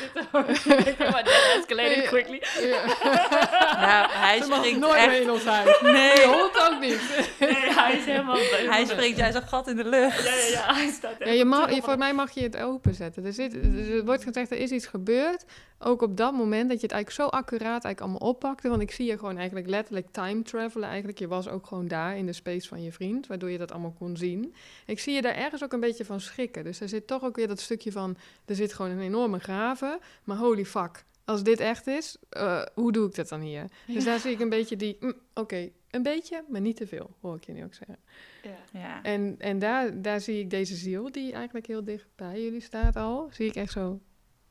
zitten 0.85 1.11
maar 1.11 1.25
that 1.25 1.57
escalated 1.59 2.07
quickly. 2.07 2.43
nou, 3.87 4.11
hij 4.11 4.39
Ze 4.39 4.53
springt 4.53 4.81
nooit 4.81 4.95
meer 4.95 5.11
echt... 5.11 5.21
in 5.21 5.31
ons 5.31 5.45
huis. 5.45 5.81
Nee, 5.81 6.27
hond 6.27 6.71
ook 6.71 6.81
niet. 6.81 7.01
Nee, 7.41 7.55
hij 7.55 7.97
is 7.97 8.05
helemaal... 8.05 8.37
hij 8.69 8.85
springt 8.85 9.19
juist 9.19 9.37
een 9.37 9.49
gat 9.49 9.69
in 9.69 9.77
de 9.77 9.89
lucht. 9.89 10.25
Ja, 10.25 10.35
ja, 10.35 10.47
ja, 10.47 10.75
hij 10.75 10.91
staat 10.91 11.15
Ja, 11.19 11.31
je 11.31 11.45
mag, 11.45 11.75
je, 11.75 11.83
voor 11.83 11.99
mij 11.99 12.15
mag 12.15 12.31
je 12.31 12.43
het 12.43 12.57
openzetten. 12.57 13.25
Er, 13.25 13.33
zit, 13.33 13.55
er 13.55 14.05
wordt 14.05 14.23
gezegd, 14.23 14.51
er 14.51 14.59
is 14.59 14.71
iets 14.71 14.87
gebeurd. 14.87 15.45
Ook 15.79 16.03
op 16.03 16.17
dat 16.17 16.33
moment 16.33 16.69
dat 16.69 16.81
je 16.81 16.87
het 16.87 16.95
eigenlijk 16.95 17.31
zo 17.31 17.37
accuraat 17.37 17.85
eigenlijk 17.85 18.01
allemaal 18.01 18.29
oppakte. 18.29 18.69
Want 18.69 18.83
ik 18.83 18.91
zie 18.91 19.07
je 19.07 19.19
gewoon 19.19 19.37
eigenlijk 19.37 19.69
letterlijk 19.69 20.07
time 20.11 20.43
travelen. 20.43 20.89
Eigenlijk, 20.89 21.19
je 21.19 21.29
was 21.29 21.49
ook 21.49 21.67
gewoon 21.67 21.89
daar 21.89 22.17
in 22.17 22.27
de 22.27 22.33
space 22.33 22.69
van 22.69 22.83
je 22.83 22.93
vriend. 22.93 23.27
Waardoor 23.27 23.51
je 23.51 23.59
dat 23.59 23.73
allemaal 23.73 23.95
kon 23.99 24.17
zien. 24.17 24.55
Ik 24.87 25.01
zie 25.01 25.15
je 25.15 25.23
daar 25.23 25.35
ergens 25.35 25.65
ook 25.65 25.73
een 25.73 25.81
beetje 25.81 26.05
van 26.05 26.21
schrikken. 26.21 26.65
Dus 26.65 26.81
er 26.81 26.89
zit 26.89 27.07
toch 27.07 27.25
ook 27.25 27.37
weer 27.37 27.49
dat 27.49 27.61
stukje 27.61 27.93
van... 27.93 28.17
Er 28.45 28.55
zit 28.55 28.75
gewoon 28.75 28.91
een 28.97 29.01
enorme 29.05 29.39
graven. 29.39 29.99
Maar 30.25 30.37
holy 30.37 30.65
fuck, 30.65 31.05
als 31.25 31.43
dit 31.43 31.61
echt 31.61 31.87
is, 31.87 32.17
eh, 32.29 32.63
hoe 32.75 32.93
doe 32.93 33.09
ik 33.09 33.15
dat 33.15 33.29
dan 33.29 33.41
hier? 33.41 33.65
Dus 33.87 34.05
daar 34.05 34.19
zie 34.19 34.31
ik 34.33 34.41
een 34.41 34.49
beetje 34.49 34.77
die... 34.77 34.97
mm, 35.01 35.15
Oké, 35.35 35.71
een 35.91 36.03
beetje, 36.03 36.45
maar 36.49 36.61
niet 36.61 36.77
te 36.77 36.87
veel, 36.87 37.17
hoor 37.21 37.37
ik 37.37 37.45
je 37.45 37.53
nu 37.53 37.65
ook 37.65 37.75
zeggen. 37.75 37.99
Ja. 38.43 38.81
Ja. 38.81 39.03
En, 39.03 39.35
en 39.39 39.59
daar, 39.59 40.03
daar 40.03 40.21
zie 40.21 40.39
ik 40.41 40.51
deze 40.51 40.75
ziel, 40.75 41.13
die 41.13 41.33
eigenlijk 41.33 41.67
heel 41.67 41.85
dicht 41.85 42.07
bij 42.17 42.43
jullie 42.43 42.61
staat 42.61 42.97
al. 42.97 43.29
Zie 43.33 43.47
ik 43.49 43.55
echt 43.55 43.73
zo, 43.73 44.01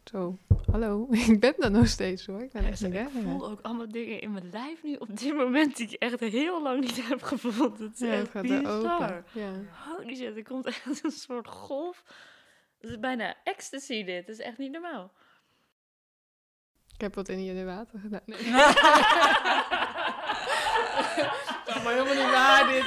zo, 0.03 0.37
hallo, 0.71 1.07
ik 1.29 1.39
ben 1.39 1.53
er 1.57 1.71
nog 1.71 1.87
steeds 1.87 2.25
hoor. 2.25 2.41
Ik 2.41 2.51
ben 2.51 2.65
echt 2.65 2.79
Ja, 2.79 2.87
ik 2.87 3.07
voel 3.23 3.49
ook 3.49 3.59
allemaal 3.61 3.89
dingen 3.89 4.21
in 4.21 4.31
mijn 4.31 4.49
lijf 4.51 4.83
nu 4.83 4.95
op 4.95 5.19
dit 5.19 5.33
moment 5.35 5.77
die 5.77 5.87
ik 5.87 5.93
echt 5.93 6.19
heel 6.19 6.61
lang 6.63 6.79
niet 6.79 7.07
heb 7.07 7.21
gevoeld. 7.21 7.79
Het 7.79 7.93
is 7.93 7.99
Ja, 7.99 8.05
het 8.07 8.19
echt 8.21 8.31
gaat 8.31 8.49
er 8.49 8.57
open. 8.57 8.81
bizar. 8.81 9.23
Ja. 9.33 9.51
Holy 9.97 10.15
shit, 10.15 10.35
er 10.35 10.43
komt 10.43 10.65
echt 10.65 11.03
een 11.03 11.11
soort 11.11 11.47
golf. 11.47 12.03
Het 12.83 12.91
is 12.91 12.99
bijna 12.99 13.35
ecstasy 13.43 14.03
dit. 14.03 14.27
Het 14.27 14.39
is 14.39 14.45
echt 14.45 14.57
niet 14.57 14.71
normaal. 14.71 15.11
Ik 16.93 17.01
heb 17.01 17.15
wat 17.15 17.29
in 17.29 17.43
je 17.43 17.65
water 17.65 17.99
gedaan. 17.99 18.21
Nee. 18.25 18.51
maar 21.83 21.93
helemaal 21.93 22.13
niet 22.13 22.31
waar 22.31 22.67
dit. 22.67 22.83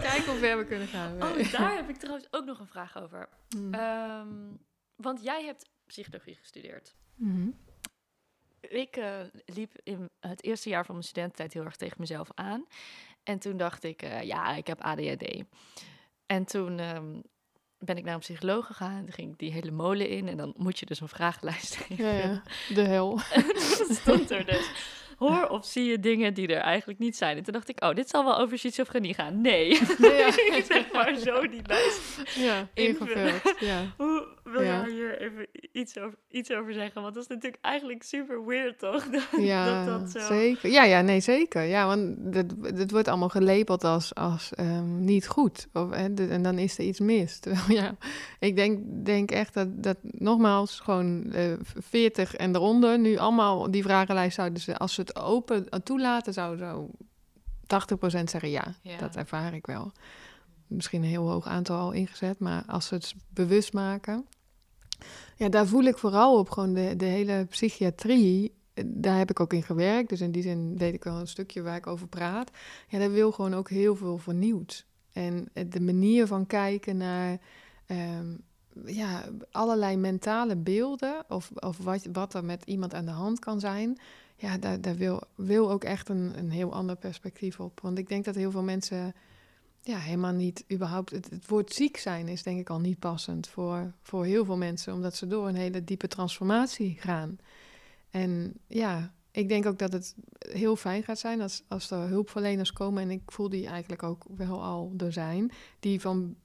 Kijk 0.00 0.24
hoe 0.24 0.36
ver 0.38 0.58
we 0.58 0.64
kunnen 0.64 0.88
gaan. 0.88 1.22
Oh, 1.22 1.52
daar 1.52 1.74
heb 1.74 1.88
ik 1.88 1.96
trouwens 1.96 2.26
ook 2.30 2.44
nog 2.44 2.58
een 2.58 2.66
vraag 2.66 2.96
over. 2.98 3.28
Mm. 3.56 3.74
Ehm, 3.74 4.54
want 4.94 5.22
jij 5.22 5.44
hebt 5.44 5.70
psychologie 5.86 6.34
gestudeerd. 6.34 6.96
Mhm. 7.14 7.50
Ik 8.60 8.96
eh, 8.96 9.20
liep 9.44 9.72
in 9.82 10.10
het 10.20 10.44
eerste 10.44 10.68
jaar 10.68 10.84
van 10.84 10.94
mijn 10.94 11.06
studententijd 11.06 11.52
heel 11.52 11.64
erg 11.64 11.76
tegen 11.76 11.96
mezelf 12.00 12.28
aan. 12.34 12.66
En 13.22 13.38
toen 13.38 13.56
dacht 13.56 13.84
ik, 13.84 14.02
eh, 14.02 14.22
ja, 14.22 14.54
ik 14.54 14.66
heb 14.66 14.80
ADHD. 14.80 15.44
En 16.26 16.44
toen 16.44 16.78
ehm, 16.78 17.20
ben 17.86 17.96
ik 17.96 18.04
naar 18.04 18.14
een 18.14 18.20
psycholoog 18.20 18.66
gegaan. 18.66 19.04
Toen 19.04 19.12
ging 19.12 19.32
ik 19.32 19.38
die 19.38 19.52
hele 19.52 19.70
molen 19.70 20.08
in. 20.08 20.28
En 20.28 20.36
dan 20.36 20.54
moet 20.56 20.78
je 20.78 20.86
dus 20.86 21.00
een 21.00 21.08
vragenlijst 21.08 21.76
geven. 21.76 21.94
Ja, 22.06 22.12
ja, 22.12 22.42
de 22.74 22.82
hel. 22.82 23.20
Stond 24.02 24.30
er 24.30 24.46
dus. 24.46 24.70
Hoor 25.16 25.48
of 25.48 25.66
zie 25.66 25.84
je 25.84 26.00
dingen 26.00 26.34
die 26.34 26.48
er 26.48 26.60
eigenlijk 26.60 26.98
niet 26.98 27.16
zijn? 27.16 27.36
En 27.36 27.42
toen 27.42 27.52
dacht 27.52 27.68
ik, 27.68 27.84
oh, 27.84 27.94
dit 27.94 28.08
zal 28.08 28.24
wel 28.24 28.38
over 28.38 28.58
schizofrenie 28.58 29.14
gaan. 29.14 29.40
Nee. 29.40 29.68
Ja. 29.98 30.30
zeg 30.68 30.92
maar 30.92 31.14
zo 31.14 31.48
die 31.48 31.62
lijst. 31.66 32.22
Ja, 32.34 32.68
ingevuld. 32.74 33.54
Ja. 33.60 33.94
Hoe 33.96 34.26
wil 34.52 34.62
Ja. 34.62 34.80
jij 34.84 34.90
hier 34.92 35.20
even 35.20 35.46
iets 35.72 35.98
over, 35.98 36.18
iets 36.30 36.52
over 36.52 36.72
zeggen? 36.72 37.02
Want 37.02 37.14
dat 37.14 37.22
is 37.22 37.28
natuurlijk 37.28 37.62
eigenlijk 37.64 38.02
super 38.02 38.46
weird, 38.46 38.78
toch? 38.78 39.04
Dat, 39.10 39.22
Ja, 39.38 39.84
dat, 39.84 40.00
dat 40.00 40.10
zo... 40.22 40.26
zeker. 40.34 40.70
Ja, 40.70 40.84
ja, 40.84 41.00
nee, 41.00 41.20
zeker. 41.20 41.62
Ja, 41.62 41.86
want 41.86 42.16
het, 42.60 42.90
wordt 42.90 43.08
allemaal 43.08 43.28
gelabeld 43.28 43.84
als, 43.84 44.14
als 44.14 44.54
ehm, 44.54 45.04
niet 45.04 45.26
goed. 45.28 45.68
Of, 45.72 45.90
hè, 45.90 46.14
de- 46.14 46.26
en 46.28 46.42
dan 46.42 46.58
is 46.58 46.78
er 46.78 46.84
iets 46.84 47.00
mis. 47.00 47.38
Terwijl, 47.40 47.80
ja, 47.82 47.96
ik 48.38 48.56
denk, 48.56 48.80
denk 49.04 49.30
echt 49.30 49.54
dat, 49.54 49.82
dat 49.82 49.96
nogmaals 50.02 50.80
gewoon 50.80 51.32
eh 51.32 51.52
40 51.62 52.34
en 52.34 52.54
eronder 52.54 52.98
nu 52.98 53.16
allemaal 53.16 53.70
die 53.70 53.82
vragenlijst 53.82 54.34
zouden 54.34 54.60
ze, 54.60 54.76
als 54.76 54.94
ze 54.94 55.00
het 55.00 55.16
open 55.16 55.66
toelaten, 55.84 56.32
zou 56.32 56.56
zo 56.56 56.90
80% 57.66 58.22
zeggen 58.24 58.50
ja. 58.50 58.74
Ja. 58.82 58.98
Dat 58.98 59.16
ervaar 59.16 59.54
ik 59.54 59.66
wel. 59.66 59.92
Misschien 60.66 61.02
een 61.02 61.08
heel 61.08 61.28
hoog 61.30 61.46
aantal 61.46 61.78
al 61.78 61.92
ingezet, 61.92 62.38
maar 62.38 62.62
als 62.66 62.86
ze 62.86 62.94
het 62.94 63.14
bewust 63.28 63.72
maken. 63.72 64.26
Ja, 65.36 65.48
daar 65.48 65.66
voel 65.66 65.82
ik 65.82 65.98
vooral 65.98 66.38
op 66.38 66.50
gewoon 66.50 66.74
de, 66.74 66.96
de 66.96 67.04
hele 67.04 67.44
psychiatrie. 67.44 68.54
Daar 68.84 69.18
heb 69.18 69.30
ik 69.30 69.40
ook 69.40 69.52
in 69.52 69.62
gewerkt, 69.62 70.08
dus 70.08 70.20
in 70.20 70.30
die 70.30 70.42
zin 70.42 70.76
weet 70.76 70.94
ik 70.94 71.04
wel 71.04 71.20
een 71.20 71.28
stukje 71.28 71.62
waar 71.62 71.76
ik 71.76 71.86
over 71.86 72.08
praat. 72.08 72.50
Ja, 72.88 72.98
daar 72.98 73.10
wil 73.10 73.32
gewoon 73.32 73.54
ook 73.54 73.70
heel 73.70 73.96
veel 73.96 74.18
vernieuwd. 74.18 74.86
En 75.12 75.48
eh, 75.52 75.64
de 75.68 75.80
manier 75.80 76.26
van 76.26 76.46
kijken 76.46 76.96
naar 76.96 77.38
ehm, 77.86 78.36
ja, 78.84 79.24
allerlei 79.50 79.96
mentale 79.96 80.56
beelden, 80.56 81.24
of, 81.28 81.50
of 81.54 81.78
wat, 81.78 82.06
wat 82.12 82.34
er 82.34 82.44
met 82.44 82.62
iemand 82.64 82.94
aan 82.94 83.04
de 83.04 83.10
hand 83.10 83.38
kan 83.38 83.60
zijn, 83.60 83.98
ja, 84.36 84.58
daar, 84.58 84.80
daar 84.80 84.96
wil, 84.96 85.22
wil 85.34 85.70
ook 85.70 85.84
echt 85.84 86.08
een, 86.08 86.38
een 86.38 86.50
heel 86.50 86.72
ander 86.72 86.96
perspectief 86.96 87.60
op. 87.60 87.80
Want 87.80 87.98
ik 87.98 88.08
denk 88.08 88.24
dat 88.24 88.34
heel 88.34 88.50
veel 88.50 88.62
mensen 88.62 89.14
ja, 89.86 89.98
helemaal 89.98 90.32
niet 90.32 90.64
überhaupt. 90.72 91.10
Het, 91.10 91.46
woord 91.46 91.72
ziek 91.72 91.96
zijn 91.96 92.28
is 92.28 92.42
denk 92.42 92.60
ik 92.60 92.70
al 92.70 92.80
niet 92.80 92.98
passend 92.98 93.48
voor, 93.48 93.92
voor 94.02 94.24
heel 94.24 94.44
veel 94.44 94.56
mensen, 94.56 94.92
omdat 94.94 95.14
ze 95.16 95.26
door 95.26 95.48
een 95.48 95.54
hele 95.54 95.84
diepe 95.84 96.08
transformatie 96.08 96.96
gaan. 97.00 97.38
En 98.10 98.54
ja, 98.66 99.14
ik 99.30 99.48
denk 99.48 99.66
ook 99.66 99.78
dat 99.78 99.92
het 99.92 100.14
heel 100.38 100.76
fijn 100.76 101.02
gaat 101.02 101.18
zijn 101.18 101.40
als, 101.40 101.62
als 101.68 101.90
er 101.90 102.08
hulpverleners 102.08 102.72
komen. 102.72 103.02
En 103.02 103.10
ik 103.10 103.22
voel 103.26 103.48
die 103.48 103.66
eigenlijk 103.66 104.02
ook 104.02 104.24
wel 104.36 104.62
al 104.62 104.92
er 104.96 105.12
zijn. 105.12 105.50
Die 105.80 106.00
van 106.00 106.36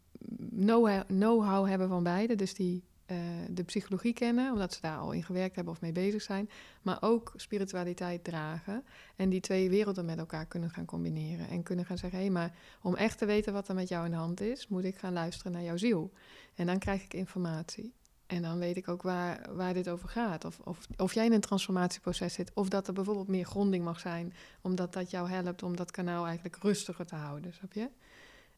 know-how 1.07 1.67
hebben 1.67 1.87
van 1.87 2.03
beide. 2.03 2.35
Dus 2.35 2.53
die 2.53 2.83
eh, 3.11 3.17
de 3.49 3.63
psychologie 3.63 4.13
kennen, 4.13 4.51
omdat 4.51 4.73
ze 4.73 4.81
daar 4.81 4.97
al 4.97 5.11
in 5.11 5.23
gewerkt 5.23 5.55
hebben 5.55 5.73
of 5.73 5.81
mee 5.81 5.91
bezig 5.91 6.21
zijn, 6.21 6.49
maar 6.81 6.97
ook 7.01 7.33
spiritualiteit 7.35 8.23
dragen 8.23 8.83
en 9.15 9.29
die 9.29 9.39
twee 9.39 9.69
werelden 9.69 10.05
met 10.05 10.17
elkaar 10.17 10.45
kunnen 10.45 10.69
gaan 10.69 10.85
combineren 10.85 11.47
en 11.47 11.63
kunnen 11.63 11.85
gaan 11.85 11.97
zeggen, 11.97 12.19
hé, 12.19 12.25
hey, 12.25 12.33
maar 12.33 12.53
om 12.81 12.95
echt 12.95 13.17
te 13.17 13.25
weten 13.25 13.53
wat 13.53 13.67
er 13.67 13.75
met 13.75 13.87
jou 13.87 14.05
in 14.05 14.11
de 14.11 14.17
hand 14.17 14.41
is, 14.41 14.67
moet 14.67 14.83
ik 14.83 14.97
gaan 14.97 15.13
luisteren 15.13 15.51
naar 15.51 15.63
jouw 15.63 15.77
ziel. 15.77 16.11
En 16.55 16.65
dan 16.65 16.79
krijg 16.79 17.03
ik 17.03 17.13
informatie. 17.13 17.93
En 18.27 18.41
dan 18.41 18.59
weet 18.59 18.77
ik 18.77 18.87
ook 18.87 19.01
waar, 19.01 19.55
waar 19.55 19.73
dit 19.73 19.89
over 19.89 20.09
gaat. 20.09 20.45
Of, 20.45 20.59
of, 20.63 20.87
of 20.97 21.13
jij 21.13 21.25
in 21.25 21.33
een 21.33 21.39
transformatieproces 21.39 22.33
zit. 22.33 22.51
Of 22.53 22.69
dat 22.69 22.87
er 22.87 22.93
bijvoorbeeld 22.93 23.27
meer 23.27 23.45
gronding 23.45 23.83
mag 23.83 23.99
zijn. 23.99 24.33
Omdat 24.61 24.93
dat 24.93 25.09
jou 25.09 25.29
helpt 25.29 25.63
om 25.63 25.75
dat 25.75 25.91
kanaal 25.91 26.25
eigenlijk 26.25 26.55
rustiger 26.55 27.05
te 27.05 27.15
houden. 27.15 27.53
Snap 27.53 27.73
je? 27.73 27.89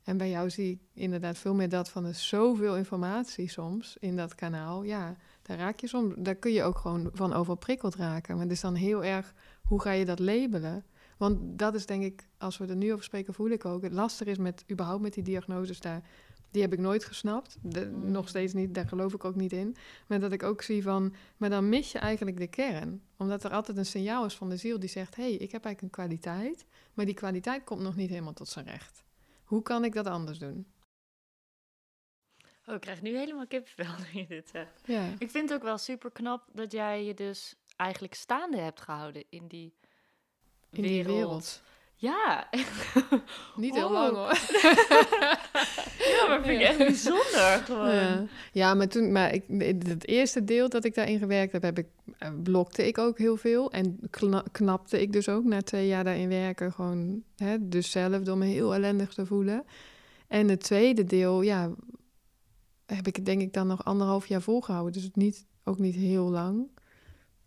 En 0.04 0.18
bij 0.18 0.30
jou 0.30 0.50
zie 0.50 0.72
ik 0.72 0.80
inderdaad 0.94 1.38
veel 1.38 1.54
meer 1.54 1.70
dat 1.70 1.90
van 1.90 2.06
er 2.06 2.14
zoveel 2.14 2.78
informatie 2.78 3.50
soms 3.50 3.98
in 4.00 4.16
dat 4.16 4.36
kanaal. 4.36 4.84
Ja, 4.84 5.16
daar 5.42 5.58
raak 5.58 5.80
je 5.80 5.88
soms, 5.88 6.14
daar 6.18 6.36
kun 6.36 6.52
je 6.52 6.64
ook 6.64 6.78
gewoon 6.78 7.10
van 7.14 7.34
overprikkeld 7.34 7.96
raken. 7.96 8.34
Maar 8.36 8.44
het 8.44 8.54
is 8.54 8.62
dan 8.62 8.76
heel 8.76 9.04
erg, 9.04 9.34
hoe 9.62 9.82
ga 9.82 9.92
je 9.92 10.06
dat 10.06 10.20
labelen? 10.20 10.86
Want 11.18 11.60
dat 11.60 11.76
is 11.76 11.86
denk 11.86 12.04
ik, 12.04 12.28
als 12.38 12.58
we 12.58 12.66
er 12.66 12.76
nu 12.76 12.92
over 12.92 13.04
spreken, 13.04 13.34
voel 13.34 13.50
ik 13.50 13.66
ook. 13.66 13.82
Het 13.84 13.94
lastig 13.94 14.28
is 14.28 14.38
met 14.38 14.64
überhaupt 14.72 15.02
met 15.02 15.14
die 15.14 15.24
diagnoses 15.24 15.80
daar. 15.80 16.02
Die 16.52 16.62
heb 16.62 16.74
ik 16.74 16.80
nooit 16.80 17.06
gesnapt. 17.06 17.58
Mm. 17.62 18.12
Nog 18.12 18.28
steeds 18.28 18.54
niet, 18.54 18.74
daar 18.74 18.88
geloof 18.88 19.14
ik 19.14 19.24
ook 19.24 19.36
niet 19.36 19.52
in. 19.52 19.76
Maar 20.08 20.20
dat 20.20 20.32
ik 20.32 20.44
ook 20.44 20.62
zie 20.62 20.84
van, 20.84 21.14
maar 21.38 21.50
dan 21.50 21.70
mis 21.70 21.92
je 21.92 22.00
eigenlijk 22.00 22.38
de 22.38 22.48
kern. 22.48 23.02
Omdat 23.18 23.44
er 23.44 23.52
altijd 23.52 23.78
een 23.78 23.86
signaal 23.86 24.26
is 24.26 24.36
van 24.36 24.50
de 24.50 24.58
ziel 24.58 24.80
die 24.80 24.90
zegt: 24.90 25.16
hé, 25.16 25.24
hey, 25.24 25.32
ik 25.32 25.52
heb 25.52 25.66
eigenlijk 25.66 25.82
een 25.82 26.06
kwaliteit. 26.06 26.66
Maar 26.94 27.06
die 27.06 27.14
kwaliteit 27.14 27.64
komt 27.64 27.82
nog 27.82 27.96
niet 27.96 28.10
helemaal 28.10 28.34
tot 28.34 28.48
zijn 28.48 28.66
recht. 28.66 29.03
Hoe 29.54 29.62
kan 29.62 29.84
ik 29.84 29.94
dat 29.94 30.08
anders 30.08 30.40
doen? 30.40 30.68
Oh, 32.66 32.76
ik 32.76 32.82
krijg 32.82 33.02
nu 33.02 33.18
helemaal 33.18 33.48
kippenvel 33.48 33.96
nu 34.14 34.20
je 34.20 34.28
dit 34.28 34.50
zegt. 34.50 34.82
Ja. 34.86 35.14
Ik 35.18 35.32
vind 35.32 35.50
het 35.50 35.54
ook 35.54 35.64
wel 35.64 35.78
super 35.78 36.12
knap 36.12 36.50
dat 36.54 36.72
jij 36.72 37.04
je 37.04 37.14
dus 37.14 37.56
eigenlijk 37.76 38.14
staande 38.14 38.58
hebt 38.58 38.82
gehouden 38.82 39.24
in 39.30 39.48
die 39.48 39.74
In 40.70 40.82
die 40.82 41.04
wereld. 41.04 41.62
Ja, 41.96 42.50
Niet 43.56 43.76
heel 43.76 43.86
Oh. 43.86 43.92
lang 43.92 44.16
hoor. 44.16 44.38
ja, 46.16 46.28
maar 46.28 46.42
vind 46.44 46.60
ik 46.62 46.68
echt 46.68 46.78
bijzonder 46.78 47.62
gewoon. 47.66 47.94
Ja. 47.96 48.26
ja, 48.52 48.74
maar 48.74 48.88
toen, 48.88 49.12
maar 49.12 49.34
ik, 49.34 49.44
het 49.88 50.08
eerste 50.08 50.44
deel 50.44 50.70
dat 50.70 50.84
ik 50.86 50.96
daarin 50.96 51.20
gewerkt 51.20 51.52
heb, 51.52 51.62
heb 51.62 51.78
ik, 51.78 51.88
eh, 52.18 52.30
blokte 52.44 52.88
ik 52.88 52.98
ook 52.98 53.18
heel 53.18 53.38
veel. 53.38 53.72
En 53.72 54.00
kna- 54.10 54.44
knapte 54.52 55.02
ik 55.02 55.14
dus 55.14 55.30
ook 55.30 55.44
na 55.44 55.62
twee 55.62 55.88
jaar 55.88 56.04
daarin 56.04 56.30
werken. 56.30 56.74
Gewoon, 56.74 57.24
hè, 57.36 57.56
dus 57.70 57.92
zelf 57.92 58.22
door 58.24 58.38
me 58.38 58.46
heel 58.46 58.74
ellendig 58.74 59.14
te 59.14 59.26
voelen. 59.26 59.64
En 60.28 60.48
het 60.50 60.60
tweede 60.64 61.04
deel, 61.04 61.42
ja, 61.42 61.72
heb 62.86 63.08
ik 63.08 63.26
denk 63.26 63.42
ik 63.42 63.54
dan 63.54 63.68
nog 63.68 63.86
anderhalf 63.86 64.26
jaar 64.26 64.42
volgehouden. 64.42 64.94
Dus 64.94 65.04
het 65.04 65.16
niet, 65.16 65.46
ook 65.64 65.80
niet 65.80 65.96
heel 65.96 66.30
lang. 66.30 66.68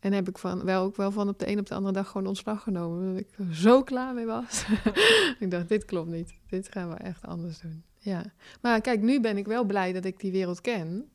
En 0.07 0.13
heb 0.13 0.29
ik 0.29 0.39
van, 0.39 0.65
wel 0.65 0.83
ook 0.83 0.97
wel 0.97 1.11
van 1.11 1.29
op 1.29 1.39
de 1.39 1.49
een 1.49 1.59
op 1.59 1.67
de 1.67 1.75
andere 1.75 1.95
dag 1.95 2.09
gewoon 2.09 2.27
ontslag 2.27 2.63
genomen. 2.63 2.99
Omdat 2.99 3.21
ik 3.21 3.29
er 3.39 3.55
zo 3.55 3.83
klaar 3.83 4.15
mee 4.15 4.27
was. 4.27 4.65
ik 5.41 5.51
dacht, 5.51 5.69
dit 5.69 5.85
klopt 5.85 6.11
niet. 6.11 6.35
Dit 6.49 6.69
gaan 6.71 6.91
we 6.91 6.95
echt 6.95 7.25
anders 7.25 7.61
doen. 7.61 7.83
Ja. 7.99 8.33
Maar 8.61 8.81
kijk, 8.81 9.03
nu 9.03 9.21
ben 9.21 9.37
ik 9.37 9.47
wel 9.47 9.65
blij 9.65 9.93
dat 9.93 10.05
ik 10.05 10.21
die 10.21 10.33
wereld 10.33 10.61
ken. 10.61 11.09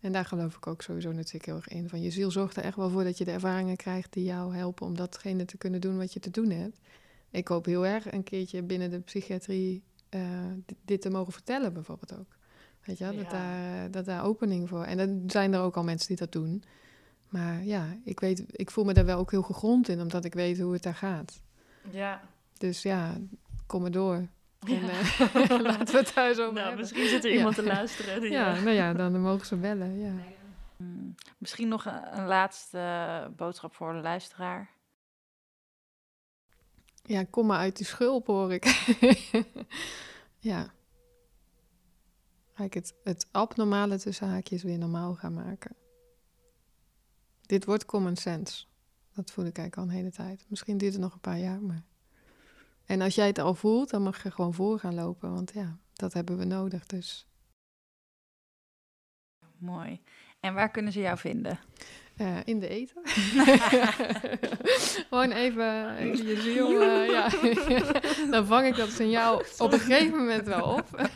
En 0.00 0.12
daar 0.12 0.24
geloof 0.24 0.56
ik 0.56 0.66
ook 0.66 0.82
sowieso 0.82 1.12
natuurlijk 1.12 1.44
heel 1.44 1.54
erg 1.54 1.68
in. 1.68 1.88
Van 1.88 2.02
je 2.02 2.10
ziel 2.10 2.30
zorgt 2.30 2.56
er 2.56 2.62
echt 2.62 2.76
wel 2.76 2.90
voor 2.90 3.04
dat 3.04 3.18
je 3.18 3.24
de 3.24 3.30
ervaringen 3.30 3.76
krijgt 3.76 4.12
die 4.12 4.24
jou 4.24 4.54
helpen 4.54 4.86
om 4.86 4.96
datgene 4.96 5.44
te 5.44 5.56
kunnen 5.56 5.80
doen 5.80 5.96
wat 5.96 6.12
je 6.12 6.20
te 6.20 6.30
doen 6.30 6.50
hebt. 6.50 6.78
Ik 7.30 7.48
hoop 7.48 7.64
heel 7.64 7.86
erg 7.86 8.12
een 8.12 8.24
keertje 8.24 8.62
binnen 8.62 8.90
de 8.90 9.00
psychiatrie 9.00 9.82
eh, 10.08 10.20
dit, 10.84 11.00
te 11.00 11.10
mogen 11.10 11.32
vertellen, 11.32 11.72
bijvoorbeeld 11.72 12.18
ook. 12.18 12.36
Weet 12.84 12.98
je, 12.98 13.04
dat, 13.16 13.30
daar, 13.30 13.90
dat 13.90 14.04
daar 14.04 14.24
opening 14.24 14.68
voor. 14.68 14.84
En 14.84 14.96
dan 14.96 15.22
zijn 15.26 15.52
er 15.52 15.60
ook 15.60 15.76
al 15.76 15.84
mensen 15.84 16.08
die 16.08 16.16
dat 16.16 16.32
doen. 16.32 16.62
Maar 17.28 17.64
ja, 17.64 17.96
ik, 18.04 18.20
weet, 18.20 18.44
ik 18.50 18.70
voel 18.70 18.84
me 18.84 18.92
daar 18.92 19.04
wel 19.04 19.18
ook 19.18 19.30
heel 19.30 19.42
gegrond 19.42 19.88
in, 19.88 20.00
omdat 20.00 20.24
ik 20.24 20.34
weet 20.34 20.60
hoe 20.60 20.72
het 20.72 20.82
daar 20.82 20.94
gaat. 20.94 21.42
Ja. 21.90 22.20
Dus 22.58 22.82
ja, 22.82 23.14
kom 23.66 23.80
maar 23.82 23.90
door. 23.90 24.14
En, 24.66 24.88
eh, 24.88 25.58
laten 25.60 26.04
we 26.04 26.04
zo 26.14 26.20
over 26.28 26.42
Nou, 26.42 26.56
hebben. 26.58 26.76
misschien 26.78 27.08
zit 27.08 27.24
er 27.24 27.30
Ja. 27.30 27.36
iemand 27.36 27.54
te 27.54 27.62
luisteren. 27.62 28.20
Die, 28.20 28.30
Ja, 28.30 28.52
nou 28.60 28.70
ja, 28.70 28.92
dan 28.92 29.20
mogen 29.20 29.46
ze 29.46 29.56
bellen. 29.56 29.98
Ja. 29.98 30.12
Hmm. 30.76 31.14
Misschien 31.38 31.68
nog 31.68 31.84
een, 31.84 32.18
een 32.18 32.26
laatste 32.26 32.78
eh, 32.78 33.26
boodschap 33.36 33.74
voor 33.74 33.92
de 33.92 34.00
luisteraar. 34.00 34.70
ja, 37.02 37.24
kom 37.30 37.46
maar 37.46 37.58
uit 37.58 37.76
die 37.76 37.86
schulp, 37.86 38.26
hoor 38.26 38.52
ik. 38.52 38.64
ja. 40.38 40.72
Eigenlijk 42.56 42.74
het, 42.74 42.94
het 43.04 43.26
abnormale 43.30 43.98
tussen 43.98 44.28
haakjes 44.28 44.62
weer 44.62 44.78
normaal 44.78 45.14
gaan 45.14 45.34
maken. 45.34 45.76
Dit 47.46 47.64
wordt 47.64 47.84
common 47.84 48.16
sense. 48.16 48.66
Dat 49.14 49.30
voel 49.30 49.44
ik 49.44 49.58
eigenlijk 49.58 49.76
al 49.76 49.94
een 49.94 50.00
hele 50.00 50.14
tijd. 50.14 50.44
Misschien 50.48 50.78
duurt 50.78 50.92
het 50.92 51.02
nog 51.02 51.12
een 51.12 51.20
paar 51.20 51.38
jaar, 51.38 51.62
maar... 51.62 51.82
En 52.84 53.00
als 53.00 53.14
jij 53.14 53.26
het 53.26 53.38
al 53.38 53.54
voelt, 53.54 53.90
dan 53.90 54.02
mag 54.02 54.22
je 54.22 54.30
gewoon 54.30 54.54
voor 54.54 54.78
gaan 54.78 54.94
lopen. 54.94 55.32
Want 55.32 55.52
ja, 55.52 55.78
dat 55.92 56.12
hebben 56.12 56.38
we 56.38 56.44
nodig, 56.44 56.86
dus... 56.86 57.26
Mooi. 59.56 60.02
En 60.40 60.54
waar 60.54 60.70
kunnen 60.70 60.92
ze 60.92 61.00
jou 61.00 61.18
vinden? 61.18 61.58
Eh, 62.16 62.36
in 62.44 62.58
de 62.58 62.68
eten. 62.68 63.02
Gewoon 65.08 65.30
even, 65.30 65.96
even 65.96 66.26
je 66.26 66.40
ziel. 66.40 66.80
eh, 66.80 67.06
ja. 67.06 67.28
Dan 68.30 68.46
vang 68.46 68.66
ik 68.66 68.76
dat 68.76 68.88
signaal 68.88 69.42
op 69.58 69.72
een 69.72 69.78
gegeven 69.78 70.18
moment 70.18 70.46
wel 70.46 70.64
op. 70.64 71.08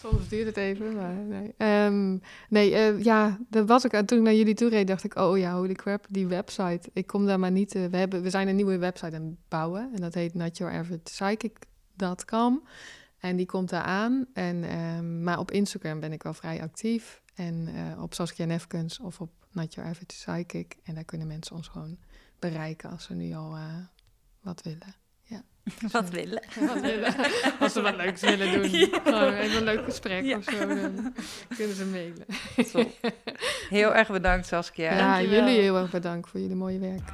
Soms 0.00 0.28
duurt 0.28 0.46
het 0.46 0.56
even, 0.56 0.94
maar 0.94 1.14
nee. 1.14 1.54
Ehm, 1.56 2.16
nee, 2.48 2.74
eh, 2.74 3.02
ja, 3.02 3.38
dat 3.48 3.66
was 3.66 3.84
ik. 3.84 3.90
Toen 4.06 4.18
ik 4.18 4.24
naar 4.24 4.34
jullie 4.34 4.54
toe 4.54 4.68
reed, 4.68 4.86
dacht 4.86 5.04
ik, 5.04 5.16
oh 5.16 5.38
ja, 5.38 5.54
holy 5.54 5.74
crap, 5.74 6.06
die 6.08 6.26
website. 6.26 6.90
Ik 6.92 7.06
kom 7.06 7.26
daar 7.26 7.38
maar 7.38 7.50
niet. 7.50 7.72
we, 7.72 7.96
hebben, 7.96 8.22
we 8.22 8.30
zijn 8.30 8.48
een 8.48 8.56
nieuwe 8.56 8.78
website 8.78 9.16
aan 9.16 9.22
het 9.22 9.48
bouwen. 9.48 9.90
En 9.94 10.00
dat 10.00 10.14
heet 10.14 10.34
notyouraveragepsychic.com. 10.34 12.62
En 13.18 13.36
die 13.36 13.46
komt 13.46 13.68
daar 13.68 13.82
aan. 13.82 14.26
En, 14.32 14.64
ehm, 14.64 15.22
maar 15.22 15.38
op 15.38 15.50
Instagram 15.50 16.00
ben 16.00 16.12
ik 16.12 16.22
wel 16.22 16.34
vrij 16.34 16.62
actief. 16.62 17.21
En 17.34 17.68
eh, 17.74 18.02
op 18.02 18.14
Saskia 18.14 18.44
Nefkens 18.44 18.98
of 18.98 19.20
op 19.20 19.30
Not 19.50 19.74
Your 19.74 19.90
Average 19.90 20.06
Psychic. 20.06 20.76
En 20.84 20.94
daar 20.94 21.04
kunnen 21.04 21.26
mensen 21.26 21.56
ons 21.56 21.68
gewoon 21.68 21.98
bereiken 22.38 22.90
als 22.90 23.04
ze 23.04 23.14
nu 23.14 23.34
al 23.34 23.54
eh, 23.56 23.74
wat 24.40 24.62
willen. 24.62 24.94
Wat 25.92 26.10
willen? 26.10 26.42
Wat 26.68 26.80
willen. 26.80 27.14
Als 27.60 27.72
ze 27.72 27.80
wat 27.80 27.96
leuks 27.96 28.20
willen 28.20 28.52
doen. 28.52 28.70
Gewoon 29.04 29.32
even 29.32 29.56
een 29.56 29.64
leuk 29.64 29.84
gesprek 29.84 30.24
Ja. 30.24 30.36
of 30.36 30.44
zo. 30.44 30.66
Dan 30.66 31.14
kunnen 31.56 31.76
ze 31.76 31.84
mailen. 31.86 32.26
Top. 32.72 33.12
Heel 33.68 33.94
erg 33.94 34.08
bedankt, 34.08 34.46
Saskia. 34.46 34.92
Ja, 34.92 35.12
Dankjewel. 35.12 35.44
jullie 35.44 35.60
heel 35.60 35.76
erg 35.76 35.90
bedankt 35.90 36.28
voor 36.28 36.40
jullie 36.40 36.56
mooie 36.56 36.78
werk. 36.78 37.10